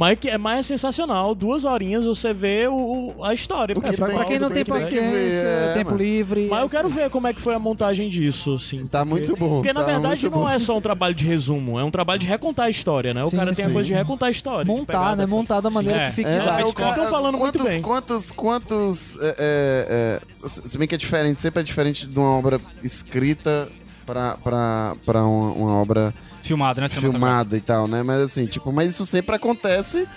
Mas 0.00 0.12
é 0.12 0.16
que 0.16 0.28
é 0.30 0.38
mais 0.38 0.64
sensacional, 0.64 1.34
duas 1.34 1.66
horinhas 1.66 2.06
você 2.06 2.32
vê 2.32 2.66
o, 2.66 3.14
o- 3.18 3.22
a 3.24 3.34
história. 3.34 3.72
É, 3.72 3.74
pra, 3.74 3.82
principal 3.82 4.08
pra 4.08 4.24
quem 4.24 4.38
não 4.38 4.48
tem 4.48 4.64
que 4.64 4.72
ver, 4.72 4.78
paciência, 4.80 5.44
é, 5.46 5.74
tempo 5.74 5.90
mano. 5.90 6.02
livre. 6.02 6.48
Mas 6.50 6.62
eu 6.62 6.68
quero 6.70 6.88
ver 6.88 7.10
como 7.10 7.26
é 7.26 7.34
que 7.34 7.40
foi 7.40 7.54
a 7.54 7.58
montagem 7.58 8.08
disso, 8.08 8.58
sim. 8.58 8.86
Tá 8.86 9.04
muito 9.04 9.36
bom. 9.36 9.56
Porque 9.56 9.74
na 9.74 9.80
tá 9.80 9.86
verdade 9.86 10.22
muito 10.24 10.34
não 10.36 10.44
bom. 10.44 10.48
é 10.50 10.58
só 10.58 10.78
um 10.78 10.80
trabalho 10.80 11.14
de 11.14 11.26
resumo, 11.26 11.78
é 11.78 11.84
um 11.84 11.90
trabalho 11.90 12.18
de 12.18 12.26
recontar 12.26 12.64
a 12.66 12.70
história, 12.70 13.12
né? 13.12 13.22
O 13.22 13.26
Sim, 13.26 13.36
cara 13.36 13.54
tem 13.54 13.62
a 13.64 13.68
sim. 13.68 13.74
coisa 13.74 13.88
de 13.88 13.94
recontar 13.94 14.28
a 14.28 14.32
história. 14.32 14.64
Montar, 14.64 15.10
né? 15.16 15.24
da- 15.24 15.26
Montar 15.26 15.60
da 15.60 15.68
maneira 15.68 16.00
É. 16.00 16.08
que 16.08 16.14
fique 16.16 16.30
É, 16.30 16.36
Exatamente. 16.36 16.70
o 16.70 16.72
cara- 16.72 16.90
Estão 16.92 17.10
falando 17.10 17.36
muito 17.36 17.58
quantos, 17.58 17.72
bem. 17.74 17.82
Quantos, 17.82 18.32
quantos, 18.32 19.16
é, 19.20 19.28
é, 19.38 20.20
é, 20.46 20.48
se 20.48 20.66
se 20.66 20.78
bem 20.78 20.88
que 20.88 20.94
é 20.94 20.98
diferente, 20.98 21.40
sempre 21.42 21.60
é 21.60 21.62
diferente 21.62 22.06
de 22.06 22.18
uma 22.18 22.38
obra 22.38 22.58
escrita 22.82 23.68
pra, 24.10 24.36
pra, 24.36 24.96
pra 25.06 25.24
uma, 25.24 25.52
uma 25.52 25.72
obra 25.76 26.12
Filmado, 26.42 26.80
né? 26.80 26.88
filmada 26.88 27.56
e 27.56 27.60
tal, 27.60 27.86
né? 27.86 28.02
Mas 28.02 28.22
assim, 28.22 28.46
tipo, 28.46 28.72
mas 28.72 28.90
isso 28.90 29.06
sempre 29.06 29.36
acontece 29.36 30.08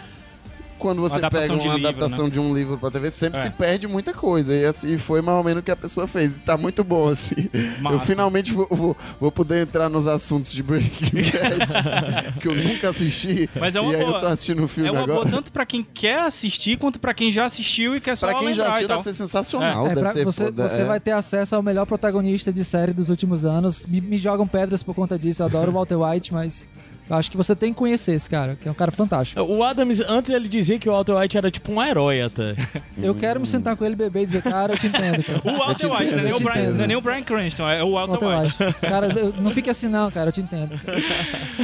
quando 0.84 1.02
você 1.02 1.20
pega 1.20 1.48
de 1.48 1.52
uma 1.68 1.76
livro, 1.76 1.88
adaptação 1.88 2.26
né? 2.26 2.30
de 2.32 2.40
um 2.42 2.54
livro 2.54 2.78
pra 2.78 2.92
TV, 2.92 3.10
sempre 3.10 3.40
É. 3.40 3.44
se 3.44 3.50
perde 3.50 3.88
muita 3.88 4.14
coisa. 4.14 4.54
E 4.54 4.66
assim, 4.66 4.98
foi 4.98 5.22
mais 5.22 5.38
ou 5.38 5.44
menos 5.44 5.62
o 5.62 5.64
que 5.64 5.72
a 5.72 5.76
pessoa 5.78 6.06
fez. 6.08 6.36
E 6.36 6.40
tá 6.42 6.58
muito 6.58 6.84
bom, 6.84 7.08
assim. 7.08 7.50
Massa. 7.80 7.96
Eu 7.96 8.00
finalmente 8.02 8.52
vou, 8.52 8.68
vou, 8.70 8.98
vou 9.20 9.32
poder 9.32 9.64
entrar 9.64 9.88
nos 9.88 10.06
assuntos 10.08 10.52
de 10.52 10.62
Breaking 10.62 11.06
Bad, 11.16 12.34
que 12.42 12.48
eu 12.50 12.54
nunca 12.56 12.90
assisti. 12.90 13.50
Mas 13.60 13.74
é 13.76 13.80
uma 13.82 13.94
e 13.94 13.96
aí 13.96 14.04
boa. 14.04 14.18
eu 14.18 14.20
tô 14.20 14.28
assistindo 14.28 14.64
o 14.64 14.68
filme 14.68 14.90
É 14.90 14.92
uma 14.92 15.04
agora. 15.04 15.22
boa 15.22 15.32
tanto 15.32 15.52
pra 15.52 15.66
quem 15.66 15.82
quer 15.94 16.20
assistir 16.20 16.78
quanto 16.78 17.00
pra 17.00 17.14
quem 17.14 17.32
já 17.32 17.46
assistiu 17.46 17.96
e 17.96 18.02
quer 18.02 18.18
só 18.18 18.28
Pra 18.28 18.40
quem 18.40 18.54
já 18.54 18.68
assistiu, 18.68 18.88
deve 18.90 19.04
ser 19.04 19.14
sensacional. 19.14 19.86
É, 19.86 19.90
deve 19.90 20.02
pra- 20.02 20.12
ser 20.14 20.26
você 20.26 20.46
foda, 20.46 20.68
você 20.68 20.82
é. 20.82 20.86
vai 20.86 21.00
ter 21.00 21.12
acesso 21.12 21.56
ao 21.56 21.64
melhor 21.64 21.86
protagonista 21.86 22.52
de 22.52 22.64
série 22.66 22.92
dos 22.92 23.10
últimos 23.10 23.46
anos. 23.46 23.86
Me, 23.86 24.02
me 24.02 24.18
jogam 24.18 24.46
pedras 24.46 24.84
por 24.84 24.94
conta 24.94 25.18
disso. 25.18 25.42
Eu 25.42 25.46
adoro 25.48 25.72
o 25.72 25.74
Walter 25.76 25.96
White, 25.96 26.34
mas 26.34 26.68
eu 27.10 27.16
acho 27.16 27.30
que 27.30 27.38
você 27.38 27.56
tem 27.56 27.72
que 27.74 27.80
conhecer 27.80 28.14
esse 28.14 28.30
cara, 28.30 28.56
que 28.60 28.68
é 28.68 28.72
um 28.72 28.74
cara 28.76 28.92
fantástico. 28.92 29.42
O 29.42 29.64
Adams, 29.64 30.00
antes 30.02 30.32
ele 30.32 30.48
dizia 30.48 30.80
que 30.80 30.90
o 30.90 30.92
Walter 30.94 31.14
White 31.18 31.38
era 31.38 31.52
tipo 31.52 31.72
um 31.72 31.84
herói 31.84 32.22
até. 32.22 32.56
Eu 33.02 33.14
quero 33.16 33.40
me 33.40 33.46
sentar 33.46 33.76
com 33.76 33.84
ele, 33.86 33.96
beber 33.96 34.22
e 34.24 34.26
dizer, 34.26 34.42
cara, 34.42 34.74
eu 34.74 34.78
te 34.78 34.88
entendo, 34.88 35.24
cara. 35.24 35.42
O 35.44 35.58
Walter 35.58 35.76
te 35.76 35.86
White, 35.92 36.04
entendo, 36.14 36.30
não 36.30 36.38
é 36.38 36.40
Brian- 36.40 36.70
não 36.72 36.84
é 36.84 36.88
nem 36.88 36.96
o 36.98 37.02
Brian 37.02 37.24
Cranston, 37.24 37.68
é 37.68 37.84
o 37.84 37.92
Walter, 37.92 38.26
Walter 38.26 38.40
White. 38.42 38.64
White. 38.64 38.80
Cara, 38.82 39.20
eu- 39.20 39.34
não 39.42 39.52
fique 39.52 39.70
assim 39.70 39.88
não, 39.90 40.10
cara, 40.12 40.30
eu 40.30 40.32
te 40.34 40.42
entendo. 40.42 40.80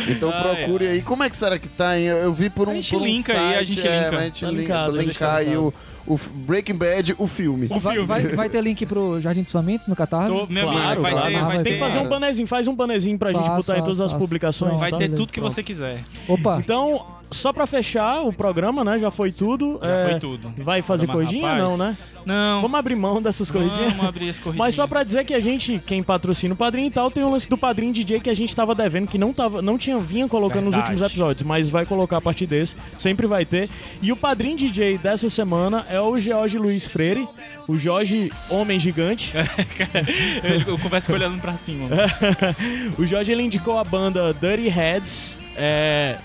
Então 0.10 0.30
Ah, 0.30 0.42
procure 0.44 0.88
aí. 0.88 1.02
Como 1.02 1.24
é 1.24 1.30
que 1.30 1.38
será 1.38 1.58
que 1.58 1.68
tá, 1.70 1.98
hein? 1.98 2.06
Eu 2.06 2.34
vi 2.34 2.50
por 2.50 2.68
um, 2.68 2.72
A 2.72 2.76
gente 2.76 2.90
por 2.92 3.02
um 3.02 3.06
linka 3.06 3.34
site. 3.34 3.46
aí, 3.46 3.56
a 3.58 3.64
gente 3.64 3.88
é, 3.88 4.04
linka. 4.04 4.18
A 4.18 4.22
gente 4.24 4.42
Tá 4.46 4.52
linka, 4.52 4.62
linkado, 4.62 4.98
linkar 5.02 5.36
aí 5.36 5.58
o. 5.58 5.74
o 6.10 6.18
Breaking 6.18 6.74
Bad, 6.76 7.16
o 7.18 7.28
filme. 7.28 7.68
Vai, 7.80 8.00
vai, 8.00 8.28
vai 8.30 8.50
ter 8.50 8.62
link 8.62 8.86
pro 8.86 9.22
Jardim 9.22 9.44
dos 9.44 9.52
Famintos 9.52 9.88
no 9.88 9.96
Catarse? 9.96 10.36
Tô- 10.36 10.48
meu 10.48 10.64
Claro, 10.66 10.86
amigo, 10.88 11.02
vai 11.04 11.12
claro. 11.12 11.28
ter, 11.28 11.34
vai 11.36 11.44
vai 11.44 11.58
ter, 11.58 11.64
Tem 11.64 11.74
que 11.74 11.80
fazer 11.80 11.98
um 11.98 12.02
Cara. 12.04 12.10
banezinho, 12.10 12.48
faz 12.48 12.68
um 12.68 12.76
banezinho 12.76 13.18
pra 13.18 13.32
gente 13.32 13.46
Faço, 13.46 13.68
botar 13.68 13.80
em 13.80 13.84
todas 13.84 13.98
faço, 14.00 14.16
as 14.16 14.22
publicações. 14.22 14.80
vai 14.80 14.90
tá? 14.90 14.98
ter 14.98 15.04
beleza, 15.06 15.18
tudo 15.22 15.32
que 15.32 15.40
pronto. 15.40 15.54
você 15.54 15.64
quiser. 15.64 16.04
Opa, 16.28 16.58
Então, 16.58 17.06
só 17.32 17.54
pra 17.54 17.68
fechar 17.68 18.22
o 18.22 18.34
programa, 18.34 18.84
né? 18.84 19.00
Já 19.00 19.12
foi 19.12 19.32
tudo. 19.32 19.80
Já 19.82 19.88
é, 19.88 20.10
foi 20.10 20.20
tudo. 20.20 20.54
Vai 20.58 20.82
fazer 20.82 21.08
Mas, 21.08 21.16
corridinha? 21.16 21.48
rapaz, 21.48 21.64
Não, 21.64 21.78
né? 21.78 21.98
Não. 22.26 22.62
Vamos 22.62 22.80
abrir 22.80 22.96
mão 22.96 23.22
dessas 23.22 23.50
corridinhas. 23.50 23.94
Vamos 23.94 24.08
abrir 24.08 24.30
as 24.30 24.40
corridinhas. 24.40 24.58
Mas 24.68 24.76
só 24.76 24.88
pra 24.88 25.04
dizer 25.04 25.24
que 25.26 25.34
a 25.34 25.40
gente, 25.40 25.82
quem 25.86 26.04
patrocina 26.04 26.54
o 26.54 26.58
padrinho 26.58 26.88
e 26.88 26.92
tal, 26.92 27.10
tem 27.10 27.24
o 27.24 27.30
lance 27.30 27.50
do 27.50 27.58
padrinho 27.58 27.94
DJ 27.94 28.20
que 28.20 28.30
a 28.30 28.34
gente 28.34 28.56
tava 28.56 28.76
devendo, 28.76 29.08
que 29.08 29.18
não, 29.18 29.34
tava, 29.34 29.62
não 29.62 29.78
tinha 29.78 30.00
vinha 30.00 30.28
colocando 30.28 30.66
nos 30.66 30.76
Verdade. 30.76 30.94
últimos 30.94 31.12
episódios, 31.12 31.44
mas 31.44 31.70
vai 31.70 31.86
colocar 31.86 32.18
a 32.18 32.22
partir 32.22 32.46
desse, 32.46 32.76
sempre 32.98 33.26
vai 33.26 33.46
ter. 33.46 33.70
E 34.02 34.12
o 34.12 34.16
padrinho 34.16 34.58
DJ 34.58 34.98
dessa 34.98 35.30
semana 35.30 35.86
é 35.90 36.00
o 36.00 36.20
George 36.20 36.58
Luiz 36.58 36.88
Freire, 36.88 37.28
o 37.68 37.78
Jorge 37.78 38.32
Homem 38.50 38.80
Gigante. 38.80 39.34
eu, 40.44 40.74
eu 40.74 40.80
converso 40.80 41.12
olhando 41.14 41.40
pra 41.40 41.56
cima. 41.56 41.88
o 42.98 43.06
Jorge 43.06 43.32
ele 43.32 43.44
indicou 43.44 43.78
a 43.78 43.84
banda 43.84 44.34
Dirty 44.34 44.68
Heads 44.68 45.40
é, 45.56 46.18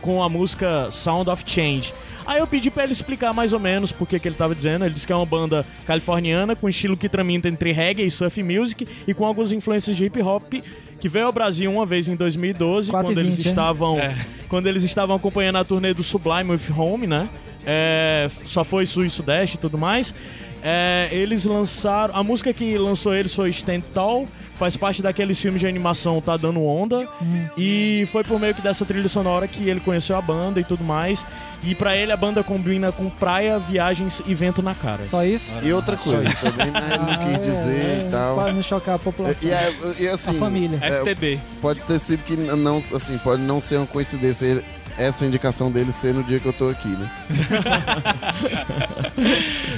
com 0.00 0.22
a 0.22 0.28
música 0.28 0.90
Sound 0.90 1.28
of 1.30 1.44
Change. 1.46 1.92
Aí 2.26 2.38
eu 2.38 2.46
pedi 2.46 2.70
pra 2.70 2.84
ele 2.84 2.92
explicar 2.92 3.32
mais 3.32 3.52
ou 3.52 3.58
menos 3.58 3.90
por 3.90 4.06
que 4.06 4.18
que 4.20 4.28
ele 4.28 4.36
tava 4.36 4.54
dizendo. 4.54 4.84
Ele 4.84 4.94
disse 4.94 5.06
que 5.06 5.12
é 5.12 5.16
uma 5.16 5.26
banda 5.26 5.66
californiana 5.86 6.54
com 6.54 6.68
estilo 6.68 6.96
que 6.96 7.08
tramita 7.08 7.48
entre 7.48 7.72
reggae 7.72 8.06
e 8.06 8.10
surf 8.10 8.42
music 8.42 8.86
e 9.06 9.12
com 9.14 9.24
algumas 9.24 9.52
influências 9.52 9.96
de 9.96 10.04
hip 10.04 10.20
hop 10.22 10.52
que 11.00 11.08
veio 11.08 11.26
ao 11.26 11.32
Brasil 11.32 11.72
uma 11.72 11.86
vez 11.86 12.08
em 12.08 12.14
2012 12.14 12.90
4 12.90 13.10
e 13.10 13.14
quando 13.14 13.18
eles 13.18 13.36
20, 13.36 13.44
hein? 13.46 13.50
estavam 13.50 13.98
É. 13.98 14.14
quando 14.48 14.66
eles 14.68 14.82
estavam 14.84 15.16
acompanhando 15.16 15.56
a 15.56 15.64
turnê 15.64 15.94
do 15.94 16.02
Sublime 16.02 16.50
with 16.52 16.70
Home, 16.76 17.06
né? 17.06 17.28
É, 17.66 18.30
só 18.46 18.64
foi 18.64 18.86
sul 18.86 19.04
e 19.04 19.10
sudeste 19.10 19.56
e 19.56 19.58
tudo 19.58 19.76
mais. 19.78 20.14
É, 20.62 21.08
eles 21.12 21.44
lançaram. 21.44 22.14
A 22.14 22.22
música 22.22 22.52
que 22.52 22.76
lançou 22.76 23.14
eles 23.14 23.34
foi 23.34 23.50
Stand 23.50 23.80
Tall, 23.94 24.28
faz 24.56 24.76
parte 24.76 25.00
daqueles 25.00 25.38
filmes 25.38 25.60
de 25.60 25.66
animação 25.66 26.20
Tá 26.20 26.36
Dando 26.36 26.62
Onda. 26.62 27.08
E 27.56 28.06
foi 28.12 28.22
por 28.24 28.38
meio 28.38 28.54
que 28.54 28.60
dessa 28.60 28.84
trilha 28.84 29.08
sonora 29.08 29.48
que 29.48 29.68
ele 29.68 29.80
conheceu 29.80 30.16
a 30.16 30.20
banda 30.22 30.60
e 30.60 30.64
tudo 30.64 30.84
mais. 30.84 31.24
E 31.62 31.74
pra 31.74 31.94
ele 31.96 32.10
a 32.12 32.16
banda 32.16 32.42
combina 32.42 32.90
com 32.90 33.08
praia, 33.10 33.58
viagens 33.58 34.22
e 34.26 34.34
vento 34.34 34.62
na 34.62 34.74
cara. 34.74 35.04
só 35.06 35.24
isso? 35.24 35.52
E 35.62 35.72
outra 35.72 35.96
coisa 35.96 36.30
também, 36.40 36.70
né? 36.70 36.90
Ele 36.94 36.98
não 37.04 37.10
Ah, 37.12 37.18
quis 37.18 37.34
é, 37.34 37.38
dizer 37.50 37.84
é, 37.84 38.06
e 38.06 38.10
tal. 38.10 38.36
Para 38.36 38.52
não 38.52 38.62
chocar 38.62 38.94
a 38.94 38.98
população. 38.98 39.48
E, 39.48 39.52
é- 39.52 39.74
e 39.98 40.08
assim, 40.08 40.30
A 40.30 40.34
família. 40.34 40.78
é, 40.80 41.00
FTB. 41.00 41.38
pode 41.60 41.80
ter 41.80 41.98
sido 41.98 42.22
que 42.24 42.34
não, 42.36 42.82
assim, 42.94 43.18
pode 43.18 43.42
não 43.42 43.60
ser 43.60 43.76
uma 43.76 43.86
coincidência 43.86 44.46
ele- 44.46 44.64
essa 45.00 45.26
indicação 45.26 45.70
dele 45.72 45.90
ser 45.92 46.14
no 46.14 46.22
dia 46.22 46.38
que 46.38 46.46
eu 46.46 46.52
tô 46.52 46.68
aqui, 46.68 46.88
né? 46.88 47.10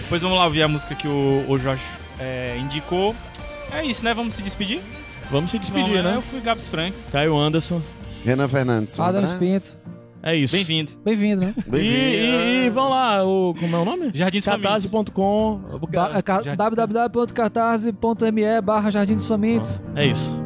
Pois 0.09 0.21
vamos 0.23 0.37
lá 0.37 0.45
ouvir 0.45 0.63
a 0.63 0.69
música 0.69 0.95
que 0.95 1.09
o, 1.09 1.45
o 1.49 1.59
Jorge 1.59 1.83
é, 2.19 2.57
indicou. 2.59 3.15
É 3.73 3.85
isso, 3.85 4.05
né? 4.05 4.13
Vamos 4.13 4.35
se 4.35 4.43
despedir? 4.43 4.81
Vamos 5.31 5.51
se 5.51 5.59
despedir, 5.59 5.89
Vamos, 5.89 6.05
né? 6.05 6.17
Eu 6.17 6.23
fui 6.23 6.41
Gabs 6.41 6.69
Franks. 6.69 7.09
Caio 7.11 7.37
Anderson. 7.39 7.81
Renan 8.25 8.49
Fernandes. 8.49 8.99
um 8.99 9.03
Adams 9.03 9.33
abraço. 9.33 9.39
Pinto. 9.65 9.77
É 10.23 10.37
isso. 10.37 10.55
Bem-vindo. 10.55 10.93
Bem-vindo, 11.05 11.41
né? 11.41 11.55
E, 11.67 11.71
Bem-vindo. 11.71 11.97
e, 11.97 12.67
e 12.67 12.71
vão 12.71 12.89
lá, 12.91 13.25
o, 13.25 13.55
como 13.59 13.75
é 13.75 13.79
o 13.79 13.85
nome? 13.85 14.11
Já- 14.15 14.29
www.catarse.me 16.57 18.61
barra 18.63 18.91
Jardim 18.91 19.15
dos 19.15 19.27
Famintos. 19.27 19.81
É 19.97 20.07
isso. 20.07 20.42